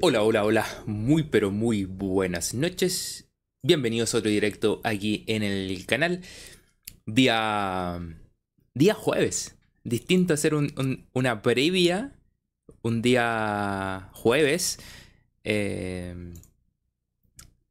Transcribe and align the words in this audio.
Hola, 0.00 0.22
hola, 0.22 0.44
hola, 0.44 0.64
muy 0.86 1.24
pero 1.24 1.50
muy 1.50 1.84
buenas 1.84 2.54
noches. 2.54 3.28
Bienvenidos 3.64 4.14
a 4.14 4.18
otro 4.18 4.30
directo 4.30 4.80
aquí 4.84 5.24
en 5.26 5.42
el 5.42 5.86
canal. 5.86 6.20
Día. 7.04 7.98
Día 8.74 8.94
jueves. 8.94 9.58
Distinto 9.82 10.34
hacer 10.34 10.54
una 10.54 11.42
previa. 11.42 12.12
Un 12.82 13.02
día 13.02 14.10
jueves. 14.12 14.78
Eh, 15.42 16.32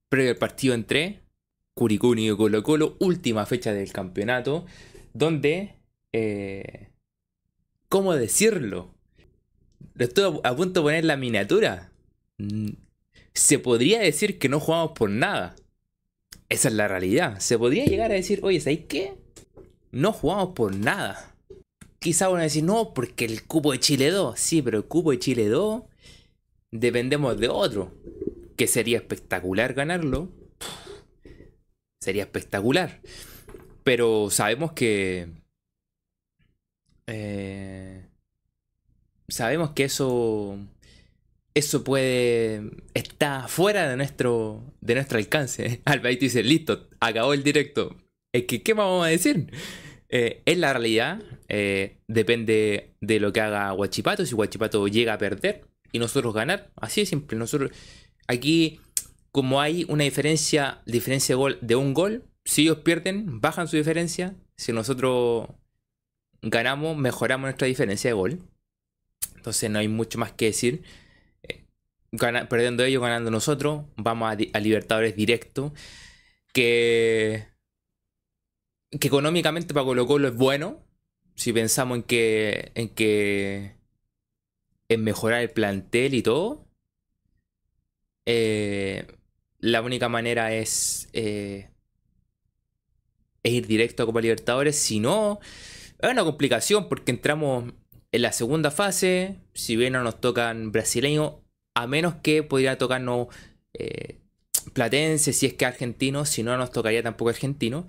previo 0.09 0.31
al 0.31 0.37
partido 0.37 0.73
entre 0.73 1.21
Curicuni 1.75 2.29
y 2.29 2.35
Colo 2.35 2.61
Colo. 2.61 2.97
Última 2.99 3.45
fecha 3.45 3.71
del 3.71 3.93
campeonato. 3.93 4.65
Donde. 5.13 5.75
Eh, 6.11 6.89
¿Cómo 7.87 8.15
decirlo? 8.15 8.93
Estoy 9.97 10.41
a 10.43 10.55
punto 10.57 10.81
de 10.81 10.83
poner 10.83 11.05
la 11.05 11.15
miniatura. 11.15 11.93
Se 13.33 13.59
podría 13.59 13.99
decir 13.99 14.39
que 14.39 14.49
no 14.49 14.59
jugamos 14.59 14.91
por 14.91 15.09
nada. 15.09 15.55
Esa 16.49 16.69
es 16.69 16.73
la 16.73 16.87
realidad. 16.87 17.39
Se 17.39 17.57
podría 17.57 17.85
llegar 17.85 18.11
a 18.11 18.15
decir, 18.15 18.39
oye, 18.43 18.59
¿sabes 18.59 18.85
qué? 18.87 19.15
No 19.91 20.13
jugamos 20.13 20.49
por 20.55 20.75
nada. 20.75 21.35
Quizá 21.99 22.29
uno 22.29 22.39
a 22.39 22.43
decir, 22.43 22.63
no, 22.63 22.93
porque 22.93 23.25
el 23.25 23.43
cupo 23.43 23.71
de 23.71 23.79
Chile 23.79 24.11
2. 24.11 24.39
Sí, 24.39 24.61
pero 24.61 24.77
el 24.77 24.85
cupo 24.85 25.11
de 25.11 25.19
Chile 25.19 25.47
2 25.47 25.83
dependemos 26.71 27.39
de 27.39 27.49
otro. 27.49 27.93
Que 28.55 28.67
sería 28.67 28.97
espectacular 28.97 29.73
ganarlo. 29.73 30.29
Sería 31.99 32.23
espectacular. 32.23 33.01
Pero 33.83 34.29
sabemos 34.29 34.71
que... 34.73 35.27
Eh, 37.07 38.05
sabemos 39.27 39.71
que 39.71 39.85
eso 39.85 40.57
eso 41.57 41.83
puede 41.83 42.61
está 42.93 43.47
fuera 43.47 43.89
de 43.89 43.97
nuestro 43.97 44.63
de 44.81 44.93
nuestro 44.93 45.17
alcance. 45.17 45.81
Alvarito 45.85 46.21
dice, 46.21 46.43
listo, 46.43 46.87
acabó 46.99 47.33
el 47.33 47.43
directo. 47.43 47.95
Es 48.31 48.45
que, 48.45 48.61
¿qué 48.61 48.73
vamos 48.73 49.05
a 49.05 49.09
decir? 49.09 49.51
Eh, 50.09 50.43
es 50.45 50.57
la 50.57 50.71
realidad, 50.73 51.21
eh, 51.49 51.97
depende 52.07 52.93
de 53.01 53.19
lo 53.19 53.33
que 53.33 53.41
haga 53.41 53.71
Guachipato. 53.71 54.25
Si 54.25 54.35
Guachipato 54.35 54.87
llega 54.87 55.13
a 55.13 55.17
perder 55.17 55.65
y 55.91 55.99
nosotros 55.99 56.33
ganar, 56.33 56.71
así 56.75 57.01
de 57.01 57.07
simple. 57.07 57.37
Nosotros, 57.37 57.71
aquí, 58.27 58.79
como 59.31 59.59
hay 59.59 59.85
una 59.89 60.03
diferencia, 60.03 60.81
diferencia 60.85 61.33
de, 61.33 61.37
gol, 61.37 61.57
de 61.61 61.75
un 61.75 61.93
gol, 61.95 62.23
si 62.45 62.63
ellos 62.63 62.79
pierden, 62.79 63.41
bajan 63.41 63.67
su 63.67 63.77
diferencia. 63.77 64.35
Si 64.57 64.73
nosotros 64.73 65.49
ganamos, 66.43 66.95
mejoramos 66.95 67.47
nuestra 67.47 67.67
diferencia 67.67 68.11
de 68.11 68.13
gol. 68.13 68.39
Entonces 69.35 69.71
no 69.71 69.79
hay 69.79 69.87
mucho 69.87 70.19
más 70.19 70.33
que 70.33 70.45
decir 70.45 70.83
perdiendo 72.49 72.83
ellos, 72.83 73.01
ganando 73.01 73.31
nosotros. 73.31 73.85
Vamos 73.97 74.31
a, 74.31 74.59
Libertadores 74.59 75.15
directo. 75.15 75.73
Que, 76.53 77.47
que 78.99 79.07
económicamente 79.07 79.73
para 79.73 79.85
Colo 79.85 80.07
Colo 80.07 80.27
es 80.29 80.35
bueno. 80.35 80.83
Si 81.35 81.53
pensamos 81.53 81.97
en 81.97 82.03
que, 82.03 82.71
en 82.75 82.89
que 82.89 83.77
en 84.89 85.03
mejorar 85.03 85.41
el 85.41 85.51
plantel 85.51 86.13
y 86.13 86.21
todo. 86.23 86.67
Eh, 88.25 89.07
la 89.59 89.81
única 89.81 90.09
manera 90.09 90.53
es, 90.53 91.09
eh, 91.13 91.69
es 93.43 93.53
ir 93.53 93.67
directo 93.67 94.03
a 94.03 94.05
Copa 94.05 94.21
Libertadores. 94.21 94.77
Si 94.77 94.99
no, 94.99 95.39
es 95.99 96.09
una 96.09 96.23
complicación 96.23 96.89
porque 96.89 97.11
entramos 97.11 97.73
en 98.11 98.21
la 98.21 98.31
segunda 98.31 98.71
fase. 98.71 99.37
Si 99.53 99.75
bien 99.75 99.93
no 99.93 100.03
nos 100.03 100.19
tocan 100.21 100.71
brasileños, 100.71 101.33
a 101.77 101.85
menos 101.85 102.15
que 102.15 102.41
pudiera 102.41 102.77
tocarnos 102.77 103.27
eh, 103.73 104.17
Platense, 104.73 105.31
si 105.31 105.45
es 105.45 105.53
que 105.53 105.65
argentino, 105.65 106.25
si 106.25 106.41
no 106.43 106.57
nos 106.57 106.71
tocaría 106.71 107.03
tampoco 107.03 107.29
argentino. 107.29 107.87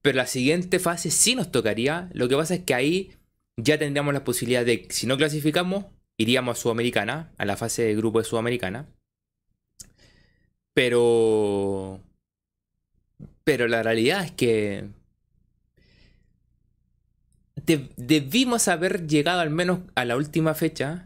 Pero 0.00 0.16
la 0.16 0.26
siguiente 0.26 0.78
fase 0.78 1.10
sí 1.10 1.34
nos 1.34 1.52
tocaría. 1.52 2.08
Lo 2.14 2.28
que 2.28 2.36
pasa 2.36 2.54
es 2.54 2.64
que 2.64 2.74
ahí 2.74 3.12
ya 3.56 3.78
tendríamos 3.78 4.14
la 4.14 4.24
posibilidad 4.24 4.64
de, 4.64 4.86
si 4.90 5.06
no 5.06 5.16
clasificamos, 5.18 5.84
iríamos 6.16 6.58
a 6.58 6.62
Sudamericana, 6.62 7.32
a 7.36 7.44
la 7.44 7.56
fase 7.56 7.82
de 7.82 7.94
grupo 7.94 8.18
de 8.20 8.24
Sudamericana. 8.24 8.86
Pero... 10.74 12.00
Pero 13.44 13.68
la 13.68 13.82
realidad 13.82 14.24
es 14.24 14.32
que... 14.32 14.88
debimos 17.96 18.68
haber 18.68 19.06
llegado 19.06 19.40
al 19.40 19.50
menos 19.50 19.80
a 19.94 20.04
la 20.04 20.16
última 20.16 20.54
fecha 20.54 21.05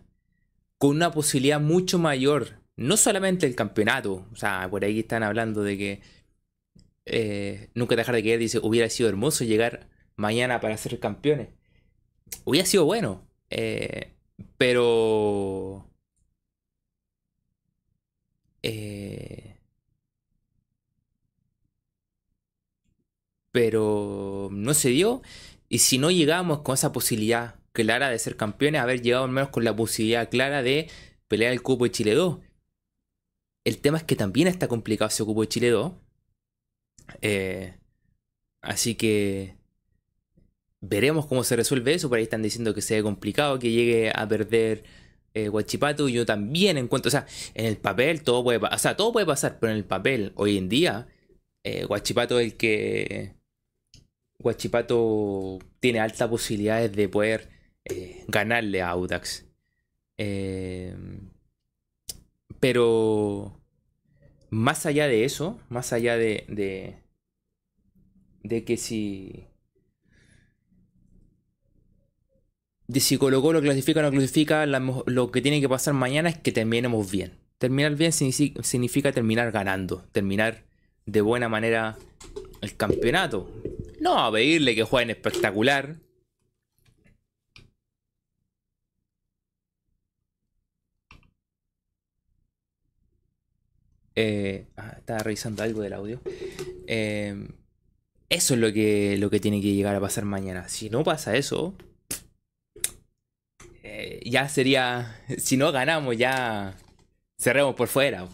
con 0.81 0.91
una 0.97 1.13
posibilidad 1.13 1.61
mucho 1.61 1.99
mayor. 1.99 2.63
No 2.77 2.97
solamente 2.97 3.47
el 3.47 3.55
campeonato. 3.55 4.27
O 4.33 4.37
sea, 4.37 4.67
por 4.71 4.83
ahí 4.83 5.01
están 5.01 5.23
hablando 5.23 5.63
de 5.63 5.77
que 5.77 6.01
eh, 7.05 7.71
nunca 7.75 7.97
dejar 7.97 8.15
de 8.15 8.23
querer. 8.23 8.41
Dice, 8.41 8.61
hubiera 8.63 8.89
sido 8.89 9.11
hermoso 9.11 9.45
llegar 9.45 9.91
mañana 10.17 10.61
para 10.61 10.77
ser 10.79 10.99
campeones. 10.99 11.49
Hubiera 12.45 12.67
sido 12.67 12.87
bueno. 12.87 13.29
Eh, 13.51 14.15
pero... 14.57 15.87
Eh, 18.63 19.59
pero 23.53 24.49
no 24.51 24.73
se 24.73 24.89
dio. 24.89 25.21
Y 25.69 25.81
si 25.81 25.99
no 25.99 26.11
llegamos 26.11 26.61
con 26.63 26.73
esa 26.75 26.91
posibilidad 26.93 27.60
clara 27.83 28.11
de 28.11 28.19
ser 28.19 28.37
campeones, 28.37 28.81
haber 28.81 29.03
llegado 29.03 29.25
al 29.25 29.31
menos 29.31 29.51
con 29.51 29.65
la 29.65 29.75
posibilidad 29.75 30.29
clara 30.29 30.63
de 30.63 30.89
pelear 31.29 31.53
el 31.53 31.63
cupo 31.63 31.85
de 31.85 31.91
Chile 31.93 32.15
2. 32.15 32.39
El 33.65 33.79
tema 33.79 33.99
es 33.99 34.05
que 34.05 34.17
también 34.17 34.49
está 34.49 34.69
complicado 34.69 35.09
ese 35.09 35.25
cupo 35.25 35.43
de 35.43 35.49
Chile 35.49 35.71
2. 35.71 35.93
Eh, 37.23 37.75
así 38.63 38.95
que 38.95 39.57
veremos 40.81 41.27
cómo 41.27 41.45
se 41.45 41.57
resuelve 41.57 41.95
eso. 41.95 42.09
Por 42.09 42.19
ahí 42.19 42.25
están 42.25 42.43
diciendo 42.43 42.75
que 42.75 42.83
sea 42.83 43.03
complicado 43.03 43.59
que 43.59 43.71
llegue 43.71 44.13
a 44.15 44.27
perder 44.29 44.85
eh, 45.35 45.49
Guachipato. 45.49 46.09
Yo 46.09 46.27
también 46.27 46.79
encuentro, 46.79 47.09
o 47.09 47.11
sea, 47.11 47.27
en 47.55 47.67
el 47.67 47.77
papel 47.77 48.23
todo 48.23 48.43
puede 48.45 48.61
pasar. 48.61 48.77
O 48.77 48.79
sea, 48.79 48.97
todo 48.97 49.13
puede 49.13 49.27
pasar, 49.27 49.59
pero 49.61 49.73
en 49.73 49.79
el 49.79 49.85
papel, 49.85 50.33
hoy 50.37 50.59
en 50.59 50.69
día, 50.69 51.09
eh, 51.65 51.85
Guachipato 51.85 52.41
es 52.41 52.53
el 52.53 52.57
que. 52.57 53.35
Guachipato 54.39 55.59
tiene 55.81 56.01
altas 56.01 56.29
posibilidades 56.29 56.93
de 56.93 57.09
poder 57.09 57.60
eh, 57.85 58.25
ganarle 58.29 58.83
a 58.83 58.91
Audax. 58.91 59.47
Eh, 60.19 60.95
pero 62.61 63.61
más 64.51 64.85
allá 64.87 65.07
de 65.07 65.25
eso, 65.25 65.61
más 65.69 65.93
allá 65.93 66.17
de, 66.17 66.45
de, 68.43 68.65
que 68.65 68.77
si... 68.77 69.47
De 72.87 72.99
si 72.99 73.17
Colo 73.17 73.41
Colo 73.41 73.63
clasifica 73.63 74.01
o 74.01 74.03
no 74.03 74.11
clasifica, 74.11 74.67
lo 74.67 75.31
que 75.31 75.41
tiene 75.41 75.61
que 75.61 75.69
pasar 75.69 75.95
mañana 75.95 76.29
es 76.29 76.39
que 76.39 76.51
terminemos 76.51 77.09
bien. 77.11 77.39
Terminar 77.59 77.95
bien 77.95 78.13
significa 78.13 79.13
terminar 79.13 79.53
ganando, 79.53 80.05
terminar 80.11 80.65
de 81.07 81.21
buena 81.21 81.49
manera 81.49 81.97
el 82.61 82.77
campeonato. 82.77 83.49
No 84.01 84.19
a 84.19 84.33
pedirle 84.33 84.75
que 84.75 84.83
jueguen 84.83 85.11
espectacular, 85.11 86.01
Eh, 94.23 94.67
ah, 94.77 94.97
estaba 94.99 95.21
revisando 95.21 95.63
algo 95.63 95.81
del 95.81 95.95
audio. 95.95 96.21
Eh, 96.87 97.49
eso 98.29 98.55
es 98.55 98.61
lo 98.61 98.71
que, 98.71 99.17
lo 99.19 99.31
que 99.31 99.41
tiene 99.41 99.63
que 99.63 99.73
llegar 99.73 99.97
a 99.97 100.01
pasar 100.01 100.27
mañana. 100.27 100.69
Si 100.69 100.91
no 100.91 101.03
pasa 101.05 101.37
eso, 101.37 101.75
eh, 103.83 104.21
ya 104.27 104.49
sería. 104.49 105.17
Si 105.39 105.57
no 105.57 105.73
ganamos, 105.73 106.17
ya 106.19 106.77
cerremos 107.39 107.75
por 107.75 107.89
fuera. 107.89 108.29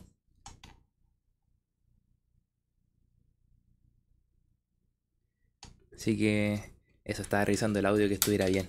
Así 5.94 6.16
que 6.18 6.62
eso 7.04 7.22
estaba 7.22 7.44
revisando 7.44 7.78
el 7.78 7.86
audio 7.86 8.08
que 8.08 8.14
estuviera 8.14 8.46
bien. 8.46 8.68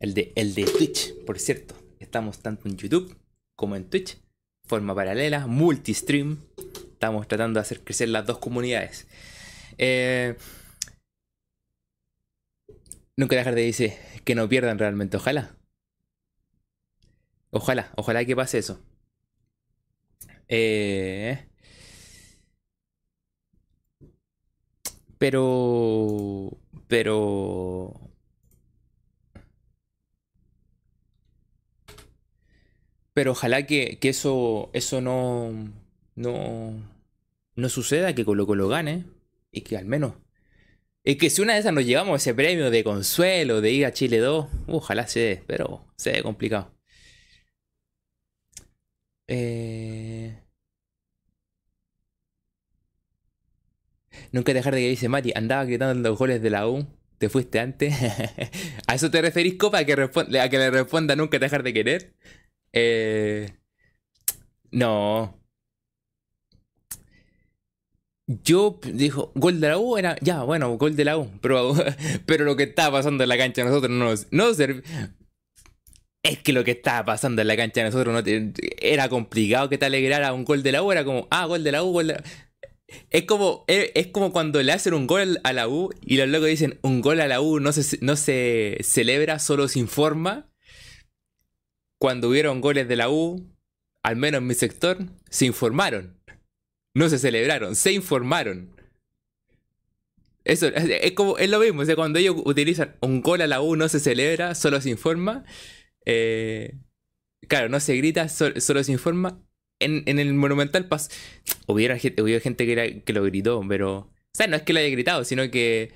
El 0.00 0.14
de, 0.14 0.32
el 0.34 0.54
de 0.54 0.64
Twitch, 0.64 1.14
por 1.24 1.38
cierto. 1.38 1.76
Estamos 2.00 2.40
tanto 2.40 2.68
en 2.68 2.76
YouTube 2.76 3.16
como 3.54 3.76
en 3.76 3.88
Twitch 3.88 4.21
forma 4.72 4.94
paralela, 4.94 5.46
multi-stream. 5.46 6.38
Estamos 6.94 7.28
tratando 7.28 7.58
de 7.58 7.62
hacer 7.62 7.80
crecer 7.84 8.08
las 8.08 8.24
dos 8.24 8.38
comunidades. 8.38 9.06
Eh, 9.76 10.34
nunca 13.18 13.36
dejar 13.36 13.54
de 13.54 13.66
decir 13.66 13.92
que 14.24 14.34
no 14.34 14.48
pierdan 14.48 14.78
realmente. 14.78 15.18
Ojalá. 15.18 15.54
Ojalá, 17.50 17.92
ojalá 17.96 18.24
que 18.24 18.34
pase 18.34 18.58
eso. 18.58 18.80
Eh, 20.48 21.46
pero. 25.18 26.58
Pero. 26.88 28.11
Pero 33.14 33.32
ojalá 33.32 33.66
que, 33.66 33.98
que 34.00 34.08
eso, 34.10 34.70
eso 34.72 35.00
no, 35.00 35.52
no, 36.14 36.72
no 37.56 37.68
suceda, 37.68 38.14
que 38.14 38.24
Colo 38.24 38.46
Colo 38.46 38.68
gane 38.68 39.04
y 39.50 39.62
que 39.62 39.76
al 39.76 39.86
menos... 39.86 40.14
Es 41.04 41.16
que 41.18 41.30
si 41.30 41.42
una 41.42 41.54
de 41.54 41.60
esas 41.60 41.72
nos 41.74 41.84
llevamos 41.86 42.22
ese 42.22 42.34
premio 42.34 42.70
de 42.70 42.84
consuelo, 42.84 43.60
de 43.60 43.72
ir 43.72 43.86
a 43.86 43.92
Chile 43.92 44.18
2, 44.18 44.46
ojalá 44.68 45.06
se 45.08 45.20
dé, 45.20 45.44
pero 45.46 45.86
se 45.96 46.12
ve 46.12 46.22
complicado. 46.22 46.72
Eh... 49.26 50.36
Nunca 54.32 54.54
dejar 54.54 54.74
de 54.74 54.80
que 54.80 54.88
dice 54.88 55.08
Mati, 55.08 55.32
andaba 55.34 55.64
gritando 55.64 56.08
los 56.08 56.18
goles 56.18 56.42
de 56.42 56.50
la 56.50 56.68
U, 56.68 56.86
te 57.18 57.28
fuiste 57.28 57.60
antes. 57.60 57.94
¿A 58.86 58.94
eso 58.94 59.10
te 59.10 59.22
referís, 59.22 59.54
Copa? 59.56 59.78
¿A 59.78 59.84
que, 59.84 59.92
a 59.92 60.48
que 60.48 60.58
le 60.58 60.70
responda 60.70 61.16
nunca 61.16 61.38
dejar 61.38 61.62
de 61.62 61.72
querer? 61.72 62.14
Eh... 62.72 63.50
No. 64.72 65.38
Yo 68.26 68.80
dijo, 68.84 69.32
gol 69.34 69.60
de 69.60 69.68
la 69.68 69.78
U 69.78 69.98
era, 69.98 70.16
ya, 70.20 70.42
bueno, 70.42 70.76
gol 70.78 70.96
de 70.96 71.04
la 71.04 71.18
U, 71.18 71.28
pero, 71.40 71.74
pero 72.26 72.44
lo 72.44 72.56
que 72.56 72.64
estaba 72.64 72.98
pasando 72.98 73.24
en 73.24 73.28
la 73.28 73.36
cancha 73.36 73.64
nosotros 73.64 73.90
no 73.90 74.04
nos, 74.04 74.28
no 74.30 74.50
Es 76.22 76.38
que 76.38 76.52
lo 76.52 76.64
que 76.64 76.70
estaba 76.70 77.04
pasando 77.04 77.42
en 77.42 77.48
la 77.48 77.56
cancha 77.56 77.82
nosotros 77.82 78.14
no 78.14 78.32
era 78.80 79.08
complicado 79.08 79.68
que 79.68 79.76
te 79.76 79.86
alegrara 79.86 80.32
un 80.32 80.44
gol 80.44 80.62
de 80.62 80.72
la 80.72 80.82
U, 80.82 80.92
era 80.92 81.04
como, 81.04 81.26
ah, 81.30 81.46
gol 81.46 81.64
de 81.64 81.72
la 81.72 81.82
U, 81.82 81.92
gol 81.92 82.14
Es 83.10 83.24
como, 83.24 83.64
es, 83.66 84.06
como 84.08 84.32
cuando 84.32 84.62
le 84.62 84.72
hacen 84.72 84.94
un 84.94 85.06
gol 85.06 85.40
a 85.44 85.52
la 85.52 85.68
U 85.68 85.90
y 86.00 86.16
los 86.16 86.28
locos 86.28 86.48
dicen, 86.48 86.78
un 86.82 87.02
gol 87.02 87.20
a 87.20 87.28
la 87.28 87.40
U 87.40 87.60
no 87.60 87.72
se, 87.72 87.98
no 88.00 88.16
se 88.16 88.78
celebra, 88.82 89.38
solo 89.40 89.68
se 89.68 89.80
informa. 89.80 90.51
Cuando 92.02 92.30
hubieron 92.30 92.60
goles 92.60 92.88
de 92.88 92.96
la 92.96 93.10
U, 93.10 93.48
al 94.02 94.16
menos 94.16 94.40
en 94.40 94.48
mi 94.48 94.54
sector, 94.54 94.98
se 95.30 95.46
informaron. 95.46 96.18
No 96.94 97.08
se 97.08 97.16
celebraron, 97.16 97.76
se 97.76 97.92
informaron. 97.92 98.74
Eso 100.42 100.66
es 100.66 101.12
como 101.12 101.38
es 101.38 101.48
lo 101.48 101.60
mismo, 101.60 101.82
o 101.82 101.94
cuando 101.94 102.18
ellos 102.18 102.34
utilizan 102.44 102.96
un 103.02 103.22
gol 103.22 103.40
a 103.40 103.46
la 103.46 103.60
U 103.60 103.76
no 103.76 103.88
se 103.88 104.00
celebra, 104.00 104.56
solo 104.56 104.80
se 104.80 104.90
informa. 104.90 105.44
Eh, 106.04 106.74
claro, 107.46 107.68
no 107.68 107.78
se 107.78 107.94
grita, 107.94 108.28
solo, 108.28 108.82
se 108.82 108.90
informa. 108.90 109.40
En, 109.78 110.18
el 110.18 110.34
Monumental 110.34 110.88
Paz 110.88 111.08
hubiera, 111.68 111.94
hubiera 112.20 112.40
gente 112.40 112.66
que, 112.66 113.04
que 113.04 113.12
lo 113.12 113.22
gritó, 113.22 113.62
pero. 113.68 113.96
O 113.98 114.34
sea, 114.34 114.48
no 114.48 114.56
es 114.56 114.62
que 114.62 114.72
lo 114.72 114.80
haya 114.80 114.88
gritado, 114.88 115.22
sino 115.22 115.48
que. 115.52 115.92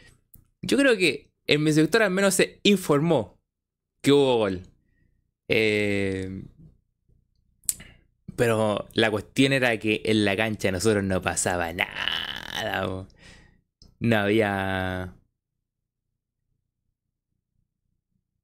Yo 0.63 0.79
creo 0.79 0.97
que 0.97 1.33
en 1.49 1.65
mi 1.65 1.73
sector 1.73 2.05
al 2.05 2.13
menos 2.13 2.35
se 2.35 2.61
informó 2.63 3.41
que 4.03 4.13
hubo 4.13 4.37
gol. 4.37 4.63
Eh, 5.49 6.43
pero 8.37 8.87
la 8.93 9.11
cuestión 9.11 9.53
era 9.53 9.77
que 9.79 10.03
en 10.05 10.25
la 10.25 10.37
cancha 10.37 10.71
nosotros 10.71 11.03
no 11.05 11.23
pasaba 11.23 11.73
nada. 11.73 13.07
No 14.01 14.17
había... 14.19 15.15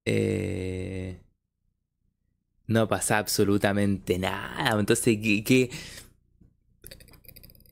Eh, 0.04 1.20
no 2.66 2.88
pasaba 2.88 3.20
absolutamente 3.20 4.18
nada. 4.18 4.78
Entonces, 4.78 5.18
¿qué? 5.44 5.70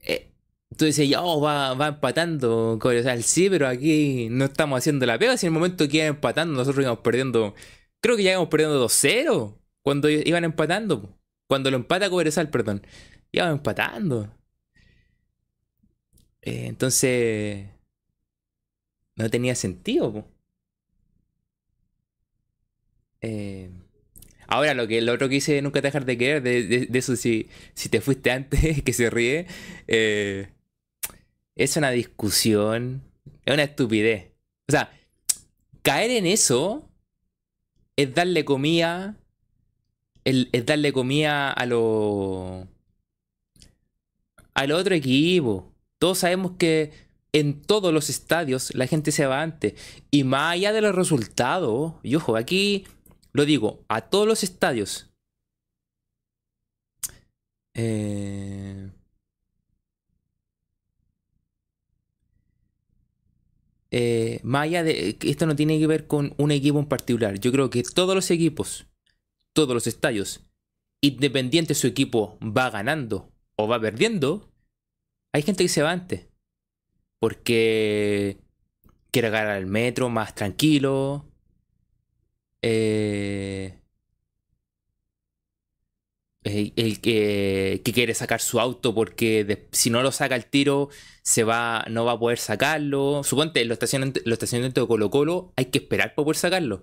Eh, 0.03 0.31
tú 0.77 0.85
decías, 0.85 1.21
oh, 1.23 1.41
va, 1.41 1.75
va 1.75 1.89
empatando. 1.89 2.79
Sea, 2.83 3.21
sí, 3.23 3.49
pero 3.51 3.67
aquí 3.69 4.29
no 4.31 4.45
estamos 4.47 4.79
haciendo 4.79 5.07
la 5.07 5.19
pega. 5.19 5.37
Si 5.37 5.47
en 5.47 5.53
el 5.53 5.59
momento 5.59 5.89
que 5.89 5.99
iban 5.99 6.09
empatando, 6.09 6.55
nosotros 6.57 6.83
íbamos 6.83 7.01
perdiendo. 7.01 7.55
Creo 8.01 8.17
que 8.17 8.23
ya 8.23 8.33
íbamos 8.33 8.49
perdiendo 8.49 8.85
2-0 8.85 9.57
cuando 9.83 10.09
iban 10.09 10.45
empatando. 10.45 11.19
Cuando 11.47 11.71
lo 11.71 11.77
empata 11.77 12.11
Cobresal, 12.11 12.51
perdón. 12.51 12.87
Iba 13.33 13.51
empatando. 13.51 14.33
Eh, 16.43 16.67
entonces. 16.67 17.67
No 19.17 19.29
tenía 19.31 19.55
sentido. 19.55 20.27
Eh, 23.21 23.71
ahora, 24.47 24.75
lo 24.75 24.87
que 24.89 25.01
lo 25.03 25.13
otro 25.13 25.29
que 25.29 25.37
hice 25.37 25.61
nunca 25.63 25.81
dejar 25.81 26.05
de 26.07 26.17
querer, 26.17 26.43
de, 26.43 26.89
eso 26.95 27.17
si, 27.17 27.51
si 27.75 27.89
te 27.89 28.01
fuiste 28.01 28.31
antes, 28.31 28.83
que 28.85 28.93
se 28.93 29.11
ríe, 29.11 29.47
eh, 29.89 30.49
es 31.57 31.77
una 31.77 31.91
discusión, 31.91 33.03
es 33.45 33.55
una 33.55 33.65
estupidez. 33.65 34.31
O 34.69 34.73
sea, 34.73 34.91
caer 35.83 36.11
en 36.13 36.27
eso 36.27 36.90
es 38.03 38.15
darle 38.15 38.45
comida 38.45 39.17
es 40.25 40.67
darle 40.67 40.93
comida 40.93 41.51
a 41.51 41.67
los 41.67 42.67
al 44.55 44.73
otro 44.73 44.95
equipo. 44.95 45.73
Todos 45.99 46.19
sabemos 46.19 46.53
que 46.59 46.93
en 47.33 47.63
todos 47.63 47.93
los 47.93 48.11
estadios 48.11 48.75
la 48.75 48.87
gente 48.87 49.13
se 49.13 49.27
va 49.27 49.43
antes. 49.43 49.75
Y 50.11 50.25
más 50.25 50.55
allá 50.55 50.73
de 50.73 50.81
los 50.81 50.95
resultados, 50.95 51.95
y 52.03 52.15
ojo, 52.17 52.37
aquí 52.37 52.87
lo 53.33 53.45
digo, 53.45 53.85
a 53.89 54.03
todos 54.03 54.27
los 54.27 54.43
estadios. 54.43 55.11
Eh, 57.75 58.91
eh, 63.91 64.41
más 64.43 64.71
de. 64.71 65.19
Esto 65.23 65.47
no 65.47 65.57
tiene 65.57 65.79
que 65.79 65.87
ver 65.87 66.07
con 66.07 66.35
un 66.39 66.51
equipo 66.51 66.79
en 66.79 66.87
particular. 66.87 67.39
Yo 67.41 67.53
creo 67.53 67.71
que 67.71 67.83
todos 67.83 68.15
los 68.15 68.31
equipos 68.31 68.87
todos 69.53 69.75
los 69.75 69.87
estadios, 69.87 70.41
independiente 71.01 71.75
su 71.75 71.87
equipo 71.87 72.39
va 72.41 72.71
ganando 72.71 73.31
o 73.57 73.69
va 73.69 73.81
perdiendo, 73.81 74.51
hay 75.33 75.43
gente 75.43 75.65
que 75.65 75.69
se 75.69 75.83
va 75.83 75.93
antes. 75.93 76.29
Porque 77.19 78.39
quiere 79.11 79.31
ganar 79.31 79.57
al 79.57 79.67
metro 79.67 80.09
más 80.09 80.35
tranquilo. 80.35 81.27
Eh, 82.63 83.80
el, 86.45 87.01
que, 87.01 87.83
quiere 87.85 88.15
sacar 88.15 88.41
su 88.41 88.61
auto 88.61 88.95
porque 88.95 89.69
si 89.73 89.91
no 89.91 90.03
lo 90.03 90.11
saca 90.11 90.37
el 90.37 90.47
tiro 90.47 90.89
se 91.23 91.45
va 91.45 91.85
no 91.91 92.07
va 92.07 92.13
a 92.13 92.19
poder 92.19 92.39
sacarlo 92.39 93.23
suponte 93.25 93.63
los 93.67 93.75
estacionamientos, 93.75 94.23
los 94.25 94.35
estacionamientos 94.35 94.83
de 94.83 94.89
Colo 94.89 95.11
Colo 95.11 95.53
hay 95.57 95.67
que 95.67 95.79
esperar 95.81 96.15
para 96.15 96.25
poder 96.25 96.37
sacarlo 96.37 96.83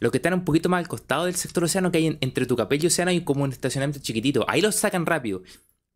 los 0.00 0.12
que 0.12 0.18
están 0.18 0.34
un 0.34 0.44
poquito 0.44 0.68
más 0.68 0.80
al 0.80 0.88
costado 0.88 1.26
del 1.26 1.34
sector 1.34 1.64
océano, 1.64 1.90
que 1.90 1.98
hay 1.98 2.18
entre 2.20 2.46
tu 2.46 2.56
capello 2.56 2.84
y 2.84 2.86
océano, 2.86 3.10
hay 3.10 3.22
como 3.22 3.44
un 3.44 3.52
estacionamiento 3.52 4.00
chiquitito. 4.00 4.44
Ahí 4.48 4.60
los 4.60 4.76
sacan 4.76 5.06
rápido. 5.06 5.42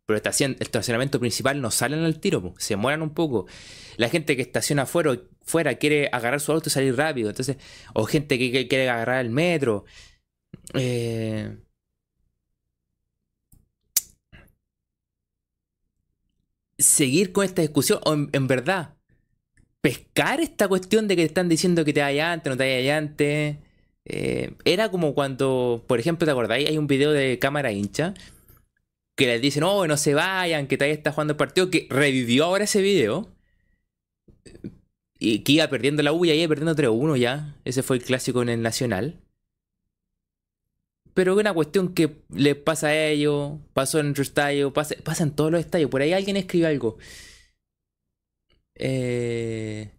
Pero 0.05 0.21
el 0.21 0.55
estacionamiento 0.61 1.19
principal 1.19 1.59
no 1.59 1.69
salen 1.69 1.99
al 2.05 2.19
tiro, 2.21 2.53
se 2.57 2.77
mueran 2.77 3.01
un 3.01 3.13
poco. 3.13 3.45
La 3.97 4.07
gente 4.07 4.37
que 4.37 4.41
estaciona 4.41 4.83
afuera, 4.83 5.19
fuera 5.43 5.75
quiere 5.75 6.09
agarrar 6.13 6.39
su 6.39 6.53
auto 6.53 6.69
y 6.69 6.71
salir 6.71 6.95
rápido. 6.95 7.29
Entonces, 7.29 7.57
o 7.93 8.05
gente 8.05 8.39
que, 8.39 8.67
quiere 8.69 8.89
agarrar 8.89 9.25
el 9.25 9.31
metro. 9.31 9.83
Eh, 10.73 11.57
seguir 16.77 17.31
con 17.31 17.45
esta 17.45 17.61
discusión, 17.61 17.99
o 18.05 18.13
en, 18.13 18.47
verdad, 18.47 18.95
pescar 19.81 20.39
esta 20.41 20.67
cuestión 20.67 21.07
de 21.07 21.15
que 21.15 21.23
están 21.23 21.49
diciendo 21.49 21.85
que 21.85 21.93
te 21.93 22.01
vaya 22.01 22.31
antes, 22.31 22.51
no 22.51 22.57
te 22.57 22.75
vaya 22.75 22.97
antes. 22.97 23.57
Eh, 24.05 24.53
era 24.65 24.89
como 24.91 25.13
cuando, 25.13 25.83
por 25.87 25.99
ejemplo, 25.99 26.25
¿te 26.25 26.31
acordáis? 26.31 26.69
Hay 26.69 26.77
un 26.77 26.87
video 26.87 27.11
de 27.11 27.39
cámara 27.39 27.71
hincha 27.71 28.13
que 29.17 29.27
les 29.27 29.41
dicen, 29.41 29.63
oh, 29.63 29.87
no 29.87 29.97
se 29.97 30.13
vayan, 30.13 30.67
que 30.67 30.77
todavía 30.77 30.95
está 30.95 31.11
jugando 31.11 31.33
el 31.33 31.37
partido, 31.37 31.69
que 31.71 31.87
revivió 31.89 32.45
ahora 32.45 32.65
ese 32.65 32.81
video. 32.81 33.35
Y 35.19 35.39
que 35.39 35.53
iba 35.53 35.67
perdiendo 35.67 36.03
la 36.03 36.13
U 36.13 36.25
y 36.25 36.31
iba 36.31 36.47
perdiendo 36.47 36.75
3-1 36.75 37.17
ya. 37.17 37.55
Ese 37.65 37.81
fue 37.83 37.97
el 37.97 38.03
clásico 38.03 38.43
en 38.43 38.49
el 38.49 38.61
Nacional. 38.61 39.19
Pero 41.17 41.35
una 41.35 41.51
cuestión 41.51 41.95
que 41.95 42.21
les 42.29 42.55
pasa 42.55 42.89
a 42.89 43.05
ellos, 43.07 43.57
pasó 43.73 43.99
en 43.99 44.11
otro 44.11 44.21
estadio, 44.21 44.71
pasa, 44.71 44.93
pasa 45.03 45.23
en 45.23 45.31
todos 45.31 45.51
los 45.51 45.59
estadios. 45.59 45.89
Por 45.89 46.03
ahí 46.03 46.13
alguien 46.13 46.37
escribe 46.37 46.67
algo. 46.67 46.99
Eh, 48.75 49.89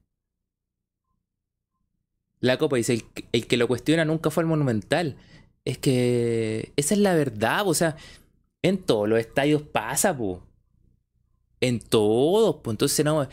la 2.39 2.57
copa 2.57 2.77
dice, 2.77 3.05
el, 3.33 3.47
que 3.49 3.57
lo 3.57 3.67
cuestiona 3.67 4.05
nunca 4.05 4.31
fue 4.31 4.45
el 4.45 4.49
monumental. 4.49 5.17
Es 5.65 5.79
que 5.79 6.73
esa 6.77 6.95
es 6.95 7.01
la 7.01 7.15
verdad, 7.15 7.67
o 7.67 7.75
sea, 7.75 7.97
en 8.63 8.79
todos 8.79 9.09
los 9.09 9.19
estadios 9.19 9.63
pasa, 9.63 10.17
po. 10.17 10.47
En 11.61 11.81
todos, 11.81 12.61
pues 12.63 12.75
entonces 12.75 13.05
no... 13.05 13.29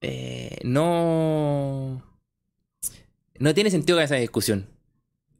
Eh, 0.00 0.60
no... 0.64 2.02
No 3.38 3.52
tiene 3.52 3.70
sentido 3.70 3.98
que 3.98 4.04
esa 4.04 4.14
discusión. 4.14 4.72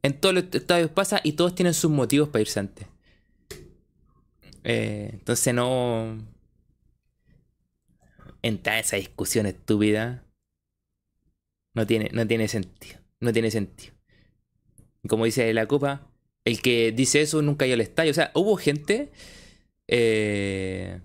En 0.03 0.19
todos 0.19 0.35
los 0.35 0.45
estadios 0.51 0.91
pasa 0.91 1.21
y 1.23 1.33
todos 1.33 1.55
tienen 1.55 1.73
sus 1.73 1.89
motivos 1.89 2.29
para 2.29 2.41
irse 2.41 2.59
antes. 2.59 2.87
Eh, 4.63 5.09
entonces 5.13 5.53
no... 5.53 6.17
Entra 8.41 8.77
esa 8.77 8.97
discusión 8.97 9.45
estúpida. 9.45 10.25
No 11.73 11.87
tiene, 11.87 12.09
no 12.11 12.27
tiene 12.27 12.49
sentido. 12.49 12.99
No 13.21 13.31
tiene 13.31 13.49
sentido. 13.49 13.93
Como 15.07 15.25
dice 15.25 15.53
la 15.53 15.65
copa, 15.67 16.09
El 16.45 16.61
que 16.61 16.91
dice 16.91 17.21
eso 17.21 17.41
nunca 17.41 17.65
ido 17.65 17.75
al 17.75 17.81
estadio. 17.81 18.11
O 18.11 18.13
sea, 18.13 18.31
hubo 18.35 18.57
gente 18.57 19.11
eh, 19.87 20.99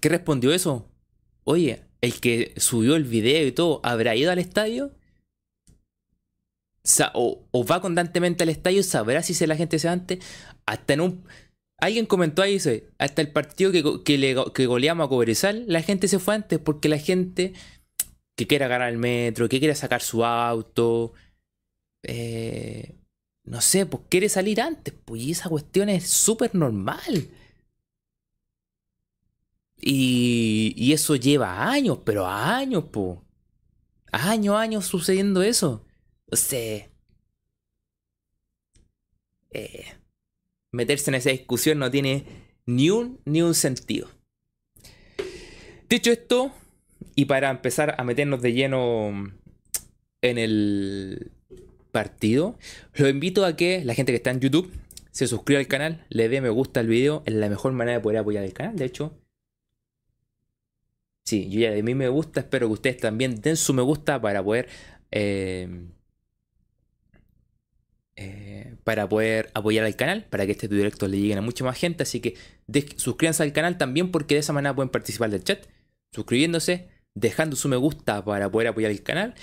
que 0.00 0.08
respondió 0.08 0.52
eso. 0.52 0.88
Oye, 1.44 1.84
el 2.00 2.20
que 2.20 2.52
subió 2.56 2.96
el 2.96 3.04
video 3.04 3.46
y 3.46 3.52
todo, 3.52 3.80
¿habrá 3.84 4.16
ido 4.16 4.32
al 4.32 4.40
estadio? 4.40 4.92
O, 7.14 7.66
va 7.70 7.80
constantemente 7.80 8.42
al 8.42 8.48
estadio, 8.48 8.82
sabrá 8.82 9.22
si 9.22 9.34
se 9.34 9.46
la 9.46 9.56
gente 9.56 9.78
se 9.78 9.88
va 9.88 9.92
antes. 9.92 10.24
Hasta 10.66 10.94
en 10.94 11.00
un. 11.00 11.24
Alguien 11.78 12.06
comentó 12.06 12.42
ahí, 12.42 12.54
dice, 12.54 12.88
hasta 12.98 13.22
el 13.22 13.32
partido 13.32 13.72
que, 13.72 14.02
que, 14.04 14.18
le, 14.18 14.36
que 14.54 14.66
goleamos 14.66 15.06
a 15.06 15.08
Cobresal, 15.08 15.64
la 15.66 15.82
gente 15.82 16.08
se 16.08 16.18
fue 16.18 16.34
antes 16.34 16.58
porque 16.58 16.90
la 16.90 16.98
gente 16.98 17.54
que 18.36 18.46
quiera 18.46 18.68
ganar 18.68 18.90
el 18.90 18.98
metro, 18.98 19.48
que 19.48 19.58
quiera 19.60 19.74
sacar 19.74 20.02
su 20.02 20.24
auto, 20.24 21.14
eh, 22.02 22.96
no 23.44 23.60
sé, 23.60 23.86
pues 23.86 24.02
quiere 24.08 24.28
salir 24.28 24.60
antes, 24.60 24.94
pues 25.04 25.22
y 25.22 25.32
esa 25.32 25.48
cuestión 25.48 25.88
es 25.88 26.08
súper 26.08 26.54
normal. 26.54 27.30
Y, 29.82 30.74
y, 30.76 30.92
eso 30.92 31.16
lleva 31.16 31.70
años, 31.70 31.98
pero 32.04 32.26
años, 32.26 32.84
pues. 32.92 33.18
Años, 34.12 34.56
años 34.56 34.86
sucediendo 34.86 35.42
eso. 35.42 35.86
Sea, 36.32 36.88
eh, 39.50 39.84
meterse 40.72 41.10
en 41.10 41.16
esa 41.16 41.30
discusión 41.30 41.78
no 41.78 41.90
tiene 41.90 42.24
ni 42.66 42.90
un, 42.90 43.20
ni 43.24 43.42
un 43.42 43.54
sentido. 43.54 44.08
Dicho 45.88 46.12
esto, 46.12 46.52
y 47.16 47.24
para 47.24 47.50
empezar 47.50 47.96
a 47.98 48.04
meternos 48.04 48.42
de 48.42 48.52
lleno 48.52 49.32
en 50.22 50.38
el 50.38 51.32
partido, 51.90 52.56
los 52.94 53.10
invito 53.10 53.44
a 53.44 53.56
que 53.56 53.84
la 53.84 53.94
gente 53.94 54.12
que 54.12 54.16
está 54.16 54.30
en 54.30 54.40
YouTube 54.40 54.72
se 55.10 55.26
suscriba 55.26 55.58
al 55.58 55.66
canal, 55.66 56.06
le 56.08 56.28
dé 56.28 56.40
me 56.40 56.50
gusta 56.50 56.80
al 56.80 56.86
video, 56.86 57.22
es 57.26 57.34
la 57.34 57.48
mejor 57.48 57.72
manera 57.72 57.98
de 57.98 58.02
poder 58.02 58.18
apoyar 58.18 58.44
el 58.44 58.52
canal. 58.52 58.76
De 58.76 58.84
hecho, 58.84 59.18
sí, 61.24 61.50
yo 61.50 61.60
ya 61.60 61.72
de 61.72 61.82
mí 61.82 61.96
me 61.96 62.08
gusta, 62.08 62.40
espero 62.40 62.68
que 62.68 62.74
ustedes 62.74 62.98
también 62.98 63.40
den 63.40 63.56
su 63.56 63.74
me 63.74 63.82
gusta 63.82 64.20
para 64.20 64.44
poder 64.44 64.68
eh, 65.10 65.88
eh, 68.22 68.74
para 68.84 69.08
poder 69.08 69.50
apoyar 69.54 69.86
al 69.86 69.96
canal, 69.96 70.26
para 70.28 70.44
que 70.44 70.52
este 70.52 70.68
directo 70.68 71.08
le 71.08 71.18
lleguen 71.18 71.38
a 71.38 71.40
mucha 71.40 71.64
más 71.64 71.78
gente. 71.78 72.02
Así 72.02 72.20
que 72.20 72.34
suscríbanse 72.96 73.42
al 73.42 73.54
canal 73.54 73.78
también 73.78 74.10
porque 74.10 74.34
de 74.34 74.40
esa 74.40 74.52
manera 74.52 74.74
pueden 74.74 74.90
participar 74.90 75.30
del 75.30 75.42
chat, 75.42 75.64
suscribiéndose, 76.14 76.88
dejando 77.14 77.56
su 77.56 77.70
me 77.70 77.76
gusta 77.76 78.22
para 78.22 78.50
poder 78.50 78.68
apoyar 78.68 78.90
el 78.90 79.02
canal. 79.02 79.34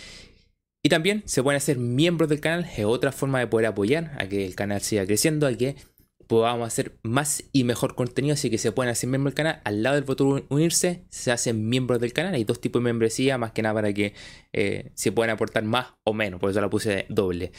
Y 0.84 0.90
también 0.90 1.24
se 1.26 1.42
pueden 1.42 1.58
hacer 1.58 1.80
miembros 1.80 2.30
del 2.30 2.40
canal, 2.40 2.70
es 2.78 2.86
otra 2.86 3.12
forma 3.12 3.40
de 3.40 3.48
poder 3.48 3.66
apoyar 3.66 4.16
a 4.20 4.30
que 4.30 4.46
el 4.46 4.54
canal 4.54 4.80
siga 4.82 5.08
creciendo, 5.08 5.48
a 5.48 5.54
que 5.54 5.76
podamos 6.28 6.68
hacer 6.68 7.00
más 7.02 7.44
y 7.52 7.64
mejor 7.64 7.96
contenido, 7.96 8.36
así 8.36 8.52
que 8.52 8.60
se 8.60 8.72
pueden 8.72 8.92
hacer 8.92 9.10
miembros 9.10 9.34
del 9.34 9.38
canal. 9.38 9.62
Al 9.64 9.82
lado 9.82 9.96
del 9.96 10.04
botón 10.04 10.46
unirse, 10.50 11.04
se 11.10 11.32
hacen 11.32 11.68
miembros 11.68 12.00
del 12.00 12.14
canal. 12.14 12.36
Hay 12.36 12.44
dos 12.44 12.62
tipos 12.62 12.80
de 12.80 12.84
membresía, 12.84 13.40
más 13.40 13.54
que 13.54 13.64
nada 13.64 13.74
para 13.74 13.92
que 13.92 14.14
eh, 14.54 14.92
se 14.94 15.12
puedan 15.12 15.32
aportar 15.32 15.64
más 15.64 15.88
o 16.04 16.14
menos, 16.14 16.40
por 16.40 16.52
eso 16.52 16.62
la 16.62 16.70
puse 16.70 17.08
doble. 17.10 17.52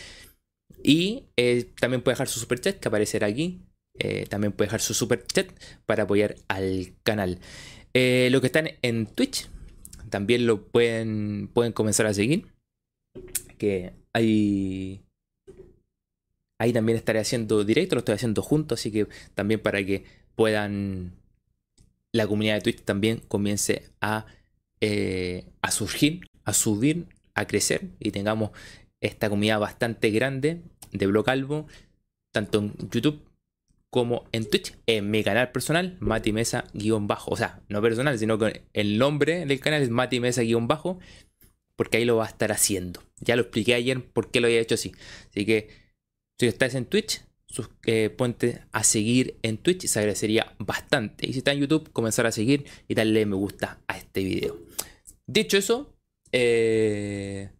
Y 0.82 1.25
eh, 1.37 1.70
también 1.80 2.02
puede 2.02 2.14
dejar 2.14 2.28
su 2.28 2.40
super 2.40 2.60
chat 2.60 2.78
que 2.78 2.88
aparecerá 2.88 3.26
aquí. 3.26 3.60
Eh, 3.98 4.26
también 4.28 4.52
puede 4.52 4.68
dejar 4.68 4.80
su 4.80 4.94
super 4.94 5.26
chat 5.26 5.50
para 5.87 6.04
apoyar 6.04 6.37
al 6.48 6.94
canal. 7.02 7.40
Eh, 7.94 8.28
los 8.30 8.40
que 8.40 8.46
están 8.46 8.70
en 8.82 9.06
Twitch 9.06 9.48
también 10.10 10.46
lo 10.46 10.66
pueden, 10.68 11.48
pueden 11.52 11.72
comenzar 11.72 12.06
a 12.06 12.14
seguir. 12.14 12.46
Que 13.58 13.92
ahí, 14.12 15.02
también 16.72 16.96
estaré 16.96 17.18
haciendo 17.18 17.64
directo, 17.64 17.96
lo 17.96 18.00
estoy 18.00 18.14
haciendo 18.14 18.42
junto, 18.42 18.75
así 18.75 18.92
que 18.92 19.08
también 19.34 19.60
para 19.60 19.84
que 19.84 20.04
puedan 20.37 21.12
la 22.12 22.26
comunidad 22.26 22.54
de 22.54 22.60
Twitch 22.60 22.82
también 22.82 23.20
comience 23.28 23.90
a, 24.00 24.26
a 25.60 25.70
surgir, 25.70 26.20
a 26.44 26.52
subir, 26.52 27.06
a 27.34 27.46
crecer 27.46 27.88
y 27.98 28.12
tengamos 28.12 28.50
esta 29.00 29.28
comunidad 29.28 29.60
bastante 29.60 30.10
grande 30.10 30.62
de 30.92 31.06
Blog 31.06 31.28
Albo, 31.30 31.66
tanto 32.32 32.58
en 32.58 32.74
YouTube 32.90 33.22
como 33.90 34.28
en 34.32 34.48
Twitch, 34.48 34.74
en 34.86 35.10
mi 35.10 35.24
canal 35.24 35.50
personal, 35.50 35.96
Mati 36.00 36.32
Mesa 36.32 36.64
bajo, 37.00 37.30
o 37.30 37.36
sea, 37.36 37.62
no 37.68 37.80
personal, 37.80 38.18
sino 38.18 38.38
que 38.38 38.62
el 38.74 38.98
nombre 38.98 39.46
del 39.46 39.60
canal 39.60 39.82
es 39.82 39.90
Mati 39.90 40.20
Mesa 40.20 40.42
bajo, 40.60 40.98
porque 41.74 41.98
ahí 41.98 42.04
lo 42.04 42.16
va 42.16 42.26
a 42.26 42.28
estar 42.28 42.52
haciendo. 42.52 43.02
Ya 43.20 43.36
lo 43.36 43.42
expliqué 43.42 43.74
ayer 43.74 44.04
por 44.04 44.30
qué 44.30 44.40
lo 44.40 44.46
había 44.46 44.60
hecho 44.60 44.74
así. 44.74 44.92
Así 45.30 45.46
que 45.46 45.68
si 46.38 46.46
estás 46.46 46.74
en 46.74 46.84
Twitch, 46.84 47.22
eh, 47.86 48.10
ponte 48.10 48.62
a 48.72 48.84
seguir 48.84 49.38
en 49.42 49.56
Twitch, 49.56 49.86
se 49.86 49.98
agradecería 49.98 50.54
bastante. 50.58 51.26
Y 51.26 51.32
si 51.32 51.38
estás 51.38 51.54
en 51.54 51.60
YouTube, 51.60 51.90
comenzar 51.92 52.26
a 52.26 52.32
seguir 52.32 52.66
y 52.88 52.94
darle 52.94 53.24
me 53.26 53.36
gusta 53.36 53.80
a 53.88 53.96
este 53.96 54.22
video. 54.22 54.58
Dicho 55.26 55.56
eso, 55.56 55.96
eh, 56.32 57.50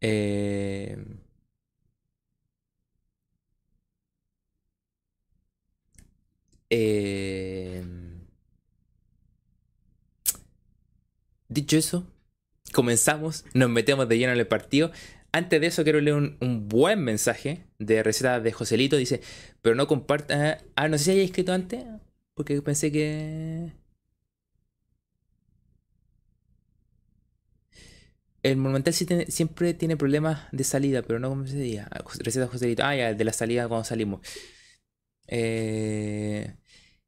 Eh, 0.00 0.96
eh, 6.70 7.82
dicho 11.48 11.76
eso, 11.76 12.06
comenzamos, 12.72 13.44
nos 13.54 13.70
metemos 13.70 14.08
de 14.08 14.18
lleno 14.18 14.32
en 14.32 14.38
el 14.38 14.46
partido. 14.46 14.90
Antes 15.32 15.60
de 15.60 15.66
eso 15.66 15.84
quiero 15.84 16.00
leer 16.00 16.16
un, 16.16 16.68
buen 16.68 17.00
mensaje 17.02 17.66
de 17.78 18.02
receta 18.02 18.40
de 18.40 18.52
Joselito. 18.52 18.96
Dice, 18.96 19.20
pero 19.62 19.74
no 19.74 19.86
comparta... 19.86 20.58
Ah, 20.76 20.88
no 20.88 20.98
sé 20.98 21.04
si 21.04 21.10
haya 21.12 21.22
escrito 21.22 21.52
antes, 21.52 21.84
porque 22.34 22.60
pensé 22.62 22.90
que... 22.92 23.72
El 28.46 28.58
Monumental 28.58 28.94
siempre 28.94 29.74
tiene 29.74 29.96
problemas 29.96 30.46
de 30.52 30.62
salida, 30.62 31.02
pero 31.02 31.18
no 31.18 31.28
como 31.30 31.48
se 31.48 31.56
diga. 31.56 31.88
Receta 32.20 32.46
Joselito. 32.46 32.84
Ah, 32.84 32.94
ya, 32.94 33.12
de 33.12 33.24
la 33.24 33.32
salida 33.32 33.66
cuando 33.66 33.82
salimos. 33.82 34.20
Eh, 35.26 36.54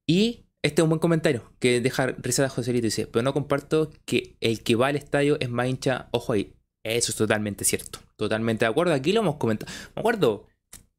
y 0.04 0.46
este 0.62 0.80
es 0.80 0.82
un 0.82 0.88
buen 0.88 0.98
comentario 0.98 1.52
que 1.60 1.80
deja 1.80 2.08
receta 2.08 2.48
Joselito. 2.48 2.86
Dice, 2.86 3.06
pero 3.06 3.22
no 3.22 3.32
comparto 3.32 3.92
que 4.04 4.36
el 4.40 4.64
que 4.64 4.74
va 4.74 4.88
al 4.88 4.96
estadio 4.96 5.36
es 5.38 5.48
más 5.48 5.68
hincha. 5.68 6.08
Ojo 6.10 6.32
ahí. 6.32 6.56
Eso 6.82 7.12
es 7.12 7.16
totalmente 7.16 7.64
cierto. 7.64 8.00
Totalmente 8.16 8.64
de 8.64 8.70
acuerdo. 8.70 8.92
Aquí 8.92 9.12
lo 9.12 9.20
hemos 9.20 9.36
comentado. 9.36 9.72
Me 9.94 10.00
acuerdo 10.00 10.48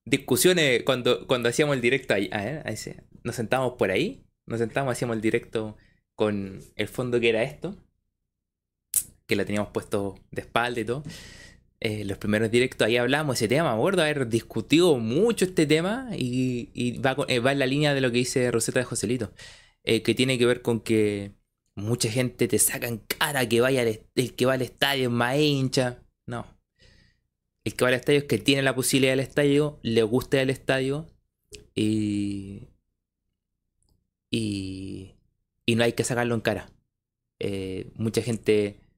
discusiones 0.05 0.83
cuando, 0.83 1.27
cuando 1.27 1.49
hacíamos 1.49 1.75
el 1.75 1.81
directo 1.81 2.13
ahí. 2.13 2.29
Ah, 2.31 2.61
ahí 2.63 2.75
nos 3.23 3.35
sentábamos 3.35 3.73
por 3.73 3.91
ahí. 3.91 4.23
Nos 4.45 4.59
sentábamos, 4.59 4.93
hacíamos 4.93 5.17
el 5.17 5.21
directo 5.21 5.75
con 6.15 6.61
el 6.77 6.87
fondo 6.87 7.19
que 7.19 7.27
era 7.27 7.43
esto 7.43 7.77
que 9.29 9.35
la 9.35 9.45
teníamos 9.45 9.71
puesto 9.71 10.19
de 10.31 10.41
espalda 10.41 10.81
y 10.81 10.85
todo. 10.85 11.03
Eh, 11.79 12.03
los 12.03 12.17
primeros 12.17 12.51
directos 12.51 12.85
ahí 12.85 12.97
hablamos 12.97 13.37
ese 13.37 13.47
tema, 13.47 13.71
me 13.71 13.77
acuerdo 13.77 14.01
haber 14.01 14.27
discutido 14.27 14.97
mucho 14.97 15.45
este 15.45 15.65
tema 15.65 16.09
y, 16.13 16.97
va, 16.99 17.15
eh, 17.29 17.39
va, 17.39 17.53
en 17.53 17.59
la 17.59 17.67
línea 17.67 17.93
de 17.93 18.01
lo 18.01 18.11
que 18.11 18.17
dice 18.17 18.51
Rosetta 18.51 18.79
de 18.79 18.85
Joselito, 18.85 19.31
eh, 19.83 20.01
que 20.01 20.15
tiene 20.15 20.37
que 20.37 20.45
ver 20.47 20.61
con 20.61 20.81
que 20.81 21.31
mucha 21.75 22.09
gente 22.09 22.47
te 22.47 22.59
saca 22.59 22.87
en 22.87 22.97
cara 22.97 23.47
que 23.47 23.61
vaya 23.61 23.83
el 23.83 24.35
que 24.35 24.45
va 24.45 24.53
al 24.53 24.63
estadio 24.63 25.03
es 25.05 25.11
más 25.11 25.37
hincha. 25.37 26.03
No. 26.25 26.45
El 27.63 27.75
que 27.75 27.85
va 27.85 27.89
al 27.89 27.95
estadio 27.95 28.19
es 28.19 28.25
que 28.25 28.39
tiene 28.39 28.63
la 28.63 28.75
posibilidad 28.75 29.13
del 29.13 29.19
estadio, 29.21 29.79
le 29.83 30.03
gusta 30.03 30.41
el 30.41 30.49
estadio 30.49 31.07
y, 31.75 32.67
y, 34.31 35.15
y 35.65 35.75
no 35.75 35.83
hay 35.83 35.93
que 35.93 36.03
sacarlo 36.03 36.35
en 36.35 36.41
cara. 36.41 36.71
mucha 37.95 38.21
gente 38.21 38.88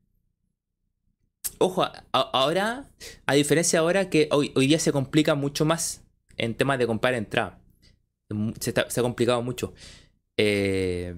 ojo, 1.62 1.86
ahora, 2.12 2.90
a 3.26 3.34
diferencia 3.34 3.80
ahora 3.80 4.10
que 4.10 4.28
hoy, 4.32 4.52
día 4.56 4.80
se 4.80 4.92
complica 4.92 5.36
mucho 5.36 5.66
más 5.66 6.04
en 6.38 6.56
temas 6.56 6.80
de 6.80 6.88
comprar 6.88 7.14
entrada. 7.14 7.60
Se, 8.60 8.74
ha 8.80 9.02
complicado 9.04 9.42
mucho. 9.42 9.74
Eh, 10.38 11.16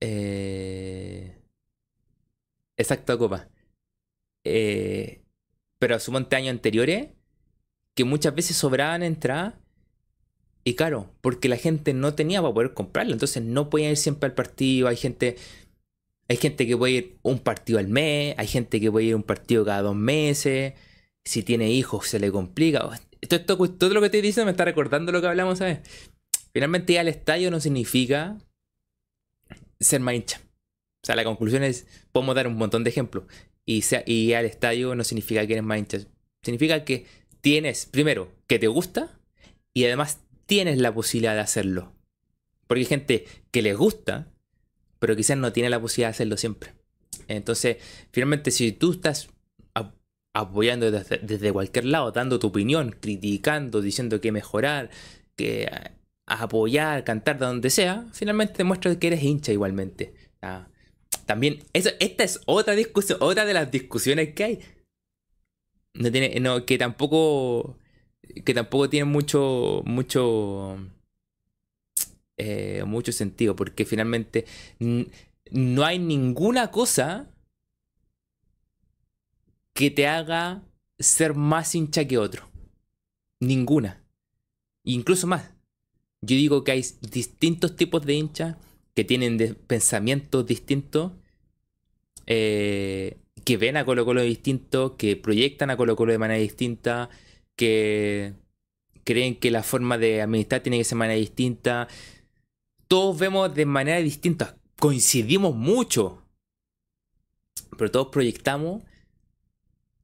eh, 0.00 1.38
exacto, 2.76 3.18
Copa. 3.18 3.48
Eh, 4.44 5.22
pero 5.78 5.96
asumonte 5.96 6.36
años 6.36 6.50
anteriores 6.50 7.08
que 7.94 8.04
muchas 8.04 8.34
veces 8.34 8.56
sobraban 8.56 9.02
entradas 9.02 9.54
y 10.64 10.74
claro, 10.76 11.10
porque 11.20 11.48
la 11.48 11.56
gente 11.56 11.92
no 11.92 12.14
tenía 12.14 12.40
para 12.40 12.54
poder 12.54 12.74
comprarlo, 12.74 13.12
entonces 13.12 13.42
no 13.42 13.68
podían 13.68 13.90
ir 13.90 13.98
siempre 13.98 14.28
al 14.28 14.34
partido, 14.34 14.88
hay 14.88 14.96
gente 14.96 15.36
hay 16.28 16.36
gente 16.36 16.66
que 16.66 16.76
puede 16.76 16.92
ir 16.92 17.18
un 17.22 17.38
partido 17.38 17.78
al 17.78 17.88
mes, 17.88 18.34
hay 18.38 18.46
gente 18.46 18.80
que 18.80 18.90
puede 18.90 19.06
ir 19.06 19.14
un 19.14 19.22
partido 19.22 19.64
cada 19.64 19.82
dos 19.82 19.96
meses. 19.96 20.74
Si 21.24 21.42
tiene 21.42 21.70
hijos 21.70 22.08
se 22.08 22.18
le 22.18 22.30
complica. 22.30 22.88
todo 23.28 23.94
lo 23.94 24.00
que 24.00 24.10
te 24.10 24.22
dice 24.22 24.44
me 24.44 24.50
está 24.50 24.64
recordando 24.64 25.12
lo 25.12 25.20
que 25.20 25.26
hablamos, 25.26 25.58
¿sabes? 25.58 25.80
Finalmente 26.52 26.92
ir 26.92 26.98
al 26.98 27.08
estadio 27.08 27.50
no 27.50 27.60
significa 27.60 28.38
ser 29.80 30.00
más 30.00 30.14
hincha. 30.14 30.40
O 31.02 31.06
sea, 31.06 31.16
la 31.16 31.24
conclusión 31.24 31.62
es, 31.64 31.86
podemos 32.12 32.34
dar 32.34 32.46
un 32.46 32.56
montón 32.56 32.84
de 32.84 32.90
ejemplos. 32.90 33.24
y, 33.66 33.82
y 34.06 34.32
al 34.34 34.44
estadio 34.44 34.94
no 34.94 35.04
significa 35.04 35.46
que 35.46 35.54
eres 35.54 35.64
más 35.64 35.78
hincha. 35.78 35.98
Significa 36.42 36.84
que 36.84 37.06
tienes, 37.40 37.86
primero, 37.86 38.32
que 38.46 38.58
te 38.58 38.68
gusta 38.68 39.18
y 39.74 39.84
además 39.84 40.20
tienes 40.46 40.78
la 40.78 40.94
posibilidad 40.94 41.34
de 41.34 41.40
hacerlo. 41.40 41.92
Porque 42.66 42.80
hay 42.80 42.86
gente 42.86 43.26
que 43.50 43.62
les 43.62 43.76
gusta, 43.76 44.32
pero 45.04 45.16
quizás 45.16 45.36
no 45.36 45.52
tiene 45.52 45.68
la 45.68 45.78
posibilidad 45.78 46.08
de 46.08 46.12
hacerlo 46.12 46.38
siempre. 46.38 46.72
Entonces, 47.28 47.76
finalmente, 48.10 48.50
si 48.50 48.72
tú 48.72 48.92
estás 48.92 49.28
apoyando 50.32 50.90
desde, 50.90 51.52
cualquier 51.52 51.84
lado, 51.84 52.10
dando 52.10 52.38
tu 52.38 52.46
opinión, 52.46 52.96
criticando, 52.98 53.82
diciendo 53.82 54.22
que 54.22 54.32
mejorar, 54.32 54.88
que 55.36 55.70
apoyar, 56.24 57.04
cantar 57.04 57.38
de 57.38 57.44
donde 57.44 57.68
sea, 57.68 58.06
finalmente 58.14 58.54
demuestra 58.56 58.98
que 58.98 59.08
eres 59.08 59.22
hincha 59.22 59.52
igualmente. 59.52 60.14
también, 61.26 61.62
eso, 61.74 61.90
esta 62.00 62.24
es 62.24 62.40
otra 62.46 62.74
discusión, 62.74 63.18
otra 63.20 63.44
de 63.44 63.52
las 63.52 63.70
discusiones 63.70 64.32
que 64.32 64.44
hay. 64.44 64.60
No 65.92 66.10
tiene, 66.10 66.40
no, 66.40 66.64
que 66.64 66.78
tampoco, 66.78 67.76
que 68.42 68.54
tampoco 68.54 68.88
tiene 68.88 69.04
mucho, 69.04 69.82
mucho, 69.84 70.78
eh, 72.36 72.82
mucho 72.86 73.12
sentido, 73.12 73.56
porque 73.56 73.84
finalmente 73.84 74.44
no 74.78 75.84
hay 75.84 75.98
ninguna 75.98 76.70
cosa 76.70 77.30
que 79.72 79.90
te 79.90 80.06
haga 80.06 80.62
ser 80.98 81.34
más 81.34 81.74
hincha 81.74 82.06
que 82.06 82.18
otro. 82.18 82.48
Ninguna. 83.40 84.02
Incluso 84.84 85.26
más. 85.26 85.50
Yo 86.22 86.36
digo 86.36 86.64
que 86.64 86.72
hay 86.72 86.84
distintos 87.10 87.76
tipos 87.76 88.04
de 88.06 88.14
hinchas 88.14 88.56
que 88.94 89.04
tienen 89.04 89.56
pensamientos 89.66 90.46
distintos, 90.46 91.12
eh, 92.26 93.18
que 93.44 93.56
ven 93.56 93.76
a 93.76 93.84
Colo 93.84 94.04
Colo 94.04 94.22
distinto, 94.22 94.96
que 94.96 95.16
proyectan 95.16 95.70
a 95.70 95.76
Colo 95.76 95.96
Colo 95.96 96.12
de 96.12 96.18
manera 96.18 96.40
distinta, 96.40 97.10
que 97.56 98.34
creen 99.04 99.36
que 99.36 99.50
la 99.50 99.62
forma 99.62 99.98
de 99.98 100.22
administrar 100.22 100.62
tiene 100.62 100.78
que 100.78 100.84
ser 100.84 100.96
de 100.96 100.98
manera 100.98 101.18
distinta. 101.18 101.88
Todos 102.94 103.18
vemos 103.18 103.52
de 103.52 103.66
manera 103.66 103.98
distinta, 103.98 104.56
coincidimos 104.78 105.52
mucho, 105.52 106.22
pero 107.76 107.90
todos 107.90 108.06
proyectamos 108.12 108.84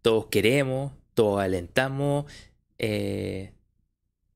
todos 0.03 0.27
queremos, 0.27 0.91
todos 1.15 1.41
alentamos, 1.41 2.25
eh, 2.79 3.53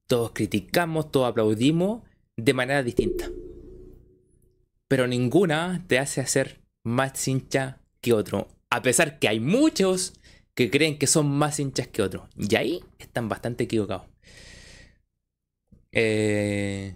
todos 0.07 0.31
criticamos, 0.31 1.11
todos 1.11 1.31
aplaudimos 1.31 2.05
de 2.37 2.55
manera 2.55 2.85
distinta. 2.85 3.29
Pero 4.87 5.09
ninguna 5.09 5.85
te 5.89 5.99
hace 5.99 6.21
hacer 6.21 6.61
más 6.85 7.27
hincha 7.27 7.81
que 8.01 8.13
otro. 8.13 8.47
A 8.71 8.83
pesar 8.83 9.19
que 9.19 9.27
hay 9.27 9.41
muchos 9.41 10.13
que 10.55 10.71
creen 10.71 10.97
que 10.97 11.09
son 11.09 11.29
más 11.29 11.59
hinchas 11.59 11.89
que 11.89 12.03
otros. 12.03 12.29
Y 12.37 12.55
ahí 12.55 12.85
están 13.01 13.29
bastante 13.29 13.65
equivocados. 13.65 14.07
Eh, 15.91 16.95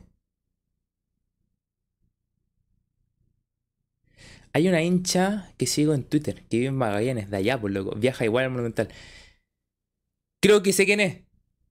Hay 4.53 4.69
una 4.69 4.83
hincha 4.83 5.53
que 5.57 5.67
sigo 5.67 5.95
en 5.95 6.05
Twitter, 6.05 6.45
que 6.49 6.59
vive 6.59 6.69
en 6.69 6.77
Magallanes, 6.77 7.31
de 7.31 7.37
allá, 7.37 7.61
por 7.61 7.71
loco. 7.71 7.95
Viaja 7.97 8.25
igual 8.25 8.45
al 8.47 8.51
Monumental. 8.51 8.89
Creo 10.41 10.63
que 10.63 10.73
sé 10.73 10.87
quién 10.87 11.01
es. 11.01 11.23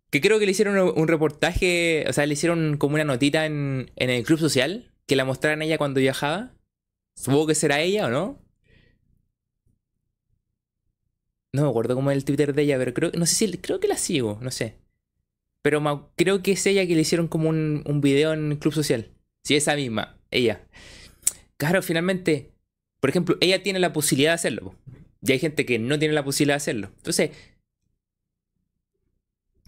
Que 0.10 0.22
creo 0.22 0.40
que 0.40 0.46
le 0.46 0.52
hicieron 0.52 0.78
un 0.96 1.08
reportaje, 1.08 2.06
o 2.08 2.14
sea, 2.14 2.26
le 2.26 2.34
hicieron 2.34 2.78
como 2.78 2.96
una 2.96 3.04
notita 3.04 3.46
en, 3.46 3.92
el 3.96 4.24
club 4.24 4.40
social, 4.40 4.92
que 5.06 5.16
la 5.16 5.26
mostraran 5.26 5.62
ella 5.62 5.78
cuando 5.78 6.00
viajaba. 6.00 6.54
Supongo 7.16 7.48
que 7.48 7.56
será 7.56 7.82
ella 7.82 8.08
o 8.08 8.10
no. 8.10 8.40
No 11.54 11.64
me 11.64 11.70
acuerdo 11.70 11.96
cómo 11.96 12.12
es 12.12 12.18
el 12.18 12.26
Twitter 12.26 12.54
de 12.54 12.62
ella, 12.64 12.78
pero 12.78 12.94
creo, 12.94 13.12
no 13.18 13.26
sé 13.26 13.36
si, 13.36 13.58
creo 13.58 13.80
que 13.80 13.88
la 13.88 13.98
sigo, 13.98 14.38
no 14.42 14.52
sé. 14.52 14.78
Pero 15.62 16.12
creo 16.16 16.44
que 16.44 16.52
es 16.52 16.66
ella 16.68 16.86
que 16.88 16.96
le 16.96 17.02
hicieron 17.02 17.28
como 17.28 17.50
un, 17.50 17.84
un 17.86 18.02
video 18.02 18.34
en 18.34 18.52
el 18.52 18.60
club 18.60 18.74
social. 18.74 19.12
Sí, 19.44 19.56
esa 19.56 19.76
misma, 19.76 20.20
ella. 20.32 20.68
Claro, 21.58 21.82
finalmente, 21.82 22.54
por 23.00 23.10
ejemplo, 23.10 23.38
ella 23.42 23.62
tiene 23.64 23.80
la 23.80 23.94
posibilidad 23.94 24.32
de 24.32 24.36
hacerlo. 24.36 24.76
Y 25.22 25.32
hay 25.32 25.40
gente 25.40 25.66
que 25.66 25.80
no 25.80 26.00
tiene 26.00 26.14
la 26.14 26.24
posibilidad 26.24 26.56
de 26.56 26.58
hacerlo. 26.58 26.92
Entonces, 26.98 27.32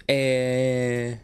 eh, 0.08 1.20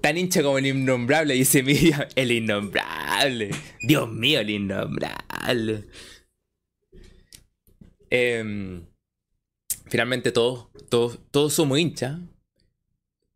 tan 0.00 0.16
hincha 0.18 0.42
como 0.42 0.58
el 0.58 0.66
innombrable, 0.66 1.34
dice 1.34 1.62
Miriam. 1.62 2.06
El 2.14 2.30
innombrable. 2.30 3.50
Dios 3.80 4.10
mío, 4.10 4.40
el 4.40 4.50
innombrable. 4.50 5.84
Em, 8.10 8.84
finalmente 9.86 10.32
todos, 10.32 10.68
todos, 10.88 11.18
todos 11.30 11.52
somos 11.52 11.78
hinchas. 11.78 12.18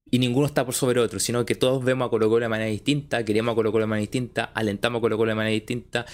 Y 0.08 0.20
ninguno 0.20 0.46
está 0.46 0.64
por 0.64 0.74
sobre 0.74 1.00
otro, 1.00 1.18
sino 1.18 1.44
que 1.44 1.56
todos 1.56 1.84
vemos 1.84 2.06
a 2.06 2.10
Colo 2.10 2.28
Colo 2.28 2.44
de 2.44 2.48
manera 2.48 2.70
distinta, 2.70 3.24
queremos 3.24 3.52
a 3.52 3.56
Colo 3.56 3.72
de 3.72 3.86
manera 3.86 4.02
distinta, 4.02 4.44
alentamos 4.44 5.00
a 5.00 5.02
Colo 5.02 5.16
Colo 5.16 5.30
de 5.30 5.34
manera 5.34 5.52
distinta 5.52 6.06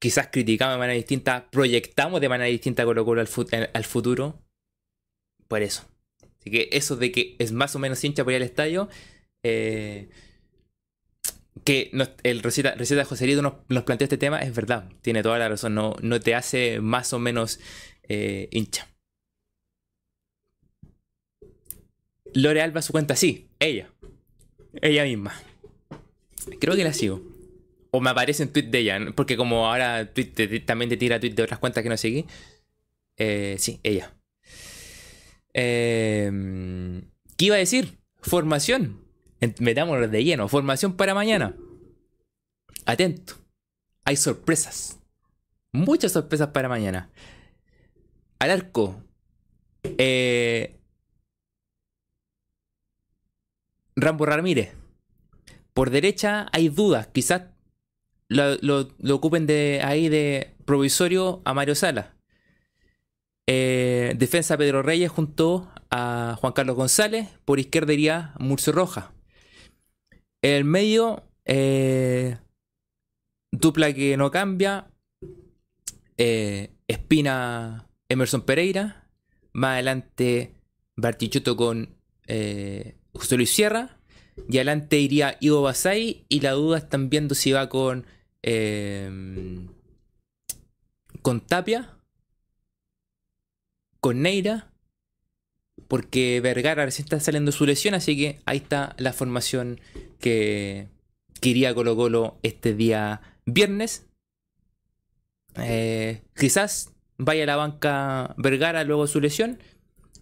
quizás 0.00 0.28
criticamos 0.32 0.74
de 0.74 0.78
manera 0.78 0.96
distinta, 0.96 1.48
proyectamos 1.50 2.20
de 2.20 2.28
manera 2.28 2.50
distinta 2.50 2.84
Colo 2.84 3.04
Colo 3.04 3.20
al, 3.20 3.70
al 3.72 3.84
futuro. 3.84 4.42
Por 5.46 5.62
eso. 5.62 5.84
Así 6.40 6.50
que 6.50 6.68
eso 6.72 6.96
de 6.96 7.12
que 7.12 7.36
es 7.38 7.52
más 7.52 7.76
o 7.76 7.78
menos 7.78 8.02
hincha 8.02 8.24
por 8.24 8.32
ir 8.32 8.36
al 8.36 8.42
estadio, 8.42 8.88
eh, 9.42 10.08
que 11.64 11.90
el 12.22 12.42
receta, 12.42 12.74
receta 12.74 13.04
Joserito 13.04 13.42
nos, 13.42 13.54
nos, 13.68 13.84
planteó 13.84 14.06
este 14.06 14.16
tema, 14.16 14.40
es 14.40 14.54
verdad, 14.54 14.88
tiene 15.02 15.22
toda 15.22 15.38
la 15.38 15.50
razón, 15.50 15.74
no, 15.74 15.96
no 16.00 16.18
te 16.18 16.34
hace 16.34 16.80
más 16.80 17.12
o 17.12 17.18
menos 17.18 17.60
eh, 18.08 18.48
hincha. 18.52 18.88
Lore 22.32 22.62
Alba 22.62 22.80
su 22.80 22.92
cuenta, 22.92 23.16
sí, 23.16 23.48
ella, 23.58 23.90
ella 24.80 25.04
misma. 25.04 25.34
Creo 26.58 26.74
que 26.74 26.84
la 26.84 26.94
sigo. 26.94 27.29
O 27.90 28.00
me 28.00 28.10
aparece 28.10 28.42
en 28.42 28.52
tweet 28.52 28.68
de 28.68 28.78
ella, 28.78 28.98
porque 29.14 29.36
como 29.36 29.66
ahora 29.66 30.10
también 30.64 30.88
te 30.88 30.96
tira 30.96 31.18
tweet 31.18 31.34
de 31.34 31.42
otras 31.42 31.58
cuentas 31.58 31.82
que 31.82 31.88
no 31.88 31.96
seguí. 31.96 32.26
Eh, 33.16 33.56
sí, 33.58 33.80
ella. 33.82 34.14
Em, 35.52 37.02
¿Qué 37.36 37.46
iba 37.46 37.56
a 37.56 37.58
decir? 37.58 37.98
Formación. 38.20 39.04
Metámonos 39.58 40.10
de 40.10 40.24
lleno. 40.24 40.48
Formación 40.48 40.96
para 40.96 41.14
mañana. 41.14 41.56
Atento. 42.86 43.34
Hay 44.04 44.16
sorpresas. 44.16 45.00
Muchas 45.72 46.12
sorpresas 46.12 46.48
para 46.48 46.68
mañana. 46.68 47.10
Al 48.38 48.50
arco. 48.50 49.02
Eh, 49.82 50.78
Rambo 53.96 54.26
Ramírez. 54.26 54.74
Por 55.72 55.90
derecha 55.90 56.48
hay 56.52 56.68
dudas. 56.68 57.08
Quizás 57.08 57.42
lo, 58.30 59.14
ocupen 59.14 59.46
de 59.46 59.80
ahí 59.84 60.08
de 60.08 60.54
provisorio 60.64 61.42
a 61.44 61.52
Mario 61.52 61.74
Sala. 61.74 62.14
Eh, 63.46 64.14
defensa 64.16 64.56
Pedro 64.56 64.82
Reyes 64.82 65.10
junto 65.10 65.68
a 65.90 66.36
Juan 66.40 66.52
Carlos 66.52 66.76
González. 66.76 67.28
Por 67.44 67.58
izquierda 67.58 67.92
iría 67.92 68.34
Murcio 68.38 68.72
Roja. 68.72 69.12
En 70.42 70.52
el 70.52 70.64
medio, 70.64 71.24
eh, 71.44 72.38
dupla 73.50 73.92
que 73.92 74.16
no 74.16 74.30
cambia. 74.30 74.86
Eh, 76.16 76.70
Espina 76.86 77.88
Emerson 78.08 78.42
Pereira. 78.42 79.08
Más 79.52 79.74
adelante, 79.74 80.54
Bartichuto 80.96 81.56
con 81.56 81.96
José 83.12 83.36
Luis 83.36 83.52
Sierra. 83.52 83.98
Y 84.48 84.58
adelante 84.58 85.00
iría 85.00 85.36
Ivo 85.40 85.62
Basay. 85.62 86.24
Y 86.28 86.40
la 86.40 86.52
duda 86.52 86.78
están 86.78 87.10
viendo 87.10 87.34
si 87.34 87.50
va 87.50 87.68
con 87.68 88.06
Em, 88.42 89.68
con 91.22 91.40
Tapia, 91.40 91.96
con 94.00 94.22
Neira, 94.22 94.72
porque 95.88 96.40
Vergara 96.40 96.84
recién 96.84 97.04
está 97.04 97.20
saliendo 97.20 97.52
su 97.52 97.66
lesión, 97.66 97.94
así 97.94 98.16
que 98.16 98.40
ahí 98.46 98.58
está 98.58 98.94
la 98.98 99.12
formación 99.12 99.80
que, 100.18 100.88
quería 101.40 101.74
Colo 101.74 101.96
Colo 101.96 102.38
este 102.42 102.74
día 102.74 103.20
viernes. 103.46 104.06
Eh, 105.56 106.22
quizás 106.36 106.92
vaya 107.18 107.42
a 107.42 107.46
la 107.46 107.56
banca 107.56 108.34
Vergara 108.38 108.84
luego 108.84 109.06
su 109.06 109.20
lesión, 109.20 109.58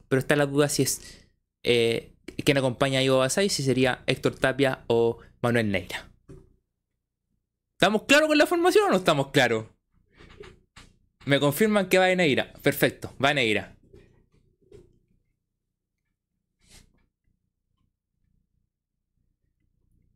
pero 0.09 0.21
está 0.21 0.37
la 0.37 0.47
duda 0.47 0.69
si 0.69 0.85
es 0.85 1.27
eh, 1.65 2.13
quien 2.45 2.57
acompaña 2.57 3.01
a 3.01 3.03
Ivo 3.03 3.19
Basay, 3.19 3.49
si 3.49 3.63
sería 3.63 4.03
Héctor 4.07 4.37
Tapia 4.37 4.85
o 4.87 5.19
Manuel 5.43 5.71
Neira. 5.71 6.08
¿Estamos 7.79 8.03
claros 8.09 8.27
con 8.27 8.37
la 8.37 8.47
formación 8.47 8.87
o 8.87 8.91
no 8.91 8.97
estamos 8.97 9.29
claros? 9.31 9.67
Me 11.27 11.39
confirman 11.39 11.89
que 11.89 11.99
va 11.99 12.11
en 12.11 12.19
Neira. 12.19 12.53
Perfecto, 12.61 13.15
va 13.23 13.31
en 13.31 13.37
Neira. 13.37 13.77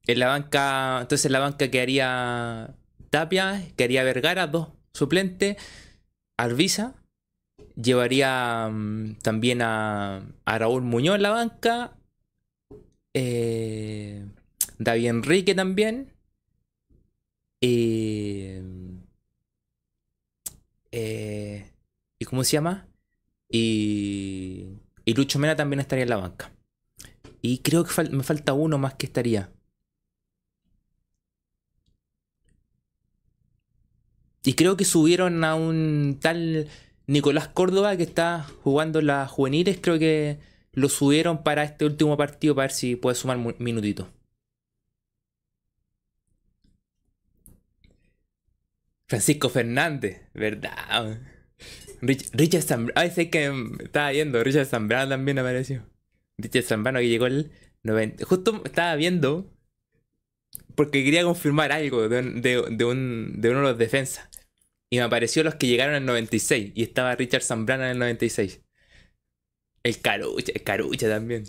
En 0.08 0.18
la 0.18 0.26
banca, 0.26 0.98
entonces 1.02 1.26
en 1.26 1.32
la 1.32 1.38
banca 1.38 1.70
quedaría 1.70 2.74
Tapia, 3.10 3.62
quedaría 3.76 4.02
Vergara, 4.02 4.48
dos 4.48 4.70
suplentes, 4.92 5.56
Arvisa, 6.36 6.96
Llevaría 7.76 8.68
mm, 8.72 9.18
también 9.22 9.62
a, 9.62 10.26
a 10.44 10.58
Raúl 10.58 10.82
Muñoz 10.82 11.14
en 11.14 11.22
la 11.22 11.30
banca. 11.30 11.96
Eh, 13.14 14.26
David 14.78 15.06
Enrique 15.06 15.54
también. 15.54 16.11
Eh, 17.62 18.60
eh, 20.90 21.72
¿Y 22.18 22.24
cómo 22.24 22.44
se 22.44 22.52
llama? 22.52 22.88
Y, 23.48 24.66
y 25.04 25.14
Lucho 25.14 25.38
Mena 25.38 25.56
también 25.56 25.80
estaría 25.80 26.04
en 26.04 26.10
la 26.10 26.16
banca. 26.16 26.52
Y 27.40 27.58
creo 27.58 27.84
que 27.84 28.10
me 28.10 28.22
falta 28.22 28.52
uno 28.52 28.78
más 28.78 28.94
que 28.94 29.06
estaría. 29.06 29.52
Y 34.44 34.54
creo 34.54 34.76
que 34.76 34.84
subieron 34.84 35.44
a 35.44 35.54
un 35.54 36.18
tal 36.20 36.68
Nicolás 37.06 37.48
Córdoba 37.48 37.96
que 37.96 38.02
está 38.04 38.44
jugando 38.62 39.00
las 39.00 39.30
juveniles. 39.30 39.78
Creo 39.80 39.98
que 39.98 40.38
lo 40.72 40.88
subieron 40.88 41.42
para 41.44 41.64
este 41.64 41.84
último 41.84 42.16
partido 42.16 42.54
para 42.54 42.64
ver 42.66 42.72
si 42.72 42.96
puede 42.96 43.16
sumar 43.16 43.36
un 43.38 43.54
Francisco 49.12 49.50
Fernández, 49.50 50.22
¿verdad? 50.32 51.20
Richard 52.00 52.62
Zambrano, 52.62 52.98
ay, 52.98 53.10
sé 53.10 53.28
que 53.28 53.52
estaba 53.84 54.10
viendo, 54.10 54.42
Richard 54.42 54.64
Zambrano 54.64 55.10
también 55.10 55.38
apareció. 55.38 55.84
Richard 56.38 56.62
Zambrano 56.62 56.98
que 56.98 57.10
llegó 57.10 57.26
el 57.26 57.52
90. 57.82 58.24
Justo 58.24 58.62
estaba 58.64 58.96
viendo 58.96 59.52
porque 60.76 61.04
quería 61.04 61.24
confirmar 61.24 61.72
algo 61.72 62.08
de, 62.08 62.22
de, 62.22 62.84
un, 62.86 63.34
de 63.36 63.50
uno 63.50 63.58
de 63.58 63.64
los 63.66 63.76
defensas. 63.76 64.30
Y 64.88 64.96
me 64.96 65.02
apareció 65.02 65.44
los 65.44 65.56
que 65.56 65.66
llegaron 65.66 65.94
el 65.94 66.06
96. 66.06 66.72
Y 66.74 66.82
estaba 66.82 67.14
Richard 67.14 67.42
Zambrano 67.42 67.84
en 67.84 67.90
el 67.90 67.98
96. 67.98 68.62
El 69.82 70.00
Carucha, 70.00 70.52
el 70.54 70.62
Carucha 70.62 71.10
también. 71.10 71.44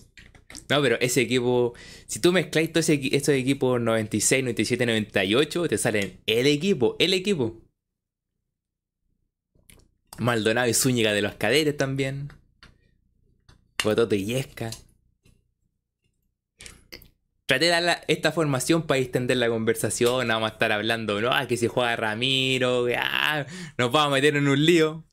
No, 0.69 0.81
pero 0.81 0.97
ese 0.99 1.21
equipo, 1.21 1.73
si 2.07 2.19
tú 2.19 2.31
mezclas 2.31 2.71
todos 2.71 2.89
estos 2.89 3.35
equipos 3.35 3.81
96, 3.81 4.43
97, 4.43 4.85
98, 4.85 5.67
te 5.67 5.77
salen 5.77 6.19
el 6.25 6.47
equipo, 6.47 6.95
el 6.99 7.13
equipo. 7.13 7.61
Maldonado 10.19 10.67
y 10.69 10.73
Zúñiga 10.73 11.13
de 11.13 11.21
los 11.21 11.35
Cadetes 11.35 11.75
también. 11.75 12.29
Bototo 13.83 14.15
y 14.15 14.25
Yesca. 14.25 14.71
Traté 17.45 17.65
de 17.65 17.71
dar 17.71 18.05
esta 18.07 18.31
formación 18.31 18.87
para 18.87 18.99
extender 18.99 19.37
la 19.37 19.49
conversación. 19.49 20.27
Vamos 20.29 20.49
a 20.49 20.53
estar 20.53 20.71
hablando, 20.71 21.19
¿no? 21.19 21.31
Ah, 21.31 21.45
que 21.47 21.57
si 21.57 21.67
juega 21.67 21.95
Ramiro, 21.95 22.87
ah, 22.97 23.45
nos 23.77 23.91
vamos 23.91 24.13
a 24.13 24.15
meter 24.15 24.37
en 24.37 24.47
un 24.47 24.65
lío. 24.65 25.03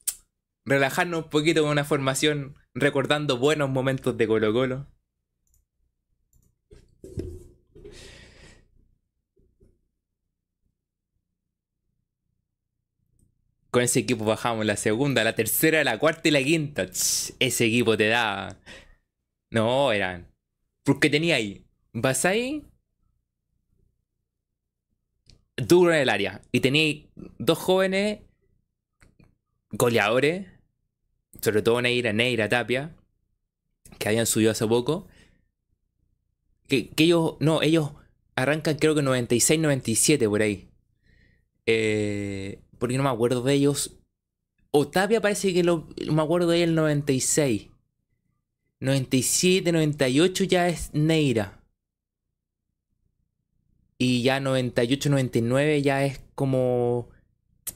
Relajarnos 0.64 1.24
un 1.24 1.30
poquito 1.30 1.62
con 1.62 1.72
una 1.72 1.84
formación 1.84 2.56
recordando 2.74 3.38
buenos 3.38 3.68
momentos 3.70 4.16
de 4.16 4.28
Colo 4.28 4.52
Colo. 4.52 4.86
Con 13.70 13.82
ese 13.82 14.00
equipo 14.00 14.24
bajamos 14.24 14.66
la 14.66 14.76
segunda, 14.76 15.22
la 15.24 15.34
tercera, 15.34 15.84
la 15.84 15.98
cuarta 15.98 16.28
y 16.28 16.32
la 16.32 16.42
quinta. 16.42 16.82
ese 16.84 17.64
equipo 17.66 17.96
te 17.96 18.08
da. 18.08 18.58
No, 19.50 19.92
eran. 19.92 20.28
Porque 20.84 21.10
tenía 21.10 21.36
ahí. 21.36 21.64
Vas 21.92 22.24
ahí. 22.24 22.64
Duro 25.56 25.92
en 25.94 26.00
el 26.00 26.08
área. 26.08 26.42
Y 26.52 26.60
tenía 26.60 27.06
dos 27.38 27.58
jóvenes 27.58 28.20
goleadores. 29.70 30.46
Sobre 31.40 31.62
todo 31.62 31.80
Neira, 31.82 32.12
Neira 32.12 32.48
Tapia. 32.48 32.96
Que 33.98 34.08
habían 34.08 34.26
subido 34.26 34.50
hace 34.50 34.66
poco. 34.66 35.06
Que, 36.68 36.88
que 36.90 37.04
ellos. 37.04 37.36
No, 37.40 37.62
ellos 37.62 37.92
arrancan 38.36 38.76
creo 38.78 38.94
que 38.94 39.02
96, 39.02 39.60
97 39.60 40.28
por 40.28 40.42
ahí. 40.42 40.68
Eh 41.66 42.58
porque 42.80 42.96
no 42.96 43.04
me 43.04 43.10
acuerdo 43.10 43.42
de 43.42 43.54
ellos. 43.54 43.96
Otavia 44.72 45.20
parece 45.20 45.54
que 45.54 45.62
lo, 45.62 45.86
me 46.10 46.22
acuerdo 46.22 46.48
de 46.48 46.64
él 46.64 46.70
el 46.70 46.74
96. 46.74 47.68
97, 48.80 49.72
98 49.72 50.44
ya 50.44 50.68
es 50.68 50.92
Neira. 50.94 51.62
Y 53.98 54.22
ya 54.22 54.40
98, 54.40 55.10
99 55.10 55.82
ya 55.82 56.04
es 56.04 56.20
como 56.34 57.10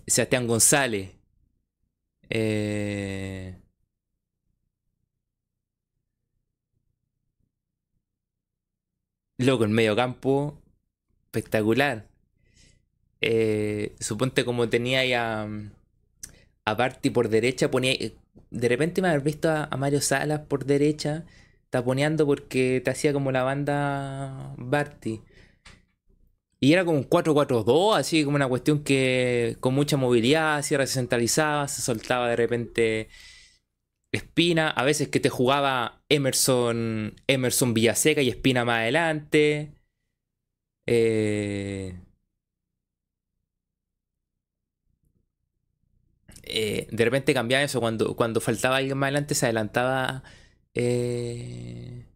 Sebastián 0.06 0.46
González. 0.46 1.10
Eh... 2.30 3.60
Loco, 9.36 9.64
en 9.64 9.72
medio 9.72 9.94
campo. 9.94 10.62
Espectacular 11.26 12.13
eh, 13.26 13.94
suponte 14.00 14.44
como 14.44 14.68
tenía 14.68 15.04
ya 15.06 15.48
a 16.66 16.74
Barty 16.74 17.10
por 17.10 17.28
derecha, 17.30 17.70
ponía. 17.70 17.94
De 18.50 18.68
repente 18.68 19.02
me 19.02 19.08
haber 19.08 19.22
visto 19.22 19.50
a, 19.50 19.68
Mario 19.78 20.00
Salas 20.00 20.40
por 20.40 20.66
derecha, 20.66 21.24
taponeando 21.70 22.26
porque 22.26 22.82
te 22.84 22.90
hacía 22.90 23.12
como 23.12 23.32
la 23.32 23.42
banda 23.42 24.54
Barty. 24.58 25.22
Y 26.60 26.72
era 26.72 26.84
como 26.84 26.98
un 26.98 27.08
4-4-2, 27.08 27.96
así 27.96 28.24
como 28.24 28.36
una 28.36 28.48
cuestión 28.48 28.84
que 28.84 29.56
con 29.60 29.74
mucha 29.74 29.96
movilidad, 29.96 30.62
cierre 30.62 30.86
centralizaba, 30.86 31.68
se 31.68 31.82
soltaba 31.82 32.28
de 32.28 32.36
repente 32.36 33.08
Espina, 34.12 34.70
a 34.70 34.84
veces 34.84 35.08
que 35.08 35.20
te 35.20 35.28
jugaba 35.30 36.02
Emerson, 36.08 37.14
Emerson 37.26 37.74
Villaseca 37.74 38.22
y 38.22 38.28
Espina 38.30 38.64
más 38.64 38.80
adelante. 38.80 39.72
Eh, 40.86 41.94
Eh, 46.46 46.88
de 46.90 47.04
repente 47.04 47.34
cambiaba 47.34 47.64
eso. 47.64 47.80
Cuando, 47.80 48.16
cuando 48.16 48.40
faltaba 48.40 48.76
alguien 48.76 48.98
más 48.98 49.08
adelante, 49.08 49.34
se 49.34 49.46
adelantaba 49.46 50.24
eh, 50.74 52.06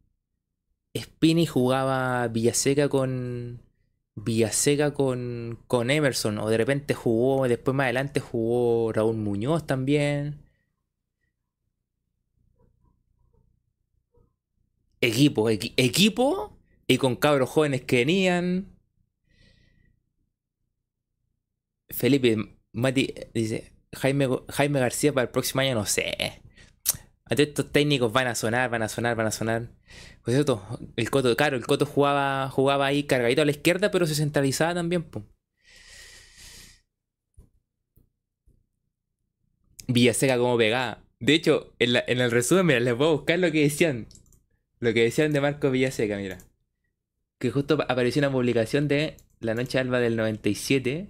Spini 0.96 1.46
jugaba 1.46 2.28
Villaseca 2.28 2.88
con. 2.88 3.62
Villaseca 4.16 4.94
con, 4.94 5.58
con 5.68 5.90
Emerson. 5.90 6.38
O 6.38 6.48
de 6.50 6.58
repente 6.58 6.94
jugó, 6.94 7.48
después 7.48 7.74
más 7.74 7.84
adelante 7.86 8.20
jugó 8.20 8.92
Raúl 8.92 9.16
Muñoz 9.16 9.66
también. 9.66 10.42
Equipo, 15.00 15.48
equipo 15.50 16.56
y 16.86 16.98
con 16.98 17.16
cabros 17.16 17.50
jóvenes 17.50 17.82
que 17.82 17.96
venían. 17.98 18.66
Felipe 21.90 22.36
Mati 22.72 23.14
dice, 23.34 23.72
Jaime, 23.92 24.80
García 24.80 25.12
para 25.12 25.24
el 25.24 25.30
próximo 25.30 25.60
año, 25.60 25.74
no 25.74 25.86
sé. 25.86 26.42
Estos 27.30 27.72
técnicos 27.72 28.12
van 28.12 28.26
a 28.26 28.34
sonar, 28.34 28.70
van 28.70 28.82
a 28.82 28.88
sonar, 28.88 29.16
van 29.16 29.26
a 29.26 29.30
sonar. 29.30 29.68
Pues 30.22 30.34
cierto, 30.34 30.62
el 30.96 31.10
Coto, 31.10 31.34
claro, 31.36 31.56
el 31.56 31.66
Coto 31.66 31.86
jugaba, 31.86 32.48
jugaba 32.50 32.86
ahí 32.86 33.04
cargadito 33.04 33.42
a 33.42 33.44
la 33.44 33.50
izquierda, 33.50 33.90
pero 33.90 34.06
se 34.06 34.14
centralizaba 34.14 34.74
también. 34.74 35.06
Villaseca 39.86 40.38
como 40.38 40.56
pegada. 40.56 41.02
De 41.20 41.34
hecho, 41.34 41.74
en, 41.78 41.96
en, 41.96 42.20
el 42.20 42.30
resumen, 42.30 42.66
mira, 42.66 42.80
les 42.80 42.96
voy 42.96 43.08
a 43.08 43.12
buscar 43.12 43.38
lo 43.38 43.50
que 43.50 43.62
decían. 43.62 44.06
Lo 44.80 44.94
que 44.94 45.02
decían 45.02 45.32
de 45.32 45.40
Marco 45.40 45.70
Villaseca, 45.70 46.16
mira. 46.16 46.38
Que 47.38 47.50
justo 47.50 47.78
apareció 47.88 48.20
una 48.20 48.30
publicación 48.32 48.88
de 48.88 49.16
La 49.40 49.54
Noche 49.54 49.78
Alba 49.78 49.98
del 50.00 50.16
97 50.16 51.08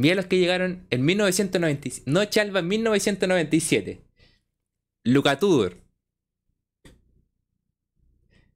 Mira 0.00 0.14
los 0.14 0.24
que 0.24 0.38
llegaron 0.38 0.86
en 0.88 1.04
1997. 1.04 2.10
No 2.10 2.24
Chalva 2.24 2.60
en 2.60 2.68
1997. 2.68 4.00
Luca 5.04 5.38
Tudor. 5.38 5.76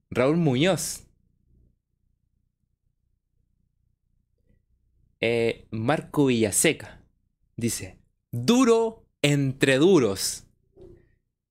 Raúl 0.08 0.38
Muñoz. 0.38 1.02
Eh, 5.20 5.66
Marco 5.70 6.24
Villaseca. 6.24 7.04
Dice, 7.58 7.98
duro 8.32 9.06
entre 9.20 9.76
duros. 9.76 10.46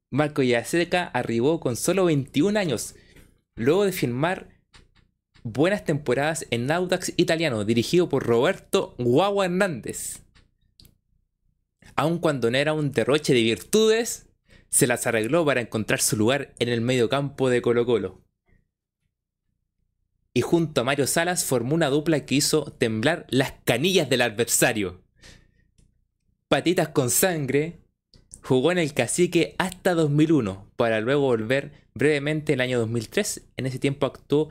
Marco 0.10 0.42
Villaseca 0.42 1.04
arribó 1.06 1.60
con 1.60 1.76
solo 1.76 2.06
21 2.06 2.58
años, 2.60 2.96
luego 3.54 3.86
de 3.86 3.92
firmar 3.92 4.53
buenas 5.44 5.86
temporadas 5.86 6.46
en 6.52 6.72
Audax 6.72 7.14
italiano, 7.18 7.66
dirigido 7.66 8.10
por 8.10 8.26
Roberto 8.26 8.96
Guagua 8.98 9.46
Hernández. 9.46 10.22
Aun 11.96 12.20
cuando 12.20 12.50
no 12.50 12.58
era 12.58 12.74
un 12.74 12.92
derroche 12.92 13.34
de 13.34 13.44
virtudes, 13.44 14.28
se 14.70 14.88
las 14.88 15.06
arregló 15.06 15.46
para 15.46 15.62
encontrar 15.62 16.02
su 16.02 16.18
lugar 16.18 16.54
en 16.60 16.70
el 16.70 16.82
medio 16.82 17.10
campo 17.10 17.50
de 17.50 17.62
Colo 17.62 17.86
Colo. 17.86 18.22
Y 20.34 20.42
junto 20.42 20.82
a 20.82 20.84
Mario 20.84 21.06
Salas 21.06 21.46
formó 21.46 21.76
una 21.76 21.90
dupla 21.90 22.26
que 22.26 22.36
hizo 22.36 22.66
temblar 22.80 23.28
las 23.30 23.54
canillas 23.66 24.10
del 24.10 24.22
adversario. 24.22 25.04
Patitas 26.48 26.90
con 26.90 27.12
sangre, 27.12 27.84
Jugó 28.44 28.74
en 28.74 28.78
el 28.78 28.94
Cacique 28.94 29.56
hasta 29.58 29.94
2001, 29.94 30.68
para 30.76 31.00
luego 31.00 31.22
volver 31.22 31.72
brevemente 31.94 32.52
en 32.52 32.60
el 32.60 32.62
año 32.62 32.80
2003. 32.80 33.42
En 33.56 33.66
ese 33.66 33.80
tiempo 33.80 34.06
actuó 34.06 34.50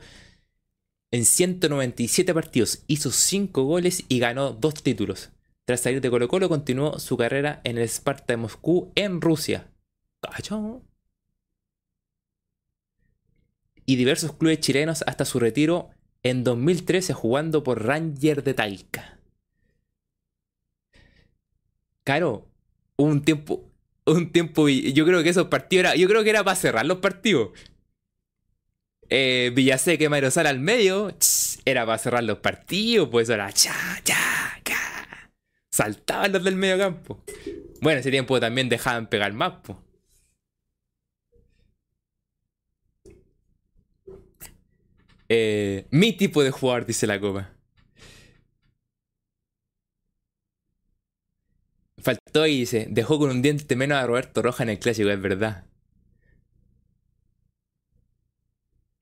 en 1.13 1.25
197 1.25 2.33
partidos, 2.33 2.83
hizo 2.87 3.11
5 3.11 3.65
goles 3.65 4.03
y 4.09 4.17
ganó 4.17 4.51
2 4.51 4.73
títulos. 4.81 5.29
Tras 5.63 5.81
salir 5.81 6.01
de 6.01 6.09
Colo 6.09 6.27
Colo, 6.27 6.49
continuó 6.49 6.97
su 6.97 7.17
carrera 7.17 7.61
en 7.63 7.77
el 7.77 7.87
Sparta 7.87 8.33
de 8.33 8.37
Moscú, 8.37 8.91
en 8.95 9.21
Rusia. 9.21 9.69
Y 13.85 13.95
diversos 13.95 14.33
clubes 14.33 14.59
chilenos 14.59 15.03
hasta 15.05 15.23
su 15.23 15.39
retiro 15.39 15.91
en 16.23 16.43
2013 16.43 17.13
jugando 17.13 17.61
por 17.61 17.85
Ranger 17.85 18.43
de 18.43 18.55
Talca. 18.55 19.19
Claro, 22.03 22.47
un 22.97 23.21
tiempo, 23.21 23.69
un 24.07 24.31
tiempo, 24.31 24.67
yo 24.67 25.05
creo 25.05 25.21
que 25.21 25.29
esos 25.29 25.45
partidos 25.45 25.85
era, 25.85 25.95
yo 25.95 26.07
creo 26.07 26.23
que 26.23 26.31
era 26.31 26.43
para 26.43 26.55
cerrar 26.55 26.87
los 26.87 26.97
partidos. 26.97 27.51
Eh, 29.15 29.51
Villaseca 29.53 30.07
al 30.49 30.59
medio, 30.59 31.15
era 31.65 31.85
para 31.85 31.99
cerrar 31.99 32.23
los 32.23 32.39
partidos, 32.39 33.09
pues 33.09 33.29
era 33.29 33.51
cha, 33.53 34.01
cha, 34.03 34.59
cha. 34.63 35.29
Saltaban 35.71 36.31
los 36.31 36.43
del 36.43 36.55
medio 36.55 36.79
campo. 36.79 37.23
Bueno, 37.79 37.99
ese 37.99 38.09
tiempo 38.09 38.39
también 38.39 38.69
dejaban 38.69 39.05
pegar 39.07 39.31
más, 39.33 39.53
pues. 39.63 39.77
Eh, 45.29 45.85
mi 45.91 46.13
tipo 46.13 46.43
de 46.43 46.49
jugador, 46.51 46.85
dice 46.87 47.05
la 47.07 47.19
copa. 47.19 47.51
Faltó 52.03 52.45
y 52.45 52.59
dice, 52.59 52.85
dejó 52.89 53.17
con 53.17 53.29
un 53.31 53.41
diente 53.41 53.75
menos 53.75 53.97
a 53.97 54.05
Roberto 54.05 54.41
Roja 54.43 54.61
en 54.63 54.69
el 54.69 54.79
clásico, 54.79 55.09
es 55.09 55.21
verdad. 55.21 55.65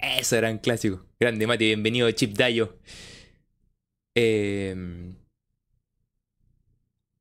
Eso 0.01 0.35
era 0.35 0.49
un 0.49 0.57
clásico. 0.57 1.05
Grande 1.19 1.45
Mati, 1.45 1.65
bienvenido 1.65 2.09
Chip 2.11 2.35
Dayo. 2.35 2.79
Eh, 4.15 4.75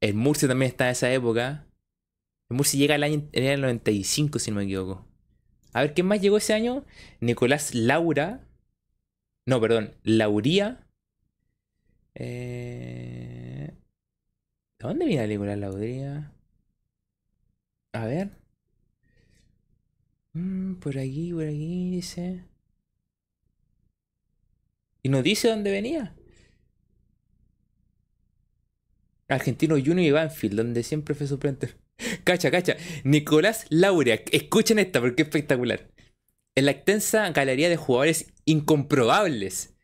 el 0.01 0.14
Murcia 0.14 0.49
también 0.49 0.71
está 0.71 0.87
en 0.87 0.93
esa 0.93 1.12
época. 1.12 1.66
El 2.49 2.57
Murcia 2.57 2.79
llega 2.79 2.95
el 2.95 3.03
año, 3.03 3.29
en 3.33 3.45
el 3.45 3.61
95, 3.61 4.38
si 4.38 4.51
no 4.51 4.57
me 4.57 4.64
equivoco. 4.64 5.07
A 5.75 5.83
ver, 5.83 5.93
¿quién 5.93 6.07
más 6.07 6.23
llegó 6.23 6.38
ese 6.38 6.55
año? 6.55 6.87
Nicolás 7.21 7.75
Laura. 7.75 8.49
No, 9.47 9.61
perdón, 9.61 9.95
Lauría. 10.03 10.87
Eh... 12.14 13.75
¿De 14.79 14.88
dónde 14.88 15.05
viene 15.05 15.29
Nicolás 15.29 15.59
Lauría? 15.59 16.33
A 17.93 18.07
ver. 18.07 18.31
Mm, 20.33 20.75
por 20.77 20.97
aquí, 20.99 21.33
por 21.33 21.45
aquí, 21.45 21.90
dice. 21.90 22.50
¿Y 25.03 25.09
nos 25.09 25.23
dice 25.23 25.49
dónde 25.49 25.71
venía? 25.71 26.15
Argentino 29.29 29.77
Junior 29.77 30.01
y 30.01 30.11
Banfield, 30.11 30.57
donde 30.57 30.83
siempre 30.83 31.15
fue 31.15 31.27
suplente. 31.27 31.75
Cacha, 32.25 32.51
cacha. 32.51 32.77
Nicolás 33.05 33.67
Lauria. 33.69 34.23
Escuchen 34.33 34.79
esta 34.79 35.01
porque 35.01 35.23
es 35.23 35.29
espectacular. 35.29 35.91
En 36.57 36.65
la 36.65 36.73
extensa 36.73 37.31
galería 37.31 37.69
de 37.69 37.77
jugadores 37.77 38.33
incomprobables 38.45 39.77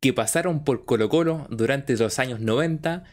que 0.00 0.12
pasaron 0.12 0.64
por 0.64 0.84
Colo 0.84 1.08
Colo 1.08 1.46
durante 1.50 1.96
los 1.96 2.18
años 2.18 2.40
90, 2.40 3.04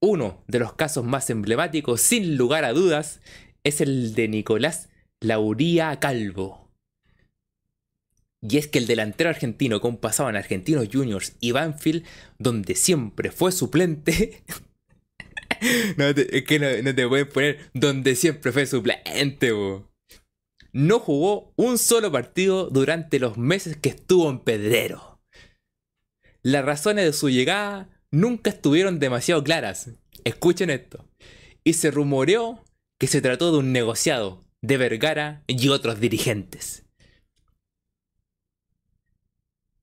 uno 0.00 0.44
de 0.46 0.58
los 0.58 0.74
casos 0.74 1.04
más 1.04 1.28
emblemáticos, 1.30 2.00
sin 2.00 2.36
lugar 2.36 2.64
a 2.64 2.72
dudas, 2.72 3.20
es 3.64 3.80
el 3.80 4.14
de 4.14 4.28
Nicolás 4.28 4.88
Lauría 5.20 5.98
Calvo. 6.00 6.65
Y 8.48 8.58
es 8.58 8.68
que 8.68 8.78
el 8.78 8.86
delantero 8.86 9.30
argentino 9.30 9.80
compasaba 9.80 10.30
en 10.30 10.36
Argentinos 10.36 10.88
Juniors 10.92 11.34
y 11.40 11.52
Banfield, 11.52 12.04
donde 12.38 12.74
siempre 12.74 13.30
fue 13.30 13.50
suplente. 13.50 14.42
no 15.96 16.06
es 16.06 16.44
que 16.44 16.82
no, 16.82 16.94
te 16.94 17.08
puedes 17.08 17.26
poner 17.26 17.70
donde 17.74 18.14
siempre 18.14 18.52
fue 18.52 18.66
suplente, 18.66 19.52
No 20.72 21.00
jugó 21.00 21.52
un 21.56 21.78
solo 21.78 22.12
partido 22.12 22.70
durante 22.70 23.18
los 23.18 23.36
meses 23.36 23.76
que 23.76 23.88
estuvo 23.88 24.30
en 24.30 24.40
Pedrero. 24.40 25.20
Las 26.42 26.64
razones 26.64 27.04
de 27.04 27.12
su 27.12 27.28
llegada 27.28 27.88
nunca 28.12 28.50
estuvieron 28.50 29.00
demasiado 29.00 29.42
claras. 29.42 29.90
Escuchen 30.24 30.70
esto. 30.70 31.04
Y 31.64 31.72
se 31.72 31.90
rumoreó 31.90 32.62
que 33.00 33.08
se 33.08 33.20
trató 33.20 33.50
de 33.50 33.58
un 33.58 33.72
negociado 33.72 34.44
de 34.62 34.76
Vergara 34.76 35.42
y 35.48 35.68
otros 35.68 35.98
dirigentes. 35.98 36.85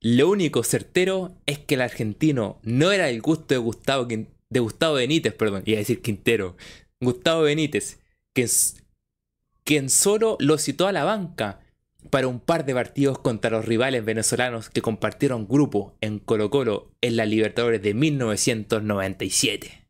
Lo 0.06 0.30
único 0.30 0.64
certero 0.64 1.34
es 1.46 1.60
que 1.60 1.76
el 1.76 1.82
argentino 1.82 2.60
no 2.62 2.92
era 2.92 3.08
el 3.08 3.22
gusto 3.22 3.54
de 3.54 3.58
Gustavo, 3.58 4.06
Gustavo 4.50 4.96
Benítez, 4.96 5.34
perdón, 5.34 5.64
iba 5.66 5.78
a 5.78 5.80
decir 5.80 6.02
Quintero. 6.02 6.58
Gustavo 7.00 7.44
Benítez, 7.44 8.02
que, 8.36 8.46
quien 9.64 9.90
solo 9.90 10.36
lo 10.42 10.58
citó 10.58 10.88
a 10.88 10.92
la 10.92 11.06
banca 11.06 11.62
para 12.10 12.28
un 12.28 12.42
par 12.42 12.66
de 12.66 12.74
partidos 12.74 13.18
contra 13.18 13.50
los 13.50 13.64
rivales 13.64 14.04
venezolanos 14.04 14.70
que 14.70 14.82
compartieron 14.82 15.48
grupo 15.48 15.96
en 16.02 16.20
Colo 16.20 16.50
Colo 16.50 16.92
en 17.00 17.16
la 17.16 17.26
Libertadores 17.26 17.82
de 17.82 17.94
1997. 17.94 19.88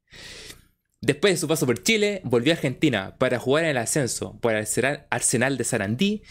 Después 1.01 1.33
de 1.33 1.37
su 1.37 1.47
paso 1.47 1.65
por 1.65 1.81
Chile, 1.81 2.21
volvió 2.23 2.53
a 2.53 2.55
Argentina 2.55 3.15
para 3.17 3.39
jugar 3.39 3.63
en 3.63 3.71
el 3.71 3.77
ascenso 3.77 4.39
por 4.41 4.53
Arsenal 4.53 5.57
de 5.57 5.63
Sarandí 5.63 6.21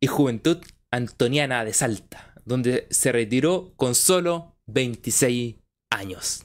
y 0.00 0.06
Juventud 0.06 0.64
Antoniana 0.90 1.66
de 1.66 1.74
Salta 1.74 2.29
donde 2.50 2.88
se 2.90 3.12
retiró 3.12 3.72
con 3.76 3.94
solo 3.94 4.56
26 4.66 5.54
años. 5.88 6.44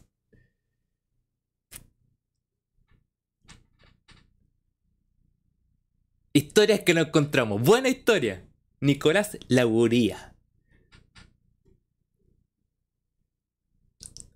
Historias 6.32 6.82
que 6.82 6.94
no 6.94 7.02
encontramos. 7.02 7.60
Buena 7.60 7.90
historia. 7.90 8.46
Nicolás 8.82 9.40
Laguría. 9.48 10.36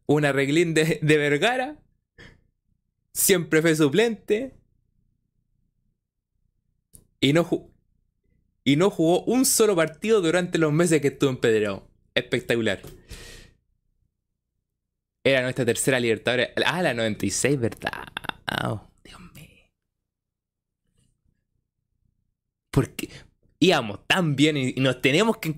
Un 0.07 0.25
arreglín 0.25 0.73
de, 0.73 0.97
de 1.03 1.17
Vergara. 1.17 1.77
Siempre 3.13 3.61
fue 3.61 3.75
suplente. 3.75 4.55
Y 7.19 7.33
no, 7.33 7.68
y 8.69 8.75
no 8.75 8.91
jugó 8.91 9.23
un 9.23 9.45
solo 9.45 9.75
partido 9.75 10.21
durante 10.21 10.59
los 10.59 10.71
meses 10.71 11.01
que 11.01 11.07
estuvo 11.07 11.31
en 11.31 11.37
Pedro. 11.37 11.87
Espectacular. 12.13 12.79
Era 15.23 15.41
nuestra 15.41 15.65
tercera 15.65 15.99
Libertadores. 15.99 16.49
Ah, 16.63 16.83
la 16.83 16.93
96, 16.93 17.59
¿verdad? 17.59 18.03
Oh, 18.63 18.87
Dios 19.03 19.19
mío. 19.33 19.71
Porque 22.69 23.09
íbamos 23.57 24.05
tan 24.05 24.35
bien 24.35 24.55
y 24.55 24.73
nos 24.73 25.01
teníamos 25.01 25.37
que. 25.37 25.55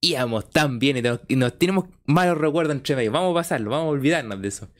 Íbamos 0.00 0.48
tan 0.48 0.78
bien 0.78 0.96
y 0.96 1.02
nos, 1.02 1.20
y 1.28 1.36
nos 1.36 1.58
tenemos 1.58 1.84
malos 2.06 2.38
recuerdos 2.38 2.74
entre 2.74 2.96
medio. 2.96 3.12
Vamos 3.12 3.32
a 3.32 3.42
pasarlo, 3.42 3.70
vamos 3.72 3.88
a 3.88 3.90
olvidarnos 3.90 4.40
de 4.40 4.48
eso. 4.48 4.70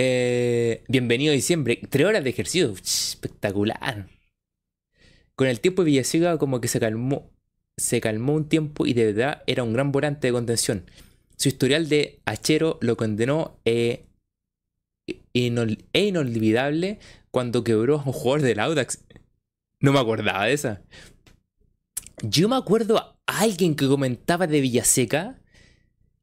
Eh, 0.00 0.84
bienvenido 0.86 1.32
a 1.32 1.34
diciembre. 1.34 1.80
Tres 1.90 2.06
horas 2.06 2.22
de 2.22 2.30
ejercicio. 2.30 2.70
Espectacular. 2.70 4.08
Con 5.34 5.48
el 5.48 5.58
tiempo 5.58 5.82
Villasiga 5.82 6.38
como 6.38 6.60
que 6.60 6.68
se 6.68 6.78
calmó. 6.78 7.32
Se 7.76 8.00
calmó 8.00 8.34
un 8.34 8.48
tiempo 8.48 8.86
y 8.86 8.92
de 8.92 9.06
verdad 9.12 9.42
era 9.48 9.64
un 9.64 9.72
gran 9.72 9.90
volante 9.90 10.28
de 10.28 10.32
contención. 10.32 10.88
Su 11.36 11.48
historial 11.48 11.88
de 11.88 12.20
hachero 12.26 12.78
lo 12.80 12.96
condenó 12.96 13.58
eh, 13.64 14.06
e 15.34 15.52
inolvidable 15.92 17.00
cuando 17.32 17.64
quebró 17.64 17.98
a 17.98 18.04
un 18.04 18.12
jugador 18.12 18.42
del 18.42 18.60
Audax. 18.60 19.04
No 19.80 19.92
me 19.92 19.98
acordaba 19.98 20.44
de 20.44 20.52
esa. 20.52 20.80
Yo 22.22 22.48
me 22.48 22.54
acuerdo 22.54 22.98
a 22.98 23.16
alguien 23.26 23.74
que 23.74 23.88
comentaba 23.88 24.46
de 24.46 24.60
Villaseca 24.60 25.40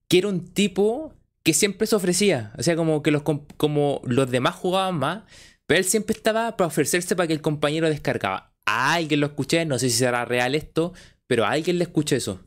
que 0.08 0.20
era 0.20 0.30
un 0.30 0.46
tipo 0.46 1.15
que 1.46 1.54
siempre 1.54 1.86
se 1.86 1.96
ofrecía. 1.96 2.52
O 2.58 2.64
sea, 2.64 2.76
como 2.76 3.04
que 3.04 3.12
los, 3.12 3.22
como 3.56 4.02
los 4.04 4.30
demás 4.32 4.56
jugaban 4.56 4.98
más, 4.98 5.24
pero 5.68 5.78
él 5.78 5.86
siempre 5.86 6.16
estaba 6.16 6.58
para 6.58 6.68
ofrecerse 6.68 7.16
para 7.16 7.28
que 7.28 7.34
el 7.34 7.42
compañero 7.42 7.88
descargaba. 7.88 8.52
A 8.66 8.96
alguien 8.96 9.20
lo 9.20 9.28
escuché, 9.28 9.64
no 9.64 9.78
sé 9.78 9.92
si 9.92 9.98
será 9.98 10.26
real 10.26 10.56
esto, 10.56 10.94
pero 11.28 11.46
a 11.46 11.52
alguien 11.52 11.78
le 11.78 11.84
escuché 11.84 12.16
eso. 12.16 12.42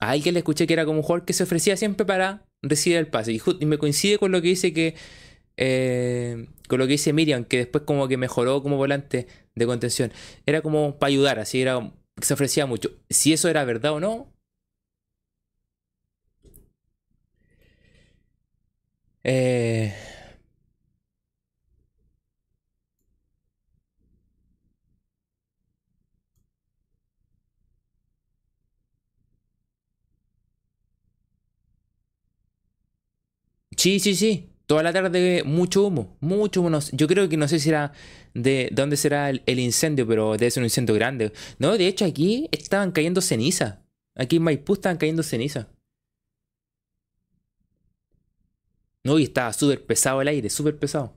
A 0.00 0.10
alguien 0.10 0.32
le 0.32 0.40
escuché 0.40 0.66
que 0.66 0.72
era 0.72 0.86
como 0.86 1.00
un 1.00 1.02
jugador 1.02 1.26
que 1.26 1.34
se 1.34 1.42
ofrecía 1.42 1.76
siempre 1.76 2.06
para 2.06 2.46
recibir 2.62 2.96
el 2.96 3.06
pase. 3.06 3.32
Y, 3.32 3.66
me 3.66 3.76
coincide 3.76 4.18
con 4.18 4.32
lo 4.32 4.40
que 4.40 4.48
dice 4.48 4.72
que. 4.72 4.94
Eh, 5.58 6.46
con 6.68 6.78
lo 6.78 6.86
que 6.86 6.92
dice 6.92 7.12
Miriam, 7.12 7.44
que 7.44 7.58
después 7.58 7.84
como 7.84 8.08
que 8.08 8.16
mejoró 8.16 8.62
como 8.62 8.76
volante 8.78 9.26
de 9.54 9.66
contención. 9.66 10.10
Era 10.46 10.62
como 10.62 10.98
para 10.98 11.08
ayudar, 11.08 11.38
así 11.38 11.60
era. 11.60 11.92
Se 12.22 12.32
ofrecía 12.32 12.64
mucho. 12.64 12.92
Si 13.10 13.32
eso 13.34 13.48
era 13.48 13.64
verdad 13.64 13.92
o 13.92 14.00
no, 14.00 14.32
Eh, 19.30 19.92
Sí, 33.76 34.00
sí, 34.00 34.14
sí. 34.14 34.50
Toda 34.66 34.82
la 34.82 34.92
tarde 34.92 35.42
mucho 35.44 35.86
humo, 35.86 36.16
mucho 36.20 36.60
humo. 36.60 36.78
Yo 36.92 37.06
creo 37.06 37.28
que 37.28 37.36
no 37.36 37.48
sé 37.48 37.58
si 37.58 37.70
era 37.70 37.92
de, 38.34 38.68
dónde 38.72 38.96
será 38.96 39.30
el, 39.30 39.42
el 39.46 39.58
incendio, 39.60 40.06
pero 40.06 40.32
debe 40.36 40.50
ser 40.50 40.60
un 40.62 40.66
incendio 40.66 40.94
grande. 40.94 41.32
No, 41.58 41.76
de 41.78 41.86
hecho 41.88 42.04
aquí 42.04 42.48
estaban 42.52 42.92
cayendo 42.92 43.20
ceniza. 43.20 43.82
Aquí 44.14 44.36
en 44.36 44.42
Maipú 44.42 44.74
estaban 44.74 44.98
cayendo 44.98 45.22
ceniza. 45.22 45.68
No, 49.04 49.18
y 49.18 49.24
estaba 49.24 49.52
súper 49.52 49.84
pesado 49.86 50.22
el 50.22 50.28
aire, 50.28 50.50
súper 50.50 50.78
pesado. 50.78 51.16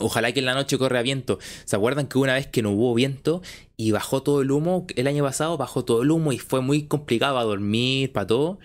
Ojalá 0.00 0.32
que 0.32 0.38
en 0.40 0.46
la 0.46 0.54
noche 0.54 0.78
corra 0.78 1.02
viento. 1.02 1.38
¿Se 1.64 1.74
acuerdan 1.76 2.06
que 2.08 2.18
una 2.18 2.34
vez 2.34 2.46
que 2.46 2.62
no 2.62 2.70
hubo 2.70 2.94
viento 2.94 3.42
y 3.76 3.90
bajó 3.90 4.22
todo 4.22 4.42
el 4.42 4.50
humo, 4.50 4.86
el 4.96 5.06
año 5.08 5.24
pasado 5.24 5.56
bajó 5.56 5.84
todo 5.84 6.02
el 6.02 6.10
humo 6.10 6.32
y 6.32 6.38
fue 6.38 6.60
muy 6.60 6.86
complicado 6.86 7.38
a 7.38 7.44
dormir, 7.44 8.12
para 8.12 8.26
todo? 8.26 8.58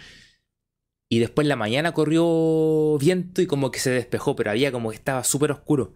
Y 1.10 1.19
después 1.19 1.45
en 1.45 1.49
la 1.49 1.56
mañana 1.56 1.93
corrió 1.93 2.97
viento 2.97 3.41
y 3.41 3.47
como 3.47 3.71
que 3.71 3.80
se 3.80 3.91
despejó, 3.91 4.36
pero 4.36 4.52
había 4.52 4.71
como 4.71 4.89
que 4.89 4.95
estaba 4.97 5.23
súper 5.23 5.52
oscuro. 5.52 5.93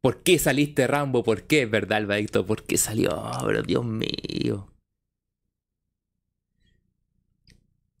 ¿Por 0.00 0.22
qué 0.22 0.38
saliste 0.38 0.86
Rambo? 0.86 1.22
¿Por 1.22 1.44
qué? 1.44 1.66
¿Verdad, 1.66 1.98
Alvadicto? 1.98 2.44
¿Por 2.46 2.64
qué 2.64 2.76
salió? 2.76 3.10
Pero 3.46 3.62
Dios 3.62 3.84
mío. 3.84 4.71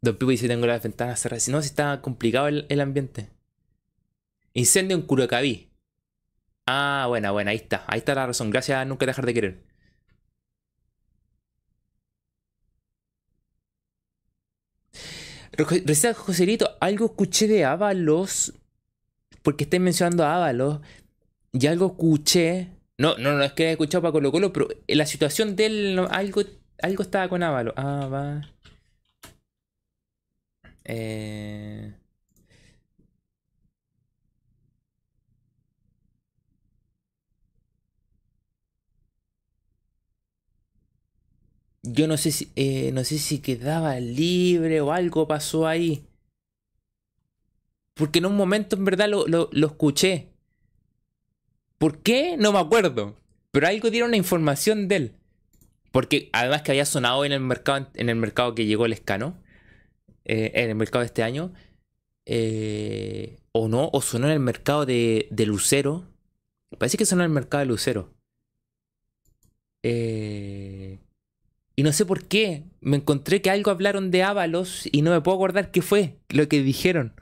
Don 0.02 0.16
Pipo 0.16 0.30
dice 0.32 0.48
tengo 0.48 0.66
las 0.66 0.82
ventanas 0.82 1.20
cerradas. 1.20 1.48
No, 1.48 1.62
si 1.62 1.68
está 1.68 2.02
complicado 2.02 2.48
el, 2.48 2.80
ambiente. 2.80 3.30
Incendio 4.52 4.96
en 4.96 5.02
Curacaví. 5.02 5.70
Ah, 6.66 7.06
buena, 7.08 7.30
buena, 7.30 7.52
ahí 7.52 7.58
está. 7.58 7.84
Ahí 7.86 7.98
está 8.00 8.14
la 8.14 8.26
razón. 8.26 8.50
Gracias 8.50 8.78
a 8.78 8.84
nunca 8.84 9.06
dejar 9.06 9.26
de 9.26 9.34
querer. 9.34 9.62
Recién 15.52 16.14
Joselito, 16.14 16.76
algo 16.80 17.06
escuché 17.06 17.46
de 17.46 17.64
Ábalos. 17.64 18.54
Porque 19.42 19.64
estáis 19.64 19.82
mencionando 19.82 20.24
a 20.24 20.34
Ábalos. 20.36 20.80
Y 21.52 21.66
algo 21.68 21.86
escuché. 21.86 22.68
No, 22.98 23.16
no, 23.18 23.34
no 23.34 23.44
es 23.44 23.52
que 23.52 23.64
haya 23.64 23.72
escuchado 23.72 24.02
para 24.02 24.12
Colo 24.12 24.32
Colo, 24.32 24.52
pero 24.52 24.68
la 24.88 25.06
situación 25.06 25.54
de 25.54 25.66
él, 25.66 26.06
algo, 26.10 26.42
algo 26.82 27.02
estaba 27.02 27.28
con 27.28 27.42
Ábalos. 27.42 27.74
Ah, 27.76 28.08
va. 28.10 28.52
Eh... 30.84 31.94
Yo 41.82 42.06
no 42.06 42.16
sé 42.16 42.30
si, 42.30 42.52
eh, 42.54 42.92
no 42.92 43.02
sé 43.04 43.18
si 43.18 43.40
quedaba 43.40 43.98
libre 43.98 44.80
o 44.80 44.92
algo 44.92 45.26
pasó 45.26 45.66
ahí. 45.66 46.06
Porque 47.94 48.20
en 48.20 48.26
un 48.26 48.36
momento 48.36 48.76
en 48.76 48.84
verdad 48.84 49.08
lo, 49.08 49.26
lo, 49.26 49.66
escuché. 49.66 50.28
¿Por 51.78 51.98
qué? 52.02 52.36
No 52.38 52.52
me 52.52 52.60
acuerdo. 52.60 53.16
Pero 53.50 53.66
algo 53.66 53.90
dieron 53.90 54.10
una 54.10 54.16
información 54.16 54.88
de 54.88 54.96
él. 54.96 55.14
Porque 55.90 56.30
además 56.32 56.62
que 56.62 56.70
había 56.70 56.86
sonado 56.86 57.24
en 57.24 57.32
el 57.32 57.40
mercado, 57.40 57.88
en 57.94 58.08
el 58.08 58.16
mercado 58.16 58.54
que 58.54 58.64
llegó 58.64 58.86
el 58.86 58.92
escano. 58.92 59.41
Eh, 60.24 60.52
en 60.54 60.70
el 60.70 60.76
mercado 60.76 61.00
de 61.00 61.06
este 61.06 61.22
año. 61.22 61.52
Eh, 62.26 63.38
o 63.52 63.68
no, 63.68 63.90
o 63.92 64.00
sonó 64.02 64.26
en 64.26 64.34
el 64.34 64.40
mercado 64.40 64.86
de, 64.86 65.28
Lucero. 65.46 66.04
Parece 66.78 66.96
que 66.96 67.06
sonó 67.06 67.22
en 67.22 67.30
el 67.30 67.34
mercado 67.34 67.60
de 67.60 67.66
Lucero. 67.66 68.12
Eh, 69.82 70.98
y 71.76 71.82
no 71.82 71.92
sé 71.92 72.06
por 72.06 72.24
qué. 72.26 72.64
Me 72.80 72.96
encontré 72.96 73.42
que 73.42 73.50
algo 73.50 73.70
hablaron 73.70 74.10
de 74.10 74.22
Ábalos 74.22 74.88
y 74.92 75.02
no 75.02 75.10
me 75.10 75.20
puedo 75.20 75.36
acordar 75.36 75.70
qué 75.70 75.82
fue 75.82 76.18
lo 76.28 76.48
que 76.48 76.62
dijeron. 76.62 77.14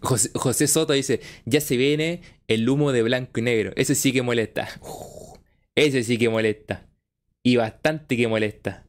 José, 0.00 0.66
Soto 0.66 0.92
dice, 0.94 1.20
ya 1.44 1.60
se 1.60 1.76
viene 1.76 2.22
el 2.48 2.68
humo 2.68 2.92
de 2.92 3.02
blanco 3.02 3.40
y 3.40 3.42
negro. 3.42 3.72
Ese 3.76 3.94
sí 3.94 4.12
que 4.12 4.22
molesta. 4.22 4.68
Ese 5.74 6.02
sí 6.02 6.18
que 6.18 6.28
molesta. 6.28 6.88
Y 7.42 7.56
bastante 7.56 8.16
que 8.16 8.28
molesta. 8.28 8.84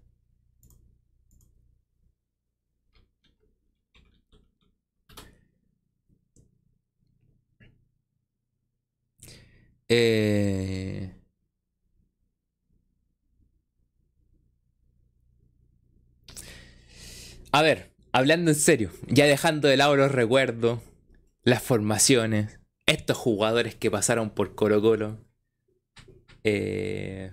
Eh... 9.90 11.14
A 17.52 17.62
ver, 17.62 17.92
hablando 18.12 18.50
en 18.52 18.56
serio, 18.56 18.92
ya 19.08 19.26
dejando 19.26 19.68
de 19.68 19.78
lado 19.78 19.96
los 19.96 20.12
recuerdos, 20.12 20.80
las 21.44 21.62
formaciones, 21.62 22.60
estos 22.88 23.18
jugadores 23.18 23.76
que 23.76 23.92
pasaron 23.92 24.32
por 24.32 24.56
Colo 24.56 24.82
Colo. 24.82 25.20
Eh... 26.44 27.32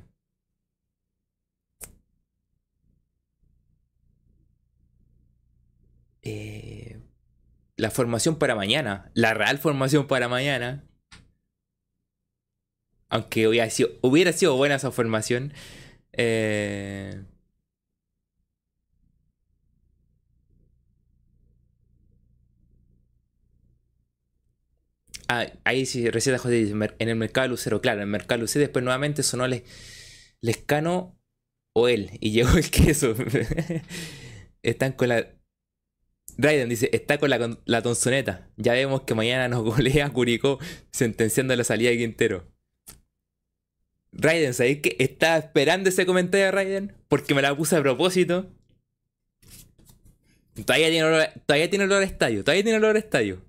Eh... 6.23 7.01
La 7.77 7.90
formación 7.90 8.37
para 8.38 8.55
mañana, 8.55 9.11
la 9.14 9.35
real 9.35 9.59
formación 9.59 10.07
para 10.07 10.29
mañana, 10.29 10.85
aunque 13.09 13.49
hubiera 13.49 13.68
sido, 13.70 13.90
hubiera 14.03 14.33
sido 14.33 14.57
buena 14.57 14.77
esa 14.77 14.90
formación. 14.92 15.53
Eh... 16.12 17.25
Ah, 25.33 25.47
ahí 25.62 25.87
sí, 25.87 26.11
receta 26.11 26.38
José 26.38 26.55
dice, 26.55 26.75
en 26.99 27.09
el 27.09 27.14
mercado 27.14 27.47
Lucero, 27.47 27.81
claro, 27.81 27.99
en 27.99 28.09
el 28.09 28.11
mercado 28.11 28.40
Lucero, 28.40 28.62
después 28.64 28.83
nuevamente 28.83 29.23
sonó 29.23 29.47
Les, 29.47 29.62
Lescano 30.40 31.16
o 31.73 31.87
él, 31.87 32.11
y 32.19 32.31
llegó 32.33 32.59
el 32.59 32.69
queso. 32.69 33.14
Están 34.64 34.90
con 34.95 35.09
la... 35.09 35.29
Raiden 36.37 36.69
dice, 36.69 36.90
está 36.93 37.19
con 37.19 37.31
la, 37.31 37.59
la 37.64 37.81
tonzoneta. 37.81 38.51
Ya 38.57 38.73
vemos 38.73 39.03
que 39.03 39.14
mañana 39.14 39.47
nos 39.47 39.62
golea 39.62 40.11
Curicó 40.11 40.59
sentenciando 40.90 41.55
la 41.55 41.62
salida 41.62 41.90
de 41.90 41.99
Quintero. 41.99 42.51
Raiden, 44.11 44.53
¿sabéis 44.53 44.81
que 44.81 44.97
estaba 44.99 45.37
esperando 45.37 45.90
ese 45.90 46.07
comentario 46.07 46.47
de 46.47 46.51
Raiden? 46.51 46.97
Porque 47.07 47.37
me 47.37 47.43
la 47.43 47.57
puse 47.57 47.77
a 47.77 47.83
propósito. 47.83 48.51
Todavía 50.66 50.88
tiene 50.88 51.05
olor, 51.05 51.29
todavía 51.47 51.71
tiene 51.71 52.03
estadio. 52.03 52.43
Todavía 52.43 52.64
tiene 52.64 52.79
olor 52.79 52.97
a 52.97 52.99
estadio. 52.99 53.49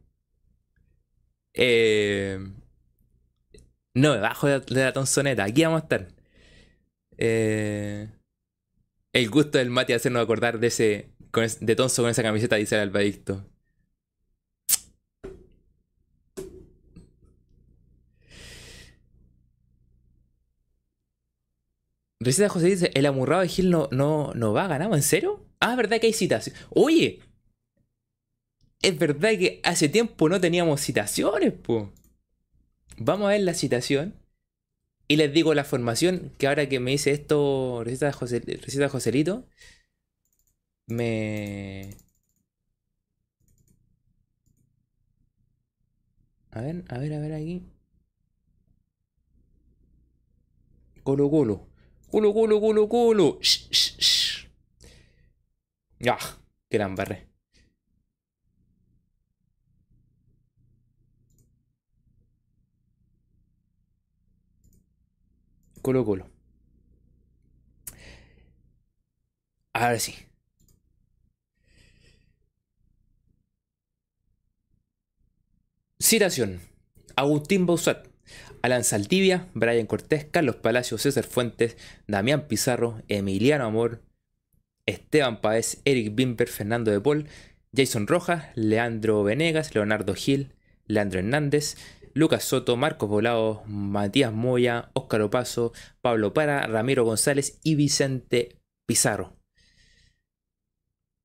Eh, 1.53 2.39
no, 3.93 4.13
debajo 4.13 4.47
de, 4.47 4.61
la 4.69 4.93
tonzoneta. 4.93 5.43
Aquí 5.43 5.63
vamos 5.63 5.81
a 5.81 5.83
estar. 5.83 6.07
Eh, 7.17 8.09
el 9.13 9.29
gusto 9.29 9.57
del 9.57 9.69
Mati 9.69 9.93
hacernos 9.93 10.23
acordar 10.23 10.59
de 10.59 10.67
ese. 10.67 11.11
de 11.61 11.75
Tonzo 11.75 12.01
con 12.03 12.11
esa 12.11 12.23
camiseta, 12.23 12.55
dice 12.57 12.75
el 12.75 12.81
albadicto. 12.81 13.45
Receta 22.19 22.49
José 22.49 22.67
dice, 22.67 22.91
el 22.93 23.05
amurrado 23.07 23.41
de 23.41 23.47
Gil 23.47 23.71
no, 23.71 23.89
no, 23.91 24.31
no 24.35 24.53
va, 24.53 24.67
ganamos, 24.67 24.95
¿en 24.95 25.03
serio? 25.03 25.43
Ah, 25.59 25.75
¿verdad 25.75 25.99
que 25.99 26.07
hay 26.07 26.13
citaciones? 26.13 26.61
Oye, 26.69 27.19
es 28.81 28.97
verdad 28.97 29.31
que 29.37 29.61
hace 29.63 29.89
tiempo 29.89 30.29
no 30.29 30.41
teníamos 30.41 30.81
citaciones, 30.81 31.53
po. 31.53 31.91
Vamos 32.97 33.27
a 33.27 33.31
ver 33.31 33.41
la 33.41 33.53
citación. 33.53 34.15
Y 35.07 35.17
les 35.17 35.33
digo 35.33 35.53
la 35.53 35.65
formación, 35.65 36.31
que 36.37 36.47
ahora 36.47 36.69
que 36.69 36.79
me 36.79 36.91
dice 36.91 37.11
esto, 37.11 37.83
receta 37.83 38.13
José, 38.13 38.39
receta 38.39 38.89
Joselito, 38.89 39.45
me... 40.87 41.89
A 46.51 46.61
ver, 46.61 46.83
a 46.89 46.97
ver, 46.97 47.13
a 47.13 47.19
ver 47.19 47.33
aquí. 47.33 47.63
Colo 51.03 51.29
Colo. 51.29 51.67
Culo, 52.09 52.33
culo, 52.33 52.59
culo, 52.59 52.89
culo. 52.89 53.39
Shh, 53.41 53.69
shh, 53.71 53.97
shh. 53.99 54.47
Ah, 56.07 56.37
que 56.69 56.77
la 56.77 56.85
Colo 65.81 66.05
Colo. 66.05 66.29
Ahora 69.73 69.99
sí. 69.99 70.15
Citación. 75.99 76.59
Agustín 77.15 77.65
Bausat. 77.65 78.07
Alan 78.61 78.83
Saldivia, 78.83 79.47
Brian 79.53 79.87
Cortés, 79.87 80.25
Carlos 80.25 80.55
Palacios, 80.57 81.01
César 81.01 81.23
Fuentes, 81.23 81.77
Damián 82.07 82.47
Pizarro, 82.47 83.01
Emiliano 83.07 83.65
Amor, 83.65 84.03
Esteban 84.85 85.41
Paez, 85.41 85.81
Eric 85.83 86.13
Bimber, 86.13 86.47
Fernando 86.47 86.91
de 86.91 87.01
Paul, 87.01 87.27
Jason 87.75 88.05
Rojas, 88.07 88.45
Leandro 88.55 89.23
Venegas, 89.23 89.73
Leonardo 89.73 90.13
Gil, 90.13 90.53
Leandro 90.85 91.19
Hernández, 91.19 91.75
Lucas 92.13 92.43
Soto, 92.43 92.77
Marcos 92.77 93.09
Volado, 93.09 93.63
Matías 93.67 94.33
Moya, 94.33 94.91
Óscar 94.93 95.21
Opaso, 95.21 95.73
Pablo 96.01 96.33
Para, 96.33 96.65
Ramiro 96.67 97.03
González 97.03 97.59
y 97.63 97.75
Vicente 97.75 98.59
Pizarro. 98.87 99.37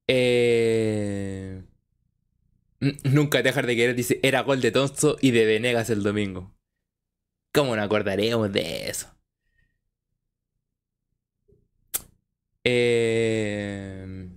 Eh, 0.09 1.65
nunca 3.05 3.43
dejar 3.43 3.67
de 3.67 3.77
querer, 3.77 3.97
dice, 3.97 4.21
era 4.23 4.43
gol 4.43 4.61
de 4.61 4.71
Tonzo 4.71 5.17
y 5.21 5.33
de 5.33 5.47
Venegas 5.47 5.91
el 5.91 6.03
domingo. 6.03 6.55
¿Cómo 7.53 7.75
no 7.75 7.83
acordaremos 7.83 8.53
de 8.53 8.89
eso? 8.89 9.09
Eh... 12.65 14.36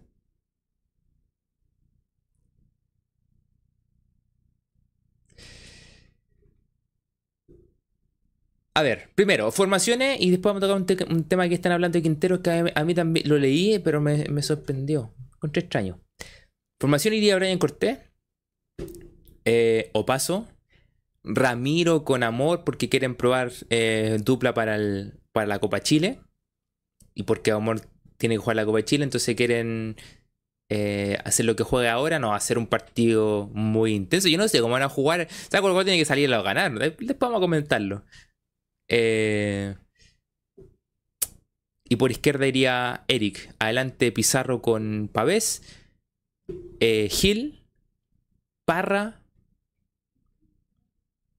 A 8.79 8.81
ver, 8.81 9.09
primero, 9.13 9.51
formaciones 9.51 10.21
y 10.21 10.31
después 10.31 10.53
vamos 10.53 10.63
a 10.63 10.85
tocar 10.85 11.11
un, 11.11 11.25
tema 11.25 11.49
que 11.49 11.55
están 11.55 11.73
hablando 11.73 11.97
de 11.97 12.01
Quintero 12.01 12.41
que 12.41 12.71
a 12.73 12.85
mí, 12.85 12.93
también 12.93 13.27
lo 13.27 13.37
leí, 13.37 13.77
pero 13.79 13.99
me, 13.99 14.41
sorprendió. 14.41 15.13
Encontré 15.33 15.63
extraño. 15.63 15.99
Formación 16.79 17.13
iría 17.13 17.35
Brian 17.35 17.57
Cortés. 17.57 17.99
Eh, 19.43 19.89
Opaso. 19.91 20.47
Ramiro 21.25 22.05
con 22.05 22.23
amor 22.23 22.63
porque 22.63 22.87
quieren 22.87 23.15
probar 23.15 23.51
eh, 23.69 24.17
dupla 24.23 24.53
para, 24.53 24.77
para 25.33 25.45
la 25.45 25.59
Copa 25.59 25.81
Chile. 25.81 26.21
Y 27.13 27.23
porque 27.23 27.51
Amor 27.51 27.81
tiene 28.17 28.35
que 28.35 28.39
jugar 28.39 28.55
la 28.55 28.65
Copa 28.65 28.85
Chile, 28.85 29.03
entonces 29.03 29.35
quieren 29.35 29.97
eh, 30.69 31.17
hacer 31.25 31.45
lo 31.45 31.57
que 31.57 31.63
juega 31.63 31.91
ahora, 31.91 32.17
no, 32.17 32.33
hacer 32.33 32.57
un 32.57 32.67
partido 32.67 33.49
muy 33.51 33.93
intenso. 33.93 34.29
Yo 34.29 34.37
no 34.37 34.47
sé 34.47 34.61
cómo 34.61 34.71
van 34.71 34.83
a 34.83 34.89
jugar. 34.89 35.27
¿Sabes 35.29 35.69
cuál 35.69 35.83
tiene 35.83 35.99
que 35.99 36.05
salir 36.05 36.33
a 36.33 36.41
ganar? 36.41 36.79
Después 36.79 37.19
vamos 37.19 37.39
a 37.39 37.41
comentarlo. 37.41 38.05
Eh, 38.89 39.75
y 41.87 41.95
por 41.95 42.11
izquierda 42.11 42.45
iría 42.47 43.03
Eric. 43.07 43.55
Adelante 43.59 44.11
Pizarro 44.11 44.61
con 44.61 45.09
Pavés. 45.11 45.63
Eh, 46.79 47.09
Gil. 47.09 47.63
Parra. 48.65 49.21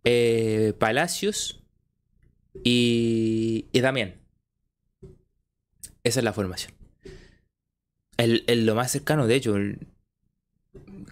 Eh, 0.05 0.75
Palacios. 0.79 1.63
Y, 2.65 3.67
y 3.73 3.81
Damián. 3.81 4.17
Esa 6.03 6.21
es 6.21 6.25
la 6.25 6.33
formación. 6.33 6.73
El, 8.17 8.67
lo 8.67 8.75
más 8.75 8.91
cercano, 8.91 9.27
de 9.27 9.37
hecho. 9.37 9.55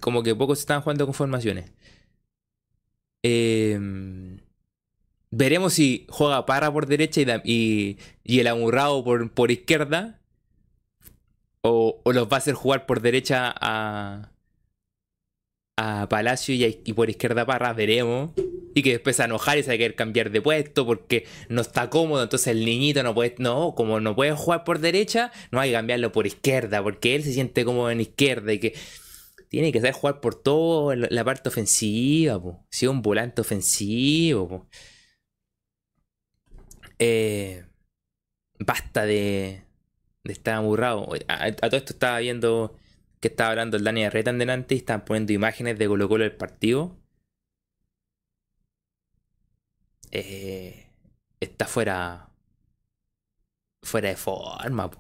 como 0.01 0.22
que 0.22 0.34
pocos 0.34 0.59
están 0.59 0.80
jugando 0.80 1.07
con 1.07 1.14
formaciones. 1.14 1.70
Eh, 3.22 4.28
Veremos 5.31 5.74
si 5.74 6.07
juega 6.09 6.47
Parra 6.47 6.72
por 6.72 6.87
derecha 6.87 7.20
y, 7.45 7.99
el 8.24 8.47
Amurrado 8.47 9.05
por, 9.05 9.31
por 9.33 9.51
izquierda. 9.51 10.20
O, 11.61 12.01
los 12.07 12.29
va 12.29 12.37
a 12.37 12.39
hacer 12.39 12.55
jugar 12.55 12.87
por 12.87 13.03
derecha 13.03 13.53
a, 13.61 14.33
a 15.76 16.09
Palacio 16.09 16.55
y, 16.55 16.93
por 16.95 17.11
izquierda 17.11 17.45
Parra. 17.45 17.74
Veremos. 17.74 18.31
Y 18.74 18.83
que 18.83 18.93
después 18.93 19.18
a 19.20 19.24
enojar 19.24 19.59
y 19.59 19.62
se 19.62 19.70
va 19.70 19.74
a 19.74 19.79
querer 19.79 19.97
cambiar 19.97 20.31
de 20.31 20.41
puesto 20.41 20.87
porque 20.87 21.26
no 21.49 21.61
está 21.61 21.91
cómodo. 21.91 22.22
Entonces 22.22 22.49
el 22.49 22.64
niñito 22.64 23.03
no 23.03 23.14
puede. 23.14 23.35
No, 23.39 23.74
como 23.74 24.01
no 24.01 24.14
puede 24.14 24.33
jugar 24.33 24.64
por 24.64 24.79
derecha, 24.79 25.33
no 25.51 25.61
hay 25.61 25.70
que 25.70 25.74
cambiarlo 25.74 26.11
por 26.12 26.26
izquierda. 26.26 26.83
Porque 26.83 27.16
él 27.16 27.22
se 27.22 27.35
siente 27.35 27.64
cómodo 27.64 27.91
en 27.91 28.01
izquierda 28.01 28.53
y 28.53 28.61
que 28.61 28.74
tiene 29.49 29.72
que 29.72 29.81
saber 29.81 29.95
jugar 29.95 30.20
por 30.20 30.37
toda 30.37 30.97
la 30.97 31.24
parte 31.24 31.51
ofensiva. 31.51 32.41
Si 32.70 32.87
es 32.87 32.91
un 32.91 33.03
volante 33.03 33.43
ofensivo. 33.43 34.49
Po. 34.49 34.68
Eh, 36.99 37.64
basta 38.59 39.07
de, 39.07 39.62
de 40.24 40.32
estar 40.32 40.55
aburrado. 40.55 41.09
A, 41.28 41.53
todo 41.53 41.76
esto 41.76 41.92
estaba 41.92 42.18
viendo 42.20 42.76
que 43.20 43.28
estaba 43.28 43.51
hablando 43.51 43.76
el 43.76 43.84
Dani 43.84 44.05
Arreta 44.05 44.30
en 44.30 44.38
delante 44.38 44.74
y 44.74 44.78
estaban 44.78 45.05
poniendo 45.05 45.32
imágenes 45.32 45.78
de 45.78 45.88
Colo 45.88 46.09
Colo 46.09 46.24
del 46.24 46.36
partido. 46.36 46.96
Eh, 50.11 50.86
está 51.40 51.66
fuera. 51.66 52.30
fuera 53.82 54.09
de 54.11 54.16
forma, 54.16 54.90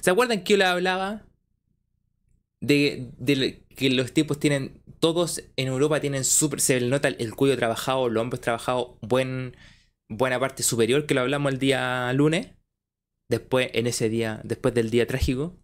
¿Se 0.00 0.10
acuerdan 0.10 0.44
que 0.44 0.52
yo 0.54 0.58
le 0.58 0.64
hablaba? 0.64 1.24
De, 2.60 3.10
que 3.76 3.90
los 3.90 4.12
tipos 4.12 4.38
tienen. 4.38 4.82
Todos 5.00 5.44
en 5.56 5.68
Europa 5.68 6.00
tienen 6.00 6.24
súper. 6.24 6.60
Se 6.60 6.80
nota 6.80 7.08
el 7.08 7.34
cuello 7.34 7.56
trabajado, 7.56 8.08
los 8.08 8.20
hombros 8.20 8.40
trabajados, 8.40 8.96
buen 9.00 9.56
buena 10.08 10.40
parte 10.40 10.62
superior 10.62 11.06
que 11.06 11.14
lo 11.14 11.20
hablamos 11.20 11.52
el 11.52 11.58
día 11.58 12.12
lunes. 12.12 12.48
Después, 13.28 13.70
en 13.74 13.86
ese 13.86 14.08
día, 14.08 14.40
después 14.44 14.74
del 14.74 14.90
día 14.90 15.06
trágico. 15.06 15.56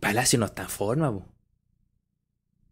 Palacio 0.00 0.38
no 0.38 0.46
está 0.46 0.62
en 0.62 0.68
forma, 0.68 1.26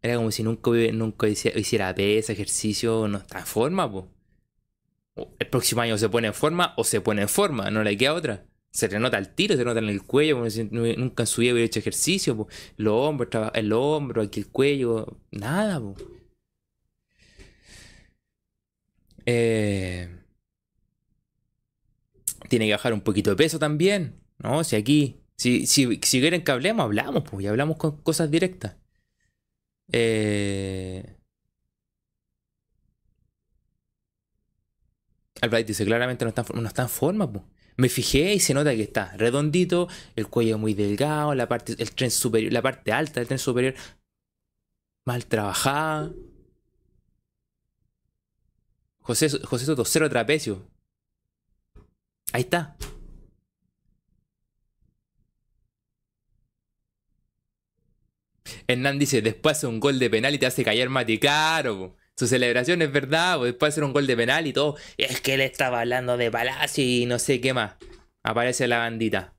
Era 0.01 0.15
como 0.15 0.31
si 0.31 0.43
nunca, 0.43 0.71
nunca 0.93 1.27
hiciera 1.27 1.93
pesa, 1.93 2.33
ejercicio, 2.33 3.07
no 3.07 3.19
está 3.19 3.39
en 3.39 3.45
forma, 3.45 3.89
po. 3.89 4.09
El 5.37 5.47
próximo 5.47 5.81
año 5.81 5.97
se 5.97 6.09
pone 6.09 6.27
en 6.27 6.33
forma 6.33 6.73
o 6.77 6.83
se 6.83 7.01
pone 7.01 7.21
en 7.21 7.29
forma, 7.29 7.69
no 7.69 7.83
le 7.83 7.97
queda 7.97 8.13
otra. 8.13 8.45
Se 8.71 8.87
le 8.87 8.99
nota 8.99 9.17
el 9.17 9.33
tiro, 9.33 9.55
se 9.55 9.65
nota 9.65 9.79
en 9.79 9.89
el 9.89 10.03
cuello, 10.03 10.35
como 10.37 10.49
si 10.49 10.63
nunca 10.65 11.23
en 11.23 11.27
su 11.27 11.41
vida 11.41 11.53
hubiera 11.53 11.65
hecho 11.65 11.79
ejercicio, 11.79 12.35
po. 12.35 12.47
Los 12.77 12.93
hombros, 12.93 13.51
el 13.53 13.71
hombro, 13.73 14.21
aquí 14.21 14.41
el 14.41 14.47
cuello, 14.47 15.19
nada, 15.31 15.79
po. 15.79 15.95
Eh, 19.31 20.09
tiene 22.49 22.65
que 22.65 22.71
bajar 22.71 22.93
un 22.93 23.01
poquito 23.01 23.29
de 23.29 23.35
peso 23.35 23.59
también, 23.59 24.19
¿no? 24.39 24.63
Si 24.63 24.75
aquí, 24.75 25.21
si, 25.35 25.67
si, 25.67 25.99
quieren 25.99 26.43
que 26.43 26.51
hablemos, 26.51 26.83
hablamos, 26.83 27.23
pues, 27.29 27.43
y 27.43 27.47
hablamos 27.47 27.77
con 27.77 28.01
cosas 28.01 28.31
directas. 28.31 28.75
Eh... 29.91 31.15
dice, 35.65 35.85
claramente 35.85 36.25
no 36.25 36.29
está, 36.29 36.43
no 36.53 36.67
está 36.67 36.81
en 36.83 36.89
forma, 36.89 37.31
pues. 37.31 37.45
Me 37.77 37.87
fijé 37.87 38.33
y 38.33 38.39
se 38.39 38.53
nota 38.53 38.71
que 38.75 38.81
está 38.81 39.15
redondito, 39.15 39.87
el 40.15 40.27
cuello 40.27 40.57
muy 40.57 40.73
delgado, 40.73 41.33
la 41.35 41.47
parte, 41.47 41.75
el 41.77 41.91
tren 41.91 42.11
superior, 42.11 42.51
la 42.51 42.61
parte 42.61 42.91
alta 42.91 43.19
del 43.19 43.27
tren 43.27 43.39
superior 43.39 43.75
mal 45.05 45.25
trabajada. 45.27 46.11
José, 49.09 49.27
José 49.43 49.65
Soto, 49.65 49.85
cero 49.85 50.07
trapecio. 50.07 50.69
Ahí 52.31 52.41
está. 52.41 52.77
Hernán 58.67 58.99
dice, 58.99 59.23
después 59.23 59.57
hace 59.57 59.65
un 59.65 59.79
gol 59.79 59.97
de 59.97 60.11
penal 60.11 60.35
y 60.35 60.37
te 60.37 60.45
hace 60.45 60.63
callar 60.63 60.89
Maticaro. 60.89 61.95
Su 62.15 62.27
celebración 62.27 62.83
es 62.83 62.91
verdad, 62.91 63.41
después 63.41 63.73
hacer 63.73 63.83
un 63.83 63.93
gol 63.93 64.05
de 64.05 64.15
penal 64.15 64.45
y 64.45 64.53
todo. 64.53 64.77
Es 64.97 65.21
que 65.21 65.33
él 65.33 65.41
estaba 65.41 65.79
hablando 65.79 66.15
de 66.15 66.29
Palacio 66.29 66.83
y 66.83 67.07
no 67.07 67.17
sé 67.17 67.41
qué 67.41 67.51
más. 67.51 67.77
Aparece 68.21 68.67
la 68.67 68.77
bandita. 68.77 69.33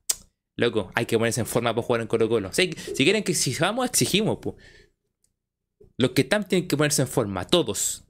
Loco, 0.57 0.91
hay 0.95 1.05
que 1.05 1.17
ponerse 1.17 1.39
en 1.39 1.47
forma 1.47 1.73
para 1.73 1.87
jugar 1.87 2.01
en 2.01 2.07
Colo 2.07 2.27
Colo. 2.27 2.51
Si, 2.51 2.71
quieren 2.71 3.23
que 3.23 3.31
exijamos, 3.31 3.85
exigimos. 3.85 4.39
Los 5.95 6.11
que 6.11 6.23
están 6.23 6.45
tienen 6.45 6.67
que 6.67 6.75
ponerse 6.75 7.03
en 7.03 7.07
forma, 7.07 7.47
todos. 7.47 8.03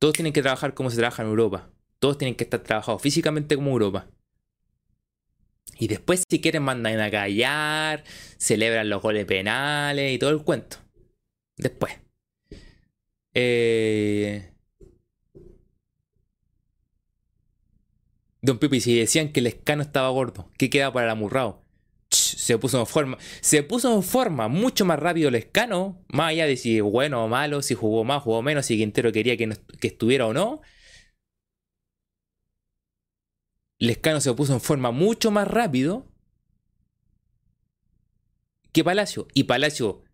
Todos 0.00 0.14
tienen 0.14 0.32
que 0.32 0.40
trabajar 0.40 0.72
como 0.72 0.90
se 0.90 0.96
trabaja 0.96 1.22
en 1.22 1.28
Europa. 1.28 1.70
Todos 1.98 2.16
tienen 2.16 2.34
que 2.34 2.44
estar 2.44 2.60
trabajados 2.60 3.02
físicamente 3.02 3.54
como 3.54 3.70
Europa. 3.70 4.08
Y 5.78 5.88
después, 5.88 6.24
si 6.28 6.40
quieren, 6.40 6.62
mandan 6.62 6.98
a 7.00 7.10
callar, 7.10 8.04
celebran 8.38 8.88
los 8.88 9.02
goles 9.02 9.26
penales 9.26 10.12
y 10.14 10.18
todo 10.18 10.30
el 10.30 10.42
cuento. 10.42 10.78
Después. 11.58 11.92
Eh... 13.34 14.54
Don 18.40 18.58
Pipi, 18.58 18.80
si 18.80 18.98
decían 18.98 19.32
que 19.32 19.40
el 19.40 19.48
escano 19.48 19.82
estaba 19.82 20.08
gordo, 20.08 20.50
¿qué 20.56 20.70
queda 20.70 20.90
para 20.94 21.06
el 21.06 21.12
amurrado? 21.12 21.62
Se 22.40 22.58
puso 22.58 22.80
en 22.80 22.86
forma. 22.86 23.18
Se 23.40 23.62
puso 23.62 23.94
en 23.94 24.02
forma 24.02 24.48
mucho 24.48 24.84
más 24.86 24.98
rápido 24.98 25.28
el 25.28 25.34
escano. 25.34 26.02
Más 26.08 26.30
allá 26.30 26.46
de 26.46 26.56
si 26.56 26.80
bueno 26.80 27.24
o 27.24 27.28
malo, 27.28 27.60
si 27.62 27.74
jugó 27.74 28.02
más, 28.04 28.22
jugó 28.22 28.42
menos, 28.42 28.66
si 28.66 28.78
Quintero 28.78 29.12
quería 29.12 29.36
que, 29.36 29.56
estuviera 29.82 30.26
o 30.26 30.32
no. 30.32 30.62
Lescano 33.78 34.20
se 34.20 34.32
puso 34.32 34.54
en 34.54 34.60
forma 34.60 34.90
mucho 34.90 35.30
más 35.30 35.46
rápido 35.46 36.06
que 38.72 38.84
Palacio. 38.84 39.28
Y 39.34 39.44
Palacio, 39.44 40.04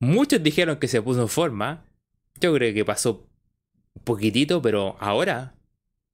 muchos 0.00 0.42
dijeron 0.42 0.78
que 0.78 0.88
se 0.88 1.02
puso 1.02 1.22
en 1.22 1.28
forma. 1.28 1.86
Yo 2.40 2.54
creo 2.54 2.72
que 2.72 2.84
pasó 2.84 3.28
poquitito, 4.04 4.62
pero 4.62 4.96
ahora 5.00 5.56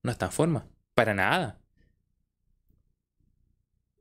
no 0.02 0.10
está 0.10 0.26
en 0.26 0.32
forma. 0.32 0.68
Para 0.94 1.12
nada. 1.12 1.60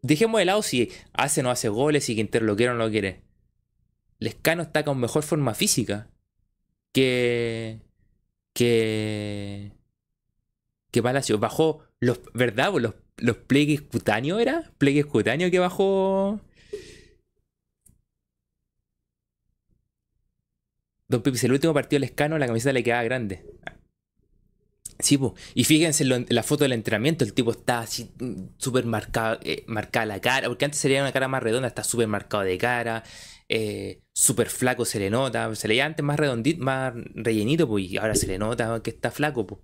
Dejemos 0.04 0.40
de 0.40 0.46
lado 0.46 0.62
si 0.62 0.92
hace 1.14 1.40
o 1.40 1.44
no 1.44 1.50
hace 1.50 1.70
goles, 1.70 2.04
si 2.04 2.16
Quintero 2.16 2.46
lo 2.46 2.58
quiere 2.58 2.74
o 2.74 2.76
no 2.76 2.84
lo 2.86 2.92
quiere. 2.92 3.22
Lescano 4.20 4.62
está 4.62 4.84
con 4.84 5.00
mejor 5.00 5.24
forma 5.24 5.54
física 5.54 6.10
que. 6.92 7.80
que. 8.54 9.72
que 10.92 11.02
Palacio. 11.02 11.40
Bajó 11.40 11.86
los. 12.02 12.20
¿Verdad? 12.34 12.74
Los, 12.80 12.96
los 13.18 13.38
pliegues 13.38 13.82
cutáneos 13.82 14.42
era. 14.42 14.72
Pliegues 14.78 15.06
cutáneos 15.06 15.52
que 15.52 15.60
bajó. 15.60 16.42
Don 21.08 21.22
Pipi, 21.22 21.38
el 21.46 21.52
último 21.54 21.74
partido 21.74 22.00
Lescano, 22.02 22.38
la 22.38 22.48
camiseta 22.48 22.74
le 22.74 22.84
quedaba 22.84 23.04
grande. 23.04 23.46
Sí, 25.00 25.18
pues. 25.18 25.34
Y 25.56 25.64
fíjense 25.64 26.04
en 26.04 26.26
la 26.30 26.44
foto 26.44 26.64
del 26.64 26.74
entrenamiento, 26.74 27.24
el 27.24 27.34
tipo 27.34 27.52
está 27.52 27.80
así 27.80 28.12
mm, 28.20 28.56
súper 28.58 28.86
marcado, 28.86 29.40
eh, 29.44 29.64
marcada 29.68 30.06
la 30.06 30.22
cara, 30.22 30.48
porque 30.48 30.66
antes 30.66 30.80
sería 30.80 31.02
una 31.02 31.12
cara 31.12 31.28
más 31.28 31.44
redonda, 31.44 31.68
está 31.68 31.84
súper 31.84 32.08
marcado 32.08 32.44
de 32.44 32.58
cara, 32.58 33.04
eh, 33.50 34.02
súper 34.14 34.50
flaco 34.50 34.86
se 34.86 35.00
le 35.00 35.10
nota, 35.10 35.54
se 35.56 35.68
le 35.68 35.74
veía 35.74 35.86
antes 35.86 36.04
más 36.04 36.20
redondito, 36.20 36.64
más 36.64 36.94
rellenito, 37.16 37.68
pues, 37.68 37.86
y 37.92 37.98
ahora 37.98 38.16
se 38.16 38.28
le 38.28 38.38
nota 38.38 38.82
que 38.84 38.90
está 38.92 39.12
flaco, 39.12 39.46
pues. 39.48 39.62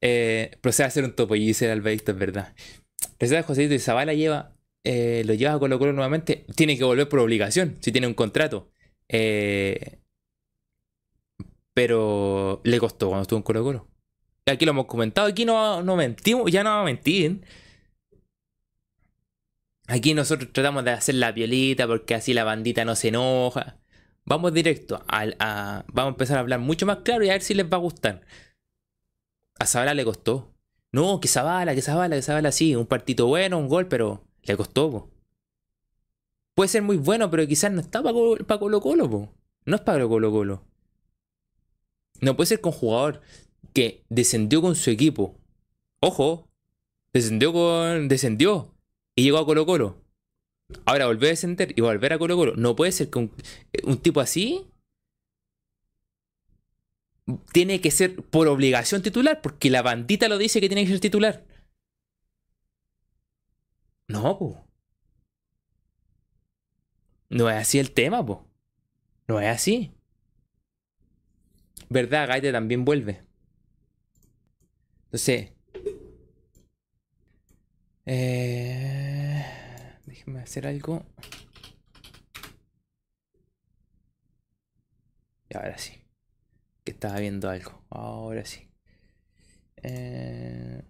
Eh, 0.00 0.58
procede 0.60 0.84
a 0.84 0.88
hacer 0.88 1.04
un 1.04 1.14
topo 1.14 1.34
y 1.36 1.46
dice 1.46 1.70
Alberto, 1.70 2.12
es 2.12 2.18
verdad. 2.18 2.54
Receta 3.18 3.42
Joséito 3.42 3.74
y 3.74 3.78
Zavala 3.78 4.14
lleva, 4.14 4.56
eh, 4.84 5.22
lo 5.26 5.34
lleva 5.34 5.54
a 5.54 5.58
Colo 5.58 5.78
Colo 5.78 5.92
nuevamente, 5.92 6.46
tiene 6.54 6.76
que 6.78 6.84
volver 6.84 7.08
por 7.08 7.20
obligación, 7.20 7.78
si 7.80 7.92
tiene 7.92 8.06
un 8.06 8.14
contrato. 8.14 8.70
pero 11.74 12.60
le 12.64 12.78
costó 12.78 13.08
cuando 13.08 13.22
estuvo 13.22 13.38
en 13.38 13.42
Colo 13.42 13.62
Colo 13.64 13.95
aquí 14.52 14.64
lo 14.64 14.70
hemos 14.70 14.86
comentado, 14.86 15.26
aquí 15.26 15.44
no, 15.44 15.82
no 15.82 15.96
mentimos, 15.96 16.50
ya 16.50 16.62
no 16.62 16.70
vamos 16.70 16.82
a 16.82 16.86
mentir. 16.86 17.42
Aquí 19.88 20.14
nosotros 20.14 20.52
tratamos 20.52 20.84
de 20.84 20.92
hacer 20.92 21.14
la 21.16 21.32
piolita 21.32 21.86
porque 21.86 22.14
así 22.14 22.34
la 22.34 22.44
bandita 22.44 22.84
no 22.84 22.96
se 22.96 23.08
enoja. 23.08 23.78
Vamos 24.24 24.52
directo, 24.52 25.04
a, 25.06 25.84
vamos 25.86 26.10
a 26.10 26.14
empezar 26.14 26.38
a 26.38 26.40
hablar 26.40 26.58
mucho 26.60 26.86
más 26.86 26.98
claro 26.98 27.24
y 27.24 27.28
a 27.28 27.32
ver 27.32 27.42
si 27.42 27.54
les 27.54 27.66
va 27.66 27.76
a 27.76 27.80
gustar. 27.80 28.22
A 29.58 29.66
Zabala 29.66 29.94
le 29.94 30.04
costó. 30.04 30.52
No, 30.92 31.20
que 31.20 31.28
Zabala, 31.28 31.74
que 31.74 31.82
Zabala, 31.82 32.16
que 32.16 32.22
Zabala, 32.22 32.52
sí, 32.52 32.74
un 32.74 32.86
partido 32.86 33.26
bueno, 33.26 33.58
un 33.58 33.68
gol, 33.68 33.86
pero 33.86 34.24
le 34.42 34.56
costó. 34.56 35.10
Puede 36.54 36.68
ser 36.68 36.82
muy 36.82 36.96
bueno, 36.96 37.30
pero 37.30 37.46
quizás 37.46 37.70
no 37.70 37.80
está 37.80 38.02
para 38.02 38.12
Colo 38.58 38.80
Colo, 38.80 39.32
No 39.64 39.76
es 39.76 39.82
para 39.82 40.06
Colo 40.08 40.30
Colo. 40.32 40.64
No 42.20 42.34
puede 42.34 42.46
ser 42.46 42.60
con 42.60 42.72
jugador 42.72 43.20
que 43.76 44.06
descendió 44.08 44.62
con 44.62 44.74
su 44.74 44.88
equipo. 44.88 45.38
Ojo, 46.00 46.48
descendió 47.12 47.52
con. 47.52 48.08
descendió 48.08 48.74
y 49.14 49.24
llegó 49.24 49.36
a 49.36 49.44
Colo 49.44 49.66
Colo. 49.66 50.02
Ahora 50.86 51.06
volvió 51.06 51.28
a 51.28 51.30
descender 51.32 51.74
y 51.76 51.82
volver 51.82 52.14
a 52.14 52.18
Colo 52.18 52.36
Colo. 52.36 52.56
No 52.56 52.74
puede 52.74 52.90
ser 52.92 53.10
que 53.10 53.18
un, 53.18 53.98
tipo 53.98 54.20
así 54.20 54.66
tiene 57.52 57.82
que 57.82 57.90
ser 57.90 58.16
por 58.16 58.48
obligación 58.48 59.02
titular, 59.02 59.42
porque 59.42 59.68
la 59.68 59.82
bandita 59.82 60.28
lo 60.28 60.38
dice 60.38 60.58
que 60.62 60.68
tiene 60.68 60.84
que 60.84 60.92
ser 60.92 61.00
titular. 61.00 61.44
No. 64.08 64.64
No 67.28 67.50
es 67.50 67.56
así 67.56 67.78
el 67.78 67.90
tema, 67.90 68.24
po. 68.24 68.46
No 69.28 69.38
es 69.38 69.48
así. 69.48 69.92
¿Verdad? 71.90 72.26
Gaite 72.26 72.52
también 72.52 72.86
vuelve. 72.86 73.25
Entonces, 75.16 75.50
eh, 78.04 79.46
déjeme 80.04 80.40
hacer 80.40 80.66
algo. 80.66 81.06
Y 85.48 85.56
ahora 85.56 85.78
sí. 85.78 85.94
Que 86.84 86.92
estaba 86.92 87.18
viendo 87.18 87.48
algo. 87.48 87.82
Ahora 87.88 88.44
sí. 88.44 88.68
Eh... 89.82 90.82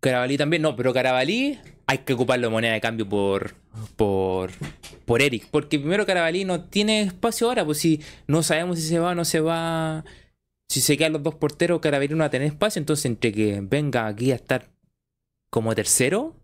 Carabalí 0.00 0.36
también, 0.36 0.60
no, 0.60 0.76
pero 0.76 0.92
Carabalí 0.92 1.58
hay 1.86 1.98
que 1.98 2.12
ocuparlo 2.12 2.48
de 2.48 2.52
moneda 2.52 2.74
de 2.74 2.82
cambio 2.82 3.08
por, 3.08 3.54
por, 3.96 4.50
por 5.06 5.22
Eric. 5.22 5.48
Porque 5.50 5.78
primero 5.78 6.04
Carabalí 6.04 6.44
no 6.44 6.64
tiene 6.64 7.00
espacio 7.00 7.46
ahora, 7.46 7.64
pues 7.64 7.78
si 7.78 8.02
no 8.26 8.42
sabemos 8.42 8.78
si 8.78 8.86
se 8.86 8.98
va 8.98 9.12
o 9.12 9.14
no 9.14 9.24
se 9.24 9.40
va 9.40 10.04
si 10.68 10.80
se 10.80 10.96
quedan 10.96 11.14
los 11.14 11.22
dos 11.22 11.34
porteros, 11.36 11.80
Carabalí 11.80 12.08
no 12.08 12.18
va 12.18 12.26
a 12.26 12.30
tener 12.30 12.48
espacio. 12.48 12.80
Entonces, 12.80 13.06
entre 13.06 13.32
que 13.32 13.60
venga 13.62 14.06
aquí 14.06 14.32
a 14.32 14.34
estar 14.34 14.70
como 15.50 15.74
tercero, 15.74 16.36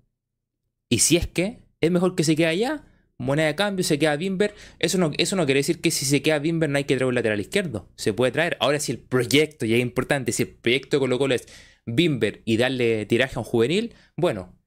y 0.88 1.00
si 1.00 1.16
es 1.16 1.26
que 1.26 1.62
es 1.80 1.90
mejor 1.90 2.14
que 2.14 2.24
se 2.24 2.36
quede 2.36 2.46
allá, 2.46 2.84
moneda 3.18 3.48
de 3.48 3.54
cambio, 3.54 3.84
se 3.84 3.98
queda 3.98 4.16
Bimber. 4.16 4.54
Eso 4.78 4.98
no, 4.98 5.12
eso 5.18 5.36
no 5.36 5.44
quiere 5.44 5.60
decir 5.60 5.80
que 5.80 5.90
si 5.90 6.06
se 6.06 6.22
queda 6.22 6.38
Bimber 6.38 6.70
no 6.70 6.78
hay 6.78 6.84
que 6.84 6.96
traer 6.96 7.08
un 7.08 7.14
lateral 7.14 7.40
izquierdo. 7.40 7.90
Se 7.96 8.12
puede 8.12 8.32
traer. 8.32 8.56
Ahora, 8.60 8.80
si 8.80 8.92
el 8.92 8.98
proyecto, 8.98 9.66
y 9.66 9.74
es 9.74 9.80
importante, 9.80 10.32
si 10.32 10.44
el 10.44 10.48
proyecto 10.50 10.96
de 10.96 11.00
Colo 11.00 11.18
Colo 11.18 11.34
es 11.34 11.46
Bimber 11.86 12.42
y 12.44 12.56
darle 12.56 13.04
tiraje 13.06 13.36
a 13.36 13.40
un 13.40 13.44
juvenil, 13.44 13.94
bueno, 14.16 14.58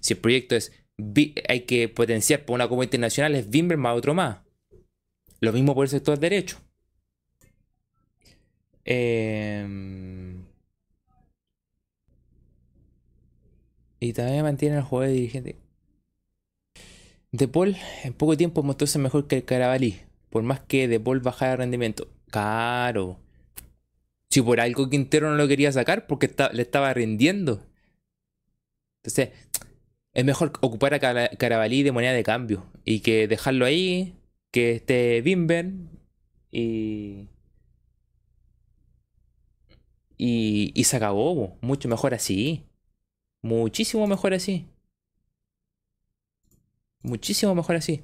si 0.00 0.14
el 0.14 0.20
proyecto 0.20 0.56
es 0.56 0.72
hay 1.48 1.60
que 1.60 1.88
potenciar 1.88 2.44
por 2.44 2.54
una 2.54 2.68
Copa 2.68 2.84
Internacional, 2.84 3.34
es 3.34 3.50
Bimber 3.50 3.76
más 3.76 3.96
otro 3.96 4.14
más. 4.14 4.38
Lo 5.40 5.52
mismo 5.52 5.74
por 5.74 5.84
el 5.84 5.90
sector 5.90 6.18
derecho. 6.18 6.58
Em, 8.86 10.44
y 13.98 14.12
también 14.12 14.44
mantiene 14.44 14.76
el 14.76 14.82
juego 14.82 15.04
de 15.04 15.12
dirigente. 15.12 15.56
De 17.32 17.48
Paul 17.48 17.76
en 18.04 18.14
poco 18.14 18.36
tiempo 18.36 18.62
mostró 18.62 18.86
mejor 19.00 19.26
que 19.26 19.36
el 19.36 19.44
Carabalí, 19.44 20.00
por 20.30 20.42
más 20.44 20.60
que 20.60 20.88
De 20.88 21.00
Paul 21.00 21.20
bajara 21.20 21.52
de 21.52 21.56
rendimiento. 21.58 22.08
Claro. 22.30 23.18
Si 24.30 24.40
por 24.42 24.60
algo 24.60 24.88
Quintero 24.88 25.30
no 25.30 25.36
lo 25.36 25.48
quería 25.48 25.72
sacar, 25.72 26.06
porque 26.06 26.32
le 26.52 26.62
estaba 26.62 26.94
rindiendo. 26.94 27.66
Entonces, 29.02 29.30
es 30.14 30.24
mejor 30.24 30.52
ocupar 30.60 30.94
a 30.94 31.00
Carabalí 31.36 31.82
de 31.82 31.92
moneda 31.92 32.12
de 32.12 32.22
cambio 32.22 32.66
y 32.84 33.00
que 33.00 33.28
dejarlo 33.28 33.64
ahí, 33.64 34.14
que 34.52 34.76
esté 34.76 35.20
Bimber 35.22 35.72
y 36.52 37.28
y, 40.18 40.84
se 40.84 40.96
acabó, 40.96 41.58
mucho 41.60 41.88
mejor 41.88 42.14
así. 42.14 42.64
Muchísimo 43.42 44.06
mejor 44.06 44.34
así. 44.34 44.66
Muchísimo 47.02 47.54
mejor 47.54 47.76
así. 47.76 48.02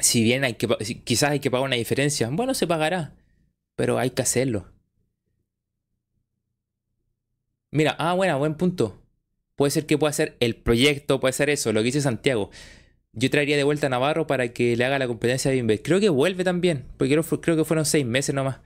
Si 0.00 0.22
bien 0.22 0.44
hay 0.44 0.54
que, 0.54 0.66
quizás 1.04 1.30
hay 1.30 1.40
que 1.40 1.50
pagar 1.50 1.66
una 1.66 1.76
diferencia, 1.76 2.28
bueno, 2.30 2.54
se 2.54 2.66
pagará, 2.66 3.14
pero 3.76 3.98
hay 3.98 4.10
que 4.10 4.22
hacerlo. 4.22 4.66
Mira, 7.70 7.94
ah, 7.98 8.14
bueno, 8.14 8.38
buen 8.38 8.54
punto. 8.54 9.00
Puede 9.56 9.70
ser 9.70 9.86
que 9.86 9.98
pueda 9.98 10.12
ser 10.12 10.36
el 10.40 10.56
proyecto, 10.56 11.20
puede 11.20 11.32
ser 11.34 11.50
eso, 11.50 11.72
lo 11.72 11.80
que 11.80 11.84
dice 11.84 12.00
Santiago. 12.00 12.50
Yo 13.12 13.28
traería 13.30 13.56
de 13.56 13.64
vuelta 13.64 13.88
a 13.88 13.90
Navarro 13.90 14.26
para 14.26 14.52
que 14.52 14.76
le 14.76 14.84
haga 14.84 14.98
la 14.98 15.06
competencia 15.06 15.50
de 15.50 15.58
Inver. 15.58 15.82
Creo 15.82 16.00
que 16.00 16.08
vuelve 16.08 16.44
también, 16.44 16.86
porque 16.96 17.12
creo, 17.14 17.40
creo 17.40 17.56
que 17.56 17.64
fueron 17.64 17.84
seis 17.84 18.06
meses 18.06 18.34
nomás. 18.34 18.60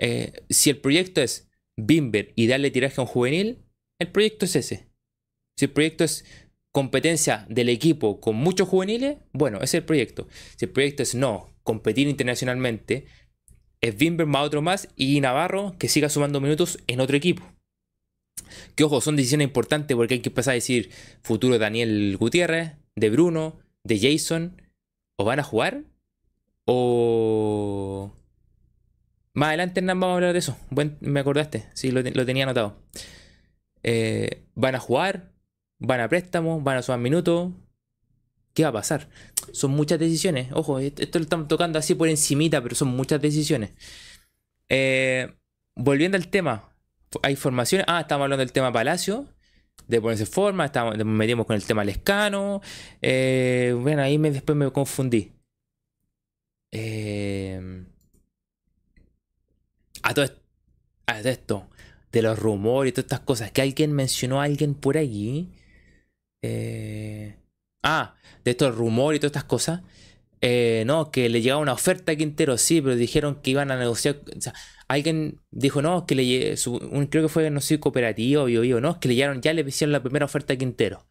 Eh, 0.00 0.32
si 0.48 0.70
el 0.70 0.78
proyecto 0.78 1.20
es 1.20 1.48
Bimber 1.76 2.32
y 2.34 2.46
darle 2.46 2.70
tiraje 2.70 3.00
a 3.00 3.02
un 3.02 3.06
juvenil, 3.06 3.58
el 4.00 4.08
proyecto 4.08 4.46
es 4.46 4.56
ese. 4.56 4.88
Si 5.58 5.66
el 5.66 5.70
proyecto 5.72 6.04
es 6.04 6.24
competencia 6.72 7.46
del 7.48 7.68
equipo 7.68 8.20
con 8.20 8.34
muchos 8.36 8.68
juveniles, 8.68 9.18
bueno, 9.32 9.58
ese 9.58 9.64
es 9.64 9.82
el 9.82 9.84
proyecto. 9.84 10.26
Si 10.56 10.64
el 10.64 10.70
proyecto 10.70 11.02
es 11.02 11.14
no, 11.14 11.54
competir 11.62 12.08
internacionalmente, 12.08 13.06
es 13.82 13.96
Bimber 13.96 14.26
más 14.26 14.46
otro 14.46 14.62
más 14.62 14.88
y 14.96 15.20
Navarro 15.20 15.76
que 15.78 15.88
siga 15.88 16.08
sumando 16.08 16.40
minutos 16.40 16.78
en 16.86 17.00
otro 17.00 17.16
equipo. 17.16 17.42
Que 18.74 18.84
ojo, 18.84 19.00
son 19.02 19.16
decisiones 19.16 19.48
importantes 19.48 19.96
porque 19.96 20.14
hay 20.14 20.20
que 20.20 20.30
empezar 20.30 20.52
a 20.52 20.54
decir 20.54 20.90
futuro 21.22 21.54
de 21.54 21.60
Daniel 21.60 22.16
Gutiérrez, 22.18 22.72
de 22.96 23.10
Bruno, 23.10 23.58
de 23.84 23.98
Jason, 23.98 24.62
o 25.18 25.24
van 25.24 25.40
a 25.40 25.44
jugar 25.44 25.84
o 26.64 28.12
más 29.40 29.48
adelante 29.48 29.80
Hernán 29.80 29.98
vamos 29.98 30.12
a 30.12 30.16
hablar 30.16 30.32
de 30.34 30.38
eso. 30.38 30.54
me 31.00 31.20
acordaste, 31.20 31.66
sí, 31.72 31.90
lo, 31.90 32.26
tenía 32.26 32.44
anotado. 32.44 32.76
Eh, 33.82 34.44
van 34.54 34.74
a 34.74 34.78
jugar, 34.78 35.32
van 35.78 36.00
a 36.00 36.10
préstamo, 36.10 36.60
van 36.60 36.76
a 36.76 36.82
sumar 36.82 37.00
minutos. 37.00 37.50
¿Qué 38.52 38.64
va 38.64 38.68
a 38.68 38.72
pasar? 38.72 39.08
Son 39.52 39.70
muchas 39.70 39.98
decisiones. 39.98 40.48
Ojo, 40.52 40.78
esto 40.78 41.18
lo 41.18 41.22
estamos 41.22 41.48
tocando 41.48 41.78
así 41.78 41.94
por 41.94 42.10
encimita, 42.10 42.62
pero 42.62 42.74
son 42.74 42.88
muchas 42.88 43.22
decisiones. 43.22 43.70
Eh, 44.68 45.32
volviendo 45.74 46.18
al 46.18 46.28
tema, 46.28 46.76
hay 47.22 47.34
formaciones. 47.34 47.86
Ah, 47.88 48.02
estamos 48.02 48.24
hablando 48.24 48.40
del 48.40 48.52
tema 48.52 48.70
Palacio, 48.70 49.26
de 49.88 50.02
ponerse 50.02 50.26
forma, 50.26 50.66
estamos, 50.66 51.02
metimos 51.02 51.46
con 51.46 51.56
el 51.56 51.64
tema 51.64 51.82
Lescano. 51.82 52.60
Eh, 53.00 53.74
bueno, 53.80 54.02
ahí 54.02 54.18
me, 54.18 54.30
después 54.30 54.54
me 54.54 54.70
confundí. 54.70 55.32
Eh, 56.72 57.19
a, 60.10 60.14
todo, 60.14 60.24
esto, 61.24 61.68
de 62.12 62.22
los 62.22 62.38
rumores 62.38 62.90
y 62.90 62.92
todas 62.92 63.04
estas 63.06 63.20
cosas, 63.20 63.52
que 63.52 63.62
alguien 63.62 63.92
mencionó 63.92 64.40
a 64.40 64.44
alguien 64.44 64.74
por 64.74 64.98
allí. 64.98 65.50
Eh, 66.42 67.36
ah, 67.82 68.14
de 68.44 68.50
estos 68.52 68.74
rumores 68.74 69.18
y 69.18 69.20
todas 69.20 69.30
estas 69.30 69.44
cosas. 69.44 69.82
Eh, 70.42 70.84
no, 70.86 71.10
que 71.10 71.28
le 71.28 71.42
llegaba 71.42 71.60
una 71.60 71.74
oferta 71.74 72.12
a 72.12 72.16
Quintero, 72.16 72.56
sí, 72.56 72.80
pero 72.80 72.96
dijeron 72.96 73.40
que 73.42 73.50
iban 73.50 73.70
a 73.70 73.76
negociar. 73.76 74.20
Alguien 74.88 75.40
dijo, 75.50 75.82
no, 75.82 76.06
que 76.06 76.14
le 76.14 76.54
un, 76.66 77.06
creo 77.06 77.24
que 77.24 77.28
fue, 77.28 77.50
no 77.50 77.60
sé, 77.60 77.78
cooperativo, 77.78 78.44
o 78.44 78.80
no, 78.80 78.92
es 78.92 78.96
que 78.98 79.08
le 79.08 79.14
llegaron, 79.14 79.42
ya 79.42 79.52
le 79.52 79.62
hicieron 79.62 79.92
la 79.92 80.02
primera 80.02 80.24
oferta 80.24 80.54
a 80.54 80.56
Quintero. 80.56 81.06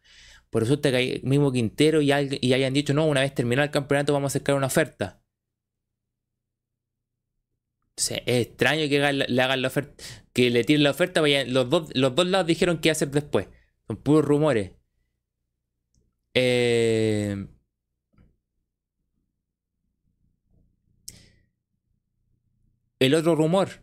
Por 0.50 0.62
resulta 0.62 0.90
que 0.90 0.96
hay 0.96 1.20
mismo 1.22 1.52
Quintero 1.52 2.02
y, 2.02 2.10
y 2.40 2.52
hayan 2.54 2.74
dicho, 2.74 2.92
no, 2.92 3.06
una 3.06 3.20
vez 3.20 3.34
terminado 3.34 3.64
el 3.64 3.70
campeonato 3.70 4.12
vamos 4.12 4.34
a 4.34 4.38
sacar 4.40 4.56
una 4.56 4.66
oferta. 4.66 5.19
Es 8.08 8.22
extraño 8.26 8.88
que 8.88 9.12
le 9.12 9.42
hagan 9.42 9.62
la 9.62 9.68
oferta, 9.68 10.02
que 10.32 10.50
le 10.50 10.64
tiren 10.64 10.82
la 10.82 10.90
oferta, 10.90 11.22
los, 11.46 11.70
dos, 11.70 11.90
los 11.94 12.14
dos 12.14 12.26
lados 12.26 12.46
dijeron 12.46 12.80
a 12.84 12.90
hacer 12.90 13.10
después. 13.10 13.48
Son 13.86 13.96
puros 13.96 14.24
rumores. 14.24 14.72
Eh, 16.34 17.46
el 22.98 23.14
otro 23.14 23.34
rumor. 23.34 23.82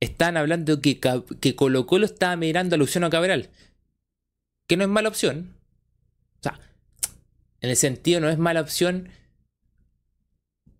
Están 0.00 0.36
hablando 0.36 0.80
que, 0.80 1.00
que 1.40 1.56
Colo 1.56 1.86
Colo 1.86 2.06
estaba 2.06 2.36
mirando 2.36 2.76
a 2.76 2.78
Luciano 2.78 3.10
Cabral. 3.10 3.50
Que 4.68 4.76
no 4.76 4.84
es 4.84 4.90
mala 4.90 5.08
opción. 5.08 5.56
O 6.38 6.42
sea, 6.42 6.60
en 7.60 7.70
el 7.70 7.76
sentido 7.76 8.20
no 8.20 8.28
es 8.28 8.38
mala 8.38 8.60
opción 8.60 9.08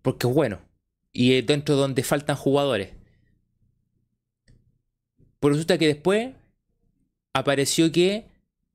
porque 0.01 0.27
es 0.27 0.33
bueno. 0.33 0.68
Y 1.11 1.33
es 1.33 1.45
dentro 1.45 1.75
donde 1.75 2.03
faltan 2.03 2.35
jugadores. 2.35 2.91
Por 5.39 5.51
resulta 5.51 5.77
que 5.77 5.87
después 5.87 6.33
apareció 7.33 7.91
que 7.91 8.25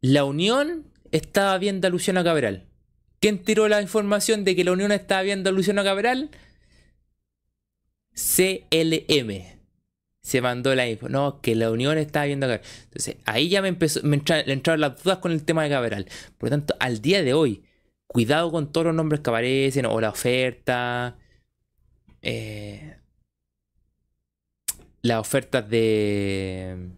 la 0.01 0.25
Unión 0.25 0.85
estaba 1.13 1.57
viendo 1.59 1.87
a 1.87 1.91
Luciano 1.91 2.25
Cabral. 2.25 2.67
¿Quién 3.21 3.43
tiró 3.43 3.69
la 3.69 3.81
información 3.81 4.45
de 4.45 4.57
que 4.57 4.65
la 4.65 4.73
Unión 4.73 4.93
estaba 4.93 5.23
viendo 5.23 5.51
a 5.51 5.53
Luciano 5.53 5.85
Cabral? 5.85 6.31
CLM. 8.13 9.45
Se 10.23 10.41
mandó 10.41 10.75
la 10.75 10.89
info. 10.89 11.09
No, 11.09 11.41
que 11.41 11.55
la 11.55 11.71
Unión 11.71 11.99
estaba 11.99 12.27
viendo 12.27 12.47
acá. 12.47 12.61
Entonces, 12.85 13.17
ahí 13.25 13.49
ya 13.49 13.63
me 13.63 13.69
empezó, 13.69 14.01
me 14.03 14.17
entraron 14.17 14.81
las 14.81 15.03
dudas 15.03 15.19
con 15.19 15.33
el 15.33 15.45
tema 15.45 15.65
de 15.65 15.71
Cabral. 15.71 16.07
Por 16.39 16.49
lo 16.49 16.57
tanto, 16.57 16.75
al 16.81 17.01
día 17.01 17.23
de 17.23 17.35
hoy, 17.35 17.65
cuidado 18.07 18.51
con 18.51 18.73
todos 18.73 18.87
los 18.87 18.95
nombres 18.95 19.21
que 19.21 19.31
aparecen 19.31 19.87
o 19.87 20.01
la 20.01 20.11
oferta. 20.11 21.17
Eh, 22.25 22.97
las 25.03 25.21
ofertas 25.21 25.69
de. 25.69 26.91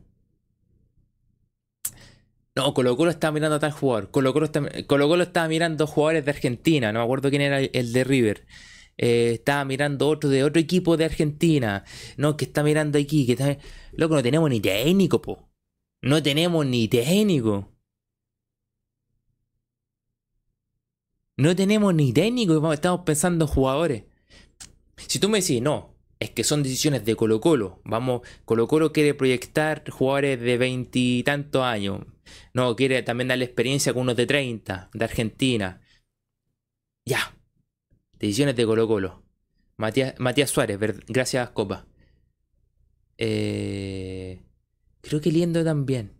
No, 2.54 2.72
Colo 2.72 2.96
Colo 2.96 3.10
estaba 3.10 3.32
mirando 3.32 3.56
a 3.56 3.60
tal 3.60 3.72
jugador. 3.72 4.10
Colo 4.10 4.32
Colo, 4.32 4.48
Colo 4.86 5.22
estaba 5.22 5.48
mirando 5.48 5.86
jugadores 5.86 6.24
de 6.24 6.30
Argentina. 6.30 6.92
No 6.92 7.00
me 7.00 7.04
acuerdo 7.04 7.28
quién 7.30 7.42
era 7.42 7.60
el 7.60 7.92
de 7.92 8.04
River. 8.04 8.46
Eh, 8.98 9.32
estaba 9.34 9.64
mirando 9.64 10.08
otro 10.08 10.30
de 10.30 10.44
otro 10.44 10.60
equipo 10.60 10.96
de 10.96 11.04
Argentina, 11.04 11.84
no, 12.16 12.36
que 12.36 12.46
está 12.46 12.62
mirando 12.62 12.98
aquí, 12.98 13.26
que 13.26 13.32
está... 13.32 13.58
Loco, 13.92 14.14
no 14.14 14.22
tenemos 14.22 14.48
ni 14.50 14.60
técnico, 14.60 15.20
po. 15.22 15.50
No 16.02 16.22
tenemos 16.22 16.66
ni 16.66 16.88
técnico. 16.88 17.72
No 21.36 21.54
tenemos 21.54 21.94
ni 21.94 22.12
técnico, 22.12 22.72
estamos 22.72 23.02
pensando 23.04 23.44
en 23.44 23.50
jugadores. 23.50 24.04
Si 24.96 25.18
tú 25.18 25.28
me 25.28 25.40
decís, 25.40 25.60
no, 25.62 25.94
es 26.18 26.30
que 26.30 26.44
son 26.44 26.62
decisiones 26.62 27.04
de 27.04 27.16
Colo 27.16 27.40
Colo. 27.40 27.80
Vamos, 27.84 28.22
Colo 28.44 28.66
Colo 28.68 28.92
quiere 28.92 29.14
proyectar 29.14 29.88
jugadores 29.90 30.40
de 30.40 30.58
veintitantos 30.58 31.62
años. 31.62 32.06
No, 32.54 32.74
quiere 32.76 33.02
también 33.02 33.28
darle 33.28 33.44
experiencia 33.44 33.92
con 33.92 34.02
unos 34.02 34.16
de 34.16 34.26
30, 34.26 34.90
de 34.92 35.04
Argentina. 35.04 35.80
Ya, 37.04 37.36
Decisiones 38.18 38.56
de 38.56 38.66
Colo 38.66 38.88
Colo. 38.88 39.22
Matías, 39.76 40.14
Matías 40.18 40.50
Suárez, 40.50 40.78
gracias 41.06 41.50
Copa. 41.50 41.86
Eh, 43.18 44.42
creo 45.02 45.20
que 45.20 45.30
Liendo 45.30 45.62
también. 45.64 46.12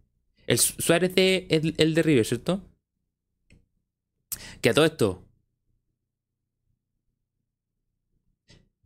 El 0.47 0.59
Suárez 0.59 1.14
de, 1.14 1.47
el, 1.51 1.95
de 1.95 2.03
River, 2.03 2.24
¿cierto? 2.24 2.62
Que 4.61 4.70
a 4.70 4.74
todo 4.74 4.85
esto. 4.85 5.26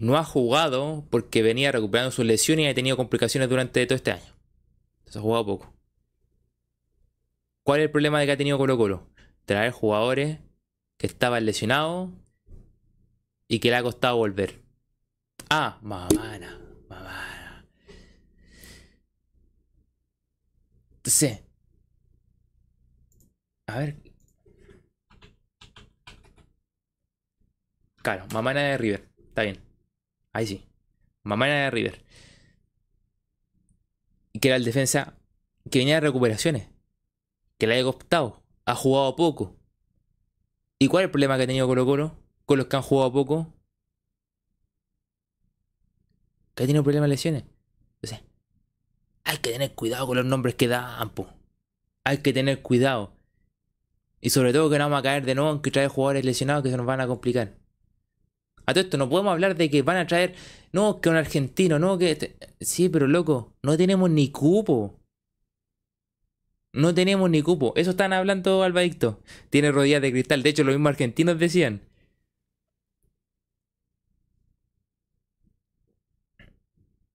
No 0.00 0.16
ha 0.16 0.24
jugado 0.24 1.06
porque 1.10 1.42
venía 1.42 1.70
recuperando 1.70 2.10
sus 2.10 2.24
lesiones 2.24 2.64
y 2.64 2.68
ha 2.68 2.74
tenido 2.74 2.96
complicaciones 2.96 3.50
durante 3.50 3.86
todo 3.86 3.96
este 3.96 4.12
año. 4.12 4.34
Entonces 5.00 5.16
ha 5.16 5.20
jugado 5.20 5.44
poco. 5.44 5.74
¿Cuál 7.62 7.80
es 7.80 7.84
el 7.84 7.90
problema 7.90 8.18
de 8.18 8.24
que 8.24 8.32
ha 8.32 8.36
tenido 8.38 8.56
Colo 8.56 8.78
Colo? 8.78 9.10
Traer 9.44 9.72
jugadores 9.72 10.38
que 10.96 11.06
estaban 11.06 11.44
lesionados 11.44 12.10
y 13.46 13.58
que 13.58 13.68
le 13.68 13.76
ha 13.76 13.82
costado 13.82 14.16
volver. 14.16 14.62
Ah, 15.50 15.78
mamana, 15.82 16.58
mamana. 16.88 17.66
Sí. 21.04 21.38
A 23.66 23.78
ver. 23.78 23.96
Claro, 28.02 28.26
mamana 28.32 28.60
de 28.62 28.78
River. 28.78 29.06
Está 29.28 29.42
bien. 29.42 29.69
Ahí 30.32 30.46
sí. 30.46 30.66
Mamana 31.22 31.64
de 31.64 31.70
River. 31.70 32.04
Que 34.40 34.48
era 34.48 34.56
el 34.56 34.64
defensa 34.64 35.18
que 35.70 35.80
venía 35.80 35.96
de 35.96 36.00
recuperaciones. 36.00 36.68
Que 37.58 37.66
le 37.66 37.74
haya 37.74 37.84
costado. 37.84 38.42
Ha 38.64 38.74
jugado 38.74 39.16
poco. 39.16 39.56
¿Y 40.78 40.88
cuál 40.88 41.02
es 41.02 41.06
el 41.06 41.10
problema 41.10 41.36
que 41.36 41.42
ha 41.42 41.46
tenido 41.46 41.66
Colo 41.66 41.84
Colo? 41.84 42.20
con 42.50 42.58
los 42.58 42.66
que 42.66 42.74
han 42.74 42.82
jugado 42.82 43.12
poco, 43.12 43.54
que 46.56 46.64
ha 46.64 46.66
tenido 46.66 46.82
problemas 46.82 47.06
de 47.06 47.10
lesiones. 47.10 47.44
Entonces, 48.02 48.26
hay 49.22 49.36
que 49.36 49.52
tener 49.52 49.72
cuidado 49.76 50.08
con 50.08 50.16
los 50.16 50.26
nombres 50.26 50.56
que 50.56 50.66
dan, 50.66 51.12
Hay 52.02 52.18
que 52.18 52.32
tener 52.32 52.60
cuidado. 52.60 53.12
Y 54.20 54.30
sobre 54.30 54.52
todo 54.52 54.68
que 54.68 54.78
no 54.78 54.86
vamos 54.86 54.98
a 54.98 55.02
caer 55.04 55.24
de 55.24 55.36
nuevo 55.36 55.52
en 55.52 55.62
que 55.62 55.70
trae 55.70 55.86
jugadores 55.86 56.24
lesionados 56.24 56.64
que 56.64 56.72
se 56.72 56.76
nos 56.76 56.86
van 56.86 57.00
a 57.00 57.06
complicar. 57.06 57.54
A 58.70 58.74
todo 58.74 58.84
esto, 58.84 58.96
no 58.98 59.08
podemos 59.10 59.32
hablar 59.32 59.56
de 59.56 59.68
que 59.70 59.82
van 59.82 59.96
a 59.96 60.06
traer. 60.06 60.34
No, 60.72 61.00
que 61.00 61.08
un 61.08 61.16
argentino, 61.16 61.78
no, 61.80 61.98
que. 61.98 62.12
Este, 62.12 62.36
sí, 62.60 62.88
pero 62.88 63.08
loco, 63.08 63.52
no 63.62 63.76
tenemos 63.76 64.10
ni 64.10 64.30
cupo. 64.30 65.00
No 66.72 66.94
tenemos 66.94 67.28
ni 67.30 67.42
cupo. 67.42 67.72
Eso 67.76 67.90
están 67.90 68.12
hablando 68.12 68.62
Albadicto. 68.62 69.22
Tiene 69.50 69.72
rodillas 69.72 70.02
de 70.02 70.12
cristal. 70.12 70.42
De 70.42 70.50
hecho, 70.50 70.64
los 70.64 70.74
mismos 70.74 70.90
argentinos 70.90 71.38
decían. 71.38 71.80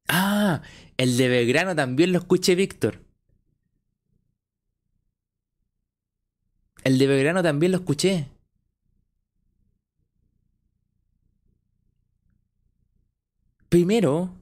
Ah, 0.08 0.62
el 0.98 1.18
de 1.18 1.28
Belgrano 1.30 1.76
también 1.76 2.12
lo 2.12 2.20
escuché, 2.20 2.56
Víctor. 2.56 3.00
El 6.84 6.98
de 7.00 7.08
Belgrano 7.08 7.42
también 7.44 7.72
lo 7.72 7.78
escuché. 7.80 8.28
Primero, 13.76 14.34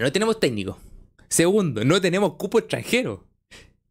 no 0.00 0.10
tenemos 0.10 0.40
técnico. 0.40 0.80
Segundo, 1.28 1.84
no 1.84 2.00
tenemos 2.00 2.34
cupo 2.34 2.58
extranjero. 2.58 3.24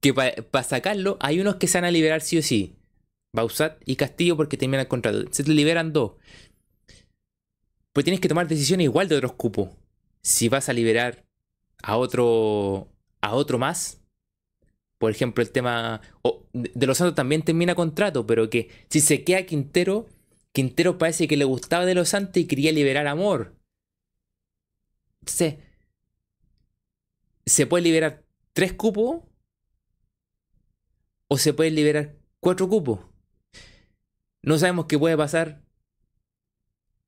Que 0.01 0.13
para 0.13 0.63
sacarlo 0.65 1.15
hay 1.21 1.39
unos 1.39 1.55
que 1.55 1.67
se 1.67 1.77
van 1.77 1.85
a 1.85 1.91
liberar 1.91 2.19
sí 2.19 2.37
o 2.37 2.41
sí. 2.43 2.75
Bausat 3.31 3.81
y 3.85 3.95
Castillo 3.95 4.35
porque 4.35 4.57
terminan 4.57 4.81
el 4.81 4.89
contrato. 4.89 5.23
Se 5.31 5.45
te 5.45 5.51
liberan 5.51 5.93
dos. 5.93 6.15
Pues 7.93 8.03
tienes 8.03 8.19
que 8.19 8.27
tomar 8.27 8.49
decisiones 8.49 8.83
igual 8.83 9.07
de 9.07 9.15
otros 9.15 9.31
cupos 9.35 9.69
si 10.21 10.49
vas 10.49 10.67
a 10.67 10.73
liberar 10.73 11.23
a 11.81 11.95
otro, 11.95 12.89
a 13.21 13.35
otro 13.35 13.57
más, 13.57 14.01
por 14.97 15.11
ejemplo, 15.11 15.41
el 15.41 15.51
tema 15.51 16.01
de 16.51 16.85
Los 16.87 16.97
Santos 16.97 17.15
también 17.15 17.41
termina 17.41 17.73
contrato, 17.73 18.27
pero 18.27 18.49
que 18.49 18.67
si 18.89 18.99
se 18.99 19.23
queda 19.23 19.45
Quintero, 19.45 20.09
Quintero 20.51 20.97
parece 20.97 21.29
que 21.29 21.37
le 21.37 21.45
gustaba 21.45 21.85
de 21.85 21.95
Los 21.95 22.09
Santos 22.09 22.35
y 22.35 22.47
quería 22.47 22.73
liberar 22.73 23.07
amor. 23.07 23.62
¿Se 25.25 25.57
puede 27.67 27.83
liberar 27.83 28.23
tres 28.53 28.73
cupos? 28.73 29.23
¿O 31.27 31.37
se 31.37 31.53
puede 31.53 31.71
liberar 31.71 32.15
cuatro 32.39 32.69
cupos? 32.69 32.99
No 34.43 34.57
sabemos 34.57 34.85
qué 34.85 34.99
puede 34.99 35.17
pasar 35.17 35.63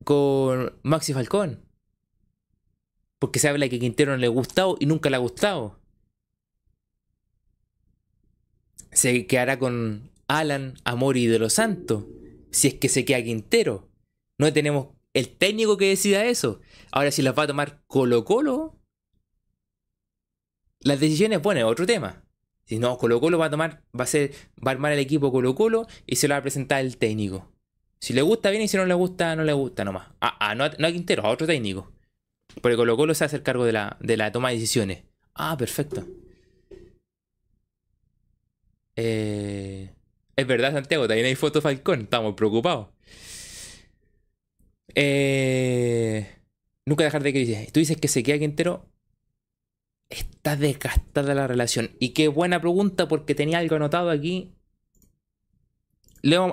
con 0.04 0.78
Maxi 0.82 1.12
Falcón. 1.12 1.64
Porque 3.18 3.38
se 3.38 3.48
habla 3.48 3.68
que 3.68 3.78
Quintero 3.78 4.12
no 4.12 4.18
le 4.18 4.26
ha 4.26 4.30
gustado 4.30 4.76
y 4.80 4.86
nunca 4.86 5.10
le 5.10 5.16
ha 5.16 5.20
gustado. 5.20 5.80
Se 8.92 9.26
quedará 9.26 9.58
con 9.58 10.10
Alan 10.28 10.74
Amori 10.84 11.26
de 11.26 11.38
los 11.38 11.54
Santos. 11.54 12.04
Si 12.50 12.68
es 12.68 12.74
que 12.74 12.88
se 12.88 13.04
queda 13.04 13.22
Quintero. 13.22 13.90
No 14.38 14.52
tenemos 14.52 14.95
el 15.16 15.30
técnico 15.30 15.78
que 15.78 15.88
decida 15.88 16.26
eso. 16.26 16.60
Ahora, 16.92 17.10
si 17.10 17.22
las 17.22 17.36
va 17.36 17.44
a 17.44 17.46
tomar 17.46 17.82
Colo 17.86 18.26
Colo, 18.26 18.78
las 20.80 21.00
decisiones, 21.00 21.40
bueno, 21.40 21.60
es 21.60 21.64
otro 21.64 21.86
tema. 21.86 22.22
Si 22.66 22.78
no, 22.78 22.98
Colo 22.98 23.18
Colo 23.18 23.38
va 23.38 23.46
a 23.46 23.50
tomar, 23.50 23.82
va 23.98 24.04
a 24.04 24.06
ser, 24.06 24.32
va 24.64 24.72
a 24.72 24.74
armar 24.74 24.92
el 24.92 24.98
equipo 24.98 25.32
Colo 25.32 25.54
Colo 25.54 25.86
y 26.06 26.16
se 26.16 26.28
lo 26.28 26.34
va 26.34 26.38
a 26.38 26.42
presentar 26.42 26.82
el 26.82 26.98
técnico. 26.98 27.50
Si 27.98 28.12
le 28.12 28.20
gusta 28.20 28.50
bien 28.50 28.62
y 28.62 28.68
si 28.68 28.76
no 28.76 28.84
le 28.84 28.92
gusta, 28.92 29.34
no 29.36 29.44
le 29.44 29.54
gusta 29.54 29.86
nomás. 29.86 30.08
Ah, 30.20 30.36
ah 30.38 30.54
no, 30.54 30.68
no 30.78 30.86
a 30.86 30.92
Quintero, 30.92 31.24
a 31.24 31.30
otro 31.30 31.46
técnico. 31.46 31.90
Porque 32.60 32.76
Colo 32.76 32.94
Colo 32.98 33.14
se 33.14 33.24
hace 33.24 33.36
el 33.36 33.42
cargo 33.42 33.64
de 33.64 33.72
la, 33.72 33.96
de 34.00 34.18
la 34.18 34.32
toma 34.32 34.50
de 34.50 34.56
decisiones. 34.56 35.04
Ah, 35.34 35.56
perfecto. 35.56 36.04
Eh, 38.96 39.94
es 40.36 40.46
verdad, 40.46 40.74
Santiago, 40.74 41.08
también 41.08 41.26
hay 41.26 41.36
foto 41.36 41.62
Falcón, 41.62 42.02
estamos 42.02 42.34
preocupados. 42.34 42.88
Eh, 44.96 46.26
nunca 46.86 47.04
dejar 47.04 47.22
de 47.22 47.32
dices. 47.32 47.72
Tú 47.72 47.80
dices 47.80 47.98
que 47.98 48.08
se 48.08 48.22
queda 48.22 48.38
Quintero. 48.38 48.86
Está 50.08 50.56
desgastada 50.56 51.34
la 51.34 51.46
relación. 51.46 51.90
Y 52.00 52.10
qué 52.10 52.28
buena 52.28 52.60
pregunta 52.60 53.08
porque 53.08 53.34
tenía 53.34 53.58
algo 53.58 53.76
anotado 53.76 54.10
aquí. 54.10 54.54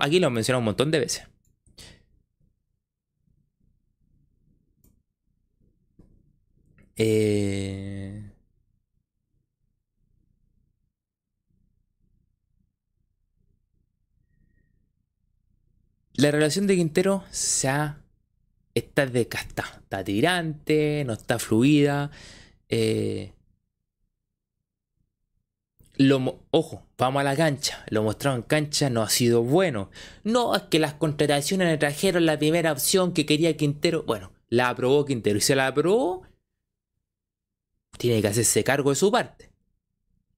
aquí 0.02 0.20
lo 0.20 0.28
he 0.28 0.30
mencionado 0.32 0.60
un 0.60 0.66
montón 0.66 0.92
de 0.92 1.00
veces. 1.00 1.28
Eh... 6.96 8.30
La 16.16 16.32
relación 16.32 16.68
de 16.68 16.76
Quintero 16.76 17.24
se 17.32 17.68
ha 17.70 18.03
está 18.76 19.06
desgastada, 19.06 19.80
está 19.82 20.04
tirante, 20.04 21.04
no 21.06 21.14
está 21.14 21.40
fluida. 21.40 22.12
Eh, 22.70 23.34
ojo, 26.52 26.84
vamos 26.98 27.22
a 27.22 27.24
la 27.24 27.36
cancha. 27.36 27.84
Lo 27.90 28.04
mostrado 28.04 28.38
en 28.38 28.44
cancha 28.44 28.90
no 28.90 29.04
ha 29.04 29.10
sido 29.10 29.44
bueno. 29.44 29.90
No 30.24 30.56
es 30.56 30.64
que 30.64 30.80
las 30.80 30.96
contrataciones 30.96 31.68
le 31.68 31.78
trajeron 31.78 32.26
la 32.26 32.38
primera 32.40 32.72
opción 32.72 33.14
que 33.14 33.26
quería 33.26 33.56
Quintero. 33.58 34.04
Bueno, 34.04 34.32
la 34.50 34.70
aprobó 34.70 35.06
Quintero 35.06 35.38
y 35.38 35.42
se 35.42 35.56
la 35.56 35.68
aprobó. 35.68 36.24
Tiene 37.98 38.22
que 38.22 38.28
hacerse 38.28 38.64
cargo 38.64 38.90
de 38.90 38.96
su 38.96 39.12
parte. 39.12 39.52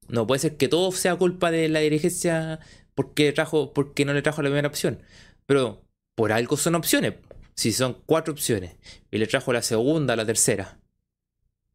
No 0.07 0.27
puede 0.27 0.39
ser 0.39 0.57
que 0.57 0.67
todo 0.67 0.91
sea 0.91 1.15
culpa 1.15 1.51
de 1.51 1.69
la 1.69 1.79
dirigencia 1.79 2.59
porque, 2.93 3.31
trajo, 3.31 3.73
porque 3.73 4.05
no 4.05 4.13
le 4.13 4.21
trajo 4.21 4.41
la 4.41 4.49
primera 4.49 4.67
opción. 4.67 5.01
Pero 5.45 5.83
por 6.15 6.31
algo 6.31 6.57
son 6.57 6.75
opciones 6.75 7.13
si 7.55 7.71
son 7.71 8.01
cuatro 8.05 8.33
opciones 8.33 8.75
y 9.11 9.17
le 9.17 9.27
trajo 9.27 9.53
la 9.53 9.61
segunda, 9.61 10.15
la 10.15 10.25
tercera, 10.25 10.79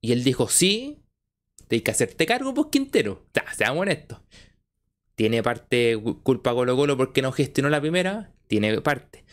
y 0.01 0.13
él 0.13 0.25
dijo 0.25 0.49
sí, 0.49 1.03
tienes 1.69 1.85
que 1.85 1.91
hacerte 1.91 2.27
cargo, 2.27 2.55
pues 2.55 2.69
Quintero. 2.71 3.27
seamos 3.57 3.83
honestos. 3.83 4.21
Tiene 5.15 5.43
parte 5.43 5.99
culpa 6.23 6.55
Colo 6.55 6.77
Colo 6.77 6.97
porque 6.97 7.21
no 7.21 7.33
gestionó 7.33 7.69
la 7.69 7.81
primera, 7.81 8.33
tiene 8.47 8.81
parte. 8.81 9.25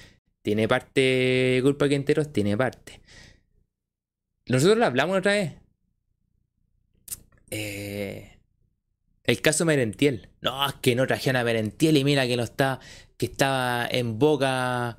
Tiene 0.42 0.68
parte 0.68 1.60
culpa 1.64 1.88
Quintero, 1.88 2.26
tiene 2.26 2.58
parte. 2.58 3.02
Nosotros 4.48 4.78
lo 4.78 4.86
hablamos 4.86 5.18
otra 5.18 5.34
vez. 5.34 5.54
Eh, 7.50 8.38
el 9.24 9.42
caso 9.42 9.66
Merentiel. 9.66 10.30
No, 10.42 10.68
es 10.68 10.76
que 10.76 10.96
no 10.96 11.08
trajeron 11.08 11.38
a 11.38 11.44
Merentiel 11.44 11.98
y 11.98 12.04
mira 12.04 12.28
que 12.28 12.38
no 12.38 12.44
está, 12.44 12.80
que 13.18 13.26
estaba 13.28 13.88
en 13.90 14.20
boca 14.20 14.98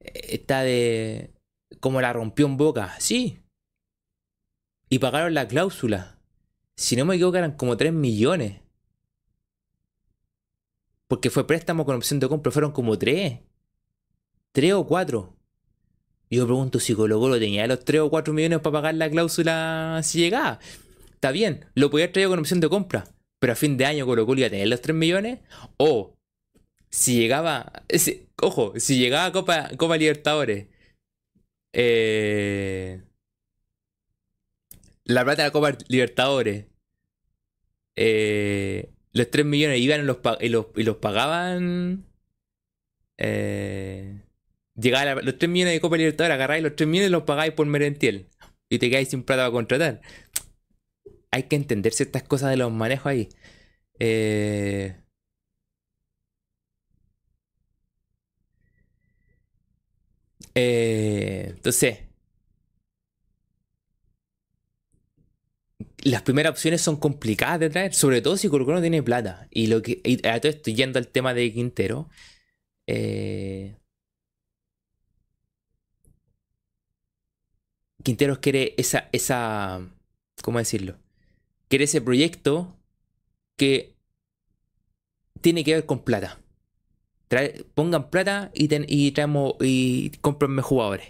está 0.00 0.62
de... 0.62 1.30
como 1.80 2.00
la 2.00 2.12
rompió 2.12 2.46
en 2.46 2.56
boca, 2.56 2.94
sí. 2.98 3.38
Y 4.88 4.98
pagaron 4.98 5.34
la 5.34 5.46
cláusula. 5.46 6.18
Si 6.76 6.96
no 6.96 7.04
me 7.04 7.14
equivoco 7.14 7.36
eran 7.36 7.56
como 7.56 7.76
3 7.76 7.92
millones. 7.92 8.60
Porque 11.06 11.30
fue 11.30 11.46
préstamo 11.46 11.84
con 11.84 11.96
opción 11.96 12.20
de 12.20 12.28
compra, 12.28 12.52
fueron 12.52 12.72
como 12.72 12.98
3. 12.98 13.40
3 14.52 14.72
o 14.74 14.86
4. 14.86 15.36
Yo 16.30 16.46
pregunto 16.46 16.78
si 16.78 16.94
Colo 16.94 17.18
Colo 17.18 17.38
tenía 17.38 17.66
los 17.66 17.84
3 17.84 18.02
o 18.02 18.10
4 18.10 18.32
millones 18.32 18.60
para 18.60 18.72
pagar 18.72 18.94
la 18.94 19.10
cláusula 19.10 20.00
si 20.04 20.20
llegaba. 20.20 20.60
Está 21.12 21.32
bien, 21.32 21.66
lo 21.74 21.90
podía 21.90 22.10
traer 22.12 22.28
con 22.28 22.38
opción 22.38 22.60
de 22.60 22.68
compra. 22.68 23.04
Pero 23.40 23.52
a 23.52 23.56
fin 23.56 23.76
de 23.76 23.86
año 23.86 24.06
Colo 24.06 24.26
Colo 24.26 24.40
iba 24.40 24.46
a 24.46 24.50
tener 24.50 24.68
los 24.68 24.80
3 24.80 24.96
millones. 24.96 25.40
O 25.76 26.14
si 26.90 27.16
llegaba. 27.18 27.72
ojo, 28.42 28.74
si 28.78 28.98
llegaba 28.98 29.32
Copa, 29.32 29.70
Copa 29.76 29.96
Libertadores. 29.96 30.66
Eh, 31.72 33.00
la 35.04 35.24
plata 35.24 35.42
de 35.42 35.48
la 35.48 35.52
Copa 35.52 35.76
Libertadores. 35.88 36.66
Eh, 37.96 38.90
los 39.12 39.30
3 39.30 39.44
millones 39.44 39.80
iban 39.80 40.06
los, 40.06 40.18
y 40.40 40.48
los, 40.48 40.66
y 40.76 40.82
los 40.84 40.96
pagaban. 40.96 42.06
Eh, 43.18 44.22
llegaba 44.74 45.22
los 45.22 45.38
3 45.38 45.50
millones 45.50 45.74
de 45.74 45.80
Copa 45.80 45.96
Libertadores, 45.96 46.34
agarráis 46.34 46.62
los 46.62 46.76
3 46.76 46.88
millones 46.88 47.10
y 47.10 47.12
los 47.12 47.24
pagáis 47.24 47.52
por 47.52 47.66
Merentiel. 47.66 48.28
Y 48.68 48.78
te 48.78 48.88
quedáis 48.90 49.08
sin 49.08 49.22
plata 49.24 49.42
para 49.42 49.52
contratar. 49.52 50.00
Hay 51.32 51.44
que 51.44 51.56
entender 51.56 51.92
ciertas 51.92 52.22
cosas 52.22 52.50
de 52.50 52.56
los 52.56 52.72
manejos 52.72 53.06
ahí. 53.06 53.28
Eh, 53.98 54.96
Eh, 60.54 61.46
entonces, 61.50 61.98
las 66.02 66.22
primeras 66.22 66.52
opciones 66.52 66.80
son 66.82 66.96
complicadas 66.96 67.60
de 67.60 67.70
traer, 67.70 67.94
sobre 67.94 68.22
todo 68.22 68.36
si 68.36 68.48
Colo 68.48 68.64
no 68.66 68.80
tiene 68.80 69.02
plata. 69.02 69.48
Y 69.50 69.66
lo 69.68 69.82
que 69.82 70.00
a 70.24 70.40
todo 70.40 70.50
esto, 70.50 70.70
yendo 70.70 70.98
al 70.98 71.08
tema 71.08 71.34
de 71.34 71.52
Quintero, 71.52 72.08
eh, 72.86 73.76
Quinteros 78.02 78.38
quiere 78.38 78.74
esa, 78.78 79.08
esa, 79.12 79.80
¿cómo 80.42 80.58
decirlo? 80.58 80.98
Quiere 81.68 81.84
ese 81.84 82.00
proyecto 82.00 82.76
que 83.56 83.94
tiene 85.40 85.64
que 85.64 85.74
ver 85.74 85.86
con 85.86 86.04
plata 86.04 86.40
pongan 87.74 88.10
plata 88.10 88.50
y, 88.54 88.68
y 88.88 89.12
traemos 89.12 89.54
y 89.60 90.12
jugadores. 90.62 91.08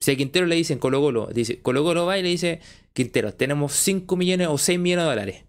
Si 0.00 0.16
Quintero 0.16 0.46
le 0.46 0.56
dicen 0.56 0.78
Colo 0.78 1.00
Colo, 1.00 1.28
dice, 1.32 1.62
Colo 1.62 1.82
Colo 1.82 2.06
va 2.06 2.18
y 2.18 2.22
le 2.22 2.28
dice, 2.28 2.60
Quintero, 2.92 3.32
tenemos 3.32 3.72
5 3.72 4.16
millones 4.16 4.48
o 4.48 4.58
6 4.58 4.78
millones 4.78 5.04
de 5.04 5.10
dólares. 5.10 5.44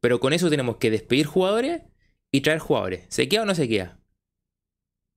Pero 0.00 0.20
con 0.20 0.32
eso 0.32 0.50
tenemos 0.50 0.76
que 0.76 0.90
despedir 0.90 1.26
jugadores 1.26 1.82
y 2.30 2.42
traer 2.42 2.60
jugadores. 2.60 3.06
¿Se 3.08 3.28
queda 3.28 3.42
o 3.42 3.46
no 3.46 3.54
se 3.54 3.68
queda? 3.68 3.98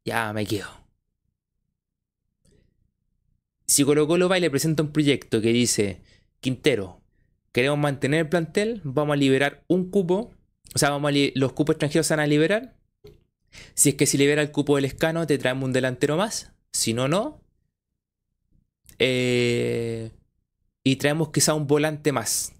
Ya 0.05 0.31
me 0.33 0.45
quedo. 0.45 0.69
Si 3.67 3.83
Colo 3.83 4.07
Colo 4.07 4.27
va 4.27 4.37
y 4.37 4.41
le 4.41 4.49
presenta 4.49 4.83
un 4.83 4.91
proyecto 4.91 5.41
que 5.41 5.53
dice, 5.53 6.01
Quintero, 6.39 7.01
queremos 7.51 7.77
mantener 7.77 8.21
el 8.21 8.29
plantel, 8.29 8.81
vamos 8.83 9.13
a 9.13 9.17
liberar 9.17 9.63
un 9.67 9.91
cupo, 9.91 10.33
o 10.73 10.79
sea, 10.79 10.89
vamos 10.89 11.11
los 11.35 11.53
cupos 11.53 11.73
extranjeros 11.73 12.07
se 12.07 12.13
van 12.15 12.21
a 12.21 12.27
liberar 12.27 12.80
si 13.73 13.89
es 13.89 13.95
que 13.95 14.05
si 14.05 14.17
libera 14.17 14.41
el 14.41 14.51
cupo 14.51 14.75
del 14.75 14.85
escano, 14.85 15.27
te 15.27 15.37
traemos 15.37 15.65
un 15.65 15.73
delantero 15.73 16.17
más. 16.17 16.51
Si 16.73 16.93
no, 16.93 17.07
no. 17.07 17.41
Eh, 18.99 20.11
y 20.83 20.95
traemos 20.97 21.29
quizá 21.29 21.53
un 21.53 21.67
volante 21.67 22.11
más. 22.11 22.53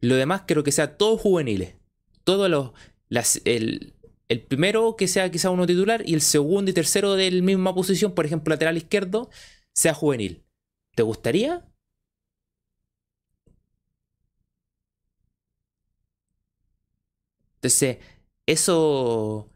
Lo 0.00 0.16
demás 0.16 0.42
creo 0.46 0.62
que 0.62 0.72
sea 0.72 0.96
todo 0.96 1.16
juveniles. 1.18 1.76
Todos 2.24 2.50
los. 2.50 2.72
el, 3.44 3.94
el, 4.28 4.42
primero 4.42 4.96
que 4.96 5.08
sea 5.08 5.30
quizá 5.30 5.50
uno 5.50 5.66
titular 5.66 6.02
y 6.06 6.14
el 6.14 6.20
segundo 6.22 6.70
y 6.70 6.74
tercero 6.74 7.14
de 7.14 7.30
la 7.30 7.42
misma 7.42 7.74
posición, 7.74 8.14
por 8.14 8.26
ejemplo, 8.26 8.52
lateral 8.52 8.76
izquierdo, 8.76 9.30
sea 9.72 9.94
juvenil. 9.94 10.44
¿Te 10.94 11.02
gustaría? 11.02 11.66
Entonces, 17.56 17.98
eso, 18.46 19.48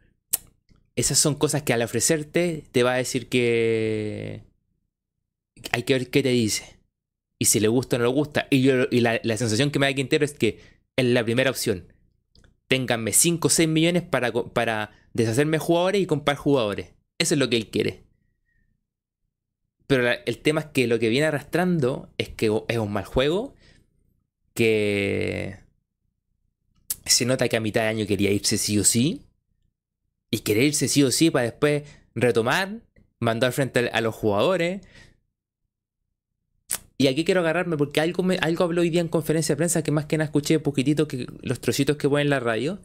esas 0.97 1.19
son 1.19 1.35
cosas 1.35 1.63
que 1.63 1.73
al 1.73 1.83
ofrecerte 1.83 2.65
te 2.73 2.83
va 2.83 2.95
a 2.95 2.99
decir 2.99 3.29
que 3.29 4.43
hay 5.73 5.83
que 5.83 5.95
ver 5.95 6.11
qué 6.11 6.23
te 6.23 6.31
dice. 6.31 6.79
Y 7.39 7.47
si 7.47 7.61
le 7.61 7.69
gusta 7.69 7.97
o 7.97 7.99
no 7.99 8.07
le 8.07 8.13
gusta. 8.13 8.47
Y, 8.51 8.71
y 8.71 9.01
la, 9.01 9.19
sensación 9.37 9.71
que 9.71 9.79
me 9.79 9.87
da 9.87 9.95
Quintero 9.95 10.25
es 10.25 10.35
que 10.35 10.61
es 10.97 11.05
la 11.05 11.25
primera 11.25 11.51
opción. 11.51 11.93
Ténganme 12.69 13.13
5 13.13 13.47
o 13.47 13.51
6 13.51 13.69
millones 13.69 14.03
para, 14.03 14.33
para 14.33 14.93
deshacerme 15.13 15.59
jugadores 15.59 16.01
y 16.01 16.07
comprar 16.07 16.37
jugadores. 16.37 16.93
Eso 17.19 17.35
es 17.35 17.39
lo 17.41 17.51
que 17.51 17.57
él 17.57 17.71
quiere. 17.71 18.05
Pero 19.87 20.09
el 20.25 20.39
tema 20.39 20.61
es 20.61 20.67
que 20.67 20.87
lo 20.87 20.99
que 20.99 21.09
viene 21.09 21.27
arrastrando 21.27 22.09
es 22.19 22.31
que 22.31 22.51
es 22.69 22.79
un 22.79 22.93
mal 22.93 23.05
juego. 23.05 23.55
Que 24.55 25.64
se 27.05 27.25
nota 27.25 27.49
que 27.49 27.57
a 27.57 27.61
mitad 27.61 27.83
de 27.83 27.89
año 27.89 28.07
quería 28.07 28.31
irse 28.31 28.59
sí 28.59 28.79
o 28.79 28.85
sí. 28.85 29.23
Y 30.31 30.41
quería 30.41 30.65
irse 30.65 30.89
sí 30.89 31.03
o 31.03 31.11
sí 31.11 31.31
para 31.31 31.45
después 31.45 31.85
retomar, 32.15 32.81
mandar 33.21 33.53
frente 33.53 33.91
a 33.93 34.01
los 34.01 34.15
jugadores. 34.15 34.81
Y 36.97 37.09
aquí 37.09 37.25
quiero 37.25 37.41
agarrarme 37.41 37.77
porque 37.77 38.01
algo, 38.01 38.23
me, 38.23 38.37
algo 38.39 38.65
habló 38.65 38.83
hoy 38.83 38.91
día 38.91 39.01
en 39.01 39.09
conferencia 39.09 39.55
de 39.55 39.57
prensa 39.57 39.83
que 39.83 39.91
más 39.91 40.07
que 40.07 40.17
nada 40.17 40.27
escuché 40.27 40.59
poquitito 40.61 41.09
que 41.09 41.27
los 41.43 41.61
trocitos 41.61 41.97
que 41.97 42.09
ponen 42.09 42.27
en 42.27 42.31
la 42.31 42.41
radio. 42.41 42.81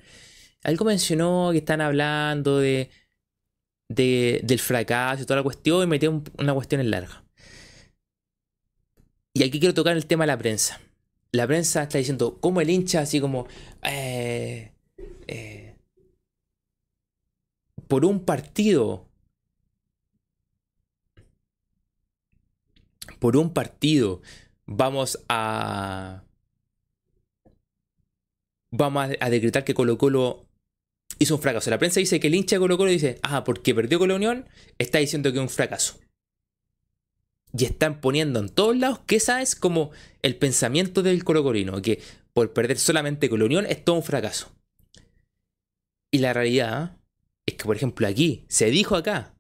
Algo 0.63 0.85
mencionó 0.85 1.49
que 1.51 1.59
están 1.59 1.81
hablando 1.81 2.59
de, 2.59 2.89
del 3.87 4.59
fracaso 4.59 5.23
y 5.23 5.25
toda 5.25 5.37
la 5.37 5.43
cuestión 5.43 5.83
y 5.83 5.87
metió 5.87 6.23
una 6.37 6.53
cuestión 6.53 6.81
en 6.81 6.91
larga. 6.91 7.23
Y 9.33 9.43
aquí 9.43 9.59
quiero 9.59 9.73
tocar 9.73 9.95
el 9.95 10.05
tema 10.05 10.23
de 10.23 10.27
la 10.27 10.37
prensa. 10.37 10.81
La 11.31 11.45
prensa 11.45 11.83
está 11.83 11.97
diciendo, 11.99 12.39
como 12.39 12.59
el 12.61 12.69
hincha, 12.69 13.01
así 13.01 13.21
como, 13.21 13.47
eh, 13.83 14.71
eh, 15.27 15.75
por 17.87 18.03
un 18.03 18.25
partido, 18.25 19.07
por 23.19 23.37
un 23.37 23.53
partido, 23.53 24.21
vamos 24.65 25.19
a, 25.29 26.23
vamos 28.71 29.11
a, 29.19 29.29
decretar 29.29 29.63
que 29.63 29.73
Colo 29.75 29.97
Colo 29.99 30.47
hizo 31.19 31.35
un 31.35 31.41
fracaso. 31.41 31.69
La 31.69 31.77
prensa 31.77 31.99
dice 31.99 32.19
que 32.19 32.27
el 32.27 32.35
hincha 32.35 32.55
de 32.55 32.59
Colo 32.61 32.77
Colo 32.77 32.89
dice, 32.89 33.19
ah, 33.21 33.43
porque 33.43 33.75
perdió 33.75 33.99
con 33.99 34.09
la 34.09 34.15
Unión, 34.15 34.49
está 34.79 34.97
diciendo 34.97 35.31
que 35.31 35.37
es 35.37 35.43
un 35.43 35.49
fracaso. 35.49 35.99
Y 37.57 37.65
están 37.65 37.99
poniendo 38.01 38.39
en 38.39 38.49
todos 38.49 38.77
lados 38.77 38.99
que 39.05 39.15
esa 39.15 39.41
es 39.41 39.55
como 39.55 39.91
el 40.21 40.35
pensamiento 40.35 41.01
del 41.01 41.23
colocorino, 41.23 41.81
que 41.81 42.01
por 42.33 42.53
perder 42.53 42.77
solamente 42.77 43.29
con 43.29 43.39
la 43.39 43.45
Unión 43.45 43.65
es 43.65 43.83
todo 43.83 43.95
un 43.95 44.03
fracaso. 44.03 44.51
Y 46.11 46.19
la 46.19 46.33
realidad 46.33 46.97
es 47.45 47.55
que, 47.55 47.65
por 47.65 47.75
ejemplo, 47.75 48.07
aquí, 48.07 48.45
se 48.47 48.69
dijo 48.69 48.95
acá, 48.95 49.35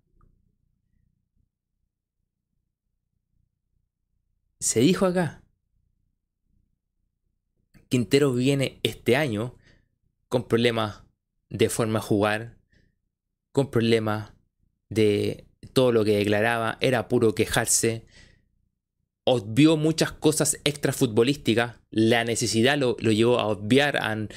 se 4.59 4.81
dijo 4.81 5.05
acá, 5.05 5.41
Quintero 7.89 8.33
viene 8.33 8.79
este 8.83 9.15
año 9.15 9.55
con 10.27 10.47
problemas 10.47 11.01
de 11.49 11.69
forma 11.69 11.99
de 11.99 12.05
jugar, 12.05 12.57
con 13.51 13.71
problemas 13.71 14.31
de 14.89 15.48
todo 15.79 15.93
lo 15.93 16.03
que 16.03 16.17
declaraba, 16.17 16.77
era 16.81 17.07
puro 17.07 17.33
quejarse, 17.33 18.05
obvió 19.25 19.77
muchas 19.77 20.11
cosas 20.11 20.59
extra 20.65 20.91
futbolísticas, 20.91 21.79
la 21.89 22.25
necesidad 22.25 22.77
lo, 22.77 22.97
llevó 22.97 23.39
a 23.39 23.47
obviar, 23.47 23.95
a 23.95 24.27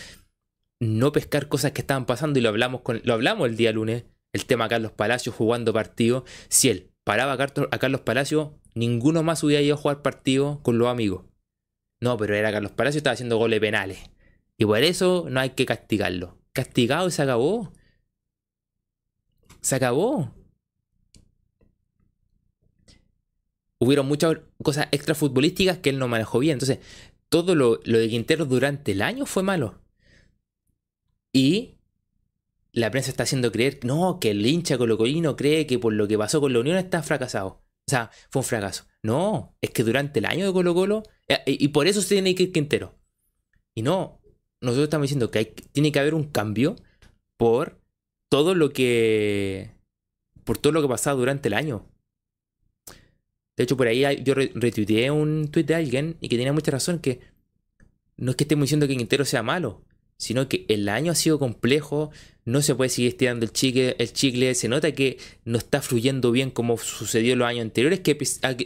no 0.81 1.11
pescar 1.11 1.49
cosas 1.49 1.73
que 1.73 1.81
estaban 1.81 2.07
pasando 2.07 2.39
y 2.39 2.43
lo 2.43 2.51
hablamos, 2.51 2.83
con, 2.83 3.01
lo 3.03 3.15
hablamos 3.15 3.49
el 3.49 3.57
día 3.57 3.73
lunes, 3.73 4.05
el 4.33 4.47
tema 4.47 4.69
Carlos 4.69 4.93
Palacios 4.93 5.35
jugando 5.35 5.73
partido, 5.73 6.25
si 6.49 6.69
él 6.69 6.93
paraba 7.03 7.33
a 7.33 7.79
Carlos 7.79 8.03
Palacios, 8.03 8.51
ninguno 8.77 9.25
más 9.25 9.43
hubiera 9.43 9.63
ido 9.63 9.75
a 9.75 9.79
jugar 9.79 10.01
partido 10.01 10.63
con 10.63 10.79
los 10.79 10.87
amigos. 10.87 11.25
No, 12.01 12.17
pero 12.17 12.37
era 12.37 12.53
Carlos 12.53 12.71
Palacios, 12.71 12.99
estaba 12.99 13.15
haciendo 13.15 13.37
goles 13.37 13.59
penales. 13.59 13.99
Y 14.59 14.65
por 14.65 14.79
eso 14.79 15.27
no 15.29 15.41
hay 15.41 15.51
que 15.51 15.67
castigarlo 15.67 16.39
castigado 16.53 17.09
y 17.09 17.11
se 17.11 17.23
acabó. 17.23 17.73
Se 19.61 19.75
acabó. 19.77 20.33
Hubieron 23.83 24.07
muchas 24.07 24.37
cosas 24.63 24.87
extra 24.93 25.17
futbolísticas 25.17 25.79
que 25.79 25.91
él 25.91 25.99
no 25.99 26.07
manejó 26.07 26.39
bien. 26.39 26.53
Entonces, 26.53 26.79
todo 27.29 27.57
lo, 27.57 27.79
de 27.79 28.09
Quintero 28.09 28.45
durante 28.45 28.93
el 28.93 29.03
año 29.03 29.27
fue 29.27 29.43
malo. 29.43 29.81
Y 31.33 31.79
la 32.73 32.93
prensa 32.93 33.11
está 33.11 33.25
haciendo 33.25 33.51
creer, 33.51 33.81
no, 33.83 34.21
que 34.21 34.31
el 34.31 34.47
hincha 34.47 34.79
colocolino 34.79 35.35
cree 35.35 35.67
que 35.67 35.81
por 35.81 35.95
lo 35.95 36.07
que 36.07 36.17
pasó 36.17 36.41
con 36.41 36.53
la 36.53 36.61
Unión 36.61 36.77
está 36.77 37.03
fracasado. 37.03 37.49
O 37.49 37.91
sea, 37.91 38.13
fue 38.31 38.39
un 38.39 38.45
fracaso. 38.45 38.85
No, 39.03 39.57
es 39.61 39.71
que 39.71 39.83
durante 39.83 40.21
el 40.21 40.27
año 40.27 40.47
de 40.47 40.53
Colo 40.53 40.75
Colo, 40.75 41.03
eh, 41.27 41.43
y 41.45 41.67
por 41.69 41.89
eso 41.89 42.03
se 42.03 42.15
tiene 42.15 42.37
que 42.37 42.45
ir 42.45 42.53
Quintero. 42.53 42.95
Y 43.75 43.83
no, 43.83 44.21
nosotros 44.61 44.85
estamos 44.85 45.07
diciendo 45.07 45.33
que 45.33 45.47
tiene 45.73 45.91
que 45.91 45.99
haber 45.99 46.15
un 46.15 46.31
cambio 46.31 46.77
por 47.37 47.81
todo 48.29 48.55
lo 48.55 48.73
que. 48.73 49.73
por 50.45 50.57
todo 50.57 50.73
lo 50.73 50.81
que 50.81 50.87
ha 50.87 50.91
pasado 50.91 51.19
durante 51.19 51.49
el 51.49 51.55
año. 51.55 51.85
De 53.57 53.65
hecho, 53.65 53.77
por 53.77 53.87
ahí 53.87 54.05
yo 54.25 54.35
retuiteé 54.35 55.11
un 55.11 55.49
tweet 55.51 55.65
de 55.65 55.75
alguien 55.75 56.17
y 56.21 56.29
que 56.29 56.37
tenía 56.37 56.53
mucha 56.53 56.71
razón 56.71 56.99
que 56.99 57.21
no 58.17 58.31
es 58.31 58.37
que 58.37 58.45
estemos 58.45 58.65
diciendo 58.65 58.89
que 58.89 58.97
Quintero 58.97 59.25
sea 59.25 59.43
malo, 59.43 59.83
sino 60.17 60.49
que 60.49 60.65
el 60.69 60.89
año 60.89 61.13
ha 61.13 61.15
sido 61.15 61.39
complejo, 61.39 62.11
no 62.45 62.63
se 62.63 62.75
puede 62.75 62.89
seguir 62.91 63.11
estirando 63.11 63.45
el 63.45 63.53
chicle, 63.53 63.97
el 63.99 64.13
chicle, 64.13 64.55
se 64.55 64.69
nota 64.69 64.93
que 64.93 65.19
no 65.45 65.59
está 65.59 65.83
fluyendo 65.83 66.31
bien 66.31 66.51
como 66.51 66.79
sucedió 66.79 67.37
los 67.37 67.49
años 67.49 67.63
anteriores, 67.63 68.01
que 68.01 68.17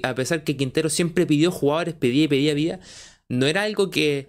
a 0.02 0.14
pesar 0.14 0.44
que 0.44 0.56
Quintero 0.56 0.88
siempre 0.88 1.26
pidió 1.26 1.50
jugadores, 1.50 1.94
pedía 1.94 2.24
y 2.24 2.28
pedía 2.28 2.54
vida, 2.54 2.80
no 3.28 3.46
era 3.46 3.62
algo 3.62 3.90
que, 3.90 4.28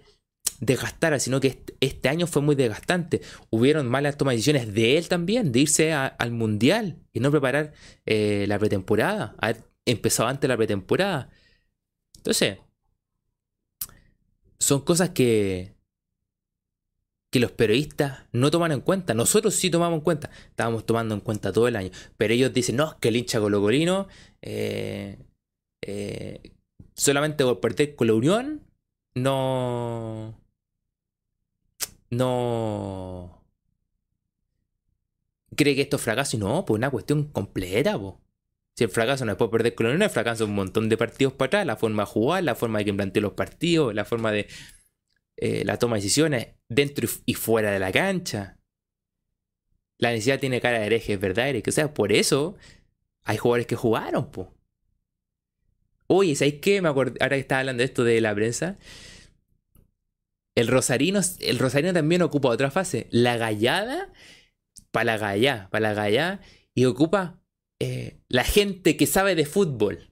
desgastara, 0.60 1.18
sino 1.18 1.40
que 1.40 1.58
este 1.80 2.08
año 2.08 2.26
fue 2.26 2.42
muy 2.42 2.54
desgastante. 2.54 3.20
Hubieron 3.50 3.88
malas 3.88 4.16
tomas 4.16 4.32
de 4.32 4.36
decisiones 4.36 4.74
de 4.74 4.98
él 4.98 5.08
también, 5.08 5.52
de 5.52 5.60
irse 5.60 5.92
al 5.92 6.30
mundial 6.32 6.96
y 7.12 7.20
no 7.20 7.30
preparar 7.30 7.72
eh, 8.06 8.44
la 8.48 8.58
pretemporada, 8.58 9.36
empezado 9.90 10.28
antes 10.28 10.48
la 10.48 10.56
pretemporada. 10.56 11.30
Entonces, 12.16 12.58
son 14.58 14.80
cosas 14.82 15.10
que, 15.10 15.74
que 17.30 17.40
los 17.40 17.52
periodistas 17.52 18.26
no 18.32 18.50
toman 18.50 18.72
en 18.72 18.80
cuenta. 18.80 19.14
Nosotros 19.14 19.54
sí 19.54 19.70
tomamos 19.70 19.98
en 19.98 20.04
cuenta. 20.04 20.30
Estábamos 20.48 20.86
tomando 20.86 21.14
en 21.14 21.20
cuenta 21.20 21.52
todo 21.52 21.68
el 21.68 21.76
año. 21.76 21.90
Pero 22.16 22.34
ellos 22.34 22.52
dicen, 22.52 22.76
no, 22.76 22.92
es 22.92 22.94
que 22.96 23.08
el 23.08 23.16
hincha 23.16 23.40
colocolino 23.40 24.08
eh, 24.42 25.18
eh, 25.82 26.52
solamente 26.94 27.44
por 27.44 27.60
perder 27.60 27.94
con 27.96 28.08
la 28.08 28.14
Unión 28.14 28.66
no 29.14 30.38
no 32.10 33.44
cree 35.56 35.74
que 35.74 35.82
esto 35.82 35.96
es 35.96 36.02
fracaso 36.02 36.36
y 36.36 36.40
no, 36.40 36.64
pues 36.64 36.78
una 36.78 36.90
cuestión 36.90 37.24
completa, 37.24 37.98
Si 38.78 38.84
el 38.84 38.90
fracaso 38.90 39.24
no 39.24 39.32
es 39.32 39.38
por 39.38 39.50
perder 39.50 39.74
Unión, 39.80 40.02
el 40.02 40.08
fracaso 40.08 40.44
es 40.44 40.48
un 40.50 40.54
montón 40.54 40.88
de 40.88 40.96
partidos 40.96 41.32
para 41.32 41.48
atrás, 41.48 41.66
la 41.66 41.74
forma 41.74 42.04
de 42.04 42.06
jugar, 42.06 42.44
la 42.44 42.54
forma 42.54 42.78
de 42.78 42.84
que 42.84 42.94
plantea 42.94 43.20
los 43.20 43.32
partidos, 43.32 43.92
la 43.92 44.04
forma 44.04 44.30
de 44.30 44.46
eh, 45.36 45.64
la 45.64 45.80
toma 45.80 45.96
de 45.96 46.02
decisiones 46.02 46.54
dentro 46.68 47.08
y 47.26 47.34
fuera 47.34 47.72
de 47.72 47.80
la 47.80 47.90
cancha. 47.90 48.56
La 49.98 50.12
necesidad 50.12 50.38
tiene 50.38 50.60
cara 50.60 50.78
de 50.78 50.86
herejes, 50.86 51.18
¿verdad, 51.18 51.48
Eric? 51.48 51.66
O 51.66 51.72
sea, 51.72 51.92
por 51.92 52.12
eso 52.12 52.56
hay 53.24 53.36
jugadores 53.36 53.66
que 53.66 53.74
jugaron, 53.74 54.30
po. 54.30 54.54
Oye, 56.06 56.36
¿sabéis 56.36 56.60
qué? 56.60 56.80
Me 56.80 56.86
ahora 56.86 57.10
que 57.30 57.38
estaba 57.40 57.58
hablando 57.58 57.80
de 57.80 57.86
esto 57.86 58.04
de 58.04 58.20
la 58.20 58.32
prensa. 58.32 58.78
El 60.54 60.68
Rosarino, 60.68 61.20
el 61.40 61.58
Rosarino 61.58 61.92
también 61.92 62.22
ocupa 62.22 62.48
otra 62.48 62.70
fase. 62.70 63.08
La 63.10 63.38
gallada, 63.38 64.12
para 64.92 65.04
la 65.04 65.18
gallá, 65.18 65.68
para 65.72 65.88
la 65.88 65.94
gallá. 65.94 66.40
Y 66.76 66.84
ocupa 66.84 67.40
eh, 67.80 68.18
la 68.28 68.44
gente 68.44 68.96
que 68.96 69.06
sabe 69.06 69.34
de 69.34 69.46
fútbol. 69.46 70.10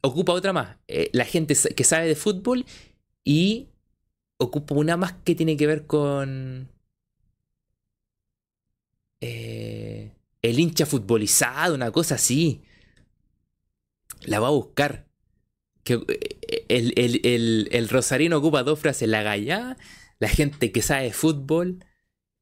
Ocupa 0.00 0.32
otra 0.32 0.52
más. 0.52 0.76
Eh, 0.88 1.10
la 1.12 1.24
gente 1.24 1.54
que 1.54 1.84
sabe 1.84 2.06
de 2.06 2.16
fútbol. 2.16 2.64
Y 3.24 3.68
ocupa 4.38 4.74
una 4.74 4.96
más 4.96 5.14
que 5.24 5.34
tiene 5.34 5.56
que 5.56 5.66
ver 5.66 5.86
con. 5.86 6.68
Eh, 9.20 10.12
el 10.42 10.60
hincha 10.60 10.86
futbolizado, 10.86 11.74
una 11.74 11.90
cosa 11.90 12.14
así. 12.16 12.62
La 14.22 14.40
va 14.40 14.48
a 14.48 14.52
buscar 14.52 15.06
que 15.84 16.00
eh, 16.08 17.68
el, 17.70 17.88
Rosarino 17.88 18.38
ocupa 18.38 18.62
dos 18.62 18.78
frases, 18.78 19.08
la 19.08 19.22
gallá, 19.22 19.76
la 20.18 20.28
gente 20.28 20.72
que 20.72 20.82
sabe 20.82 21.04
de 21.04 21.12
fútbol, 21.12 21.84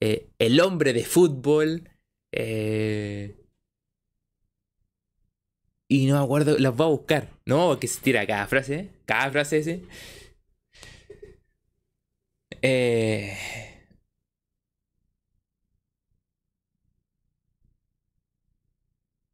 el 0.00 0.60
hombre 0.60 0.92
de 0.92 1.04
fútbol, 1.04 1.88
y 5.94 6.06
no 6.06 6.18
me 6.18 6.24
acuerdo, 6.24 6.58
las 6.58 6.74
voy 6.76 6.86
a 6.86 6.90
buscar, 6.90 7.28
¿no? 7.46 7.78
Que 7.78 7.86
se 7.88 8.00
tira 8.00 8.26
cada 8.26 8.46
frase, 8.46 8.90
cada 9.06 9.30
frase 9.30 9.58
ese. 9.58 9.82
Eh, 12.62 13.36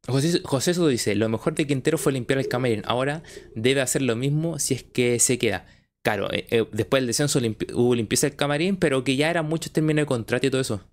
José, 0.07 0.41
José 0.43 0.73
Soto 0.73 0.87
dice, 0.87 1.15
lo 1.15 1.29
mejor 1.29 1.55
de 1.55 1.65
Quintero 1.65 1.97
fue 1.97 2.11
limpiar 2.11 2.39
el 2.39 2.47
camerín, 2.47 2.83
ahora 2.85 3.23
debe 3.55 3.81
hacer 3.81 4.01
lo 4.01 4.15
mismo 4.15 4.59
si 4.59 4.73
es 4.75 4.83
que 4.83 5.19
se 5.19 5.39
queda. 5.39 5.65
Claro, 6.03 6.31
eh, 6.31 6.47
eh, 6.51 6.65
después 6.71 7.01
del 7.01 7.07
descenso 7.07 7.39
hubo 7.73 7.95
limpieza 7.95 8.27
del 8.27 8.35
camarín, 8.35 8.77
pero 8.77 9.03
que 9.03 9.15
ya 9.15 9.29
eran 9.29 9.47
muchos 9.47 9.71
términos 9.71 10.03
de 10.03 10.07
contrato 10.07 10.47
y 10.47 10.49
todo 10.51 10.61
eso. 10.61 10.90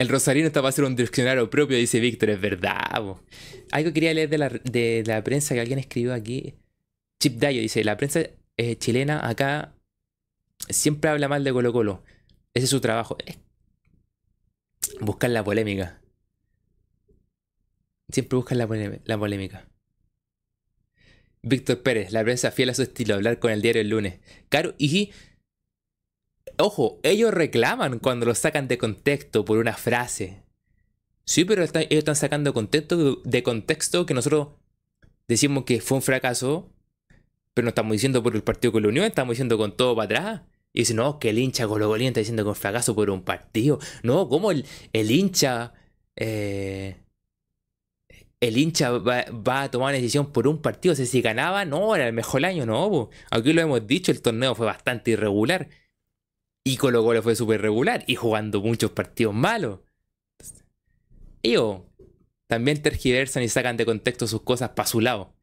El 0.00 0.08
Rosarino 0.08 0.46
está 0.46 0.62
para 0.62 0.70
hacer 0.70 0.86
un 0.86 0.96
diccionario 0.96 1.50
propio, 1.50 1.76
dice 1.76 2.00
Víctor, 2.00 2.30
es 2.30 2.40
verdad. 2.40 3.18
Algo 3.70 3.92
quería 3.92 4.14
leer 4.14 4.30
de 4.30 5.04
la, 5.06 5.22
prensa 5.22 5.52
que 5.54 5.60
alguien 5.60 5.78
escribió 5.78 6.14
aquí. 6.14 6.54
Chip 7.20 7.38
Dayo 7.38 7.60
dice, 7.60 7.84
la 7.84 7.98
prensa 7.98 8.22
eh, 8.56 8.76
chilena 8.76 9.28
acá 9.28 9.74
siempre 10.70 11.10
habla 11.10 11.28
mal 11.28 11.44
de 11.44 11.52
Colo 11.52 11.70
Colo. 11.74 12.02
Ese 12.54 12.64
es 12.64 12.70
su 12.70 12.80
trabajo. 12.80 13.18
Buscar 15.02 15.28
la 15.28 15.44
polémica. 15.44 16.00
Siempre 18.10 18.36
buscan 18.36 18.56
la, 18.56 18.66
la 19.04 19.18
polémica. 19.18 19.68
Víctor 21.42 21.82
Pérez, 21.82 22.10
la 22.10 22.22
prensa 22.22 22.50
fiel 22.50 22.70
a 22.70 22.74
su 22.74 22.80
estilo, 22.80 23.16
hablar 23.16 23.38
con 23.38 23.50
el 23.52 23.60
diario 23.60 23.82
el 23.82 23.90
lunes. 23.90 24.20
Claro, 24.48 24.74
y 24.78 25.12
Ojo, 26.60 27.00
ellos 27.02 27.32
reclaman 27.32 27.98
cuando 27.98 28.26
lo 28.26 28.34
sacan 28.34 28.68
de 28.68 28.78
contexto 28.78 29.44
por 29.44 29.58
una 29.58 29.74
frase. 29.74 30.42
Sí, 31.24 31.44
pero 31.44 31.62
ellos 31.62 31.86
están 31.90 32.16
sacando 32.16 32.52
contexto, 32.52 33.16
de 33.24 33.42
contexto 33.42 34.06
que 34.06 34.14
nosotros 34.14 34.48
decimos 35.28 35.64
que 35.64 35.80
fue 35.80 35.96
un 35.96 36.02
fracaso, 36.02 36.72
pero 37.54 37.64
no 37.64 37.68
estamos 37.70 37.92
diciendo 37.92 38.22
por 38.22 38.34
el 38.34 38.42
partido 38.42 38.72
con 38.72 38.82
la 38.82 38.88
Unión, 38.88 39.04
estamos 39.06 39.32
diciendo 39.32 39.56
con 39.58 39.76
todo 39.76 39.94
para 39.94 40.04
atrás. 40.04 40.42
Y 40.72 40.80
dicen, 40.80 40.96
no, 40.96 41.18
que 41.18 41.30
el 41.30 41.38
hincha 41.38 41.66
Colo 41.66 41.94
está 41.96 42.20
diciendo 42.20 42.44
que 42.44 42.48
un 42.50 42.54
fracaso 42.54 42.94
por 42.94 43.10
un 43.10 43.22
partido. 43.22 43.78
No, 44.02 44.28
¿cómo 44.28 44.50
el, 44.52 44.64
hincha... 44.92 45.72
Eh, 46.16 46.96
el 48.40 48.56
hincha 48.56 48.90
va, 48.90 49.24
a 49.62 49.70
tomar 49.70 49.88
una 49.90 49.98
decisión 49.98 50.32
por 50.32 50.46
un 50.48 50.62
partido. 50.62 50.92
O 50.92 50.96
sea, 50.96 51.06
si 51.06 51.20
ganaba, 51.22 51.64
no, 51.64 51.94
era 51.94 52.06
el 52.06 52.12
mejor 52.12 52.44
año, 52.44 52.66
no. 52.66 53.10
Aquí 53.30 53.52
lo 53.52 53.60
hemos 53.60 53.86
dicho, 53.86 54.12
el 54.12 54.22
torneo 54.22 54.54
fue 54.54 54.66
bastante 54.66 55.10
irregular. 55.10 55.68
Y 56.64 56.76
Colo 56.76 57.02
Colo 57.02 57.22
fue 57.22 57.34
súper 57.36 57.62
regular 57.62 58.04
y 58.06 58.16
jugando 58.16 58.60
muchos 58.60 58.90
partidos 58.90 59.34
malos. 59.34 59.80
Ellos 61.42 61.82
también 62.46 62.82
tergiversan 62.82 63.42
y 63.42 63.48
sacan 63.48 63.76
de 63.76 63.86
contexto 63.86 64.26
sus 64.26 64.42
cosas 64.42 64.70
para 64.70 64.88
su 64.88 65.00
lado. 65.00 65.34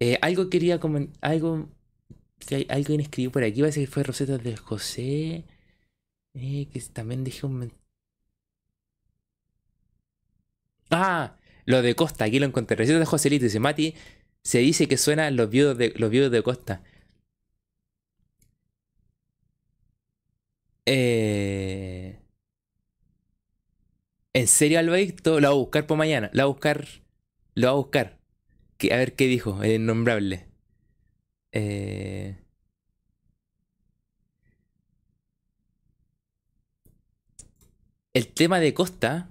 Eh, 0.00 0.18
algo 0.20 0.50
quería 0.50 0.80
comentar. 0.80 1.30
Algo. 1.30 1.68
Que 2.38 2.66
alguien 2.70 3.00
escribió 3.00 3.30
por 3.30 3.44
aquí. 3.44 3.60
Parece 3.60 3.82
que 3.82 3.86
fue 3.86 4.02
Rosetta 4.02 4.36
de 4.38 4.56
José. 4.56 5.44
Eh, 6.34 6.68
que 6.72 6.80
también 6.92 7.22
dije 7.22 7.46
un. 7.46 7.72
Ah, 10.90 11.36
lo 11.66 11.82
de 11.82 11.94
Costa. 11.94 12.24
Aquí 12.24 12.40
lo 12.40 12.46
encontré. 12.46 12.76
Recetas 12.76 12.98
de 13.00 13.06
Joselito. 13.06 13.44
Dice 13.44 13.60
Mati. 13.60 13.94
Se 14.42 14.58
dice 14.58 14.88
que 14.88 14.96
suenan 14.96 15.36
los 15.36 15.50
viudos 15.50 15.78
de, 15.78 15.92
los 15.96 16.10
viudos 16.10 16.32
de 16.32 16.42
Costa. 16.42 16.82
Eh... 20.86 22.18
¿En 24.34 24.46
serio, 24.48 24.78
Alberto? 24.78 25.40
Lo 25.40 25.48
va 25.48 25.54
a 25.54 25.56
buscar 25.56 25.86
por 25.86 25.98
mañana. 25.98 26.30
Lo 26.32 26.38
va 26.40 26.44
a 26.44 26.46
buscar. 26.46 26.88
Lo 27.54 27.66
va 27.68 27.72
a 27.72 27.76
buscar. 27.76 28.18
a 28.90 28.96
ver 28.96 29.14
qué 29.14 29.26
dijo, 29.26 29.62
el 29.62 29.72
innombrable. 29.72 30.46
Eh... 31.52 32.36
El 38.14 38.28
tema 38.28 38.60
de 38.60 38.74
Costa. 38.74 39.30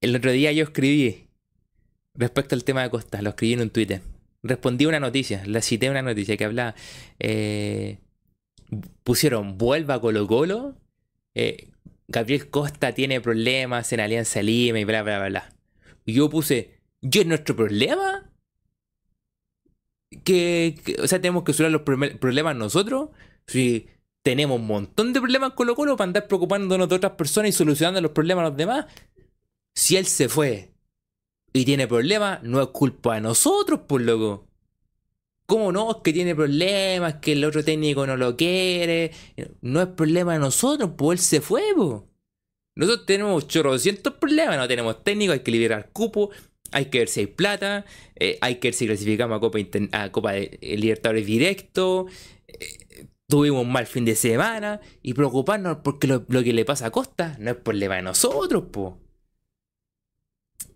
El 0.00 0.14
otro 0.16 0.30
día 0.32 0.52
yo 0.52 0.64
escribí 0.64 1.28
respecto 2.14 2.54
al 2.54 2.64
tema 2.64 2.82
de 2.82 2.90
Costa. 2.90 3.22
Lo 3.22 3.30
escribí 3.30 3.54
en 3.54 3.62
un 3.62 3.70
Twitter. 3.70 4.02
Respondí 4.42 4.86
una 4.86 5.00
noticia. 5.00 5.44
La 5.46 5.62
cité 5.62 5.90
una 5.90 6.02
noticia 6.02 6.36
que 6.36 6.44
hablaba. 6.44 6.74
Eh, 7.18 7.98
pusieron 9.02 9.58
vuelva 9.58 10.00
Colo 10.00 10.26
Colo. 10.26 10.76
Eh, 11.34 11.70
Gabriel 12.08 12.48
Costa 12.50 12.92
tiene 12.92 13.20
problemas 13.20 13.92
en 13.92 14.00
Alianza 14.00 14.42
Lima 14.42 14.80
y 14.80 14.84
bla, 14.84 15.02
bla, 15.02 15.28
bla. 15.28 15.54
Y 16.04 16.14
yo 16.14 16.30
puse, 16.30 16.80
¿yo 17.02 17.20
es 17.20 17.26
nuestro 17.26 17.54
problema? 17.54 18.30
Que, 20.24 20.74
o 21.02 21.06
sea, 21.06 21.20
tenemos 21.20 21.44
que 21.44 21.52
solucionar 21.52 21.84
los 21.86 22.18
problemas 22.18 22.56
nosotros. 22.56 23.10
Si 23.46 23.88
tenemos 24.22 24.58
un 24.58 24.66
montón 24.66 25.12
de 25.12 25.20
problemas 25.20 25.52
Colo 25.52 25.74
Colo 25.74 25.96
para 25.96 26.08
andar 26.08 26.26
preocupándonos 26.26 26.88
de 26.88 26.94
otras 26.94 27.12
personas 27.12 27.50
y 27.50 27.52
solucionando 27.52 28.00
los 28.00 28.12
problemas 28.12 28.46
a 28.46 28.48
los 28.48 28.56
demás. 28.56 28.86
Si 29.74 29.96
él 29.96 30.06
se 30.06 30.28
fue 30.28 30.72
y 31.52 31.64
tiene 31.64 31.86
problemas, 31.86 32.42
no 32.42 32.60
es 32.60 32.68
culpa 32.68 33.14
de 33.14 33.20
nosotros, 33.20 33.80
por 33.86 34.00
loco. 34.00 34.47
¿Cómo 35.48 35.72
no? 35.72 35.90
Es 35.90 35.96
que 36.04 36.12
tiene 36.12 36.34
problemas, 36.34 37.14
que 37.22 37.32
el 37.32 37.42
otro 37.42 37.64
técnico 37.64 38.06
no 38.06 38.18
lo 38.18 38.36
quiere. 38.36 39.12
No 39.62 39.80
es 39.80 39.88
problema 39.88 40.34
de 40.34 40.40
nosotros, 40.40 40.90
pues 40.98 41.18
él 41.18 41.24
se 41.24 41.40
fue, 41.40 41.62
pues. 41.74 42.02
Nosotros 42.76 43.06
tenemos 43.06 43.48
chorrocientos 43.48 44.12
problemas, 44.12 44.58
no 44.58 44.68
tenemos 44.68 45.02
técnico, 45.02 45.32
hay 45.32 45.40
que 45.40 45.50
liberar 45.50 45.88
cupo, 45.90 46.30
hay 46.70 46.86
que 46.86 46.98
ver 46.98 47.08
si 47.08 47.20
hay 47.20 47.26
plata, 47.28 47.86
eh, 48.16 48.36
hay 48.42 48.56
que 48.56 48.68
ver 48.68 48.74
si 48.74 48.86
clasificamos 48.86 49.38
a 49.38 50.10
Copa, 50.12 50.32
de 50.32 50.58
Libertadores 50.60 51.24
directo. 51.24 52.08
Eh, 52.46 53.06
tuvimos 53.26 53.62
un 53.62 53.72
mal 53.72 53.86
fin 53.86 54.04
de 54.04 54.16
semana 54.16 54.82
y 55.02 55.14
preocuparnos 55.14 55.78
porque 55.82 56.06
lo, 56.06 56.26
que 56.26 56.52
le 56.52 56.66
pasa 56.66 56.88
a 56.88 56.90
Costa 56.90 57.36
no 57.40 57.52
es 57.52 57.56
problema 57.56 57.96
de 57.96 58.02
nosotros, 58.02 58.64
pues. 58.70 58.92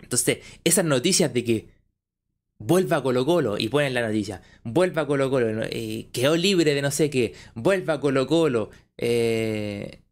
Entonces, 0.01 0.39
esas 0.65 0.87
noticias 0.87 1.35
de 1.35 1.45
que 1.45 1.69
vuelva 2.65 3.03
Colo 3.03 3.25
Colo 3.25 3.59
y 3.59 3.69
ponen 3.69 3.95
la 3.95 4.07
noticia, 4.07 4.43
vuelva 4.65 5.07
Colo 5.07 5.31
Colo, 5.31 5.65
eh, 5.65 6.09
quedó 6.13 6.37
libre 6.37 6.75
de 6.75 6.83
no 6.83 6.91
sé 6.91 7.11
qué, 7.11 7.35
vuelva 7.55 8.01
Colo 8.01 8.27
Colo, 8.27 8.71
eh, 8.97 10.03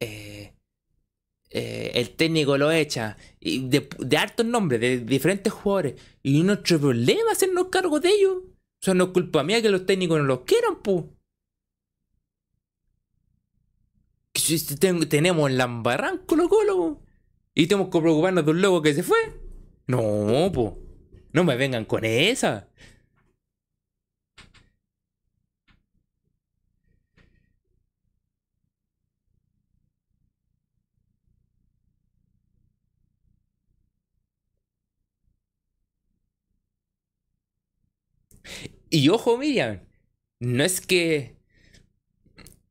eh, 0.00 1.90
el 1.94 2.10
técnico 2.10 2.56
lo 2.56 2.70
echa, 2.70 3.16
de, 3.40 3.88
de 3.98 4.16
hartos 4.16 4.46
nombres, 4.46 4.80
de 4.80 4.98
diferentes 4.98 5.52
jugadores, 5.52 5.94
y 6.22 6.42
nuestro 6.42 6.78
problema 6.78 7.32
hacernos 7.32 7.68
cargo 7.68 7.98
de 7.98 8.10
ellos. 8.10 8.34
O 8.44 8.82
sea, 8.82 8.94
no 8.94 9.04
es 9.04 9.10
culpa 9.10 9.42
mía 9.42 9.60
que 9.60 9.68
los 9.68 9.84
técnicos 9.84 10.18
no 10.18 10.24
los 10.24 10.40
quieran, 10.40 10.76
pu. 10.82 11.10
Tenemos 15.08 15.50
la 15.50 15.64
embarran 15.64 16.18
Colo 16.18 16.48
Colo, 16.48 17.02
y 17.54 17.66
tenemos 17.66 17.90
que 17.90 18.00
preocuparnos 18.00 18.44
de 18.44 18.50
un 18.52 18.62
loco 18.62 18.80
que 18.82 18.94
se 18.94 19.02
fue. 19.02 19.18
No, 19.86 20.50
po. 20.52 20.89
No 21.32 21.44
me 21.44 21.56
vengan 21.56 21.84
con 21.84 22.04
esa. 22.04 22.68
Y 38.90 39.08
ojo, 39.08 39.38
Miriam, 39.38 39.80
no 40.40 40.64
es 40.64 40.80
que 40.80 41.36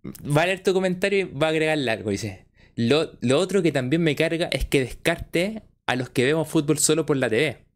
va 0.05 0.43
a 0.43 0.45
leer 0.45 0.63
tu 0.63 0.73
comentario 0.73 1.19
y 1.19 1.23
va 1.23 1.47
a 1.47 1.49
agregar 1.51 1.77
algo, 1.89 2.09
dice. 2.11 2.45
Lo, 2.75 3.11
lo, 3.21 3.39
otro 3.39 3.61
que 3.61 3.71
también 3.71 4.03
me 4.03 4.15
carga 4.15 4.49
es 4.51 4.65
que 4.65 4.79
descarte 4.81 5.63
a 5.85 5.95
los 5.95 6.09
que 6.09 6.25
vemos 6.25 6.47
fútbol 6.47 6.79
solo 6.79 7.05
por 7.05 7.17
la 7.17 7.29
TV 7.29 7.68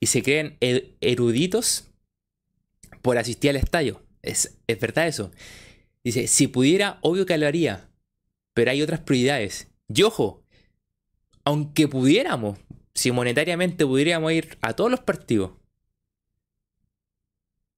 y 0.00 0.06
se 0.06 0.22
creen 0.22 0.56
eruditos 1.00 1.90
por 3.02 3.18
asistir 3.18 3.50
al 3.50 3.56
estadio. 3.56 4.02
Es, 4.22 4.58
es 4.66 4.80
verdad 4.80 5.06
eso. 5.06 5.30
Dice, 6.02 6.26
si 6.26 6.46
pudiera, 6.48 6.98
obvio 7.02 7.26
que 7.26 7.36
lo 7.36 7.46
haría, 7.46 7.90
pero 8.54 8.70
hay 8.70 8.82
otras 8.82 9.00
prioridades. 9.00 9.68
Y 9.88 10.02
ojo, 10.02 10.42
aunque 11.44 11.86
pudiéramos, 11.88 12.58
si 12.94 13.12
monetariamente 13.12 13.86
pudiéramos 13.86 14.32
ir 14.32 14.58
a 14.62 14.72
todos 14.72 14.90
los 14.90 15.00
partidos, 15.00 15.52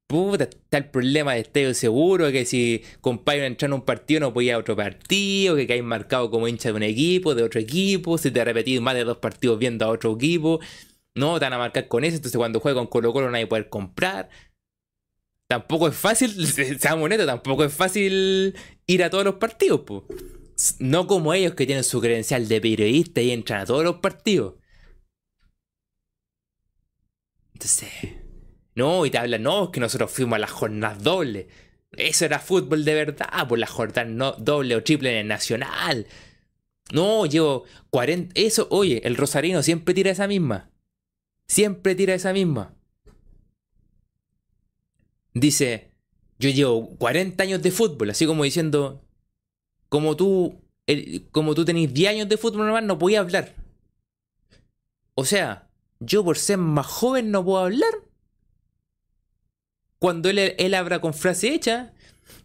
puta, 0.07 0.45
está 0.45 0.77
el 0.77 0.91
problema 0.91 1.35
de 1.35 1.41
estadio 1.41 1.75
seguro, 1.75 2.31
que 2.31 2.45
si 2.45 2.83
compadre 3.01 3.47
entrar 3.47 3.71
en 3.71 3.75
un 3.75 3.83
partido 3.83 4.21
no 4.21 4.33
podía 4.33 4.51
ir 4.51 4.55
a 4.55 4.59
otro 4.59 4.77
partido, 4.77 5.57
que 5.57 5.67
caes 5.67 5.83
marcado 5.83 6.31
como 6.31 6.47
hincha 6.47 6.69
de 6.69 6.75
un 6.75 6.83
equipo, 6.83 7.35
de 7.35 7.43
otro 7.43 7.59
equipo, 7.61 8.19
si 8.19 8.31
te 8.31 8.41
ha 8.41 8.45
repetido 8.45 8.83
más 8.83 8.95
de 8.95 9.05
dos 9.05 9.17
partidos 9.19 9.59
viendo 9.59 9.85
a 9.85 9.89
otro 9.89 10.15
equipo. 10.15 10.61
No, 11.15 11.39
te 11.39 11.45
a 11.45 11.59
marcar 11.59 11.89
con 11.89 12.05
eso, 12.05 12.17
entonces 12.17 12.39
cuando 12.39 12.61
juega 12.61 12.79
con 12.79 12.87
Colo 12.87 13.13
Colo 13.13 13.31
nadie 13.31 13.47
puede 13.47 13.69
comprar. 13.69 14.31
Tampoco 15.49 15.89
es 15.89 15.95
fácil, 15.95 16.47
seamos 16.79 17.05
honestos, 17.05 17.27
tampoco 17.27 17.65
es 17.65 17.75
fácil 17.75 18.57
ir 18.87 19.05
a 19.05 19.11
todos 19.11 19.25
los 19.25 19.35
partidos. 19.35 19.83
No 20.79 21.07
como 21.07 21.35
ellos 21.35 21.55
que 21.55 21.67
tienen 21.67 21.85
su 21.85 22.01
credencial 22.01 22.49
de 22.49 22.61
periodista 22.61 23.21
y 23.21 23.31
entran 23.33 23.61
a 23.61 23.67
todos 23.67 23.85
los 23.85 23.97
partidos. 23.97 24.55
Entonces, 27.53 27.91
no, 28.75 29.05
y 29.05 29.11
te 29.11 29.19
hablan, 29.19 29.43
no, 29.43 29.65
es 29.65 29.71
que 29.71 29.81
nosotros 29.81 30.11
fuimos 30.11 30.37
a 30.37 30.41
las 30.41 30.51
jornadas 30.51 31.03
dobles. 31.03 31.47
Eso 31.93 32.25
era 32.25 32.39
fútbol 32.39 32.85
de 32.85 32.95
verdad, 32.95 33.29
por 33.41 33.49
pues, 33.49 33.61
las 33.61 33.71
jornadas 33.71 34.09
no, 34.09 34.33
doble 34.33 34.77
o 34.77 34.83
triple 34.83 35.13
en 35.13 35.19
el 35.19 35.29
nacional. 35.29 36.07
No, 36.93 37.27
llevo 37.27 37.65
40. 37.91 38.33
Eso, 38.35 38.69
oye, 38.71 39.07
el 39.07 39.17
Rosarino 39.17 39.63
siempre 39.63 39.95
tira 39.95 40.11
esa 40.11 40.27
misma. 40.27 40.72
Siempre 41.47 41.95
tira 41.95 42.15
esa 42.15 42.33
misma. 42.33 42.75
Dice, 45.35 45.91
yo 46.39 46.51
llevo 46.51 46.97
40 46.97 47.43
años 47.43 47.63
de 47.63 47.71
fútbol, 47.71 48.11
así 48.11 48.27
como 48.27 48.45
diciendo, 48.45 49.03
como 49.89 50.17
tú, 50.17 50.61
como 51.31 51.55
tú 51.55 51.65
tenés 51.65 51.93
10 51.93 52.11
años 52.11 52.29
de 52.29 52.37
fútbol 52.37 52.67
normal, 52.67 52.87
no 52.87 52.99
podía 52.99 53.21
hablar. 53.21 53.55
O 55.15 55.25
sea, 55.25 55.69
yo 56.01 56.25
por 56.25 56.39
ser 56.39 56.59
más 56.59 56.87
joven 56.87 57.31
no 57.31 57.45
puedo 57.45 57.65
hablar. 57.65 57.93
Cuando 59.99 60.31
él, 60.31 60.39
él 60.39 60.75
habla 60.75 61.01
con 61.01 61.15
frase 61.15 61.55
hecha, 61.55 61.93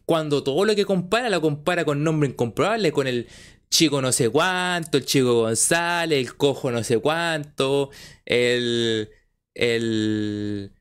cuando 0.06 0.44
todo 0.44 0.64
lo 0.64 0.76
que 0.76 0.86
compara 0.86 1.30
lo 1.30 1.42
compara 1.42 1.86
con 1.86 2.04
nombre 2.04 2.30
incomprobable, 2.30 2.92
con 2.92 3.08
el 3.08 3.28
chico 3.70 4.02
no 4.02 4.12
sé 4.12 4.30
cuánto, 4.30 4.98
el 4.98 5.06
chico 5.06 5.42
González, 5.42 6.20
el 6.20 6.36
cojo 6.36 6.72
no 6.72 6.84
sé 6.84 7.00
cuánto, 7.00 7.90
el... 8.26 9.10
el 9.54 10.74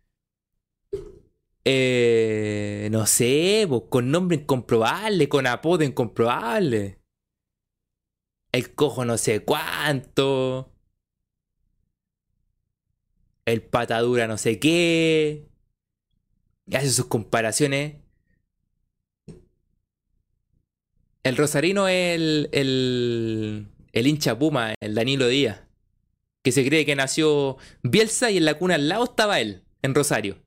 eh, 1.69 2.89
no 2.93 3.07
sé, 3.07 3.69
con 3.89 4.11
nombre 4.13 4.37
incomprobable, 4.37 5.29
con 5.29 5.49
apodo 5.49 5.83
incomprobable. 5.83 7.01
El 8.53 8.75
cojo 8.75 9.05
no 9.05 9.19
sé 9.19 9.41
cuánto. 9.45 10.73
El 13.45 13.63
patadura 13.63 14.29
no 14.29 14.39
sé 14.39 14.61
qué. 14.61 15.49
Y 16.67 16.77
hace 16.77 16.91
sus 16.91 17.07
comparaciones 17.07 17.97
El 21.27 21.37
Rosarino 21.37 21.89
es 21.89 22.15
el, 22.15 22.49
el, 22.53 23.67
el 23.93 24.07
hincha 24.07 24.39
Puma, 24.39 24.75
el 24.79 24.95
Danilo 24.95 25.27
Díaz. 25.27 25.61
Que 26.45 26.53
se 26.53 26.65
cree 26.65 26.87
que 26.87 26.95
nació 26.95 27.57
Bielsa 27.83 28.31
y 28.31 28.37
en 28.37 28.45
la 28.45 28.55
cuna 28.55 28.77
al 28.77 28.89
lado 28.89 29.03
estaba 29.03 29.41
él, 29.41 29.65
en 29.83 29.93
Rosario. 29.97 30.39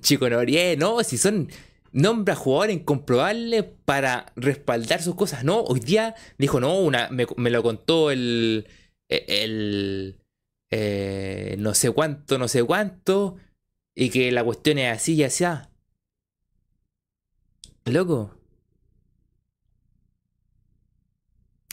Chico 0.00 0.30
Norié, 0.30 0.76
no, 0.76 1.02
si 1.02 1.18
son 1.18 1.50
nombres 1.90 2.36
a 2.36 2.40
jugadores 2.40 2.76
incomprobables 2.76 3.64
para 3.84 4.32
respaldar 4.36 5.02
sus 5.02 5.16
cosas. 5.16 5.42
No, 5.42 5.62
hoy 5.62 5.80
día 5.80 6.14
dijo, 6.38 6.60
no, 6.60 6.78
una, 6.78 7.08
me, 7.10 7.50
lo 7.50 7.62
contó 7.64 8.12
el, 8.12 8.68
el, 9.08 10.20
eh, 10.70 11.56
no 11.58 11.74
sé 11.74 11.90
cuánto, 11.90 12.38
no 12.38 12.46
sé 12.46 12.62
cuánto, 12.62 13.38
y 14.00 14.10
que 14.10 14.30
la 14.30 14.44
cuestión 14.44 14.78
es 14.78 14.96
así 14.96 15.14
y 15.14 15.24
así. 15.24 15.44
Loco. 17.84 18.32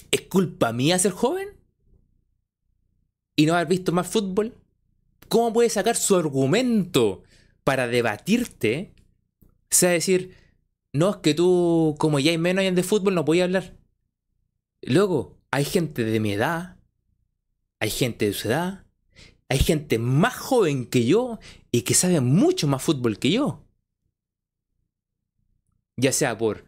¿Es 0.09 0.21
culpa 0.21 0.73
mía 0.73 0.97
ser 0.97 1.11
joven? 1.11 1.49
¿Y 3.35 3.45
no 3.45 3.53
haber 3.53 3.67
visto 3.67 3.91
más 3.91 4.07
fútbol? 4.07 4.55
¿Cómo 5.29 5.53
puede 5.53 5.69
sacar 5.69 5.95
su 5.95 6.15
argumento 6.15 7.21
para 7.63 7.85
debatirte? 7.87 8.95
O 9.43 9.67
sea, 9.69 9.91
decir, 9.91 10.35
no, 10.93 11.11
es 11.11 11.17
que 11.17 11.35
tú, 11.35 11.95
como 11.99 12.17
ya 12.17 12.31
hay 12.31 12.39
menos 12.39 12.63
de 12.73 12.81
fútbol, 12.83 13.13
no 13.13 13.23
podías 13.23 13.45
hablar. 13.45 13.77
Loco, 14.81 15.37
hay 15.51 15.63
gente 15.63 16.03
de 16.03 16.19
mi 16.19 16.31
edad, 16.31 16.77
hay 17.79 17.91
gente 17.91 18.25
de 18.25 18.33
su 18.33 18.47
edad, 18.47 18.84
hay 19.49 19.59
gente 19.59 19.99
más 19.99 20.35
joven 20.35 20.85
que 20.87 21.05
yo 21.05 21.39
y 21.71 21.81
que 21.83 21.93
sabe 21.93 22.19
mucho 22.21 22.67
más 22.67 22.81
fútbol 22.81 23.19
que 23.19 23.31
yo. 23.31 23.63
Ya 25.97 26.11
sea 26.11 26.37
por 26.37 26.65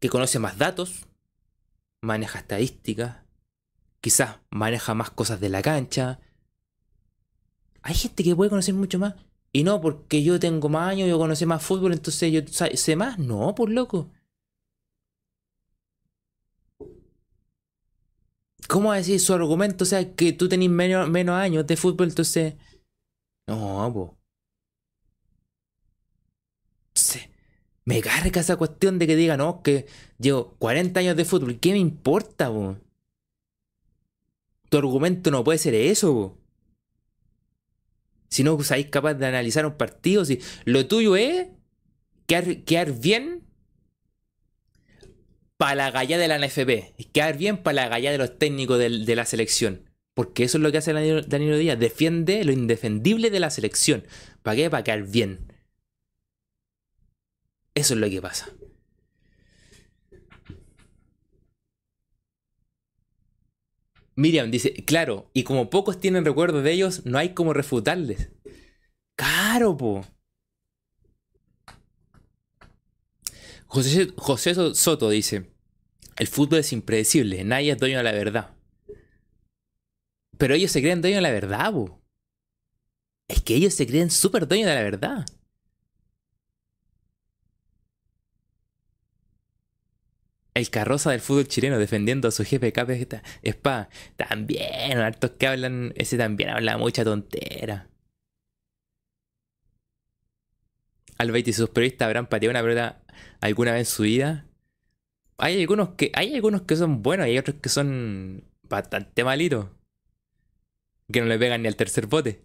que 0.00 0.08
conoce 0.08 0.38
más 0.38 0.58
datos, 0.58 1.06
maneja 2.00 2.38
estadísticas, 2.38 3.16
quizás 4.00 4.36
maneja 4.50 4.94
más 4.94 5.10
cosas 5.10 5.40
de 5.40 5.48
la 5.48 5.62
cancha. 5.62 6.20
Hay 7.82 7.94
gente 7.94 8.24
que 8.24 8.36
puede 8.36 8.50
conocer 8.50 8.74
mucho 8.74 8.98
más. 8.98 9.14
Y 9.52 9.64
no 9.64 9.80
porque 9.80 10.22
yo 10.22 10.38
tengo 10.38 10.68
más 10.68 10.90
años, 10.90 11.08
yo 11.08 11.18
conocí 11.18 11.46
más 11.46 11.62
fútbol, 11.62 11.92
entonces 11.92 12.32
yo 12.32 12.40
sé 12.46 12.96
más. 12.96 13.18
No, 13.18 13.54
por 13.54 13.70
loco. 13.70 14.10
¿Cómo 18.66 18.92
decir 18.92 19.20
su 19.20 19.32
argumento? 19.32 19.84
O 19.84 19.86
sea, 19.86 20.14
que 20.14 20.32
tú 20.32 20.48
tenés 20.48 20.68
menos, 20.70 21.08
menos 21.08 21.36
años 21.36 21.66
de 21.66 21.76
fútbol, 21.76 22.08
entonces. 22.08 22.54
No, 23.46 23.90
po. 23.92 24.18
me 27.88 28.02
carga 28.02 28.42
esa 28.42 28.56
cuestión 28.56 28.98
de 28.98 29.06
que 29.06 29.16
diga, 29.16 29.38
no, 29.38 29.62
que 29.62 29.86
llevo 30.18 30.54
40 30.58 31.00
años 31.00 31.16
de 31.16 31.24
fútbol. 31.24 31.58
¿Qué 31.58 31.72
me 31.72 31.78
importa, 31.78 32.50
po? 32.50 32.76
Tu 34.68 34.76
argumento 34.76 35.30
no 35.30 35.42
puede 35.42 35.58
ser 35.58 35.74
eso, 35.74 36.12
po. 36.12 36.38
Si 38.28 38.44
no 38.44 38.62
sabéis 38.62 38.88
capaz 38.90 39.14
de 39.14 39.26
analizar 39.26 39.64
un 39.64 39.78
partido, 39.78 40.24
si 40.26 40.38
lo 40.66 40.86
tuyo 40.86 41.16
es 41.16 41.48
quedar, 42.26 42.58
quedar 42.64 42.92
bien 42.92 43.47
para 45.58 45.74
la 45.74 45.90
galla 45.90 46.16
de 46.16 46.28
la 46.28 46.38
NFP. 46.38 46.94
Y 46.96 47.04
quedar 47.12 47.36
bien 47.36 47.58
para 47.58 47.74
la 47.74 47.88
galla 47.88 48.10
de 48.10 48.18
los 48.18 48.38
técnicos 48.38 48.78
de, 48.78 49.16
la 49.16 49.26
selección. 49.26 49.82
Porque 50.14 50.44
eso 50.44 50.56
es 50.56 50.62
lo 50.62 50.72
que 50.72 50.78
hace 50.78 50.92
Danilo, 50.92 51.58
Díaz. 51.58 51.78
Defiende 51.78 52.44
lo 52.44 52.52
indefendible 52.52 53.30
de 53.30 53.40
la 53.40 53.50
selección. 53.50 54.04
¿Para 54.42 54.56
qué? 54.56 54.70
Para 54.70 54.84
quedar 54.84 55.02
bien. 55.02 55.52
Eso 57.74 57.94
es 57.94 58.00
lo 58.00 58.08
que 58.08 58.22
pasa. 58.22 58.48
Miriam 64.16 64.50
dice, 64.50 64.72
claro, 64.84 65.30
y 65.32 65.44
como 65.44 65.70
pocos 65.70 66.00
tienen 66.00 66.24
recuerdos 66.24 66.64
de 66.64 66.72
ellos, 66.72 67.06
no 67.06 67.18
hay 67.18 67.34
como 67.34 67.52
refutarles. 67.52 68.30
Claro, 69.14 69.76
po. 69.76 70.04
José, 73.68 74.54
Soto 74.74 75.10
dice, 75.10 75.50
el 76.16 76.26
fútbol 76.26 76.60
es 76.60 76.72
impredecible, 76.72 77.44
nadie 77.44 77.72
es 77.72 77.78
dueño 77.78 77.98
de 77.98 78.02
la 78.02 78.12
verdad. 78.12 78.56
Pero 80.38 80.54
ellos 80.54 80.70
se 80.70 80.80
creen 80.80 81.02
dueños 81.02 81.18
de 81.18 81.22
la 81.22 81.30
verdad, 81.30 81.72
bu. 81.72 82.00
Es 83.28 83.42
que 83.42 83.54
ellos 83.54 83.74
se 83.74 83.86
creen 83.86 84.10
súper 84.10 84.48
dueños 84.48 84.68
de 84.68 84.74
la 84.74 84.82
verdad. 84.82 85.26
El 90.54 90.70
carroza 90.70 91.10
del 91.10 91.20
fútbol 91.20 91.46
chileno 91.46 91.78
defendiendo 91.78 92.26
a 92.26 92.30
su 92.30 92.44
jefe 92.44 92.72
de 92.72 93.22
Spa. 93.42 93.88
También, 94.16 94.98
hartos 94.98 95.32
que 95.32 95.46
hablan. 95.46 95.92
Ese 95.94 96.16
también 96.16 96.50
habla 96.50 96.78
mucha 96.78 97.04
tontera. 97.04 97.88
Albaiti 101.18 101.50
y 101.50 101.52
sus 101.52 101.68
periodistas 101.70 102.06
habrán 102.06 102.28
pateado 102.28 102.50
una 102.50 102.62
pelota 102.62 103.02
alguna 103.40 103.72
vez 103.72 103.88
en 103.88 103.94
su 103.94 104.02
vida. 104.02 104.46
Hay 105.38 105.60
algunos 105.60 105.90
que, 105.90 106.10
hay 106.14 106.34
algunos 106.34 106.62
que 106.62 106.76
son 106.76 107.02
buenos 107.02 107.26
y 107.26 107.30
hay 107.30 107.38
otros 107.38 107.56
que 107.60 107.68
son 107.68 108.44
bastante 108.68 109.24
malitos. 109.24 109.66
Que 111.12 111.20
no 111.20 111.26
le 111.26 111.38
pegan 111.38 111.62
ni 111.62 111.68
al 111.68 111.76
tercer 111.76 112.06
bote. 112.06 112.44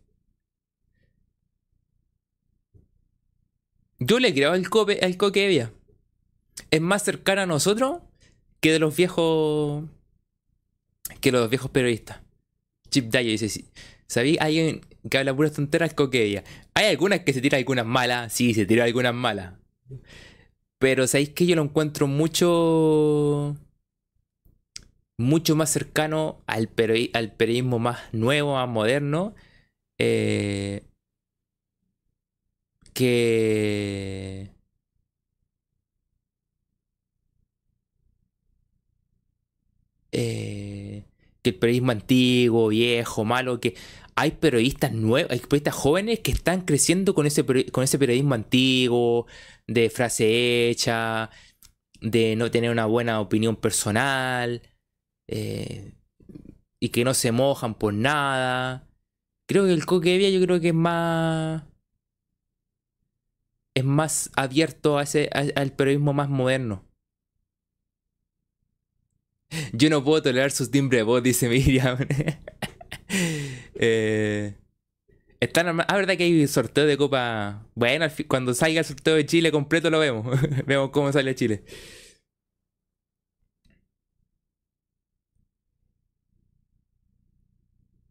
Yo 3.99 4.19
le 4.19 4.33
creo 4.33 4.51
al, 4.51 4.69
cope, 4.69 4.99
al 5.01 5.17
Coquevia. 5.17 5.73
Es 6.71 6.81
más 6.81 7.03
cercano 7.03 7.41
a 7.41 7.45
nosotros 7.45 8.01
que 8.59 8.71
de 8.71 8.79
los 8.79 8.95
viejos. 8.95 9.85
que 11.21 11.31
los 11.31 11.49
viejos 11.49 11.71
periodistas. 11.71 12.21
Chip 12.89 13.11
Dyer 13.11 13.39
dice: 13.39 13.65
¿Sabí? 14.07 14.37
Alguien 14.39 14.81
que 15.09 15.17
habla 15.17 15.35
puras 15.35 15.53
tonteras 15.53 15.93
Coquevia. 15.93 16.43
Hay 16.73 16.87
algunas 16.87 17.21
que 17.21 17.33
se 17.33 17.41
tiran 17.41 17.59
algunas 17.59 17.85
malas. 17.85 18.33
Sí, 18.33 18.53
se 18.53 18.65
tiran 18.65 18.87
algunas 18.87 19.13
malas. 19.13 19.53
Pero 20.84 21.07
sabéis 21.07 21.30
que 21.30 21.45
yo 21.45 21.55
lo 21.55 21.61
encuentro 21.64 22.07
mucho. 22.07 23.55
mucho 25.18 25.55
más 25.55 25.69
cercano 25.69 26.43
al, 26.45 26.69
al 27.14 27.31
periodismo 27.31 27.80
más 27.80 27.99
nuevo, 28.14 28.55
más 28.55 28.68
moderno. 28.68 29.34
Eh, 29.97 30.84
que. 32.93 34.49
Eh, 40.11 41.03
que 41.41 41.49
el 41.49 41.55
periodismo 41.55 41.91
antiguo, 41.91 42.68
viejo, 42.69 43.26
malo, 43.26 43.60
que 43.60 43.76
hay 44.15 44.31
periodistas 44.31 44.94
nuevos, 44.94 45.31
hay 45.31 45.40
periodistas 45.40 45.76
jóvenes 45.76 46.19
que 46.19 46.31
están 46.31 46.61
creciendo 46.61 47.14
con 47.14 47.26
ese, 47.26 47.45
con 47.72 47.84
ese 47.84 47.99
periodismo 47.99 48.35
antiguo, 48.35 49.27
de 49.68 49.90
frase 49.90 50.69
hecha, 50.69 51.30
de 52.02 52.35
no 52.35 52.52
tener 52.52 52.72
una 52.72 52.85
buena 52.85 53.19
opinión 53.19 53.56
personal, 53.56 54.61
eh, 55.27 55.94
y 56.80 56.90
que 56.90 57.03
no 57.03 57.14
se 57.14 57.31
mojan 57.31 57.76
por 57.76 57.94
nada. 57.94 58.88
Creo 59.48 59.65
que 59.65 59.73
el 59.73 59.85
Coquevia 59.85 60.30
yo 60.30 60.41
creo 60.41 60.60
que 60.60 60.69
es 60.69 60.73
más 60.73 61.64
es 63.76 63.84
más 63.84 64.30
abierto 64.35 64.98
a 64.98 65.03
ese, 65.03 65.30
al 65.34 65.73
periodismo 65.73 66.14
más 66.14 66.30
moderno. 66.30 66.85
Yo 69.72 69.90
no 69.90 70.03
puedo 70.03 70.22
tolerar 70.22 70.52
sus 70.52 70.72
timbres 70.72 70.99
de 70.99 71.03
voz, 71.03 71.23
dice 71.23 71.48
Miriam. 71.49 71.98
Eh, 73.76 74.56
Está 75.44 75.61
Ah, 75.88 75.98
verdad 75.98 76.15
que 76.18 76.24
hay 76.24 76.48
sorteo 76.48 76.86
de 76.86 76.98
Copa. 76.98 77.68
Bueno, 77.76 78.06
cuando 78.28 78.53
salga 78.53 78.80
el 78.80 78.86
sorteo 78.86 79.15
de 79.15 79.26
Chile 79.26 79.52
completo 79.52 79.90
lo 79.90 79.99
vemos. 79.99 80.26
vemos 80.65 80.91
cómo 80.91 81.11
sale 81.11 81.36
Chile. 81.36 81.64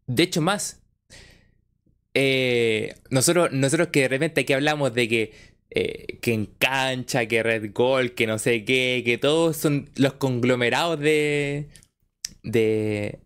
De 0.07 0.23
hecho, 0.23 0.41
más. 0.41 0.81
Eh, 2.13 2.95
nosotros, 3.09 3.51
nosotros 3.51 3.87
que 3.89 4.01
de 4.01 4.07
repente 4.07 4.41
aquí 4.41 4.53
hablamos 4.53 4.93
de 4.93 5.07
que, 5.07 5.33
eh, 5.71 6.19
que 6.21 6.33
en 6.33 6.45
cancha, 6.45 7.25
que 7.27 7.41
Red 7.43 7.71
Gold, 7.73 8.11
que 8.13 8.27
no 8.27 8.37
sé 8.39 8.65
qué, 8.65 9.01
que 9.05 9.17
todos 9.17 9.57
son 9.57 9.89
los 9.95 10.13
conglomerados 10.13 10.99
de, 10.99 11.69
de, 12.43 13.19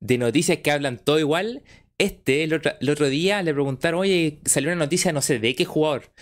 de 0.00 0.18
noticias 0.18 0.58
que 0.58 0.70
hablan 0.70 0.98
todo 0.98 1.18
igual. 1.18 1.62
Este, 1.98 2.44
el 2.44 2.54
otro, 2.54 3.08
día 3.08 3.42
le 3.42 3.52
preguntaron, 3.52 4.00
oye, 4.00 4.40
salió 4.44 4.70
una 4.70 4.84
noticia, 4.84 5.12
no 5.12 5.20
sé 5.20 5.38
de 5.38 5.54
qué 5.54 5.64
jugador. 5.64 6.12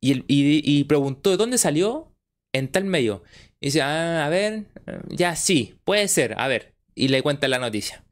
Y, 0.00 0.12
el, 0.12 0.24
y, 0.28 0.84
preguntó, 0.84 1.30
¿de 1.30 1.36
dónde 1.36 1.58
salió? 1.58 2.14
En 2.52 2.68
tal 2.68 2.84
medio. 2.84 3.22
Y 3.60 3.66
dice, 3.66 3.82
ah, 3.82 4.24
a 4.24 4.28
ver, 4.30 4.66
ya 5.08 5.36
sí, 5.36 5.78
puede 5.84 6.08
ser, 6.08 6.34
a 6.38 6.48
ver. 6.48 6.74
Y 6.94 7.08
le 7.08 7.22
cuenta 7.22 7.48
la 7.48 7.58
noticia. 7.58 8.04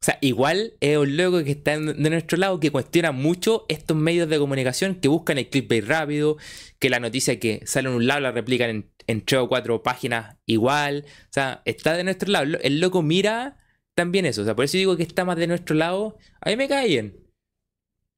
O 0.00 0.04
sea, 0.06 0.18
igual 0.20 0.74
es 0.80 0.96
un 0.98 1.16
loco 1.16 1.42
que 1.42 1.50
está 1.52 1.76
de 1.78 2.10
nuestro 2.10 2.38
lado 2.38 2.60
que 2.60 2.70
cuestiona 2.70 3.10
mucho 3.10 3.66
estos 3.68 3.96
medios 3.96 4.28
de 4.28 4.38
comunicación 4.38 4.94
que 4.94 5.08
buscan 5.08 5.38
el 5.38 5.48
clickbait 5.48 5.84
rápido, 5.84 6.36
que 6.78 6.90
la 6.90 7.00
noticia 7.00 7.40
que 7.40 7.62
sale 7.64 7.88
en 7.88 7.96
un 7.96 8.06
lado 8.06 8.20
la 8.20 8.30
replican 8.30 8.70
en, 8.70 8.90
en 9.08 9.24
tres 9.24 9.40
o 9.40 9.48
cuatro 9.48 9.82
páginas 9.82 10.36
igual. 10.46 11.04
O 11.06 11.32
sea, 11.32 11.62
está 11.64 11.96
de 11.96 12.04
nuestro 12.04 12.30
lado. 12.30 12.58
El 12.62 12.78
loco 12.78 13.02
mira 13.02 13.56
también 13.96 14.26
eso. 14.26 14.42
O 14.42 14.44
sea, 14.44 14.54
por 14.54 14.64
eso 14.66 14.76
digo 14.76 14.96
que 14.96 15.02
está 15.02 15.24
más 15.24 15.36
de 15.38 15.48
nuestro 15.48 15.74
lado. 15.74 16.18
A 16.40 16.50
mí 16.50 16.56
me 16.56 16.68
cae 16.68 16.88
bien. 16.88 17.16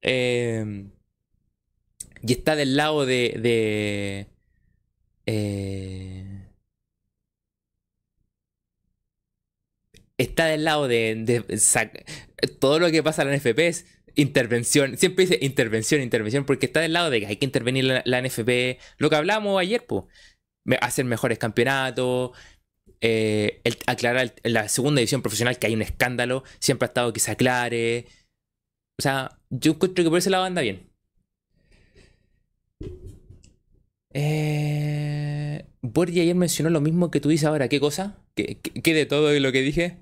Em, 0.02 0.90
y 2.22 2.32
está 2.32 2.56
del 2.56 2.76
lado 2.76 3.06
de. 3.06 3.36
de 3.40 4.26
eh, 5.26 6.48
está 10.18 10.46
del 10.46 10.64
lado 10.64 10.88
de, 10.88 11.44
todo 12.60 12.78
lo 12.80 12.90
que 12.90 13.02
pasa 13.02 13.22
en 13.22 13.28
la 13.28 13.36
NFP 13.36 13.58
es 13.68 13.86
intervención. 14.16 14.96
Siempre 14.98 15.26
dice 15.26 15.38
intervención, 15.42 16.00
intervención, 16.02 16.44
porque 16.44 16.66
está 16.66 16.80
del 16.80 16.92
lado 16.92 17.10
de 17.10 17.20
que 17.20 17.26
hay 17.26 17.36
que 17.36 17.46
intervenir 17.46 17.84
la, 17.84 18.02
la 18.04 18.20
NFP. 18.22 18.78
Lo 18.98 19.10
que 19.10 19.16
hablamos 19.16 19.60
ayer, 19.60 19.86
pues. 19.86 20.04
Hacer 20.82 21.06
mejores 21.06 21.38
campeonatos, 21.38 22.32
eh, 23.00 23.60
aclarar 23.86 24.34
en 24.42 24.52
la 24.52 24.68
segunda 24.68 25.00
edición 25.00 25.22
profesional 25.22 25.58
que 25.58 25.66
hay 25.66 25.74
un 25.74 25.82
escándalo, 25.82 26.44
siempre 26.58 26.86
ha 26.86 26.88
estado 26.88 27.12
que 27.12 27.20
se 27.20 27.30
aclare. 27.32 28.06
O 28.98 29.02
sea, 29.02 29.38
yo 29.50 29.72
encuentro 29.72 30.04
que 30.04 30.10
por 30.10 30.18
ese 30.18 30.30
lado 30.30 30.44
anda 30.44 30.62
bien. 30.62 30.88
Eh, 34.12 35.64
Borgi 35.82 36.20
ayer 36.20 36.34
mencionó 36.34 36.70
lo 36.70 36.80
mismo 36.80 37.10
que 37.10 37.20
tú 37.20 37.28
dices 37.28 37.46
ahora. 37.46 37.68
¿Qué 37.68 37.80
cosa? 37.80 38.18
¿Qué, 38.34 38.58
de 38.94 39.06
todo 39.06 39.32
lo 39.38 39.52
que 39.52 39.62
dije? 39.62 39.98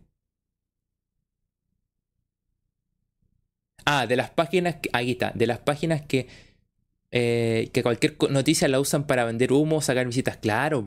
Ah, 3.85 4.07
de 4.07 4.17
las 4.17 4.31
páginas 4.31 4.77
que. 4.77 4.91
Aquí 4.93 5.13
está. 5.13 5.33
De 5.35 5.47
las 5.47 5.59
páginas 5.59 6.03
que. 6.03 6.29
Eh, 7.13 7.71
que 7.73 7.83
cualquier 7.83 8.17
noticia 8.31 8.69
la 8.69 8.81
usan 8.81 9.07
para 9.07 9.25
vender 9.25 9.53
humo, 9.53 9.81
sacar 9.81 10.07
visitas. 10.07 10.37
Claro, 10.39 10.83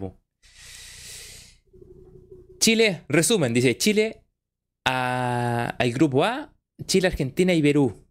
Chile, 2.59 3.03
resumen, 3.07 3.53
dice 3.53 3.77
Chile 3.77 4.21
al 4.85 5.91
grupo 5.93 6.23
A, 6.23 6.53
Chile, 6.85 7.07
Argentina 7.07 7.53
y 7.53 7.61
Perú. 7.61 8.05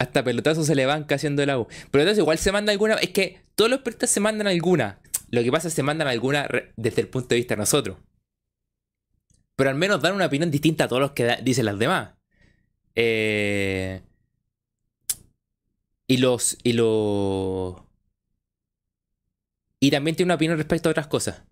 Hasta 0.00 0.22
pelotazo 0.22 0.62
se 0.62 0.76
le 0.76 0.86
banca 0.86 1.16
haciendo 1.16 1.42
el 1.42 1.50
agua. 1.50 1.66
Entonces 1.86 2.18
igual 2.18 2.38
se 2.38 2.52
manda 2.52 2.72
alguna. 2.72 2.94
Es 2.94 3.10
que 3.10 3.40
todos 3.56 3.68
los 3.68 3.80
periodistas 3.80 4.10
se 4.10 4.20
mandan 4.20 4.46
alguna. 4.46 5.00
Lo 5.30 5.42
que 5.42 5.50
pasa 5.50 5.68
es 5.68 5.74
que 5.74 5.76
se 5.76 5.82
mandan 5.82 6.06
alguna 6.06 6.48
desde 6.76 7.02
el 7.02 7.08
punto 7.08 7.30
de 7.30 7.36
vista 7.36 7.54
de 7.54 7.58
nosotros. 7.58 7.98
Pero 9.56 9.70
al 9.70 9.76
menos 9.76 10.00
dan 10.00 10.14
una 10.14 10.26
opinión 10.26 10.52
distinta 10.52 10.84
a 10.84 10.88
todos 10.88 11.02
los 11.02 11.10
que 11.12 11.38
dicen 11.42 11.64
las 11.64 11.78
demás. 11.80 12.10
Eh, 12.94 14.02
y 16.06 16.18
los. 16.18 16.56
Y 16.62 16.74
los. 16.74 17.87
Y 19.80 19.90
también 19.90 20.16
tiene 20.16 20.28
una 20.28 20.34
opinión 20.34 20.56
respecto 20.56 20.88
a 20.88 20.92
otras 20.92 21.06
cosas. 21.06 21.42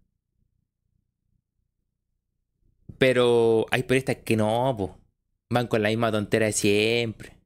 Pero 2.98 3.66
hay 3.70 3.82
periodistas 3.82 4.16
que 4.24 4.36
no, 4.36 4.98
van 5.50 5.66
con 5.66 5.82
la 5.82 5.90
misma 5.90 6.10
tontera 6.10 6.46
de 6.46 6.52
siempre. 6.52 7.36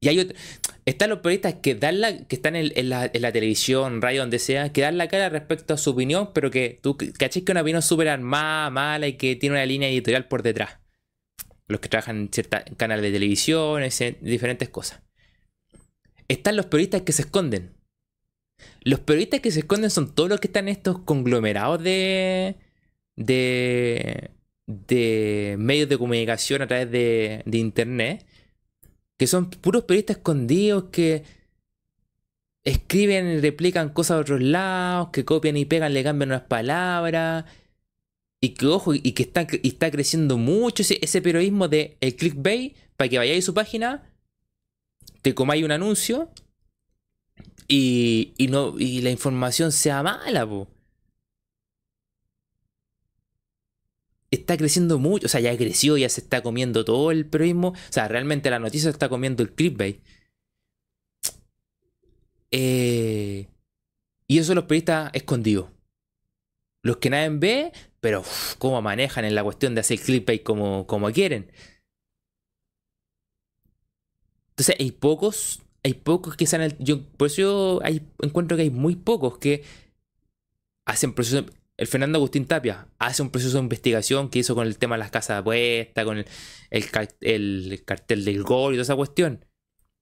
Y 0.00 0.08
hay 0.08 0.20
otros. 0.20 0.38
Están 0.84 1.10
los 1.10 1.18
periodistas 1.18 1.54
que 1.54 1.74
dan 1.74 2.00
la, 2.00 2.26
que 2.26 2.36
están 2.36 2.54
en, 2.54 2.88
la, 2.88 3.10
televisión, 3.10 4.00
radio, 4.00 4.20
donde 4.20 4.38
sea, 4.38 4.72
que 4.72 4.82
dan 4.82 4.98
la 4.98 5.08
cara 5.08 5.28
respecto 5.28 5.74
a 5.74 5.78
su 5.78 5.90
opinión, 5.90 6.30
pero 6.32 6.50
que 6.50 6.78
tú 6.80 6.96
caché 6.96 7.42
que 7.42 7.52
una 7.52 7.62
opinión 7.62 7.82
súper 7.82 8.08
armada, 8.08 8.70
mala 8.70 9.08
y 9.08 9.14
que 9.14 9.34
tiene 9.34 9.56
una 9.56 9.66
línea 9.66 9.88
editorial 9.88 10.28
por 10.28 10.42
detrás. 10.42 10.78
Los 11.66 11.80
que 11.80 11.88
trabajan 11.88 12.16
en 12.18 12.32
ciertos 12.32 12.60
canales 12.76 13.02
de 13.02 13.10
televisión, 13.10 13.82
en 13.82 14.16
diferentes 14.20 14.68
cosas. 14.68 15.02
Están 16.28 16.56
los 16.56 16.66
periodistas 16.66 17.02
que 17.02 17.12
se 17.12 17.22
esconden. 17.22 17.74
Los 18.82 19.00
periodistas 19.00 19.40
que 19.40 19.50
se 19.50 19.60
esconden 19.60 19.90
son 19.90 20.14
todos 20.14 20.28
los 20.28 20.40
que 20.40 20.48
están 20.48 20.68
en 20.68 20.76
estos 20.76 21.00
conglomerados 21.00 21.82
de. 21.82 22.56
de. 23.16 24.30
de 24.66 25.56
medios 25.58 25.88
de 25.88 25.98
comunicación 25.98 26.62
a 26.62 26.66
través 26.66 26.90
de, 26.90 27.42
de 27.44 27.58
internet. 27.58 28.26
Que 29.18 29.26
son 29.26 29.50
puros 29.50 29.84
periodistas 29.84 30.18
escondidos 30.18 30.84
que 30.92 31.24
escriben 32.64 33.26
y 33.28 33.40
replican 33.40 33.90
cosas 33.90 34.18
de 34.18 34.20
otros 34.22 34.42
lados, 34.42 35.08
que 35.12 35.24
copian 35.24 35.56
y 35.56 35.64
pegan, 35.64 35.94
le 35.94 36.04
cambian 36.04 36.30
unas 36.30 36.42
palabras. 36.42 37.44
Y 38.40 38.50
que, 38.50 38.66
ojo, 38.66 38.94
y 38.94 39.12
que 39.12 39.22
está, 39.22 39.46
está 39.62 39.90
creciendo 39.90 40.36
mucho 40.36 40.82
ese, 40.82 40.98
ese 41.02 41.22
periodismo 41.22 41.68
de 41.68 41.96
el 42.00 42.14
clickbait 42.16 42.76
para 42.96 43.08
que 43.08 43.18
vayáis 43.18 43.44
a 43.44 43.46
su 43.46 43.54
página, 43.54 44.02
te 45.22 45.34
comáis 45.34 45.64
un 45.64 45.72
anuncio 45.72 46.30
y, 47.68 48.34
no, 48.50 48.78
y 48.78 49.00
la 49.02 49.10
información 49.10 49.72
sea 49.72 50.02
mala. 50.02 50.66
Está 54.30 54.56
creciendo 54.56 54.98
mucho, 54.98 55.26
o 55.26 55.28
sea, 55.28 55.40
ya 55.40 55.56
creció, 55.56 55.96
ya 55.96 56.08
se 56.08 56.20
está 56.20 56.42
comiendo 56.42 56.84
todo 56.84 57.10
el 57.10 57.26
periodismo. 57.26 57.68
O 57.68 57.92
sea, 57.92 58.08
realmente 58.08 58.50
la 58.50 58.58
noticia 58.58 58.90
está 58.90 59.08
comiendo 59.08 59.42
el 59.42 59.52
clickbait. 59.52 60.00
Eh, 62.50 63.48
y 64.28 64.38
eso 64.38 64.54
los 64.54 64.64
periodistas 64.64 65.10
escondidos. 65.14 65.70
Los 66.82 66.98
que 66.98 67.10
nadie 67.10 67.30
ve, 67.30 67.72
pero 68.00 68.22
cómo 68.58 68.80
manejan 68.82 69.24
en 69.24 69.34
la 69.34 69.44
cuestión 69.44 69.74
de 69.74 69.80
hacer 69.80 70.00
clickbait 70.00 70.42
como, 70.42 70.86
como 70.86 71.10
quieren. 71.10 71.50
Entonces 74.50 74.76
hay 74.78 74.92
pocos 74.92 75.65
hay 75.86 75.94
pocos 75.94 76.36
que 76.36 76.46
salen. 76.46 76.74
Yo, 76.80 77.00
por 77.00 77.28
eso 77.28 77.80
yo 77.80 77.96
encuentro 78.20 78.56
que 78.56 78.64
hay 78.64 78.70
muy 78.70 78.96
pocos 78.96 79.38
que 79.38 79.62
hacen 80.84 81.14
proceso. 81.14 81.46
El 81.76 81.86
Fernando 81.86 82.18
Agustín 82.18 82.44
Tapia 82.44 82.88
hace 82.98 83.22
un 83.22 83.30
proceso 83.30 83.58
de 83.58 83.62
investigación 83.62 84.28
que 84.28 84.40
hizo 84.40 84.56
con 84.56 84.66
el 84.66 84.78
tema 84.78 84.96
de 84.96 85.00
las 85.00 85.12
casas 85.12 85.36
de 85.36 85.40
apuestas, 85.40 86.04
con 86.04 86.18
el, 86.18 86.26
el, 87.20 87.84
cartel 87.84 88.24
del 88.24 88.42
gol 88.42 88.72
y 88.72 88.76
toda 88.76 88.82
esa 88.82 88.96
cuestión. 88.96 89.44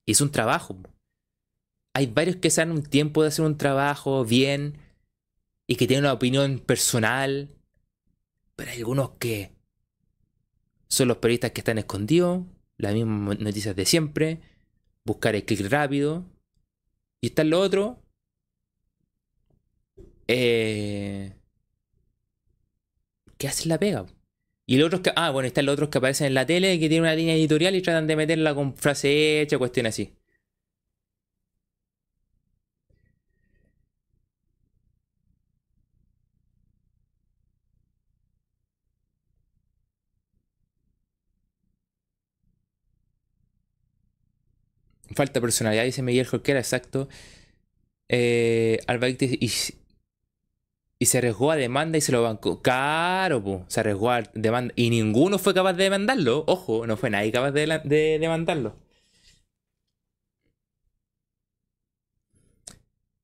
Hizo 0.06 0.24
un 0.24 0.30
trabajo. 0.30 0.78
Hay 1.92 2.06
varios 2.06 2.36
que 2.36 2.48
se 2.48 2.62
dan 2.62 2.70
un 2.70 2.82
tiempo 2.82 3.20
de 3.20 3.28
hacer 3.28 3.44
un 3.44 3.58
trabajo 3.58 4.24
bien 4.24 4.78
y 5.66 5.76
que 5.76 5.86
tienen 5.86 6.04
una 6.04 6.14
opinión 6.14 6.60
personal. 6.60 7.50
Pero 8.56 8.70
hay 8.70 8.78
algunos 8.78 9.10
que 9.18 9.52
son 10.88 11.08
los 11.08 11.18
periodistas 11.18 11.50
que 11.50 11.60
están 11.60 11.76
escondidos, 11.76 12.44
las 12.78 12.94
mismas 12.94 13.38
noticias 13.38 13.76
de 13.76 13.84
siempre 13.84 14.53
buscar 15.04 15.34
el 15.34 15.44
clic 15.44 15.68
rápido. 15.70 16.24
Y 17.20 17.28
está 17.28 17.44
lo 17.44 17.60
otro. 17.60 18.02
Eh, 20.28 21.32
que 23.38 23.48
hacen 23.48 23.68
la 23.68 23.78
pega. 23.78 24.06
Y 24.66 24.78
los 24.78 24.86
otros 24.86 25.02
que. 25.02 25.12
Ah, 25.16 25.30
bueno, 25.30 25.46
están 25.46 25.66
los 25.66 25.74
otros 25.74 25.90
que 25.90 25.98
aparecen 25.98 26.28
en 26.28 26.34
la 26.34 26.46
tele 26.46 26.78
que 26.78 26.88
tienen 26.88 27.02
una 27.02 27.14
línea 27.14 27.34
editorial 27.34 27.74
y 27.74 27.82
tratan 27.82 28.06
de 28.06 28.16
meterla 28.16 28.54
con 28.54 28.74
frase 28.76 29.42
hecha, 29.42 29.58
cuestión 29.58 29.86
así. 29.86 30.14
Falta 45.14 45.40
personalidad, 45.40 45.84
dice 45.84 46.02
Miguel 46.02 46.26
Jorquera, 46.26 46.58
exacto. 46.60 47.08
Eh, 48.08 48.78
y, 49.40 49.50
Y 50.98 51.06
se 51.06 51.18
arriesgó 51.18 51.50
a 51.50 51.56
demanda 51.56 51.98
y 51.98 52.00
se 52.00 52.12
lo 52.12 52.22
bancó. 52.22 52.62
Caro. 52.62 53.64
Se 53.68 53.80
arriesgó 53.80 54.10
a 54.10 54.22
demanda. 54.34 54.72
Y 54.76 54.90
ninguno 54.90 55.38
fue 55.38 55.54
capaz 55.54 55.74
de 55.74 55.84
demandarlo. 55.84 56.44
Ojo, 56.46 56.86
no 56.86 56.96
fue 56.96 57.10
nadie 57.10 57.32
capaz 57.32 57.52
de, 57.52 57.66
de 57.84 58.18
demandarlo. 58.18 58.76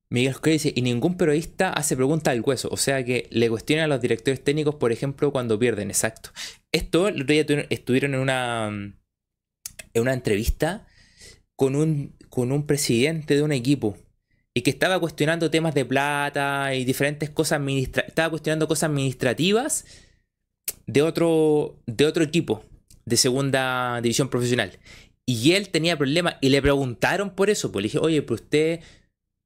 Miguel 0.09 0.33
Oscar 0.33 0.51
dice, 0.53 0.73
y 0.75 0.81
ningún 0.81 1.15
periodista 1.15 1.71
hace 1.71 1.95
preguntas 1.95 2.33
al 2.33 2.41
hueso, 2.41 2.67
o 2.69 2.75
sea 2.75 3.03
que 3.05 3.27
le 3.31 3.49
cuestionan 3.49 3.85
a 3.85 3.87
los 3.87 4.01
directores 4.01 4.43
técnicos, 4.43 4.75
por 4.75 4.91
ejemplo, 4.91 5.31
cuando 5.31 5.57
pierden, 5.57 5.89
exacto. 5.89 6.31
Esto, 6.73 7.07
el 7.07 7.21
otro 7.21 7.63
estuvieron 7.69 8.15
en 8.15 8.19
una, 8.19 8.67
en 8.67 10.01
una 10.01 10.13
entrevista 10.13 10.85
con 11.61 11.75
un, 11.75 12.15
con 12.29 12.51
un 12.51 12.65
presidente 12.65 13.35
de 13.35 13.43
un 13.43 13.51
equipo 13.51 13.95
y 14.51 14.61
que 14.61 14.71
estaba 14.71 14.99
cuestionando 14.99 15.51
temas 15.51 15.75
de 15.75 15.85
plata 15.85 16.73
y 16.73 16.85
diferentes 16.85 17.29
cosas 17.29 17.61
estaba 18.07 18.31
cuestionando 18.31 18.67
cosas 18.67 18.89
administrativas 18.89 19.85
de 20.87 21.03
otro, 21.03 21.77
de 21.85 22.07
otro 22.07 22.23
equipo 22.23 22.63
de 23.05 23.15
segunda 23.15 24.01
división 24.01 24.27
profesional. 24.27 24.79
Y 25.27 25.51
él 25.51 25.69
tenía 25.69 25.99
problemas 25.99 26.37
y 26.41 26.49
le 26.49 26.63
preguntaron 26.63 27.29
por 27.29 27.51
eso, 27.51 27.71
pues 27.71 27.83
le 27.83 27.87
dije, 27.89 27.99
oye, 27.99 28.23
pero 28.23 28.35
usted 28.35 28.79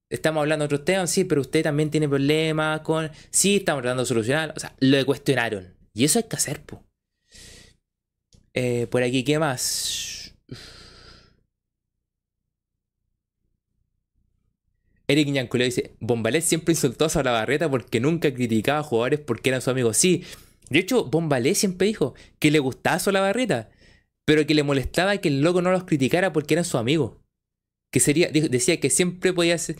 Estamos 0.09 0.39
hablando 0.39 0.63
de 0.63 0.67
otros 0.67 0.85
temas, 0.85 1.09
sí, 1.09 1.25
pero 1.25 1.41
usted 1.41 1.63
también 1.63 1.89
tiene 1.89 2.07
problemas 2.07 2.81
con. 2.81 3.11
Sí, 3.31 3.55
estamos 3.57 3.81
tratando 3.81 4.03
de 4.03 4.07
solucionar. 4.07 4.53
O 4.55 4.59
sea, 4.59 4.73
lo 4.79 5.03
cuestionaron. 5.03 5.73
Y 5.95 6.05
eso 6.05 6.19
hay 6.19 6.25
que 6.25 6.35
hacer, 6.35 6.61
po. 6.61 6.83
Eh, 8.53 8.85
por 8.87 9.01
aquí, 9.01 9.23
¿qué 9.23 9.39
más? 9.39 10.24
Eric 15.07 15.29
Ñanculo 15.29 15.63
dice: 15.63 15.95
Bombalet 15.99 16.43
siempre 16.43 16.73
insultó 16.73 17.07
a 17.13 17.23
la 17.23 17.31
barreta 17.31 17.69
porque 17.69 17.99
nunca 17.99 18.33
criticaba 18.33 18.79
a 18.79 18.83
jugadores 18.83 19.19
porque 19.19 19.49
eran 19.49 19.61
su 19.61 19.69
amigo. 19.69 19.93
Sí, 19.93 20.23
de 20.69 20.79
hecho, 20.79 21.05
Bombalé 21.05 21.55
siempre 21.55 21.87
dijo 21.87 22.15
que 22.39 22.51
le 22.51 22.59
gustaba 22.59 23.01
a 23.05 23.11
la 23.11 23.21
barreta, 23.21 23.69
pero 24.25 24.45
que 24.47 24.55
le 24.55 24.63
molestaba 24.63 25.17
que 25.17 25.29
el 25.29 25.41
loco 25.41 25.61
no 25.61 25.71
los 25.71 25.83
criticara 25.83 26.33
porque 26.33 26.55
eran 26.55 26.65
su 26.65 26.77
amigo 26.77 27.25
que 27.95 28.01
sería, 28.01 28.27
decía 28.29 28.81
que 28.81 28.89
siempre 28.89 29.31
podía 29.31 29.57
ser, 29.57 29.77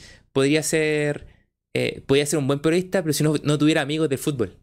ser, 0.64 1.28
eh, 1.74 2.02
podía 2.08 2.26
ser 2.26 2.40
un 2.40 2.48
buen 2.48 2.62
periodista, 2.62 3.02
pero 3.02 3.12
si 3.12 3.26
no, 3.26 3.36
no 3.44 3.58
tuviera 3.58 3.82
amigos 3.82 4.08
de 4.08 4.18
fútbol. 4.18 4.58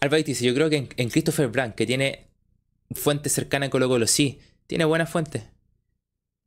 Alba 0.00 0.16
dice, 0.16 0.46
yo 0.46 0.54
creo 0.54 0.70
que 0.70 0.88
en, 0.96 1.10
Christopher 1.10 1.48
Brand, 1.48 1.74
que 1.74 1.84
tiene 1.84 2.28
fuentes 2.94 3.34
cercanas 3.34 3.68
con 3.68 3.80
Colo 3.80 3.88
Colo, 3.90 4.06
sí, 4.06 4.38
tiene 4.66 4.86
buenas 4.86 5.10
fuentes. 5.10 5.42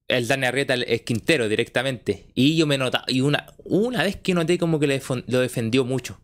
El 0.10 0.28
Dani 0.28 0.48
Arrieta 0.48 0.74
es 0.74 1.04
Quintero 1.04 1.48
directamente. 1.48 2.32
Y 2.34 2.58
yo 2.58 2.66
me 2.66 2.78
notaba, 2.80 3.06
y 3.08 3.22
una, 3.22 3.46
una 3.64 4.04
vez 4.04 4.18
que 4.18 4.34
noté 4.34 4.58
como 4.58 4.80
que 4.80 5.02
lo 5.28 5.40
defendió 5.40 5.86
mucho. 5.86 6.20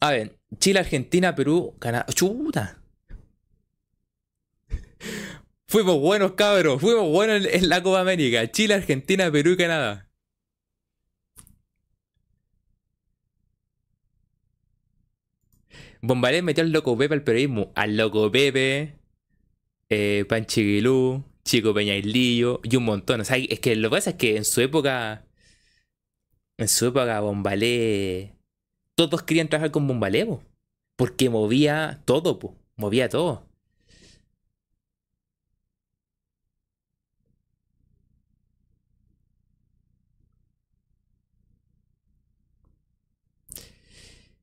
A 0.00 0.10
ver, 0.10 0.36
Chile, 0.58 0.80
Argentina, 0.80 1.34
Perú, 1.34 1.76
Canadá. 1.78 2.06
¡Chuta! 2.12 2.82
Fuimos 5.68 5.98
buenos, 6.00 6.32
cabros. 6.32 6.80
Fuimos 6.80 7.08
buenos 7.08 7.46
en, 7.46 7.68
la 7.68 7.82
Copa 7.82 8.00
América. 8.00 8.50
Chile, 8.50 8.74
Argentina, 8.74 9.30
Perú 9.30 9.52
y 9.52 9.56
Canadá. 9.56 10.10
Bombalé 16.02 16.42
metió 16.42 16.64
al 16.64 16.72
loco 16.72 16.98
Pepe 16.98 17.14
al 17.14 17.22
periodismo. 17.22 17.72
Al 17.76 17.96
loco 17.96 18.30
Pepe, 18.30 18.98
eh, 19.88 20.24
Panchiguilú, 20.28 21.24
Chico 21.44 21.74
Peñailillo 21.74 22.60
y 22.64 22.76
un 22.76 22.84
montón. 22.84 23.20
O 23.20 23.24
sea, 23.24 23.36
es 23.36 23.60
que 23.60 23.76
lo 23.76 23.90
que 23.90 23.96
pasa 23.96 24.10
es 24.10 24.16
que 24.16 24.36
en 24.36 24.44
su 24.44 24.60
época. 24.60 25.24
En 26.56 26.68
su 26.68 26.86
época, 26.86 27.20
Bombalé. 27.20 28.34
Todos 28.96 29.22
querían 29.22 29.48
trabajar 29.48 29.70
con 29.72 29.86
Bombalé, 29.88 30.26
porque 30.96 31.28
movía 31.30 32.02
todo, 32.04 32.38
po. 32.38 32.56
movía 32.76 33.08
todo. 33.08 33.46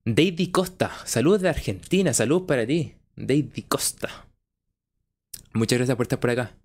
David 0.05 0.51
Costa, 0.51 0.91
saludos 1.05 1.41
de 1.41 1.49
Argentina, 1.49 2.13
saludos 2.13 2.43
para 2.47 2.65
ti. 2.65 2.95
David 3.15 3.65
Costa. 3.67 4.27
Muchas 5.53 5.77
gracias 5.79 5.95
por 5.95 6.05
estar 6.05 6.19
por 6.19 6.29
acá. 6.31 6.60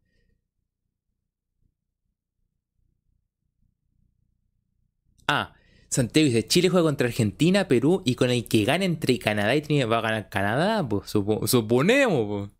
Ah, 5.28 5.54
Santiago 5.88 6.26
dice, 6.26 6.46
Chile 6.46 6.68
juega 6.68 6.84
contra 6.86 7.06
Argentina, 7.08 7.68
Perú 7.68 8.02
y 8.04 8.14
con 8.16 8.30
el 8.30 8.46
que 8.48 8.64
gane 8.64 8.84
entre 8.84 9.18
Canadá 9.18 9.54
y 9.56 9.62
Trinidad 9.62 9.88
va 9.88 9.98
a 9.98 10.02
ganar 10.02 10.28
Canadá, 10.28 10.88
pues 10.88 11.10
suponemos. 11.10 12.48
Pues. 12.48 12.56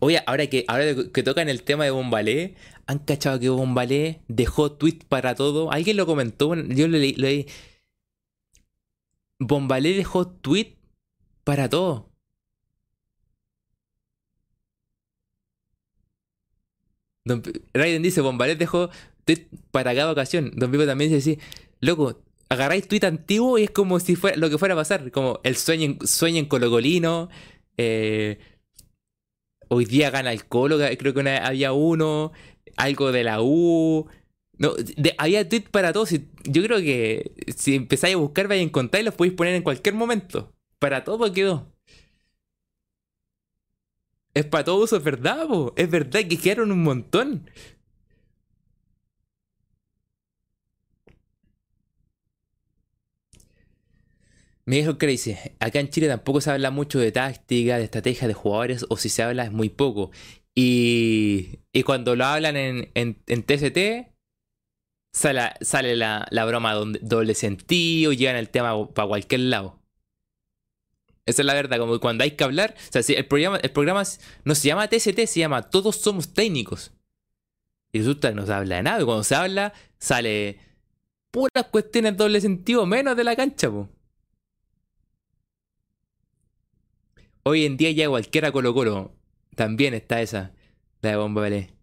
Oye, 0.00 0.22
ahora 0.26 0.46
que, 0.48 0.64
ahora 0.68 0.84
que 1.12 1.22
tocan 1.22 1.48
el 1.48 1.62
tema 1.62 1.84
de 1.84 1.90
Bombalé, 1.90 2.54
¿han 2.86 2.98
cachado 2.98 3.40
que 3.40 3.48
Bombalé 3.48 4.22
dejó 4.28 4.72
tweet 4.72 5.00
para 5.08 5.34
todo? 5.34 5.70
Alguien 5.72 5.96
lo 5.96 6.06
comentó, 6.06 6.54
yo 6.54 6.88
lo 6.88 6.98
leí. 6.98 7.46
Bombalé 9.38 9.94
dejó 9.94 10.28
tweet 10.28 10.76
para 11.44 11.68
todo. 11.68 12.13
Raiden 17.72 18.02
dice, 18.02 18.20
Bombalé 18.20 18.56
dejó 18.56 18.90
tweet 19.24 19.46
para 19.70 19.94
cada 19.94 20.12
ocasión. 20.12 20.52
Don 20.56 20.70
Pipo 20.70 20.84
también 20.86 21.10
dice 21.10 21.32
así, 21.32 21.40
loco, 21.80 22.20
agarráis 22.48 22.86
tweet 22.86 23.04
antiguo 23.04 23.58
y 23.58 23.64
es 23.64 23.70
como 23.70 24.00
si 24.00 24.16
fuera 24.16 24.36
lo 24.36 24.50
que 24.50 24.58
fuera 24.58 24.74
a 24.74 24.76
pasar. 24.76 25.10
Como 25.10 25.40
el 25.42 25.56
sueño, 25.56 25.96
sueño 26.04 26.38
en 26.38 26.46
Colocolino, 26.46 27.28
eh, 27.76 28.38
Hoy 29.68 29.84
día 29.86 30.10
gana 30.10 30.32
el 30.32 30.44
Colo, 30.46 30.78
creo 30.98 31.14
que 31.14 31.30
había 31.30 31.72
uno, 31.72 32.32
algo 32.76 33.12
de 33.12 33.24
la 33.24 33.42
U. 33.42 34.06
No, 34.58 34.72
había 35.18 35.48
tweets 35.48 35.68
para 35.70 35.92
todos. 35.92 36.10
yo 36.44 36.62
creo 36.62 36.78
que 36.78 37.32
si 37.56 37.74
empezáis 37.74 38.14
a 38.14 38.18
buscar, 38.18 38.46
vais 38.46 38.60
a 38.60 38.64
encontrar 38.64 39.02
y 39.02 39.04
los 39.04 39.14
podéis 39.14 39.34
poner 39.34 39.54
en 39.54 39.62
cualquier 39.62 39.94
momento. 39.94 40.52
Para 40.78 41.04
todo 41.04 41.32
quedó. 41.32 41.73
Es 44.34 44.44
para 44.46 44.64
todo 44.64 44.82
uso, 44.82 44.96
es 44.96 45.04
verdad, 45.04 45.46
es 45.76 45.90
verdad 45.90 46.20
que 46.28 46.38
quedaron 46.38 46.72
un 46.72 46.82
montón. 46.82 47.48
Me 54.66 54.76
dijo 54.76 54.96
Crazy, 54.96 55.36
acá 55.60 55.78
en 55.80 55.90
Chile 55.90 56.08
tampoco 56.08 56.40
se 56.40 56.50
habla 56.50 56.70
mucho 56.70 56.98
de 56.98 57.12
táctica, 57.12 57.76
de 57.76 57.84
estrategia 57.84 58.26
de 58.28 58.34
jugadores, 58.34 58.86
o 58.88 58.96
si 58.96 59.10
se 59.10 59.22
habla 59.22 59.44
es 59.44 59.52
muy 59.52 59.68
poco. 59.68 60.10
Y, 60.54 61.60
y 61.72 61.82
cuando 61.82 62.16
lo 62.16 62.24
hablan 62.24 62.56
en, 62.56 62.90
en, 62.94 63.42
TCT, 63.42 64.10
sale, 65.12 65.40
sale 65.60 65.96
la, 65.96 66.26
broma 66.46 66.74
doble 66.74 67.34
sentido, 67.34 68.12
llegan 68.12 68.36
el 68.36 68.48
tema 68.50 68.88
para 68.94 69.08
cualquier 69.08 69.40
lado. 69.42 69.83
Esa 71.26 71.42
es 71.42 71.46
la 71.46 71.54
verdad, 71.54 71.78
como 71.78 71.98
cuando 72.00 72.24
hay 72.24 72.32
que 72.32 72.44
hablar, 72.44 72.74
o 72.76 72.92
sea, 72.92 73.02
si 73.02 73.14
el 73.14 73.26
programa, 73.26 73.56
el 73.56 73.70
programa 73.70 74.02
no 74.44 74.54
se 74.54 74.68
llama 74.68 74.88
TCT, 74.88 75.26
se 75.26 75.40
llama 75.40 75.62
Todos 75.62 75.96
Somos 75.96 76.34
Técnicos. 76.34 76.92
Y 77.92 77.98
resulta 77.98 78.28
que 78.28 78.34
no 78.34 78.44
se 78.44 78.52
habla 78.52 78.76
de 78.76 78.82
nada, 78.82 79.00
y 79.00 79.04
cuando 79.04 79.24
se 79.24 79.34
habla, 79.34 79.72
sale 79.98 80.58
puras 81.30 81.66
cuestiones 81.70 82.16
doble 82.16 82.40
sentido, 82.40 82.84
menos 82.86 83.16
de 83.16 83.24
la 83.24 83.36
cancha, 83.36 83.70
po. 83.70 83.88
Hoy 87.42 87.64
en 87.66 87.76
día 87.76 87.90
ya 87.90 88.08
cualquiera 88.08 88.52
Colo 88.52 88.72
Colo. 88.72 89.12
También 89.54 89.94
está 89.94 90.22
esa, 90.22 90.52
la 91.02 91.10
de 91.10 91.16
Bomba 91.16 91.42
Belé. 91.42 91.74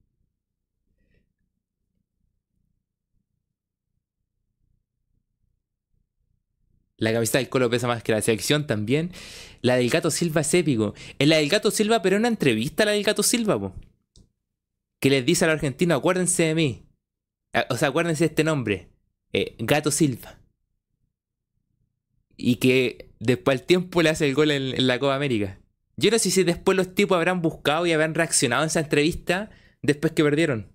La 7.02 7.12
camiseta 7.12 7.40
del 7.40 7.50
Colo 7.50 7.68
pesa 7.68 7.88
más 7.88 8.04
que 8.04 8.12
la 8.12 8.22
selección 8.22 8.68
también. 8.68 9.12
La 9.62 9.76
del 9.76 9.90
Gato 9.90 10.12
Silva 10.12 10.42
es 10.42 10.54
épico. 10.54 10.94
Es 11.18 11.28
la 11.28 11.38
del 11.38 11.50
Gato 11.50 11.72
Silva, 11.72 12.04
pero 12.04 12.16
en 12.16 12.22
una 12.22 12.28
entrevista 12.28 12.86
la 12.86 12.92
del 12.92 13.04
Gato 13.04 13.24
Silva, 13.24 13.60
po. 13.60 13.74
Que 15.00 15.10
les 15.10 15.26
dice 15.26 15.44
a 15.44 15.48
los 15.48 15.56
argentinos, 15.56 15.98
acuérdense 15.98 16.44
de 16.44 16.54
mí. 16.54 16.86
O 17.72 17.76
sea, 17.76 17.88
acuérdense 17.88 18.26
de 18.26 18.28
este 18.28 18.44
nombre. 18.44 18.92
Eh, 19.34 19.56
Gato 19.58 19.90
Silva. 19.90 20.40
Y 22.38 22.58
que 22.58 23.10
después 23.20 23.60
al 23.60 23.66
tiempo 23.66 24.04
le 24.04 24.10
hace 24.10 24.28
el 24.28 24.36
gol 24.36 24.52
en, 24.52 24.86
la 24.86 25.00
Copa 25.00 25.16
América. 25.16 25.60
Yo 25.98 26.12
no 26.12 26.20
sé 26.20 26.30
si 26.30 26.44
después 26.44 26.78
los 26.78 26.94
tipos 26.94 27.16
habrán 27.16 27.42
buscado 27.42 27.88
y 27.88 27.94
habrán 27.94 28.14
reaccionado 28.14 28.62
en 28.62 28.68
esa 28.68 28.80
entrevista 28.80 29.50
después 29.82 30.14
que 30.14 30.24
perdieron. 30.24 30.72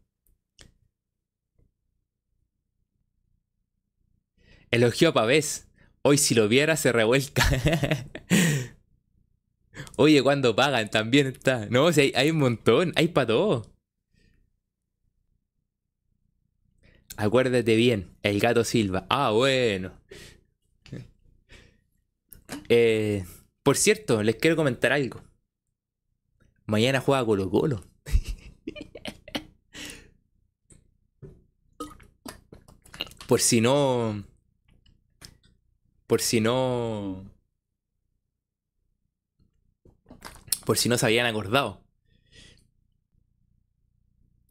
Elogió 4.73 5.11
a 5.11 5.15
Pavés. 5.15 5.66
Hoy 6.09 6.19
si 6.19 6.37
lo 6.37 6.47
viera 6.47 6.77
se 6.77 6.93
revuelca. 6.93 7.45
Oye, 9.97 10.23
cuando 10.23 10.55
pagan 10.55 10.89
también 10.89 11.27
está. 11.27 11.67
No, 11.67 11.89
hay 11.89 12.31
un 12.31 12.39
montón, 12.39 12.93
hay 12.95 13.09
para 13.09 13.27
todo. 13.27 13.75
Acuérdate 17.17 17.75
bien, 17.75 18.15
el 18.23 18.39
gato 18.39 18.63
Silva. 18.63 19.05
Ah, 19.11 19.33
bueno. 19.33 20.01
Eh, 22.69 23.25
por 23.65 23.77
cierto, 23.77 24.23
les 24.23 24.37
quiero 24.37 24.55
comentar 24.55 24.93
algo. 24.93 25.25
Mañana 26.67 27.01
juega 27.01 27.27
Colo 27.27 27.51
Colo. 27.51 27.85
por 33.27 33.41
si 33.41 33.61
no. 33.61 34.36
Por 36.07 36.21
si 36.21 36.41
no. 36.41 37.25
Por 40.65 40.79
si 40.79 40.89
no 40.89 40.99
se 40.99 41.07
habían 41.07 41.27
acordado. 41.27 41.81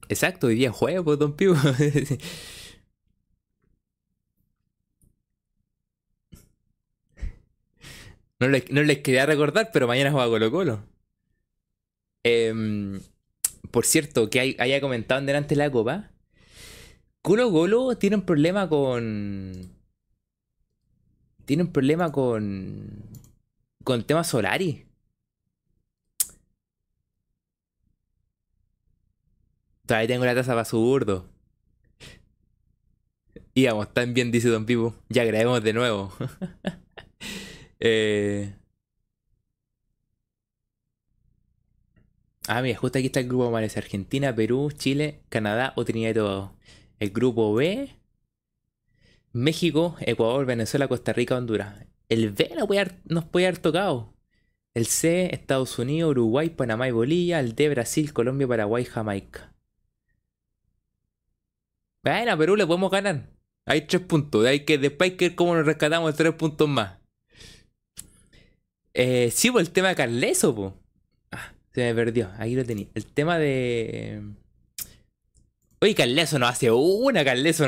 Exacto, 0.10 0.48
hoy 0.48 0.56
día 0.56 0.72
juega, 0.72 1.04
pues, 1.04 1.20
Don 1.20 1.36
Pivo. 1.36 1.56
no, 8.40 8.48
les, 8.48 8.72
no 8.72 8.84
les 8.84 9.00
quería 9.00 9.26
recordar, 9.26 9.70
pero 9.74 9.88
mañana 9.88 10.12
juega 10.12 10.28
Colo 10.28 10.52
Colo. 10.52 10.84
Em, 12.24 13.02
por 13.72 13.86
cierto, 13.86 14.30
que 14.30 14.40
hay, 14.40 14.56
haya 14.60 14.82
comentado 14.82 15.20
en 15.20 15.26
delante 15.28 15.56
de 15.56 15.60
la 15.60 15.72
copa. 15.72 16.12
Colo 17.22 17.52
Colo 17.52 17.98
tiene 17.98 18.16
un 18.18 18.26
problema 18.26 18.70
con. 18.70 19.75
Tiene 21.46 21.64
un 21.64 21.72
problema 21.72 22.12
con. 22.12 23.04
Con 23.84 23.98
el 24.00 24.06
tema 24.06 24.24
Solari. 24.24 24.86
Todavía 29.86 30.08
tengo 30.08 30.26
la 30.26 30.34
taza 30.36 30.54
para 30.54 30.66
zurdo. 30.66 31.30
Íbamos 33.54 33.94
tan 33.94 34.14
bien, 34.14 34.32
dice 34.32 34.50
Don 34.50 34.66
Pipo. 34.66 34.96
Ya 35.10 35.24
grabemos 35.24 35.64
de 35.64 35.74
nuevo. 35.74 36.12
eh. 37.80 38.54
Ah, 42.48 42.62
mira, 42.62 42.78
justo 42.78 42.98
aquí 43.00 43.08
está 43.08 43.20
el 43.20 43.28
grupo 43.28 43.50
Mares. 43.52 43.78
Argentina, 43.78 44.36
Perú, 44.36 44.72
Chile, 44.72 45.22
Canadá 45.30 45.74
o 45.76 45.86
Trinidad 45.86 46.12
y 46.12 46.14
Tobago. 46.16 46.56
El 47.00 47.12
grupo 47.12 47.54
B. 47.54 47.90
México, 49.36 49.98
Ecuador, 50.00 50.46
Venezuela, 50.46 50.88
Costa 50.88 51.12
Rica, 51.12 51.36
Honduras. 51.36 51.86
El 52.08 52.32
B 52.32 52.52
nos 53.04 53.26
puede 53.26 53.48
haber, 53.48 53.58
tocado. 53.58 54.14
El 54.74 54.86
C, 54.86 55.30
Estados 55.34 55.78
Unidos, 55.78 56.12
Uruguay, 56.12 56.50
Panamá 56.50 56.88
y 56.88 56.92
Bolivia. 56.92 57.42
El 57.42 57.54
D, 57.54 57.68
Brasil, 57.68 58.14
Colombia, 58.14 58.48
Paraguay, 58.48 58.86
Jamaica. 58.86 59.54
Bueno, 62.02 62.32
a 62.32 62.38
Perú 62.38 62.56
le 62.56 62.66
podemos 62.66 62.90
ganar. 62.90 63.30
Hay 63.66 63.82
tres 63.82 64.04
puntos. 64.04 64.46
Hay 64.46 64.62
que, 64.62 64.78
después 64.78 65.12
hay 65.12 65.18
que 65.18 65.30
ver 65.30 65.36
cómo 65.36 65.54
nos 65.54 65.66
rescatamos 65.66 66.16
tres 66.16 66.34
puntos 66.36 66.70
más. 66.70 67.00
Eh, 68.94 69.32
sí, 69.32 69.52
pues 69.52 69.68
el 69.68 69.74
tema 69.74 69.90
de 69.90 69.96
Carleso, 69.96 70.56
pues. 70.56 70.74
Ah, 71.32 71.54
se 71.74 71.82
me 71.82 71.94
perdió. 71.94 72.32
Ahí 72.38 72.56
lo 72.56 72.64
tenía. 72.64 72.88
El 72.94 73.06
tema 73.06 73.38
de. 73.38 74.22
Oye, 75.82 75.94
Carleso 75.96 76.40
no 76.40 76.48
hace 76.48 76.72
una, 76.72 77.24
Carleso 77.26 77.66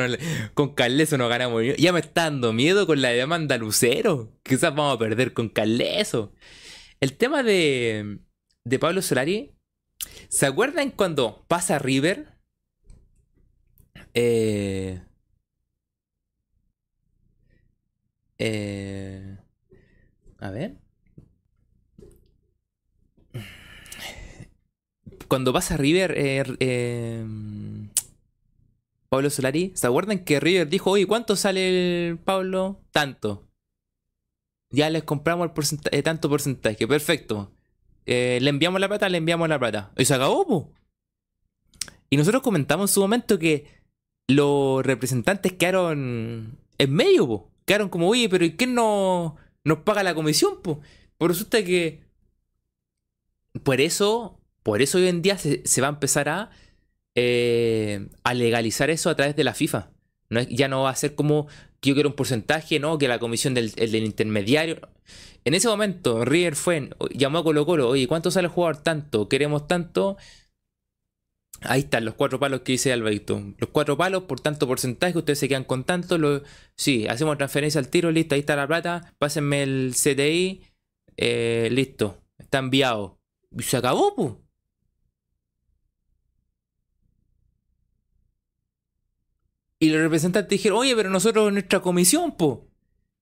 con 0.53 0.73
Carleso 0.73 1.17
no 1.17 1.27
ganamos. 1.27 1.63
Ya 1.77 1.91
me 1.93 1.99
está 1.99 2.23
dando 2.23 2.53
miedo 2.53 2.87
con 2.87 3.01
la 3.01 3.09
demanda 3.09 3.57
Lucero. 3.57 4.33
Quizás 4.43 4.73
vamos 4.75 4.95
a 4.95 4.99
perder 4.99 5.33
con 5.33 5.49
Carleso. 5.49 6.33
El 6.99 7.17
tema 7.17 7.43
de, 7.43 8.19
de 8.63 8.79
Pablo 8.79 9.01
Solari. 9.01 9.53
¿Se 10.29 10.45
acuerdan 10.45 10.91
cuando 10.91 11.45
pasa 11.47 11.79
River? 11.79 12.37
Eh, 14.13 15.01
eh, 18.39 19.37
a 20.39 20.51
ver. 20.51 20.77
Cuando 25.27 25.51
pasa 25.53 25.77
River, 25.77 26.13
eh, 26.17 26.43
eh, 26.59 27.25
Pablo 29.09 29.29
Solari, 29.29 29.71
¿se 29.75 29.87
acuerdan 29.87 30.23
que 30.23 30.39
River 30.39 30.67
dijo, 30.67 30.91
oye, 30.91 31.07
¿cuánto 31.07 31.35
sale 31.35 32.09
el 32.09 32.17
Pablo? 32.17 32.81
Tanto. 32.91 33.47
Ya 34.69 34.89
les 34.89 35.03
compramos 35.03 35.49
el 35.91 36.03
tanto 36.03 36.29
porcentaje, 36.29 36.87
perfecto. 36.87 37.51
le 38.05 38.49
enviamos 38.49 38.81
la 38.81 38.89
plata, 38.89 39.07
le 39.07 39.17
enviamos 39.17 39.47
la 39.47 39.59
plata. 39.59 39.91
Y 39.97 40.05
se 40.05 40.13
acabó, 40.13 40.73
Y 42.09 42.17
nosotros 42.17 42.41
comentamos 42.41 42.91
en 42.91 42.93
su 42.93 43.01
momento 43.01 43.39
que 43.39 43.65
los 44.27 44.85
representantes 44.85 45.53
quedaron 45.53 46.57
en 46.77 46.93
medio, 46.93 47.27
po. 47.27 47.51
Quedaron 47.65 47.89
como, 47.89 48.09
oye, 48.09 48.29
pero 48.29 48.45
¿y 48.45 48.55
quién 48.55 48.73
no, 48.73 49.35
nos 49.63 49.79
paga 49.79 50.03
la 50.03 50.15
comisión, 50.15 50.61
po? 50.61 50.81
Por 51.17 51.31
resulta 51.31 51.63
que. 51.63 52.05
Por 53.63 53.81
eso, 53.81 54.39
por 54.63 54.81
eso 54.81 54.97
hoy 54.97 55.07
en 55.07 55.21
día 55.21 55.37
se, 55.37 55.81
va 55.81 55.87
a 55.87 55.91
empezar 55.91 56.29
a, 56.29 56.51
eh, 57.19 58.09
a 58.23 58.35
legalizar 58.35 58.91
eso 58.91 59.09
a 59.09 59.15
través 59.15 59.35
de 59.35 59.43
la 59.43 59.55
FIFA. 59.55 59.89
Ya 60.51 60.67
no 60.67 60.83
va 60.83 60.91
a 60.91 60.95
ser 60.95 61.15
como 61.15 61.47
que 61.79 61.89
yo 61.89 61.95
quiero 61.95 62.09
un 62.09 62.15
porcentaje, 62.15 62.79
¿no? 62.79 62.99
Que 62.99 63.07
la 63.07 63.17
comisión 63.17 63.55
del, 63.55 63.71
del 63.71 63.95
intermediario. 63.95 64.81
En 65.43 65.55
ese 65.55 65.67
momento, 65.67 66.23
River 66.25 66.55
fue, 66.55 66.89
llamó 67.15 67.39
a 67.39 67.43
Colo 67.43 67.65
Colo, 67.65 67.89
oye, 67.89 68.07
¿cuánto 68.07 68.29
sale 68.29 68.45
el 68.47 68.53
jugador? 68.53 68.83
Tanto, 68.83 69.27
queremos 69.29 69.67
tanto. 69.67 70.17
Ahí 71.61 71.79
están 71.79 72.05
los 72.05 72.13
cuatro 72.13 72.39
palos 72.39 72.61
que 72.61 72.73
dice 72.73 72.93
Alberto. 72.93 73.41
Los 73.57 73.71
cuatro 73.71 73.97
palos 73.97 74.23
por 74.23 74.39
tanto 74.39 74.67
porcentaje, 74.67 75.17
ustedes 75.17 75.39
se 75.39 75.47
quedan 75.47 75.63
con 75.63 75.85
tanto. 75.85 76.19
Lo, 76.19 76.43
sí, 76.75 77.07
hacemos 77.07 77.35
transferencia 77.37 77.79
al 77.79 77.87
tiro, 77.89 78.11
listo, 78.11 78.35
ahí 78.35 78.41
está 78.41 78.55
la 78.55 78.67
plata. 78.67 79.15
Pásenme 79.17 79.63
el 79.63 79.93
CTI, 79.95 80.61
eh, 81.17 81.69
listo, 81.71 82.21
está 82.37 82.59
enviado. 82.59 83.19
Y 83.57 83.63
se 83.63 83.77
acabó, 83.77 84.15
pues. 84.15 84.46
Y 89.79 89.89
los 89.89 90.01
representantes 90.01 90.49
dijeron, 90.49 90.79
oye, 90.79 90.95
pero 90.95 91.09
nosotros 91.09 91.51
nuestra 91.51 91.81
comisión, 91.81 92.35
pues. 92.35 92.59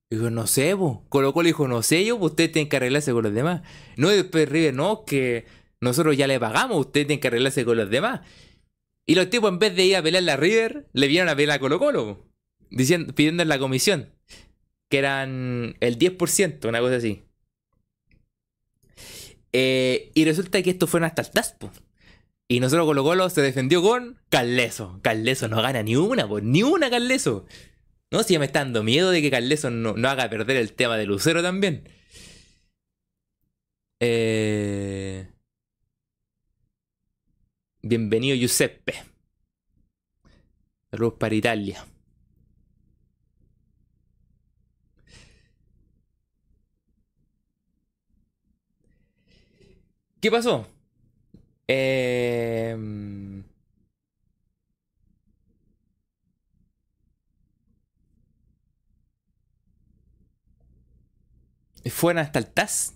Dijo, 0.10 0.30
no 0.30 0.48
sé, 0.48 0.76
pues. 0.76 0.98
Colocó 1.10 1.44
le 1.44 1.49
dijo, 1.49 1.68
no 1.68 1.82
sé 1.84 2.06
yo, 2.06 2.18
pues 2.18 2.32
ustedes 2.32 2.52
tienen 2.52 2.69
que 2.69 2.77
arreglarse 2.77 3.11
con 3.11 3.23
los 3.23 3.34
demás. 3.34 3.61
No, 3.98 4.11
y 4.11 4.15
después 4.15 4.48
River, 4.48 4.73
no, 4.73 5.03
que 5.06 5.45
nosotros 5.82 6.15
ya 6.15 6.27
le 6.27 6.40
pagamos, 6.40 6.77
ustedes 6.77 7.07
tienen 7.07 7.19
que 7.19 7.27
arreglarse 7.27 7.65
con 7.65 7.77
los 7.77 7.90
demás. 7.90 8.22
Y 9.06 9.15
los 9.15 9.30
tipos, 9.30 9.52
en 9.52 9.60
vez 9.60 9.76
de 9.76 9.86
ir 9.86 9.95
a 9.98 10.03
pelear 10.03 10.23
la 10.23 10.38
River, 10.38 10.88
le 10.94 11.07
vieron 11.07 11.30
a 11.30 11.36
pelear 11.36 11.57
a 11.57 11.60
Colo 11.60 11.80
Colo. 11.80 12.26
Diciendo, 12.69 13.14
pidiendo 13.14 13.44
en 13.44 13.49
la 13.49 13.60
comisión. 13.60 14.10
Que 14.90 14.99
eran 14.99 15.76
el 15.80 15.99
10%, 15.99 16.68
una 16.69 16.80
cosa 16.80 16.95
así. 16.95 17.23
Eh, 19.52 20.11
y 20.14 20.26
resulta 20.26 20.61
que 20.61 20.72
esto 20.72 20.88
fue 20.88 21.03
hasta 21.06 21.22
el 21.22 21.32
TASPO. 21.32 21.72
Y 22.47 22.59
nosotros 22.59 22.85
Colo 22.85 23.03
Colo 23.03 23.30
se 23.30 23.41
defendió 23.41 23.81
con 23.81 24.19
Carleso. 24.30 24.99
Carleso 25.01 25.47
no 25.47 25.61
gana 25.61 25.81
ni 25.84 25.95
una, 25.95 26.27
ni 26.41 26.63
una 26.63 26.89
Carleso. 26.89 27.45
No, 28.11 28.23
si 28.23 28.34
ya 28.34 28.39
me 28.39 28.45
está 28.45 28.59
dando 28.59 28.84
miedo 28.84 29.11
de 29.11 29.22
que 29.22 29.31
Carleso 29.31 29.72
no, 29.72 29.93
no 29.95 30.09
haga 30.09 30.30
perder 30.30 30.57
el 30.57 30.73
tema 30.73 30.97
de 30.97 31.05
Lucero 31.05 31.41
también. 31.41 31.89
Eh... 33.99 35.27
Bienvenido 37.81 38.35
Giuseppe. 38.35 38.93
Saludos 40.91 41.15
para 41.19 41.35
Italia. 41.35 41.85
¿Qué 50.19 50.31
pasó? 50.31 50.74
Eh... 51.67 52.75
Fueron 61.89 62.23
hasta 62.23 62.39
el 62.39 62.47
TAS. 62.47 62.95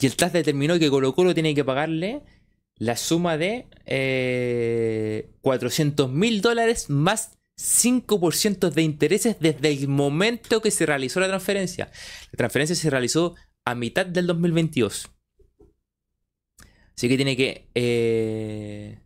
Y 0.00 0.06
el 0.06 0.16
TAS 0.16 0.32
determinó 0.32 0.78
que 0.78 0.90
Colo 0.90 1.14
Colo 1.14 1.34
tiene 1.34 1.54
que 1.54 1.64
pagarle 1.64 2.22
la 2.78 2.96
suma 2.96 3.38
de 3.38 3.66
400 5.40 6.06
eh, 6.06 6.12
mil 6.12 6.42
dólares 6.42 6.90
más 6.90 7.38
5% 7.58 8.70
de 8.70 8.82
intereses 8.82 9.36
desde 9.40 9.72
el 9.72 9.88
momento 9.88 10.60
que 10.60 10.70
se 10.70 10.84
realizó 10.84 11.20
la 11.20 11.28
transferencia. 11.28 11.90
La 12.32 12.36
transferencia 12.36 12.76
se 12.76 12.90
realizó 12.90 13.34
a 13.64 13.74
mitad 13.74 14.04
del 14.04 14.26
2022. 14.26 15.10
Así 16.96 17.08
que 17.08 17.16
tiene 17.16 17.36
que... 17.36 17.68
Eh, 17.74 18.98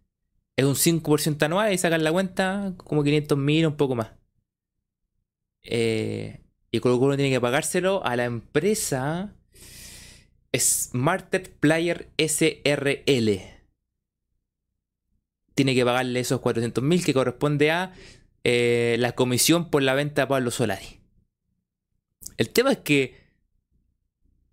es 0.57 0.65
un 0.65 0.75
5% 0.75 1.43
anual 1.43 1.73
y 1.73 1.79
sacar 1.79 2.01
la 2.01 2.13
cuenta 2.13 2.75
como 2.77 3.03
500 3.03 3.39
mil, 3.39 3.67
un 3.67 3.77
poco 3.77 3.95
más. 3.95 4.13
Eh, 5.63 6.41
y 6.71 6.81
Colo 6.81 6.99
Colo 7.01 7.17
tiene 7.17 7.31
que 7.31 7.41
pagárselo 7.41 8.05
a 8.05 8.15
la 8.17 8.25
empresa 8.25 9.35
Smarter 10.57 11.51
Player 11.51 12.09
SRL. 12.19 13.41
Tiene 15.55 15.75
que 15.75 15.85
pagarle 15.85 16.21
esos 16.21 16.41
400 16.41 16.83
mil 16.85 17.05
que 17.05 17.15
corresponde 17.15 17.71
a 17.71 17.95
eh, 18.45 18.97
la 18.99 19.13
comisión 19.13 19.71
por 19.71 19.83
la 19.83 19.95
venta 19.95 20.23
a 20.23 20.29
Pablo 20.29 20.51
Solari. 20.51 21.01
El 22.37 22.51
tema 22.51 22.73
es 22.73 22.79
que 22.79 23.17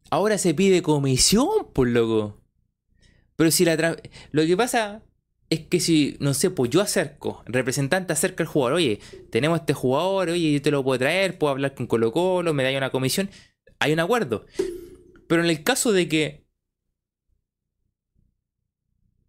ahora 0.09 0.37
se 0.37 0.53
pide 0.53 0.81
comisión, 0.81 1.67
por 1.73 1.87
loco. 1.87 2.36
Pero 3.37 3.51
si 3.51 3.63
la... 3.63 3.97
Lo 4.31 4.45
que 4.45 4.57
pasa 4.57 5.03
es 5.49 5.61
que 5.61 5.79
si, 5.79 6.17
no 6.19 6.33
sé, 6.33 6.49
pues 6.49 6.69
yo 6.71 6.81
acerco, 6.81 7.43
representante 7.45 8.11
acerca 8.11 8.43
al 8.43 8.49
jugador, 8.49 8.73
oye, 8.73 8.99
tenemos 9.31 9.61
este 9.61 9.73
jugador, 9.73 10.29
oye, 10.29 10.53
yo 10.53 10.61
te 10.61 10.71
lo 10.71 10.83
puedo 10.83 10.99
traer, 10.99 11.37
puedo 11.37 11.51
hablar 11.51 11.73
con 11.75 11.87
Colo 11.87 12.11
Colo, 12.11 12.53
me 12.53 12.63
da 12.63 12.77
una 12.77 12.89
comisión, 12.89 13.29
hay 13.79 13.93
un 13.93 13.99
acuerdo. 14.01 14.45
Pero 15.27 15.43
en 15.43 15.49
el 15.49 15.63
caso 15.63 15.93
de 15.93 16.09
que 16.09 16.45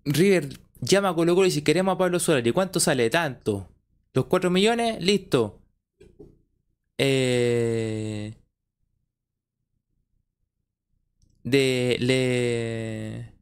River 0.05 0.59
llama 0.81 1.11
a 1.11 1.15
Colo 1.15 1.35
Colo 1.35 1.47
y 1.47 1.51
si 1.53 1.63
queremos 1.63 1.95
a 1.95 1.99
Pablo 1.99 2.19
Solari, 2.19 2.51
¿cuánto 2.53 2.81
sale? 2.81 3.11
Tanto. 3.11 3.69
Los 4.15 4.25
4 4.27 4.51
millones, 4.51 5.03
listo. 5.03 5.61
Eh... 6.97 8.35
De... 11.45 11.97
Le 12.01 13.38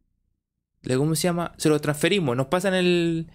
¿Cómo 0.94 1.14
se 1.16 1.22
llama? 1.22 1.52
Se 1.58 1.68
lo 1.68 1.80
transferimos, 1.80 2.36
nos 2.36 2.46
pasan 2.46 2.74
el, 2.74 3.28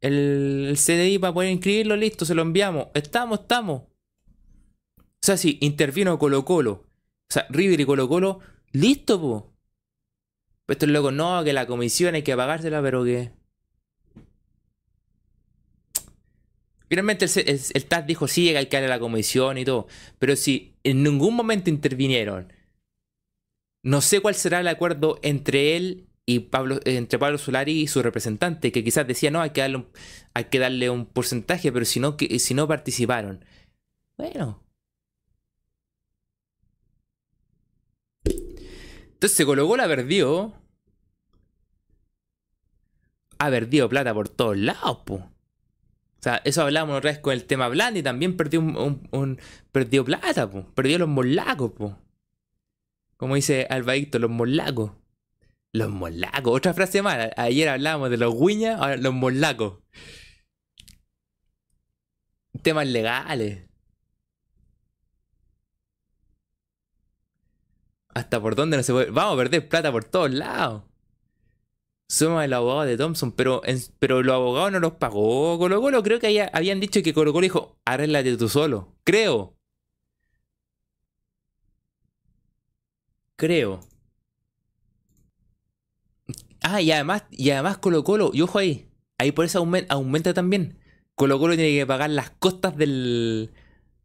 el, 0.00 0.76
CDI 0.76 1.18
para 1.18 1.32
poder 1.32 1.50
inscribirlo, 1.50 1.96
listo, 1.96 2.24
se 2.24 2.34
lo 2.34 2.42
enviamos. 2.42 2.88
Estamos, 2.94 3.40
estamos. 3.40 3.82
O 3.82 5.22
sea, 5.22 5.36
si 5.36 5.58
intervino 5.60 6.18
Colo 6.18 6.44
Colo, 6.44 6.72
o 6.72 7.32
sea, 7.32 7.46
River 7.50 7.80
y 7.80 7.84
Colo 7.84 8.08
Colo, 8.08 8.40
listo, 8.72 9.20
po. 9.20 9.52
Pero 10.66 10.74
estos 10.74 10.88
locos, 10.88 11.12
no, 11.12 11.44
que 11.44 11.52
la 11.52 11.66
comisión 11.66 12.16
hay 12.16 12.22
que 12.22 12.36
pagársela, 12.36 12.82
pero 12.82 13.04
que. 13.04 13.30
Finalmente 16.88 17.24
el, 17.24 17.60
el, 17.72 17.84
TAS 17.86 18.06
dijo 18.06 18.28
sí, 18.28 18.54
hay 18.54 18.66
que 18.66 18.76
darle 18.76 18.88
la 18.88 18.98
comisión 18.98 19.58
y 19.58 19.64
todo. 19.64 19.86
Pero 20.18 20.36
si 20.36 20.74
en 20.82 21.02
ningún 21.02 21.34
momento 21.34 21.70
intervinieron, 21.70 22.52
no 23.82 24.00
sé 24.00 24.20
cuál 24.20 24.34
será 24.34 24.60
el 24.60 24.68
acuerdo 24.68 25.18
entre 25.22 25.76
él 25.76 26.05
y 26.26 26.40
Pablo, 26.40 26.80
entre 26.84 27.18
Pablo 27.20 27.38
Solari 27.38 27.82
y 27.82 27.86
su 27.86 28.02
representante, 28.02 28.72
que 28.72 28.82
quizás 28.82 29.06
decía, 29.06 29.30
no, 29.30 29.40
hay 29.40 29.50
que 29.50 29.60
darle 29.60 29.76
un, 29.76 29.88
hay 30.34 30.44
que 30.46 30.58
darle 30.58 30.90
un 30.90 31.06
porcentaje, 31.06 31.70
pero 31.72 31.84
si 31.84 32.00
no, 32.00 32.16
que, 32.16 32.38
si 32.40 32.52
no 32.52 32.66
participaron. 32.66 33.44
Bueno. 34.18 34.62
Entonces 38.24 39.36
se 39.36 39.46
colocó 39.46 39.76
la 39.76 39.86
perdió. 39.86 40.54
Ha 43.38 43.50
perdido 43.50 43.88
plata 43.88 44.12
por 44.12 44.28
todos 44.28 44.56
lados, 44.56 44.98
po. 45.04 45.14
O 45.14 45.30
sea, 46.20 46.42
eso 46.44 46.62
hablábamos 46.62 46.98
otra 46.98 47.12
vez 47.12 47.20
con 47.20 47.34
el 47.34 47.44
tema 47.44 47.68
Blandi, 47.68 48.02
también 48.02 48.36
perdió 48.36 48.60
un, 48.60 49.40
perdió 49.70 50.04
plata, 50.04 50.50
po. 50.50 50.66
Perdió 50.74 50.98
los 50.98 51.08
molacos, 51.08 51.72
po. 51.72 51.98
Como 53.16 53.36
dice 53.36 53.66
Albaito, 53.70 54.18
los 54.18 54.30
molacos. 54.30 54.92
Los 55.76 55.90
molacos, 55.90 56.56
otra 56.56 56.72
frase 56.72 57.02
más. 57.02 57.28
Ayer 57.36 57.68
hablábamos 57.68 58.08
de 58.08 58.16
los 58.16 58.34
guiñas, 58.34 58.80
ahora 58.80 58.96
los 58.96 59.12
molacos. 59.12 59.80
Temas 62.62 62.86
legales. 62.86 63.68
Hasta 68.14 68.40
por 68.40 68.54
dónde 68.54 68.78
no 68.78 68.82
se 68.82 68.92
puede. 68.94 69.10
Vamos 69.10 69.34
a 69.34 69.36
perder 69.36 69.68
plata 69.68 69.92
por 69.92 70.04
todos 70.04 70.30
lados. 70.30 70.84
Somos 72.08 72.42
el 72.42 72.54
abogado 72.54 72.84
de 72.84 72.96
Thompson, 72.96 73.32
pero, 73.32 73.60
pero 73.98 74.22
los 74.22 74.34
abogados 74.34 74.72
no 74.72 74.80
los 74.80 74.94
pagó 74.94 75.58
Colo 75.58 75.82
Colo. 75.82 76.02
Creo 76.02 76.18
que 76.18 76.48
habían 76.52 76.80
dicho 76.80 77.02
que 77.02 77.12
Colo 77.12 77.34
Colo 77.34 77.42
dijo, 77.42 77.78
arréglate 77.84 78.36
tú 78.38 78.48
solo. 78.48 78.96
Creo. 79.04 79.54
Creo. 83.36 83.80
Ah, 86.68 86.82
y 86.82 86.90
además, 86.90 87.22
y 87.30 87.50
además 87.50 87.78
Colo 87.78 88.02
Colo, 88.02 88.32
y 88.34 88.40
ojo 88.42 88.58
ahí, 88.58 88.88
ahí 89.18 89.30
por 89.30 89.44
eso 89.44 89.64
aumenta, 89.88 90.34
también. 90.34 90.76
Colo 91.14 91.38
Colo 91.38 91.54
tiene 91.54 91.78
que 91.78 91.86
pagar 91.86 92.10
las 92.10 92.30
costas 92.30 92.76
del, 92.76 93.52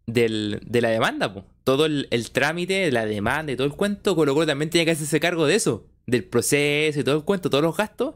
del 0.06 0.62
de 0.64 0.82
la 0.82 0.90
demanda, 0.90 1.34
po. 1.34 1.44
todo 1.64 1.88
el, 1.88 2.08
trámite 2.32 2.92
la 2.92 3.08
demanda 3.08 3.52
y 3.52 3.56
todo 3.56 3.66
el 3.66 3.74
cuento, 3.74 4.16
Colo 4.16 4.36
Colo 4.36 4.46
también 4.46 4.70
tiene 4.70 4.86
que 4.86 4.92
hacerse 4.92 5.20
cargo 5.20 5.48
de 5.48 5.56
eso, 5.56 5.88
del 6.06 6.24
proceso 6.24 7.00
y 7.00 7.04
todo 7.04 7.16
el 7.16 7.24
cuento, 7.24 7.50
todos 7.50 7.64
los 7.64 7.76
gastos. 7.76 8.14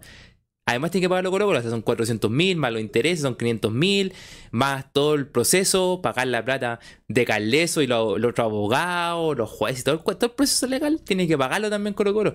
Además 0.68 0.92
tiene 0.92 1.06
que 1.06 1.10
pagarlo 1.10 1.32
Colo 1.32 1.46
Colo, 1.48 1.60
o 1.60 1.62
sea, 1.62 1.72
son 1.72 1.82
400 1.82 2.30
mil, 2.30 2.58
más 2.58 2.72
los 2.72 2.82
intereses 2.82 3.22
son 3.22 3.36
500 3.36 3.72
mil, 3.72 4.14
más 4.52 4.92
todo 4.94 5.16
el 5.16 5.28
proceso, 5.28 6.02
pagar 6.04 6.28
la 6.28 6.46
plata 6.46 6.80
de 7.08 7.26
Carleso 7.26 7.82
y 7.82 7.88
los, 7.88 8.20
los 8.20 8.30
otros 8.32 8.46
abogados, 8.46 9.38
los 9.38 9.50
jueces 9.50 9.82
y 9.82 9.84
todo 9.86 9.96
el, 9.96 10.02
todo 10.04 10.26
el 10.28 10.32
proceso 10.32 10.68
legal, 10.68 11.02
tiene 11.04 11.28
que 11.28 11.38
pagarlo 11.38 11.70
también 11.72 11.96
Colo 11.96 12.14
Colo. 12.14 12.34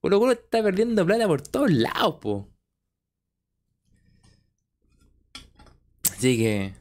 Colo 0.00 0.20
Colo 0.20 0.32
está 0.32 0.62
perdiendo 0.62 1.04
plata 1.04 1.26
por 1.26 1.42
todos 1.42 1.70
lados, 1.70 2.16
po. 2.20 2.48
Así 6.10 6.38
que. 6.38 6.74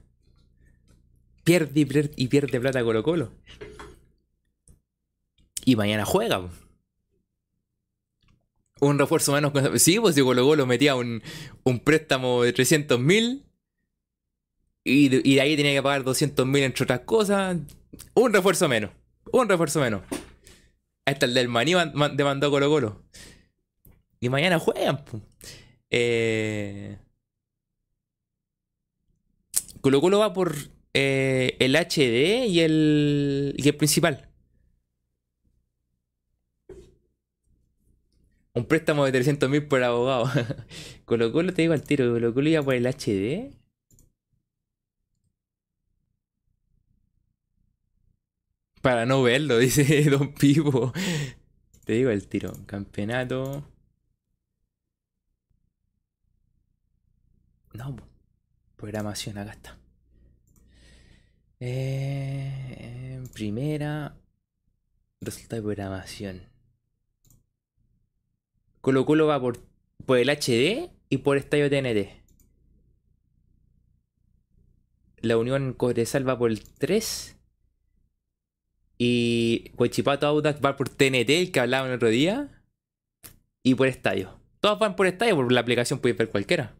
Pierde 1.43 1.79
y 2.15 2.27
pierde, 2.27 2.59
plata 2.59 2.83
Colo 2.83 3.03
Colo. 3.03 3.31
Y 5.65 5.75
mañana 5.75 6.05
juega. 6.05 6.41
Po. 6.41 6.49
Un 8.79 8.99
refuerzo 8.99 9.33
menos. 9.33 9.51
Sí, 9.81 9.99
pues 9.99 10.13
si 10.15 10.21
Colo 10.21 10.43
Colo 10.45 10.65
metía 10.67 10.95
un, 10.95 11.23
un 11.63 11.79
préstamo 11.79 12.43
de 12.43 12.53
300 12.53 12.99
mil. 12.99 13.43
Y, 14.83 15.13
y, 15.29 15.35
de 15.35 15.41
ahí 15.41 15.57
tenía 15.57 15.73
que 15.73 15.83
pagar 15.83 16.03
200 16.03 16.45
mil 16.45 16.63
entre 16.63 16.83
otras 16.83 17.01
cosas. 17.01 17.57
Un 18.13 18.31
refuerzo 18.31 18.67
menos. 18.69 18.91
Un 19.31 19.49
refuerzo 19.49 19.81
menos. 19.81 20.03
Hasta 21.07 21.25
el 21.25 21.33
del 21.33 21.47
Maní 21.47 21.73
demandó 22.15 22.51
Colo 22.51 22.69
Colo. 22.69 23.01
Y 24.19 24.27
mañana 24.27 24.59
juegan. 24.59 25.05
Eh... 25.89 26.97
Colo 29.79 30.01
Colo 30.01 30.19
va 30.19 30.33
por 30.33 30.53
eh, 30.93 31.55
el 31.59 31.77
HD 31.77 32.45
y 32.47 32.59
el, 32.59 33.55
y 33.57 33.69
el 33.69 33.75
principal. 33.77 34.27
Un 38.53 38.65
préstamo 38.65 39.05
de 39.05 39.13
300 39.13 39.49
mil 39.49 39.65
por 39.65 39.81
abogado. 39.83 40.29
Colo 41.05 41.31
Colo 41.31 41.53
te 41.53 41.61
digo 41.61 41.73
al 41.73 41.83
tiro. 41.83 42.11
Colo 42.11 42.33
Colo 42.33 42.49
iba 42.49 42.63
por 42.63 42.75
el 42.75 42.85
HD. 42.85 43.55
Para 48.81 49.05
no 49.05 49.23
verlo, 49.23 49.57
dice 49.59 50.03
Don 50.09 50.33
Pipo. 50.33 50.93
Te 51.85 51.93
digo 51.93 52.09
el 52.09 52.27
tiro. 52.27 52.53
Campeonato. 52.65 53.63
No, 57.73 57.95
programación, 58.75 59.37
acá 59.37 59.51
está. 59.51 59.77
Eh, 61.59 63.23
primera. 63.33 64.17
Resulta 65.21 65.55
de 65.55 65.61
programación. 65.61 66.41
Colo 68.81 69.05
Colo 69.05 69.27
va 69.27 69.39
por, 69.39 69.59
por 70.05 70.17
el 70.17 70.29
HD 70.29 70.91
y 71.09 71.17
por 71.19 71.37
estadio 71.37 71.69
TNT. 71.69 72.27
La 75.21 75.37
Unión 75.37 75.73
Cobresal 75.73 76.27
va 76.27 76.37
por 76.37 76.51
el 76.51 76.63
3. 76.63 77.36
Y 78.97 79.71
Huachipato 79.77 80.27
Audax 80.27 80.59
va 80.63 80.75
por 80.75 80.89
TNT, 80.89 81.29
el 81.29 81.51
que 81.51 81.59
hablaba 81.59 81.87
el 81.87 81.93
otro 81.93 82.09
día. 82.09 82.49
Y 83.63 83.75
por 83.75 83.87
estadio. 83.87 84.39
Todos 84.59 84.79
van 84.79 84.95
por 84.95 85.07
estadio, 85.07 85.35
por 85.35 85.51
la 85.51 85.61
aplicación 85.61 85.99
puede 85.99 86.13
ver 86.13 86.29
cualquiera. 86.29 86.73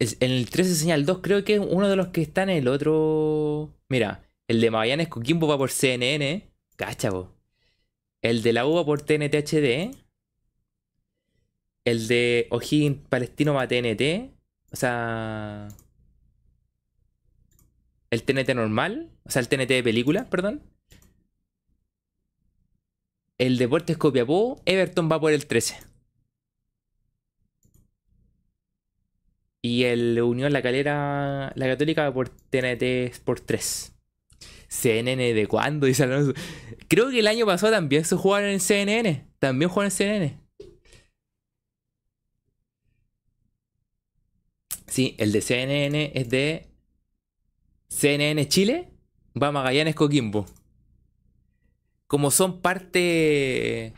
en 0.00 0.30
el 0.30 0.48
13 0.48 0.74
señal 0.74 1.04
2 1.04 1.18
creo 1.22 1.44
que 1.44 1.54
es 1.54 1.60
uno 1.60 1.88
de 1.88 1.96
los 1.96 2.08
que 2.08 2.22
está 2.22 2.44
en 2.44 2.50
el 2.50 2.68
otro... 2.68 3.74
Mira, 3.88 4.22
el 4.46 4.60
de 4.60 4.70
Magallanes 4.70 5.08
Coquimbo 5.08 5.48
va 5.48 5.58
por 5.58 5.70
CNN. 5.70 6.48
Cacha, 6.76 7.10
El 8.22 8.42
de 8.42 8.52
la 8.52 8.66
U 8.66 8.74
va 8.74 8.84
por 8.84 9.02
TNT-HD. 9.02 9.96
El 11.84 12.06
de 12.08 12.46
O'Higgins 12.50 13.08
Palestino 13.08 13.54
va 13.54 13.66
TNT. 13.66 14.30
O 14.72 14.76
sea... 14.76 15.68
El 18.10 18.22
TNT 18.22 18.54
normal. 18.54 19.10
O 19.24 19.30
sea, 19.30 19.40
el 19.40 19.48
TNT 19.48 19.68
de 19.68 19.82
película, 19.82 20.28
perdón. 20.30 20.62
El 23.38 23.56
Deportes 23.58 23.96
Copiapó, 23.96 24.60
Everton 24.66 25.08
va 25.10 25.20
por 25.20 25.32
el 25.32 25.46
13. 25.46 25.78
Y 29.62 29.84
el 29.84 30.20
Unión 30.20 30.52
La 30.52 30.62
Calera, 30.62 31.52
la 31.54 31.66
Católica 31.66 32.12
por 32.12 32.28
TNT 32.28 33.18
por 33.24 33.40
3. 33.40 33.92
CNN 34.68 35.34
de 35.34 35.46
cuándo, 35.46 35.86
dice 35.86 36.04
Alonso. 36.04 36.32
Creo 36.88 37.10
que 37.10 37.20
el 37.20 37.26
año 37.26 37.46
pasado 37.46 37.72
también 37.72 38.04
se 38.04 38.16
jugaron 38.16 38.50
en 38.50 38.60
CNN. 38.60 39.26
También 39.38 39.70
jugaron 39.70 39.86
en 39.86 39.96
CNN. 39.96 40.40
Sí, 44.86 45.14
el 45.18 45.32
de 45.32 45.40
CNN 45.42 46.12
es 46.14 46.28
de 46.30 46.68
CNN 47.88 48.46
Chile, 48.48 48.88
va 49.40 49.52
Magallanes 49.52 49.94
Coquimbo. 49.94 50.46
Como 52.06 52.30
son 52.30 52.60
parte. 52.60 53.92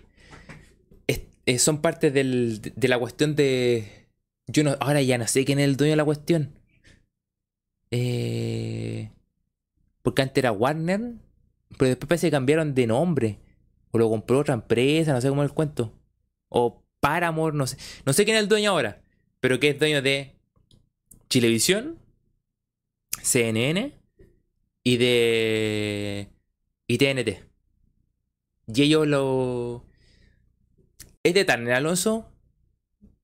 Eh, 1.47 1.59
son 1.59 1.81
parte 1.81 2.11
de 2.11 2.89
la 2.89 2.99
cuestión 2.99 3.35
de. 3.37 4.07
Yo 4.47 4.65
no. 4.65 4.77
Ahora 4.81 5.03
ya 5.03 5.19
no 5.19 5.27
sé 5.27 5.45
quién 5.45 5.59
es 5.59 5.65
el 5.65 5.77
dueño 5.77 5.93
de 5.93 5.97
la 5.97 6.05
cuestión. 6.05 6.53
Eh, 7.91 9.11
porque 10.03 10.23
antes 10.23 10.39
era 10.39 10.53
Warner. 10.53 11.01
Pero 11.79 11.89
después 11.89 12.09
parece 12.09 12.27
que 12.29 12.33
cambiaron 12.33 12.75
de 12.75 12.87
nombre. 12.87 13.39
O 13.93 13.99
lo 13.99 14.09
compró 14.09 14.41
otra 14.41 14.55
empresa, 14.55 15.13
no 15.13 15.21
sé 15.21 15.29
cómo 15.29 15.43
es 15.43 15.51
el 15.51 15.55
cuento. 15.55 15.93
O 16.49 16.83
Paramore, 17.01 17.57
no 17.57 17.67
sé. 17.67 17.77
No 18.05 18.13
sé 18.13 18.25
quién 18.25 18.37
es 18.37 18.43
el 18.43 18.49
dueño 18.49 18.71
ahora. 18.71 19.03
Pero 19.41 19.59
que 19.59 19.71
es 19.71 19.79
dueño 19.79 20.03
de 20.03 20.37
Chilevisión, 21.29 21.99
CNN 23.23 23.99
y 24.83 24.97
de. 24.97 26.29
y 26.87 26.99
TNT. 26.99 27.45
Y 28.67 28.83
ellos 28.83 29.07
lo. 29.07 29.87
¿Es 31.23 31.35
de 31.35 31.45
Turner 31.45 31.75
Alonso? 31.75 32.33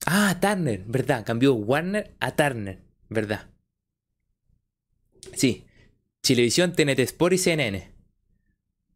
Ah, 0.06 0.39
Turner, 0.40 0.85
¿verdad? 0.86 1.24
Cambió 1.24 1.55
Warner 1.55 2.14
a 2.20 2.36
Turner, 2.36 2.82
¿verdad? 3.09 3.48
Sí. 5.35 5.66
Chilevisión, 6.23 6.73
TNT 6.73 7.01
Sport 7.01 7.35
y 7.35 7.39
CNN. 7.39 7.93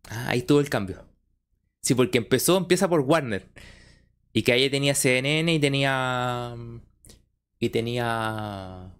Ah, 0.08 0.30
ahí 0.30 0.42
tuvo 0.42 0.60
el 0.60 0.68
cambio. 0.68 1.06
Sí, 1.82 1.94
porque 1.94 2.18
empezó, 2.18 2.56
empieza 2.56 2.88
por 2.88 3.00
Warner. 3.00 3.48
Y 4.32 4.42
que 4.42 4.52
ahí 4.52 4.68
tenía 4.70 4.94
CNN 4.94 5.52
y 5.52 5.58
tenía. 5.58 6.56
Y 7.58 7.70
tenía. 7.70 8.94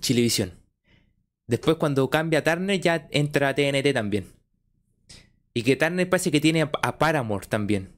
Chilevisión. 0.00 0.63
Después 1.46 1.76
cuando 1.76 2.08
cambia 2.10 2.40
a 2.40 2.44
Turner 2.44 2.80
ya 2.80 3.08
entra 3.10 3.50
a 3.50 3.54
TNT 3.54 3.92
también. 3.92 4.32
Y 5.52 5.62
que 5.62 5.76
Turner 5.76 6.08
parece 6.08 6.30
que 6.30 6.40
tiene 6.40 6.62
a 6.62 6.98
Paramore 6.98 7.46
también. 7.46 7.94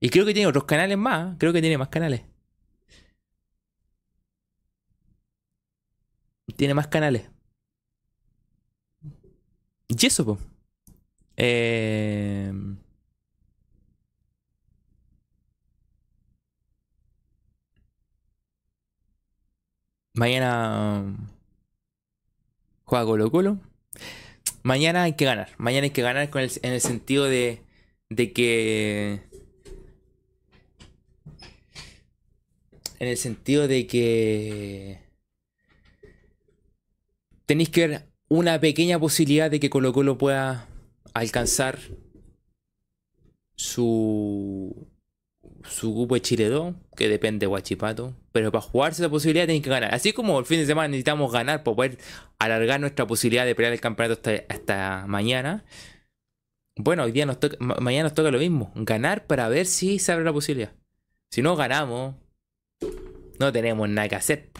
Y 0.00 0.10
creo 0.10 0.24
que 0.24 0.34
tiene 0.34 0.46
otros 0.48 0.64
canales 0.64 0.96
más. 0.98 1.36
Creo 1.38 1.52
que 1.52 1.60
tiene 1.60 1.78
más 1.78 1.88
canales. 1.88 2.22
Tiene 6.56 6.74
más 6.74 6.88
canales. 6.88 7.30
Y 9.88 10.06
eso. 10.06 10.38
Eh... 11.36 12.52
Mañana 20.18 21.16
juega 22.82 23.04
Colo 23.04 23.30
Colo. 23.30 23.60
Mañana 24.64 25.04
hay 25.04 25.12
que 25.12 25.24
ganar. 25.24 25.50
Mañana 25.58 25.84
hay 25.84 25.90
que 25.90 26.02
ganar 26.02 26.28
en 26.34 26.72
el 26.72 26.80
sentido 26.80 27.26
de, 27.26 27.62
de 28.10 28.32
que... 28.32 29.22
En 32.98 33.06
el 33.06 33.16
sentido 33.16 33.68
de 33.68 33.86
que... 33.86 34.98
Tenéis 37.46 37.68
que 37.68 37.86
ver 37.86 38.08
una 38.28 38.58
pequeña 38.58 38.98
posibilidad 38.98 39.48
de 39.48 39.60
que 39.60 39.70
Colo 39.70 39.92
Colo 39.92 40.18
pueda 40.18 40.66
alcanzar 41.14 41.78
su 43.54 44.87
su 45.70 45.94
grupo 45.94 46.14
de 46.14 46.22
Chile 46.22 46.48
2, 46.48 46.74
que 46.96 47.08
depende 47.08 47.40
de 47.40 47.46
Guachipato. 47.46 48.14
Pero 48.32 48.50
para 48.52 48.62
jugarse 48.62 49.02
esa 49.02 49.10
posibilidad 49.10 49.46
tienen 49.46 49.62
que 49.62 49.70
ganar. 49.70 49.94
Así 49.94 50.12
como 50.12 50.38
el 50.38 50.44
fin 50.44 50.60
de 50.60 50.66
semana 50.66 50.88
necesitamos 50.88 51.32
ganar 51.32 51.62
para 51.62 51.76
poder 51.76 51.98
alargar 52.38 52.80
nuestra 52.80 53.06
posibilidad 53.06 53.46
de 53.46 53.54
pelear 53.54 53.72
el 53.72 53.80
campeonato 53.80 54.30
hasta, 54.48 55.06
mañana. 55.06 55.64
Bueno, 56.76 57.04
hoy 57.04 57.12
día 57.12 57.26
nos 57.26 57.40
toca, 57.40 57.56
mañana 57.60 58.04
nos 58.04 58.14
toca 58.14 58.30
lo 58.30 58.38
mismo. 58.38 58.72
Ganar 58.74 59.26
para 59.26 59.48
ver 59.48 59.66
si 59.66 59.98
se 59.98 60.12
abre 60.12 60.24
la 60.24 60.32
posibilidad. 60.32 60.72
Si 61.30 61.42
no 61.42 61.56
ganamos, 61.56 62.14
no 63.38 63.52
tenemos 63.52 63.88
nada 63.88 64.08
que 64.08 64.16
hacer. 64.16 64.50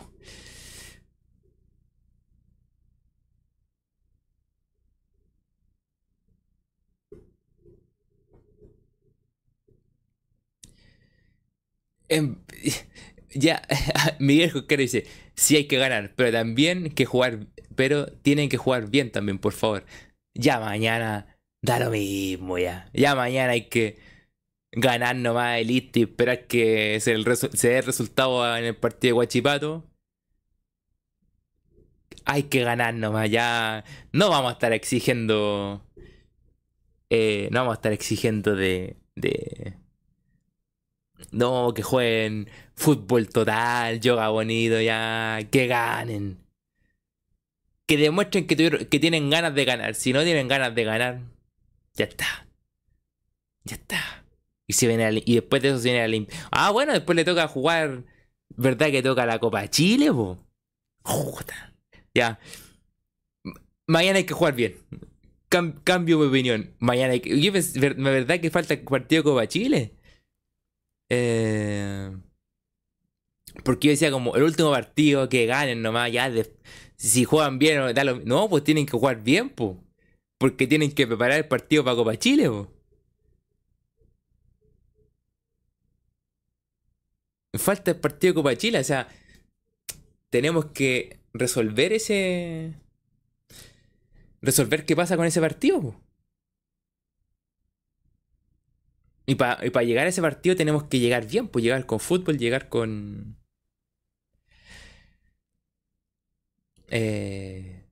Em, 12.09 12.36
ya, 13.35 13.62
Miguel 14.18 14.51
Josquero 14.51 14.82
dice, 14.82 15.06
sí 15.35 15.56
hay 15.56 15.64
que 15.66 15.78
ganar, 15.78 16.12
pero 16.16 16.32
también 16.32 16.90
que 16.90 17.05
jugar, 17.05 17.47
pero 17.76 18.06
tienen 18.06 18.48
que 18.48 18.56
jugar 18.56 18.90
bien 18.90 19.10
también, 19.10 19.39
por 19.39 19.52
favor. 19.52 19.85
Ya 20.35 20.60
mañana 20.60 21.39
da 21.62 21.78
lo 21.78 21.90
mismo 21.90 22.59
ya. 22.59 22.89
Ya 22.93 23.14
mañana 23.14 23.52
hay 23.52 23.68
que 23.68 23.98
ganar 24.72 25.16
nomás 25.16 25.59
el 25.60 25.70
ISTI, 25.70 26.02
esperar 26.02 26.47
que 26.47 27.01
se, 27.01 27.12
dé 27.12 27.78
el 27.78 27.85
resultado 27.85 28.56
en 28.56 28.64
el 28.64 28.76
partido 28.76 29.10
de 29.10 29.12
Guachipato. 29.12 29.85
Hay 32.24 32.44
que 32.44 32.62
ganar 32.62 32.94
nomás, 32.94 33.30
ya 33.30 33.85
no 34.12 34.28
vamos 34.30 34.51
a 34.51 34.52
estar 34.55 34.72
exigiendo... 34.72 35.82
Eh, 37.10 37.48
no 37.52 37.60
vamos 37.60 37.72
a 37.72 37.76
estar 37.76 37.93
exigiendo 37.93 38.55
de 38.55 38.97
no, 41.31 41.73
que 41.74 41.82
jueguen 41.82 42.49
fútbol 42.74 43.28
total, 43.28 44.01
yoga 44.01 44.28
bonito, 44.28 44.81
ya, 44.81 45.40
que 45.51 45.66
ganen. 45.66 46.39
Que 47.86 47.97
demuestren 47.97 48.47
que, 48.47 48.57
tienen 48.99 49.31
ganas 49.31 49.55
de 49.55 49.65
ganar. 49.65 49.95
Si 49.95 50.12
no 50.12 50.23
tienen 50.23 50.49
ganas 50.49 50.74
de 50.74 50.85
ganar, 50.85 51.20
ya 51.95 52.05
está. 52.05 52.47
Ya 53.65 53.77
está. 53.77 54.24
Y, 54.66 54.74
se 54.74 54.86
viene 54.86 55.23
y 55.24 55.35
después 55.36 55.62
de 55.62 55.70
eso 55.70 55.78
se 55.78 55.90
viene 55.90 56.07
la 56.07 56.27
Ah, 56.51 56.70
bueno, 56.70 56.93
después 56.93 57.16
le 57.16 57.24
toca 57.24 57.49
jugar. 57.49 58.05
¿Verdad 58.57 58.90
que 58.90 59.03
toca 59.03 59.27
la 59.27 59.39
Copa 59.39 59.69
Chile, 59.69 60.12
po? 60.12 60.39
Ya. 62.15 62.39
Mañana 63.86 64.19
hay 64.19 64.24
que 64.24 64.35
jugar 64.35 64.55
bien. 64.55 64.77
cambio 65.85 66.19
mi 66.19 66.27
opinión. 66.27 66.74
Mañana 66.78 67.15
hay 67.15 67.20
que. 67.20 67.51
¿Verdad 67.97 68.40
que 68.40 68.51
falta 68.51 68.74
el 68.74 68.81
partido 68.81 69.24
Copa 69.24 69.47
Chile? 69.47 69.98
Eh, 71.10 72.16
porque 73.64 73.89
yo 73.89 73.93
decía 73.93 74.10
como 74.10 74.36
el 74.36 74.43
último 74.43 74.70
partido 74.70 75.28
que 75.28 75.47
ganen 75.47 75.82
nomás, 75.82 76.12
ya 76.12 76.30
si 76.97 77.24
juegan 77.24 77.59
bien 77.59 77.80
no, 78.24 78.48
pues 78.48 78.64
tienen 78.64 78.86
que 78.86 78.93
jugar 78.93 79.22
bien, 79.22 79.51
pues. 79.51 79.76
Porque 80.39 80.66
tienen 80.66 80.93
que 80.93 81.06
preparar 81.06 81.39
el 81.39 81.48
partido 81.48 81.85
para 81.85 81.97
Copa 81.97 82.16
Chile. 82.16 82.51
Falta 87.55 87.90
el 87.90 87.98
partido 87.98 88.32
de 88.32 88.35
Copa 88.36 88.56
Chile, 88.56 88.78
o 88.78 88.85
sea, 88.85 89.09
tenemos 90.30 90.66
que 90.66 91.18
resolver 91.32 91.93
ese... 91.93 92.74
Resolver 94.40 94.85
qué 94.85 94.94
pasa 94.94 95.16
con 95.16 95.26
ese 95.26 95.40
partido. 95.40 95.94
Y 99.28 99.34
para 99.34 99.82
llegar 99.82 100.06
a 100.06 100.09
ese 100.09 100.22
partido 100.22 100.56
tenemos 100.56 100.84
que 100.84 101.00
llegar 101.00 101.26
bien, 101.26 101.48
pues 101.48 101.62
llegar 101.62 101.84
con 101.84 102.00
fútbol, 102.00 102.38
llegar 102.38 102.70
con... 102.70 103.36
Eh, 106.88 107.84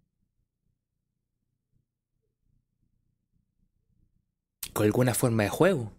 con 4.73 4.87
alguna 4.87 5.13
forma 5.13 5.43
de 5.43 5.51
juego. 5.51 5.93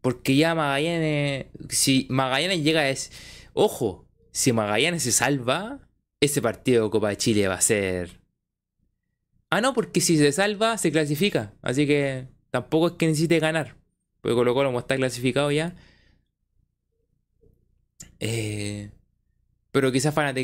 Porque 0.00 0.36
ya 0.36 0.54
Magallanes, 0.54 1.48
si 1.68 2.06
Magallanes 2.08 2.62
llega 2.64 2.88
es, 2.88 3.12
ojo, 3.52 4.08
si 4.32 4.54
Magallanes 4.54 5.02
se 5.02 5.12
salva, 5.12 5.86
ese 6.18 6.40
partido 6.40 6.84
de 6.84 6.90
Copa 6.90 7.10
de 7.10 7.18
Chile 7.18 7.46
va 7.46 7.56
a 7.56 7.60
ser... 7.60 8.22
Ah, 9.50 9.60
no, 9.60 9.74
porque 9.74 10.00
si 10.00 10.16
se 10.16 10.32
salva, 10.32 10.78
se 10.78 10.90
clasifica. 10.90 11.52
Así 11.60 11.86
que 11.86 12.35
Tampoco 12.56 12.86
es 12.86 12.92
que 12.94 13.06
necesite 13.06 13.38
ganar. 13.38 13.76
Porque 14.22 14.34
Colo 14.34 14.54
Colo 14.54 14.70
como 14.70 14.78
está 14.78 14.96
clasificado 14.96 15.50
ya. 15.52 15.74
Eh, 18.18 18.90
pero 19.72 19.92
quizás 19.92 20.14
van 20.14 20.28
a, 20.28 20.34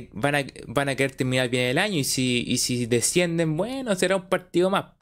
van, 0.67 0.89
a, 0.91 0.95
querer 0.95 1.15
terminar 1.15 1.49
bien 1.49 1.69
el 1.71 1.79
año. 1.79 1.97
Y 1.99 2.05
si, 2.05 2.59
si 2.59 2.85
descienden, 2.85 3.57
bueno, 3.57 3.95
será 3.95 4.17
un 4.17 4.29
partido 4.29 4.69
más. 4.69 4.93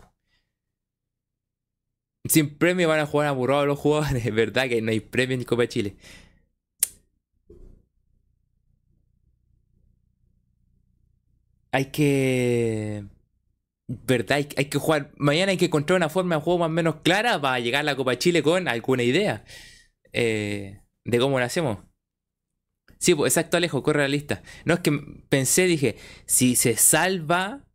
Sin 2.28 2.57
premio 2.57 2.87
van 2.89 3.01
a 3.01 3.07
jugar 3.07 3.27
aburrados 3.27 3.66
los 3.66 3.78
jugadores. 3.78 4.24
Es 4.27 4.35
verdad 4.35 4.69
que 4.69 4.81
no 4.81 4.93
hay 4.93 5.01
premio 5.01 5.37
en 5.37 5.43
Copa 5.43 5.66
Chile. 5.66 5.97
hay 11.73 11.87
que. 11.87 13.05
¿Verdad? 13.93 14.47
Hay, 14.57 14.67
que 14.67 14.79
jugar. 14.79 15.11
Mañana 15.17 15.51
hay 15.51 15.59
que 15.59 15.65
encontrar 15.65 15.97
una 15.97 16.09
forma 16.09 16.37
de 16.37 16.43
juego 16.43 16.61
más 16.61 16.67
o 16.67 16.71
menos 16.71 16.97
clara 17.03 17.41
para 17.41 17.59
llegar 17.59 17.81
a 17.81 17.83
la 17.83 17.97
Copa 17.97 18.17
Chile 18.17 18.41
con 18.41 18.69
alguna 18.69 19.03
idea 19.03 19.45
eh, 20.12 20.81
de 21.05 21.19
cómo 21.19 21.41
lo 21.41 21.45
hacemos. 21.45 21.79
Sí, 23.01 23.17
pues 23.17 23.33
exacto, 23.33 23.57
Alejo, 23.57 23.83
corre 23.83 24.03
la 24.03 24.09
lista. 24.09 24.45
No 24.65 24.75
es 24.75 24.81
que 24.81 24.93
pensé, 25.29 25.65
dije, 25.65 25.97
si 26.25 26.55
se 26.55 26.77
salva, 26.77 27.67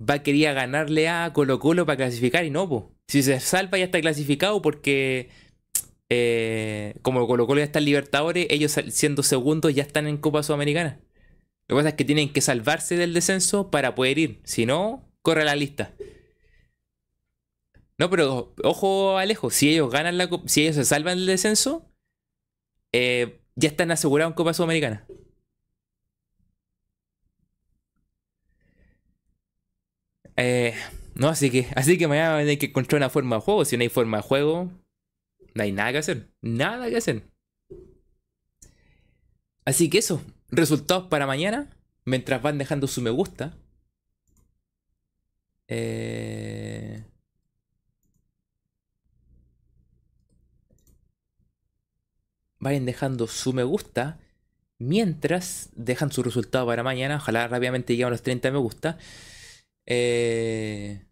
va 0.00 0.14
a 0.14 0.22
querer 0.22 0.54
ganarle 0.54 1.08
a 1.08 1.32
Colo 1.32 1.58
Colo 1.58 1.84
para 1.84 1.96
clasificar 1.96 2.44
y 2.44 2.50
no, 2.50 2.68
pues. 2.68 2.84
Si 3.08 3.24
se 3.24 3.40
salva 3.40 3.76
ya 3.78 3.86
está 3.86 4.00
clasificado 4.00 4.62
porque 4.62 5.30
eh, 6.08 6.94
como 7.02 7.26
Colo 7.26 7.48
Colo 7.48 7.58
ya 7.58 7.64
está 7.64 7.80
en 7.80 7.86
Libertadores, 7.86 8.46
ellos 8.50 8.78
siendo 8.90 9.24
segundos 9.24 9.74
ya 9.74 9.82
están 9.82 10.06
en 10.06 10.18
Copa 10.18 10.44
Sudamericana. 10.44 11.00
Lo 11.66 11.74
que 11.74 11.80
pasa 11.80 11.88
es 11.88 11.94
que 11.96 12.04
tienen 12.04 12.32
que 12.32 12.40
salvarse 12.40 12.96
del 12.96 13.14
descenso 13.14 13.72
para 13.72 13.96
poder 13.96 14.18
ir. 14.18 14.40
Si 14.44 14.64
no, 14.64 15.05
corre 15.26 15.44
la 15.44 15.56
lista. 15.56 15.92
No, 17.98 18.08
pero 18.10 18.54
ojo 18.62 19.18
Alejo, 19.18 19.50
si 19.50 19.70
ellos 19.70 19.90
ganan 19.90 20.18
la 20.18 20.28
si 20.46 20.62
ellos 20.62 20.76
se 20.76 20.84
salvan 20.84 21.18
del 21.18 21.26
descenso, 21.26 21.90
eh, 22.92 23.40
ya 23.56 23.68
están 23.68 23.90
asegurados 23.90 24.30
en 24.30 24.36
Copa 24.36 24.54
Sudamericana. 24.54 25.04
Eh, 30.36 30.74
no, 31.16 31.28
así 31.28 31.50
que, 31.50 31.66
así 31.74 31.98
que 31.98 32.06
mañana 32.06 32.36
hay 32.36 32.56
que 32.56 32.66
encontrar 32.66 33.00
una 33.00 33.10
forma 33.10 33.36
de 33.36 33.42
juego. 33.42 33.64
Si 33.64 33.76
no 33.76 33.82
hay 33.82 33.88
forma 33.88 34.18
de 34.18 34.22
juego, 34.22 34.70
no 35.54 35.62
hay 35.62 35.72
nada 35.72 35.90
que 35.92 35.98
hacer. 35.98 36.28
Nada 36.40 36.88
que 36.88 36.98
hacer. 36.98 37.24
Así 39.64 39.90
que 39.90 39.98
eso. 39.98 40.22
Resultados 40.50 41.08
para 41.08 41.26
mañana. 41.26 41.76
Mientras 42.04 42.42
van 42.42 42.58
dejando 42.58 42.86
su 42.86 43.00
me 43.02 43.10
gusta. 43.10 43.56
Eh... 45.68 47.04
Vayan 52.58 52.84
dejando 52.86 53.26
su 53.26 53.52
me 53.52 53.62
gusta. 53.64 54.18
Mientras 54.78 55.70
dejan 55.74 56.12
su 56.12 56.22
resultado 56.22 56.66
para 56.66 56.82
mañana. 56.82 57.16
Ojalá 57.16 57.48
rápidamente 57.48 57.92
lleguen 57.94 58.08
a 58.08 58.10
los 58.10 58.22
30 58.22 58.50
me 58.50 58.58
gusta. 58.58 58.98
Eh... 59.86 61.02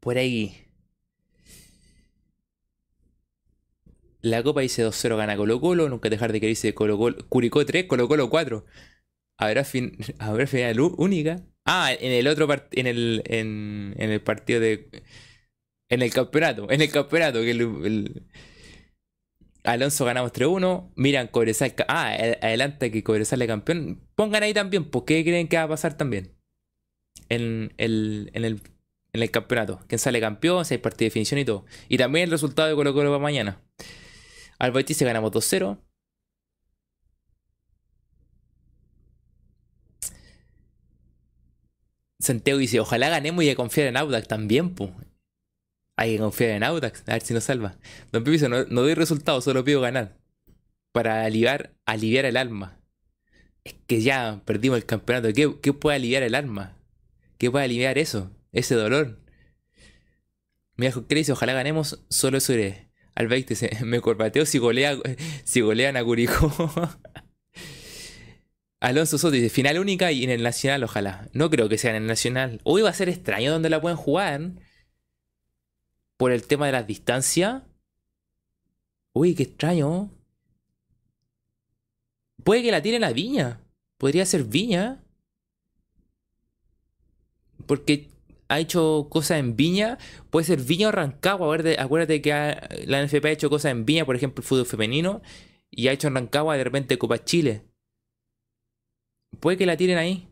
Por 0.00 0.18
ahí. 0.18 0.66
La 4.20 4.42
Copa 4.42 4.60
dice 4.60 4.84
2-0 4.86 5.16
gana 5.16 5.36
Colo 5.36 5.60
Colo. 5.60 5.88
Nunca 5.88 6.08
dejar 6.08 6.32
de 6.32 6.40
que 6.40 6.46
dice 6.46 6.74
Colo 6.74 6.96
Colo. 6.98 7.28
Curicó 7.28 7.64
3, 7.66 7.86
Colo 7.86 8.08
Colo 8.08 8.30
4. 8.30 8.64
Habrá, 9.42 9.64
fin, 9.64 9.96
habrá 10.18 10.46
final 10.46 10.80
única. 10.80 11.42
Ah, 11.64 11.92
en 11.92 12.12
el 12.12 12.28
otro 12.28 12.48
en 12.72 12.86
el, 12.86 13.22
en, 13.26 13.94
el 13.98 14.20
partido 14.20 14.60
de. 14.60 14.88
En 15.88 16.02
el 16.02 16.12
campeonato. 16.12 16.70
En 16.70 16.80
el 16.80 16.90
campeonato. 16.90 17.40
Que 17.40 18.22
Alonso 19.64 20.04
ganamos 20.04 20.32
3-1. 20.32 20.92
Miran 20.94 21.26
Cobresal. 21.26 21.74
Ah, 21.88 22.12
adelante 22.40 22.92
que 22.92 23.02
Cobresal 23.02 23.42
es 23.42 23.48
campeón. 23.48 24.00
Pongan 24.14 24.44
ahí 24.44 24.54
también. 24.54 24.84
¿Por 24.84 25.04
qué 25.04 25.24
creen 25.24 25.48
que 25.48 25.56
va 25.56 25.64
a 25.64 25.68
pasar 25.68 25.96
también? 25.96 26.32
En 27.28 27.72
el, 27.78 28.30
en 28.34 28.44
el 28.44 28.60
en 29.12 29.22
el 29.22 29.30
campeonato. 29.30 29.80
Quién 29.88 29.98
sale 29.98 30.20
campeón, 30.20 30.64
si 30.64 30.74
hay 30.74 30.78
de 31.04 31.06
definición 31.06 31.40
y 31.40 31.44
todo. 31.44 31.64
Y 31.88 31.98
también 31.98 32.24
el 32.24 32.30
resultado 32.30 32.68
de 32.68 32.74
Colo 32.74 32.94
Colo 32.94 33.10
para 33.10 33.22
mañana. 33.22 33.60
Al 34.58 34.72
se 34.94 35.04
ganamos 35.04 35.32
2-0. 35.32 35.78
Santiago 42.22 42.58
dice, 42.58 42.80
ojalá 42.80 43.08
ganemos 43.08 43.44
y 43.44 43.48
que 43.48 43.56
confiar 43.56 43.88
en 43.88 43.96
Audax 43.96 44.28
también, 44.28 44.74
pues. 44.74 44.90
Hay 45.96 46.14
que 46.14 46.18
confiar 46.18 46.50
en 46.50 46.64
Audax, 46.64 47.02
a 47.06 47.12
ver 47.14 47.22
si 47.22 47.34
nos 47.34 47.44
salva. 47.44 47.76
Don 48.12 48.24
Pipiso, 48.24 48.48
no, 48.48 48.64
doy 48.64 48.94
resultados, 48.94 49.44
solo 49.44 49.64
pido 49.64 49.80
ganar. 49.80 50.16
Para 50.92 51.24
aliviar, 51.24 51.74
aliviar 51.86 52.24
el 52.24 52.36
alma. 52.36 52.78
Es 53.64 53.74
que 53.86 54.02
ya 54.02 54.40
perdimos 54.44 54.78
el 54.78 54.86
campeonato. 54.86 55.32
¿Qué, 55.32 55.54
qué 55.60 55.72
puede 55.72 55.96
aliviar 55.96 56.22
el 56.22 56.34
alma? 56.34 56.76
¿Qué 57.38 57.50
puede 57.50 57.64
aliviar 57.64 57.98
eso? 57.98 58.30
ese 58.52 58.74
dolor. 58.74 59.18
Mira, 60.76 60.92
¿qué 61.08 61.14
dice? 61.14 61.32
Ojalá 61.32 61.52
ganemos, 61.54 62.04
solo 62.08 62.38
eso 62.38 62.52
iré. 62.52 62.90
Al 63.14 63.28
dice, 63.28 63.70
me 63.84 64.00
corbateo 64.00 64.46
si, 64.46 64.58
golea, 64.58 64.96
si 65.44 65.60
golean 65.60 65.96
a 65.96 66.04
Curicó. 66.04 66.52
Alonso 68.82 69.16
Soto 69.16 69.30
dice, 69.30 69.48
final 69.48 69.78
única 69.78 70.10
y 70.10 70.24
en 70.24 70.30
el 70.30 70.42
Nacional, 70.42 70.82
ojalá. 70.82 71.28
No 71.32 71.50
creo 71.50 71.68
que 71.68 71.78
sea 71.78 71.90
en 71.90 72.02
el 72.02 72.08
Nacional. 72.08 72.60
Hoy 72.64 72.82
va 72.82 72.90
a 72.90 72.94
ser 72.94 73.08
extraño 73.08 73.52
donde 73.52 73.70
la 73.70 73.80
pueden 73.80 73.96
jugar. 73.96 74.54
Por 76.16 76.32
el 76.32 76.48
tema 76.48 76.66
de 76.66 76.72
las 76.72 76.84
distancias. 76.84 77.62
Uy, 79.12 79.36
qué 79.36 79.44
extraño. 79.44 80.10
Puede 82.42 82.62
que 82.62 82.72
la 82.72 82.82
tiren 82.82 83.04
a 83.04 83.12
Viña. 83.12 83.60
Podría 83.98 84.26
ser 84.26 84.42
Viña. 84.42 85.04
Porque 87.66 88.10
ha 88.48 88.58
hecho 88.58 89.06
cosas 89.08 89.38
en 89.38 89.54
Viña, 89.54 89.96
puede 90.30 90.44
ser 90.44 90.60
Viña 90.60 90.88
o 90.88 90.92
Rancagua. 90.92 91.56
Acuérdate, 91.78 92.20
que 92.20 92.30
la 92.86 93.00
NFP 93.00 93.24
ha 93.26 93.30
hecho 93.30 93.48
cosas 93.48 93.70
en 93.70 93.84
Viña, 93.84 94.04
por 94.04 94.16
ejemplo, 94.16 94.42
el 94.42 94.48
fútbol 94.48 94.66
femenino, 94.66 95.22
y 95.70 95.86
ha 95.86 95.92
hecho 95.92 96.08
en 96.08 96.16
Rancagua 96.16 96.56
de 96.56 96.64
repente 96.64 96.98
Copa 96.98 97.24
Chile. 97.24 97.71
Puede 99.40 99.56
que 99.56 99.66
la 99.66 99.76
tiren 99.76 99.98
ahí. 99.98 100.28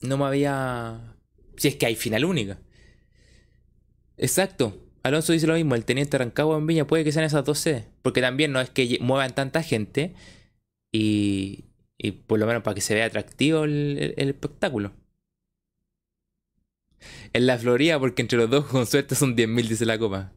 No 0.00 0.18
me 0.18 0.24
había. 0.24 1.16
Si 1.56 1.68
es 1.68 1.76
que 1.76 1.86
hay 1.86 1.96
final 1.96 2.24
única. 2.24 2.58
Exacto. 4.16 4.80
Alonso 5.02 5.32
dice 5.32 5.46
lo 5.46 5.54
mismo, 5.54 5.74
el 5.74 5.84
teniente 5.84 6.16
Rancagua 6.16 6.56
en 6.56 6.66
Viña 6.66 6.86
puede 6.86 7.04
que 7.04 7.12
sean 7.12 7.24
esas 7.24 7.44
dos 7.44 7.58
sedes. 7.58 7.84
Porque 8.02 8.20
también 8.20 8.52
no 8.52 8.60
es 8.60 8.70
que 8.70 8.98
muevan 9.00 9.34
tanta 9.34 9.62
gente 9.62 10.14
y, 10.92 11.64
y 11.98 12.12
por 12.12 12.38
lo 12.38 12.46
menos 12.46 12.62
para 12.62 12.74
que 12.74 12.80
se 12.80 12.94
vea 12.94 13.06
atractivo 13.06 13.64
el 13.64 14.14
espectáculo. 14.16 14.92
En 17.32 17.46
la 17.46 17.58
Florida, 17.58 17.98
porque 17.98 18.22
entre 18.22 18.38
los 18.38 18.50
dos 18.50 18.66
con 18.66 18.86
suerte 18.86 19.14
son 19.14 19.36
10.000, 19.36 19.68
dice 19.68 19.86
la 19.86 19.98
copa. 19.98 20.32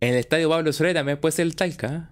En 0.00 0.10
el 0.10 0.16
estadio 0.16 0.48
Pablo 0.48 0.72
Soler 0.72 0.94
también 0.94 1.20
puede 1.20 1.32
ser 1.32 1.46
el 1.46 1.56
Talca. 1.56 2.11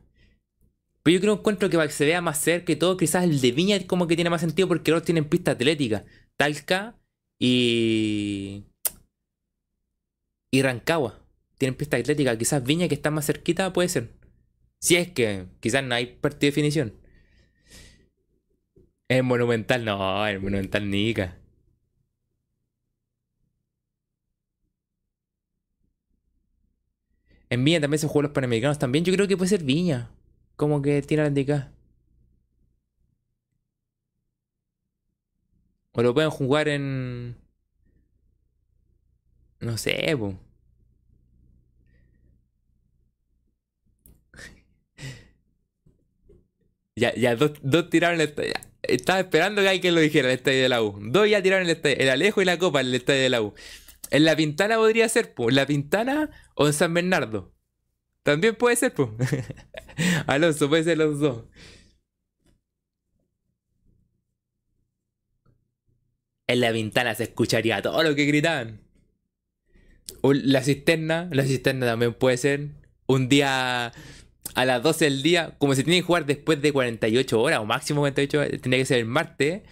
Pero 1.02 1.14
yo 1.14 1.20
creo 1.20 1.34
que 1.36 1.40
encuentro 1.40 1.70
que 1.70 1.76
para 1.76 1.88
que 1.88 1.94
se 1.94 2.04
vea 2.04 2.20
más 2.20 2.38
cerca 2.40 2.72
y 2.72 2.76
todo, 2.76 2.96
quizás 2.96 3.24
el 3.24 3.40
de 3.40 3.52
Viña 3.52 3.86
como 3.86 4.06
que 4.06 4.16
tiene 4.16 4.30
más 4.30 4.42
sentido 4.42 4.68
porque 4.68 4.90
los 4.90 5.02
tienen 5.02 5.24
pista 5.24 5.52
atlética. 5.52 6.04
Talca 6.36 6.96
y. 7.38 8.64
y 10.50 10.62
Rancagua. 10.62 11.18
Tienen 11.58 11.76
pista 11.76 11.96
atlética. 11.96 12.36
Quizás 12.38 12.62
Viña 12.64 12.88
que 12.88 12.94
está 12.94 13.10
más 13.10 13.26
cerquita 13.26 13.72
puede 13.72 13.88
ser. 13.88 14.10
Si 14.80 14.96
es 14.96 15.10
que 15.12 15.46
quizás 15.60 15.84
no 15.84 15.94
hay 15.94 16.06
partido 16.06 16.40
de 16.40 16.46
definición. 16.48 16.94
Es 19.08 19.22
monumental, 19.24 19.84
no, 19.84 20.26
es 20.26 20.40
monumental 20.40 20.88
nica. 20.90 21.36
En 27.50 27.64
Viña 27.64 27.80
también 27.80 27.98
se 27.98 28.06
juegan 28.06 28.28
los 28.28 28.32
Panamericanos 28.34 28.78
también. 28.78 29.04
Yo 29.04 29.12
creo 29.12 29.26
que 29.28 29.36
puede 29.36 29.48
ser 29.48 29.64
Viña. 29.64 30.10
Como 30.60 30.82
que 30.82 31.00
tiene 31.00 31.22
la 31.22 31.30
indicada. 31.30 31.72
O 35.92 36.02
lo 36.02 36.12
pueden 36.12 36.28
jugar 36.30 36.68
en. 36.68 37.38
No 39.60 39.78
sé, 39.78 40.14
po. 40.18 40.38
Ya, 46.96 47.14
ya, 47.14 47.36
dos, 47.36 47.52
tiraron 47.88 48.20
el 48.20 48.28
estadio. 48.28 48.52
Estaba 48.82 49.20
esperando 49.20 49.62
que 49.62 49.68
alguien 49.70 49.94
lo 49.94 50.02
dijera, 50.02 50.28
el 50.28 50.34
estadio 50.34 50.62
de 50.62 50.68
la 50.68 50.82
U. 50.82 50.98
Dos 51.00 51.30
ya 51.30 51.42
tiraron 51.42 51.66
el 51.66 51.70
estadio, 51.74 51.96
el 51.98 52.10
Alejo 52.10 52.42
y 52.42 52.44
la 52.44 52.58
Copa, 52.58 52.82
el 52.82 52.94
estadio 52.94 53.22
de 53.22 53.30
la 53.30 53.40
U. 53.40 53.54
En 54.10 54.24
La 54.24 54.36
Pintana 54.36 54.76
podría 54.76 55.08
ser, 55.08 55.34
pues. 55.34 55.54
La 55.54 55.66
Pintana 55.66 56.30
o 56.54 56.66
en 56.66 56.72
San 56.74 56.92
Bernardo. 56.94 57.52
También 58.22 58.54
puede 58.56 58.76
ser, 58.76 58.94
pues. 58.94 59.10
Alonso, 60.26 60.68
puede 60.68 60.84
ser 60.84 60.98
los 60.98 61.18
dos. 61.20 61.44
En 66.46 66.60
La 66.60 66.72
Pintana 66.72 67.14
se 67.14 67.24
escucharía 67.24 67.80
todo 67.80 68.02
lo 68.02 68.14
que 68.14 68.24
gritaban. 68.24 68.80
La 70.22 70.62
cisterna, 70.62 71.28
la 71.32 71.44
cisterna 71.44 71.86
también 71.86 72.14
puede 72.14 72.36
ser. 72.36 72.70
Un 73.06 73.28
día 73.28 73.92
a 74.54 74.64
las 74.64 74.82
12 74.82 75.04
del 75.06 75.22
día, 75.22 75.56
como 75.58 75.74
se 75.74 75.84
tiene 75.84 76.00
que 76.00 76.06
jugar 76.06 76.26
después 76.26 76.60
de 76.60 76.72
48 76.72 77.40
horas 77.40 77.60
o 77.60 77.64
máximo 77.66 78.00
48 78.00 78.38
horas, 78.38 78.50
tendría 78.50 78.78
que 78.78 78.86
ser 78.86 78.98
el 78.98 79.06
martes. 79.06 79.62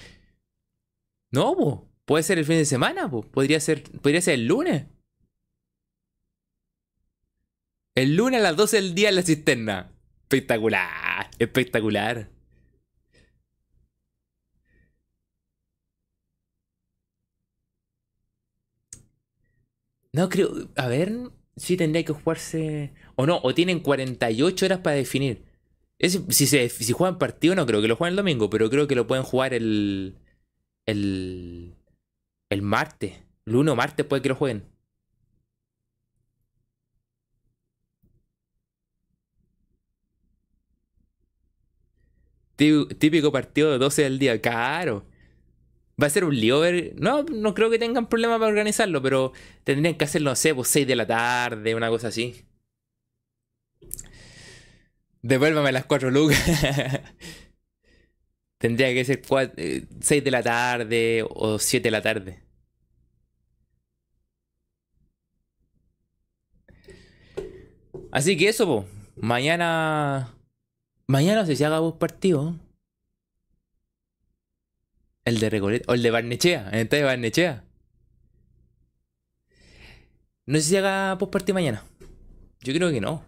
No, 1.31 1.57
pues. 1.57 1.89
Puede 2.05 2.23
ser 2.23 2.39
el 2.39 2.47
fin 2.47 2.57
de 2.57 2.65
semana, 2.65 3.11
Podría 3.11 3.61
ser, 3.61 3.83
podría 3.83 4.23
ser 4.23 4.35
el 4.35 4.47
lunes. 4.47 4.87
El 7.99 8.15
lunes 8.15 8.39
a 8.39 8.43
las 8.45 8.57
12 8.57 8.77
del 8.77 8.95
día 8.95 9.09
en 9.09 9.16
la 9.16 9.23
cisterna. 9.23 9.91
Espectacular. 10.23 11.31
Espectacular. 11.41 12.31
No 20.12 20.29
creo. 20.29 20.69
A 20.77 20.87
ver. 20.87 21.12
Sí 21.57 21.77
tendría 21.77 22.05
que 22.05 22.12
jugarse. 22.12 22.93
O 23.16 23.27
no, 23.27 23.41
o 23.43 23.53
tienen 23.53 23.81
48 23.81 24.66
horas 24.66 24.79
para 24.79 24.95
definir. 24.95 25.45
si, 26.01 26.47
se, 26.47 26.69
si 26.69 26.93
juegan 26.93 27.19
partido, 27.19 27.57
no 27.57 27.66
creo 27.66 27.83
que 27.83 27.89
lo 27.89 27.97
jueguen 27.97 28.12
el 28.12 28.16
domingo, 28.19 28.49
pero 28.49 28.70
creo 28.70 28.87
que 28.87 28.95
lo 28.95 29.09
pueden 29.09 29.25
jugar 29.25 29.55
el. 29.55 30.19
El. 30.87 31.75
El 32.49 32.62
martes. 32.62 33.25
El 33.45 33.57
1 33.57 33.75
martes 33.75 34.07
puede 34.07 34.23
que 34.23 34.29
lo 34.29 34.37
jueguen. 34.37 34.77
Típico 42.59 43.30
partido 43.30 43.70
de 43.70 43.78
12 43.78 44.02
del 44.02 44.18
día, 44.18 44.40
caro. 44.43 45.06
Va 46.01 46.09
a 46.09 46.10
ser 46.10 46.24
un 46.24 46.35
lío 46.39 46.60
ver. 46.60 46.94
No, 46.97 47.22
no 47.24 47.55
creo 47.55 47.70
que 47.70 47.78
tengan 47.78 48.09
problema 48.09 48.39
para 48.39 48.48
organizarlo, 48.48 49.02
pero 49.02 49.32
tendrían 49.64 49.97
que 49.97 50.05
hacerlo, 50.05 50.30
no 50.30 50.36
sé, 50.36 50.55
pues 50.55 50.68
6 50.68 50.86
de 50.86 50.97
la 50.97 51.06
tarde, 51.06 51.74
una 51.74 51.89
cosa 51.89 52.09
así. 52.09 52.44
Devuélvame 55.22 55.72
las 55.72 55.85
4 55.86 56.10
lucas. 56.10 56.39
Tendría 58.59 58.93
que 58.93 59.05
ser 59.05 59.22
6 59.24 59.52
eh, 59.56 60.20
de 60.20 60.30
la 60.30 60.43
tarde 60.43 61.24
o 61.28 61.59
7 61.60 61.85
de 61.85 61.90
la 61.93 62.02
tarde. 62.02 62.43
Así 68.10 68.36
que 68.36 68.48
eso, 68.48 68.66
pues. 68.66 68.86
Mañana. 69.16 70.38
Mañana 71.09 71.47
sé 71.47 71.56
si 71.56 71.64
haga 71.64 71.78
vos 71.78 71.94
partido. 71.94 72.55
El 75.24 75.40
de 75.40 75.48
Recoleta. 75.48 75.90
O 75.90 75.94
el 75.94 76.02
de 76.02 76.10
Barnechea. 76.10 76.68
El 76.70 76.86
de 76.89 77.02
Barnechea. 77.02 77.64
No 80.44 80.59
sé 80.59 80.64
si 80.64 80.76
haga 80.76 81.16
post 81.18 81.32
partido 81.32 81.55
mañana. 81.55 81.82
Yo 82.60 82.74
creo 82.74 82.90
que 82.90 83.01
no. 83.01 83.24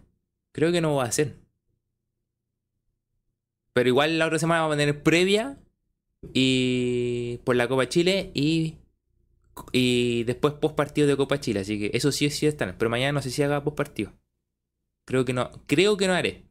Creo 0.51 0.71
que 0.71 0.79
no 0.79 0.95
va 0.95 1.05
a 1.05 1.07
hacer. 1.07 1.37
Pero 3.73 3.89
igual 3.89 4.19
la 4.19 4.27
otra 4.27 4.37
semana 4.37 4.67
va 4.67 4.75
a 4.75 4.77
tener 4.77 5.01
previa. 5.01 5.57
Y. 6.33 7.39
Por 7.45 7.55
la 7.55 7.67
Copa 7.67 7.89
Chile. 7.89 8.29
Y. 8.35 8.77
Y 9.71 10.23
después 10.25 10.53
post 10.53 10.75
partido 10.75 11.07
de 11.07 11.17
Copa 11.17 11.39
Chile. 11.39 11.61
Así 11.61 11.79
que 11.79 11.97
eso 11.97 12.11
sí, 12.11 12.29
sí 12.29 12.45
están. 12.45 12.75
Pero 12.77 12.91
mañana 12.91 13.13
no 13.13 13.23
sé 13.23 13.31
si 13.31 13.41
haga 13.41 13.63
post 13.63 13.75
partido. 13.77 14.13
Creo 15.05 15.25
que 15.25 15.33
no. 15.33 15.49
Creo 15.65 15.97
que 15.97 16.05
no 16.05 16.13
haré. 16.13 16.43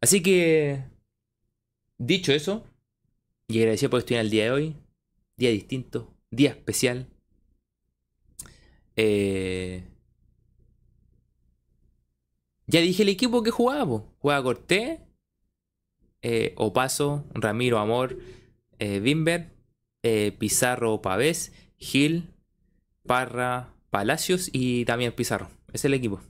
Así 0.00 0.22
que. 0.22 0.82
Dicho 1.98 2.32
eso. 2.32 2.64
Y 3.48 3.58
agradecido 3.60 3.90
por 3.90 4.04
en 4.12 4.18
el 4.18 4.30
día 4.30 4.44
de 4.44 4.50
hoy. 4.50 4.76
Día 5.36 5.50
distinto. 5.50 6.12
Día 6.30 6.50
especial. 6.50 7.06
Eh, 8.96 9.84
ya 12.66 12.80
dije 12.80 13.02
el 13.02 13.08
equipo 13.08 13.42
que 13.42 13.50
jugaba. 13.50 14.02
Juega 14.18 14.42
Cortés. 14.42 15.00
Eh, 16.22 16.54
Opaso. 16.56 17.24
Ramiro 17.34 17.78
Amor. 17.78 18.18
Eh, 18.78 19.00
Bimber. 19.00 19.50
Eh, 20.02 20.32
Pizarro 20.38 21.00
Pavés. 21.00 21.52
Gil. 21.78 22.34
Parra. 23.06 23.74
Palacios. 23.90 24.50
Y 24.52 24.84
también 24.84 25.12
Pizarro. 25.12 25.50
Es 25.72 25.84
el 25.84 25.94
equipo. 25.94 26.20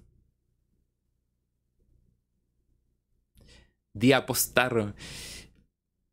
Día 3.97 4.27
postarro. 4.27 4.95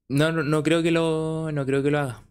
No, 0.10 0.32
no, 0.32 0.44
no 0.44 0.64
creo 0.64 0.82
que 0.84 0.92
lo. 0.92 1.52
No 1.52 1.66
creo 1.66 1.84
que 1.84 1.92
lo 1.92 2.00
haga. 2.00 2.24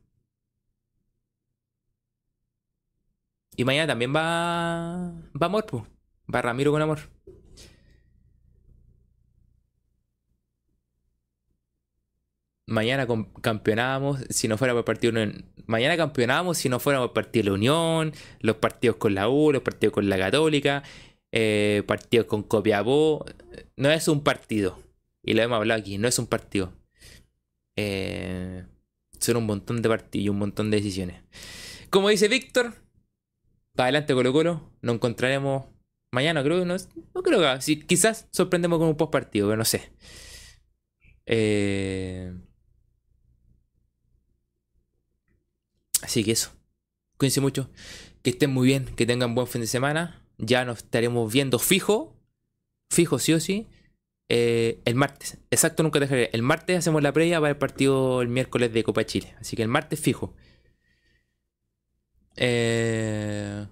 Y 3.57 3.65
mañana 3.65 3.87
también 3.89 4.15
va. 4.15 5.13
Va 5.41 5.47
Amor, 5.47 5.67
pues. 5.67 5.83
Va 6.35 6.43
Ramiro 6.43 6.73
con 6.73 6.81
amor. 6.83 7.01
Mañana 12.67 13.07
campeonábamos 13.43 14.21
si 14.31 14.49
no 14.49 14.57
fuera 14.57 14.73
por 14.73 14.85
partido 14.85 15.13
Mañana 15.67 15.97
campeonábamos 15.97 16.57
si 16.59 16.69
no 16.69 16.81
fuera 16.81 17.01
por 17.01 17.13
partido 17.13 17.45
de 17.45 17.51
la 17.51 17.55
Unión, 17.55 18.13
los 18.41 18.57
partidos 18.57 18.97
con 18.97 19.15
la 19.15 19.29
U, 19.29 19.53
los 19.53 19.63
partidos 19.63 19.93
con 19.93 20.09
la 20.09 20.17
Católica, 20.17 20.83
eh, 21.33 21.83
partidos 21.87 22.27
con 22.27 22.43
Copiapó. 22.43 23.27
No 23.77 23.91
es 23.91 24.09
un 24.09 24.23
partido. 24.23 24.82
Y 25.23 25.35
lo 25.35 25.43
hemos 25.43 25.57
hablado 25.57 25.81
aquí, 25.81 25.99
no 25.99 26.09
es 26.09 26.19
un 26.19 26.27
partido. 26.27 26.73
Eh, 27.77 28.65
son 29.21 29.37
un 29.37 29.47
montón 29.47 29.83
de 29.83 29.89
partidos 29.89 30.25
y 30.27 30.29
un 30.29 30.39
montón 30.39 30.71
de 30.71 30.79
decisiones. 30.79 31.23
Como 31.91 32.09
dice 32.09 32.29
Víctor, 32.29 32.75
adelante 33.77 34.15
Colo 34.15 34.33
Colo, 34.33 34.73
nos 34.83 34.95
encontraremos 34.97 35.67
mañana, 36.13 36.43
creo 36.43 36.61
que 36.61 36.67
no, 36.67 36.77
no 37.15 37.23
creo 37.23 37.41
que 37.41 37.63
si, 37.63 37.81
quizás 37.81 38.29
sorprendemos 38.31 38.79
con 38.79 38.89
un 38.89 38.97
post 38.97 39.13
partido, 39.13 39.49
pero 39.49 39.57
no 39.57 39.65
sé. 39.65 39.93
Eh, 41.27 42.35
así 46.03 46.25
que 46.25 46.33
eso. 46.33 46.53
Cuídense 47.17 47.41
mucho. 47.41 47.71
Que 48.23 48.31
estén 48.31 48.53
muy 48.53 48.67
bien, 48.67 48.87
que 48.97 49.07
tengan 49.07 49.35
buen 49.35 49.47
fin 49.47 49.61
de 49.61 49.67
semana. 49.67 50.27
Ya 50.39 50.65
nos 50.65 50.79
estaremos 50.79 51.33
viendo 51.33 51.59
fijo. 51.59 52.17
Fijo 52.91 53.19
sí 53.19 53.33
o 53.33 53.41
sí. 53.41 53.69
Eh, 54.35 54.81
el 54.87 54.95
martes, 54.95 55.37
exacto, 55.51 55.83
nunca 55.83 56.01
dejaré. 56.01 56.31
El 56.33 56.41
martes 56.43 56.79
hacemos 56.79 57.03
la 57.03 57.13
previa 57.13 57.39
para 57.39 57.51
el 57.51 57.59
partido 57.59 58.23
el 58.23 58.29
miércoles 58.29 58.73
de 58.73 58.83
Copa 58.83 59.05
Chile. 59.05 59.35
Así 59.39 59.57
que 59.57 59.63
el 59.63 59.69
martes 59.69 60.01
fijo. 60.01 60.35
Eh, 62.37 63.67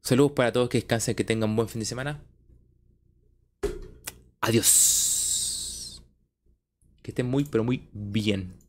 saludos 0.00 0.32
para 0.32 0.52
todos 0.52 0.68
que 0.68 0.78
descansen, 0.78 1.14
que 1.14 1.24
tengan 1.24 1.50
un 1.50 1.56
buen 1.56 1.68
fin 1.68 1.80
de 1.80 1.86
semana. 1.86 2.20
Adiós. 4.40 6.02
Que 7.02 7.10
estén 7.12 7.26
muy, 7.26 7.44
pero 7.44 7.64
muy 7.64 7.88
bien. 7.92 8.59